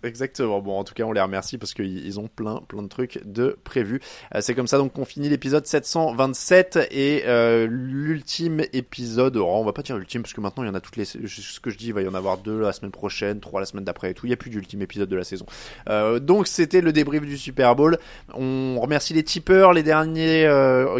Exactement. 0.07 0.61
Bon, 0.61 0.78
en 0.78 0.84
tout 0.84 0.94
cas, 0.94 1.02
on 1.02 1.12
les 1.12 1.20
remercie 1.20 1.59
parce 1.59 1.74
qu'ils 1.74 2.07
ils 2.07 2.20
ont 2.20 2.28
plein, 2.28 2.62
plein 2.68 2.82
de 2.82 2.88
trucs 2.88 3.20
de 3.24 3.59
prévus. 3.64 4.00
Euh, 4.34 4.40
c'est 4.40 4.54
comme 4.54 4.68
ça 4.68 4.78
donc 4.78 4.92
qu'on 4.92 5.04
finit 5.04 5.28
l'épisode 5.28 5.66
727 5.66 6.88
et 6.92 7.24
euh, 7.26 7.66
l'ultime 7.68 8.62
épisode. 8.72 9.36
oh, 9.36 9.44
on 9.46 9.64
va 9.64 9.72
pas 9.72 9.82
dire 9.82 9.96
l'ultime 9.96 10.22
parce 10.22 10.32
que 10.32 10.40
maintenant 10.40 10.62
il 10.62 10.68
y 10.68 10.70
en 10.70 10.74
a 10.74 10.80
toutes 10.80 10.96
les. 10.96 11.04
Ce 11.04 11.61
que 11.61 11.70
je 11.70 11.76
dis, 11.76 11.88
il 11.88 11.92
va 11.92 12.02
y 12.02 12.09
en 12.09 12.14
avoir 12.14 12.38
deux 12.38 12.61
la 12.61 12.72
semaine 12.72 12.92
prochaine, 12.92 13.40
trois 13.40 13.59
la 13.59 13.66
semaine 13.66 13.84
d'après 13.84 14.11
et 14.11 14.14
tout. 14.14 14.26
Il 14.26 14.30
y 14.30 14.32
a 14.32 14.36
plus 14.36 14.50
d'ultime 14.50 14.80
épisode 14.82 15.09
de 15.09 15.16
la 15.16 15.24
saison. 15.24 15.46
Euh, 15.88 16.20
donc 16.20 16.46
c'était 16.46 16.80
le 16.80 16.92
débrief 16.92 17.22
du 17.22 17.36
Super 17.36 17.74
Bowl. 17.74 17.98
On 18.32 18.78
remercie 18.80 19.12
les 19.12 19.24
tipeurs, 19.24 19.72
les 19.72 19.82
derniers 19.82 20.48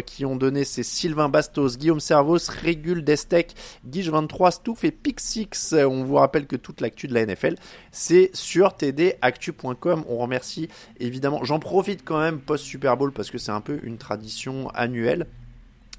qui 0.05 0.25
ont 0.25 0.35
donné, 0.35 0.65
c'est 0.65 0.83
Sylvain 0.83 1.29
Bastos, 1.29 1.77
Guillaume 1.77 1.99
Servos, 1.99 2.49
Régule 2.61 3.03
Destec, 3.03 3.53
Guige23, 3.89 4.51
Stouff 4.51 4.83
et 4.83 4.91
Pixix. 4.91 5.73
On 5.73 6.03
vous 6.03 6.15
rappelle 6.15 6.45
que 6.45 6.57
toute 6.57 6.81
l'actu 6.81 7.07
de 7.07 7.13
la 7.13 7.25
NFL, 7.25 7.55
c'est 7.91 8.31
sur 8.33 8.75
tdactu.com. 8.97 10.03
On 10.07 10.17
remercie 10.17 10.69
évidemment. 10.99 11.43
J'en 11.43 11.59
profite 11.59 12.03
quand 12.03 12.19
même 12.19 12.39
post 12.39 12.65
Super 12.65 12.97
Bowl 12.97 13.11
parce 13.11 13.31
que 13.31 13.37
c'est 13.37 13.51
un 13.51 13.61
peu 13.61 13.79
une 13.83 13.97
tradition 13.97 14.69
annuelle. 14.71 15.27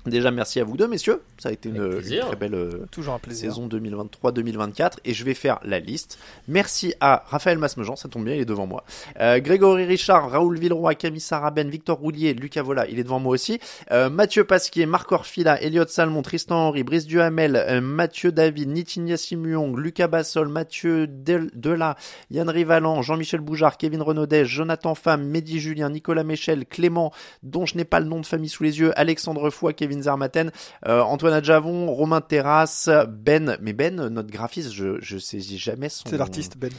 Déjà, 0.09 0.31
merci 0.31 0.61
à 0.61 0.65
vous 0.65 0.77
deux, 0.77 0.89
messieurs. 0.89 1.23
Ça 1.39 1.51
a 1.51 1.53
été 1.53 1.69
une, 1.69 1.77
une 1.77 2.21
très 2.21 2.37
belle 2.37 2.55
euh, 2.55 2.87
Toujours 2.91 3.15
un 3.15 3.19
plaisir. 3.19 3.51
saison 3.51 3.69
2023-2024. 3.69 4.93
Et 5.05 5.15
je 5.15 5.25
vais 5.25 5.35
faire 5.35 5.59
la 5.65 5.79
liste. 5.79 6.19
Merci 6.49 6.95
à 7.01 7.25
Raphaël 7.27 7.59
Masmejean, 7.59 7.97
ça 7.97 8.09
tombe 8.09 8.25
bien, 8.25 8.35
il 8.35 8.41
est 8.41 8.45
devant 8.45 8.67
moi. 8.67 8.85
Euh, 9.21 9.39
Grégory 9.41 9.85
Richard, 9.85 10.31
Raoul 10.31 10.59
Villeroy, 10.59 10.95
Camille 10.95 11.21
Saraben, 11.21 11.69
Victor 11.69 11.99
Roulier, 11.99 12.35
Lucas 12.35 12.63
Vola, 12.63 12.87
il 12.89 12.99
est 12.99 13.05
devant 13.05 13.19
moi 13.21 13.35
aussi. 13.35 13.59
Euh, 13.91 14.11
Mathieu 14.11 14.45
Pasquier, 14.45 14.87
Marc 14.87 15.11
Orfila, 15.13 15.61
Elliot 15.61 15.87
Salmon, 15.89 16.23
Tristan 16.23 16.69
Henry, 16.69 16.83
Brice 16.83 17.07
Duhamel, 17.07 17.57
euh, 17.57 17.81
Mathieu 17.81 18.33
David, 18.33 18.69
Nitinia 18.69 19.17
Simuong, 19.17 19.77
Lucas 19.77 20.09
Bassol, 20.09 20.49
Mathieu 20.49 21.07
Del 21.07 21.51
Dela, 21.55 21.97
Yann 22.31 22.49
Rivalan, 22.49 23.03
Jean-Michel 23.03 23.41
Boujard, 23.41 23.77
Kevin 23.77 24.03
Renaudet, 24.03 24.45
Jonathan 24.45 24.95
Pham, 24.95 25.25
Mehdi 25.25 25.61
Julien, 25.61 25.91
Nicolas 25.91 26.25
Méchel, 26.25 26.67
Clément, 26.67 27.13
dont 27.43 27.67
je 27.67 27.77
n'ai 27.77 27.85
pas 27.85 28.01
le 28.01 28.07
nom 28.07 28.21
de 28.21 28.27
famille 28.27 28.49
sous 28.49 28.63
les 28.63 28.79
yeux, 28.81 28.93
Alexandre 28.99 29.51
Foy, 29.51 29.75
Kevin 29.75 29.98
Zarmaten, 30.03 30.51
euh, 30.87 31.01
Antoine 31.01 31.35
Adjavon, 31.35 31.93
Romain 31.93 32.21
Terrasse, 32.21 32.91
Ben, 33.09 33.57
mais 33.61 33.73
Ben, 33.73 34.09
notre 34.09 34.31
graphiste, 34.31 34.73
je, 34.73 35.01
je 35.01 35.19
saisis 35.19 35.59
jamais 35.59 35.89
son... 35.89 36.09
C'est 36.09 36.19
l'artiste 36.19 36.57
Ben. 36.57 36.71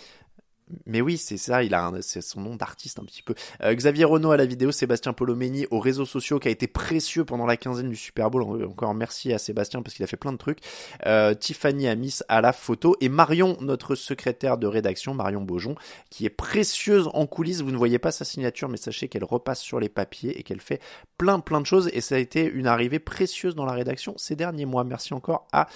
Mais 0.86 1.02
oui, 1.02 1.18
c'est 1.18 1.38
ça, 1.38 1.64
il 1.64 1.74
a 1.74 1.92
son 2.02 2.42
nom 2.42 2.56
d'artiste 2.56 3.00
un 3.00 3.04
petit 3.06 3.24
peu. 3.24 3.34
Euh, 3.64 3.74
Xavier 3.74 4.06
Renault 4.06 4.32
à 4.32 4.38
la 4.38 4.46
vidéo, 4.46 4.72
Sébastien 4.72 5.14
Polomeni 5.14 5.66
aux 5.72 5.80
réseaux 5.80 6.06
sociaux 6.06 6.40
qui 6.40 6.48
a 6.48 6.52
été 6.52 6.68
précieux 6.68 7.26
pendant 7.26 7.46
la 7.46 7.58
quinzaine 7.58 7.90
du 7.90 7.96
Super 7.96 8.30
Bowl. 8.30 8.44
En- 8.44 8.62
Encore 8.62 8.94
merci 8.94 9.34
à 9.34 9.38
Sébastien 9.38 9.82
parce 9.82 9.96
qu'il 9.96 10.04
a 10.04 10.08
fait 10.08 10.18
plein 10.18 10.32
de 10.32 10.38
trucs. 10.38 10.60
Euh, 11.06 11.34
Tiffany 11.34 11.88
Amis 11.88 12.20
à 12.28 12.42
la 12.42 12.54
photo 12.54 12.96
et 13.02 13.10
Marion, 13.10 13.58
notre 13.62 13.96
secrétaire 13.96 14.58
de 14.58 14.68
rédaction, 14.68 15.14
Marion 15.14 15.42
Beaujon, 15.42 15.76
qui 16.10 16.26
est 16.26 16.30
précieuse 16.30 17.10
en 17.14 17.26
coulisses. 17.26 17.62
Vous 17.62 17.72
ne 17.72 17.78
voyez 17.78 18.00
pas 18.00 18.12
sa 18.12 18.26
signature, 18.26 18.70
mais 18.70 18.78
sachez 18.78 19.08
qu'elle 19.08 19.24
repasse 19.24 19.62
sur 19.62 19.80
les 19.80 19.90
papiers 19.90 20.38
et 20.40 20.44
qu'elle 20.44 20.62
fait 20.62 20.82
plein 21.18 21.40
plein 21.40 21.60
de 21.62 21.66
choses 21.66 21.90
et 21.94 22.02
ça 22.02 22.16
a 22.16 22.18
été 22.20 22.46
une 22.46 22.68
arrivée 22.68 23.00
précieuse 23.00 23.56
dans 23.56 23.66
la 23.66 23.74
rédaction 23.74 24.14
ces 24.18 24.36
derniers 24.36 24.66
mois. 24.66 24.84
Merci 24.84 25.14
encore 25.14 25.48
à 25.52 25.68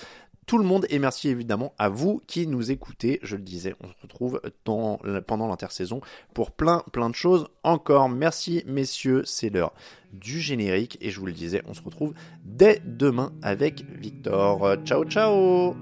tout 0.46 0.58
le 0.58 0.64
monde 0.64 0.86
et 0.90 1.00
merci 1.00 1.30
évidemment 1.30 1.74
à 1.78 1.90
vous 1.90 2.22
qui 2.28 2.48
nous 2.48 2.72
écoutez. 2.72 3.20
Je 3.24 3.36
le 3.36 3.42
disais, 3.42 3.76
on 3.82 3.88
se 3.88 3.94
retrouve 4.02 4.42
pendant 4.64 5.48
l'intersaison 5.48 6.02
pour 6.34 6.52
plein 6.52 6.84
plein 6.92 7.10
de 7.10 7.16
choses 7.16 7.48
encore. 7.64 8.10
Merci 8.10 8.64
messieurs, 8.66 9.24
c'est 9.26 9.50
l'heure 9.50 9.74
du 10.12 10.40
générique 10.40 10.98
et 11.02 11.10
je 11.10 11.20
vous 11.20 11.26
le 11.26 11.32
disais, 11.32 11.64
on 11.68 11.74
se 11.74 11.82
retrouve 11.82 12.14
dès 12.44 12.82
demain 12.86 13.32
avec 13.42 13.84
Victor. 14.00 14.78
Ciao 14.86 15.06
ciao 15.06 15.76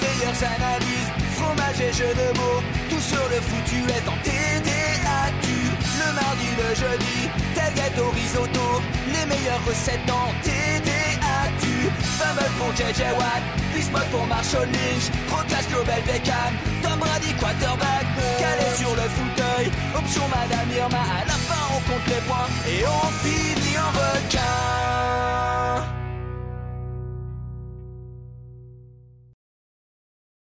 Les 0.00 1.30
fromage 1.36 1.80
et 1.80 1.92
de 1.92 2.38
mots, 2.38 2.62
tout 2.90 3.00
sur 3.00 3.28
le 3.28 3.40
foutu 3.40 3.73
jeudi, 6.74 7.30
tel 7.54 7.72
gâteau 7.74 8.10
risotto, 8.10 8.82
les 9.12 9.26
meilleures 9.26 9.64
recettes 9.66 10.10
en 10.10 10.32
TDAQ. 10.42 11.64
Fumble 12.18 12.50
pour 12.58 12.72
JJ 12.74 13.02
Watt, 13.18 13.42
Bismuth 13.74 14.10
pour 14.10 14.26
Marshall 14.26 14.66
Lynch, 14.66 15.10
Proclash 15.28 15.68
Global 15.68 16.02
Beckham, 16.06 16.52
Tom 16.82 16.98
Brady 16.98 17.32
quarterback, 17.34 18.06
calé 18.38 18.68
sur 18.76 18.90
le 18.90 19.06
fauteuil, 19.16 19.70
option 19.94 20.22
Madame 20.28 20.70
Irma, 20.76 20.98
à 20.98 21.24
la 21.26 21.38
fin 21.46 21.64
on 21.74 21.80
compte 21.90 22.06
les 22.08 22.22
points 22.26 22.48
et 22.68 22.84
on 22.86 23.08
finit 23.22 23.78
en 23.78 23.90
requin. 23.98 25.63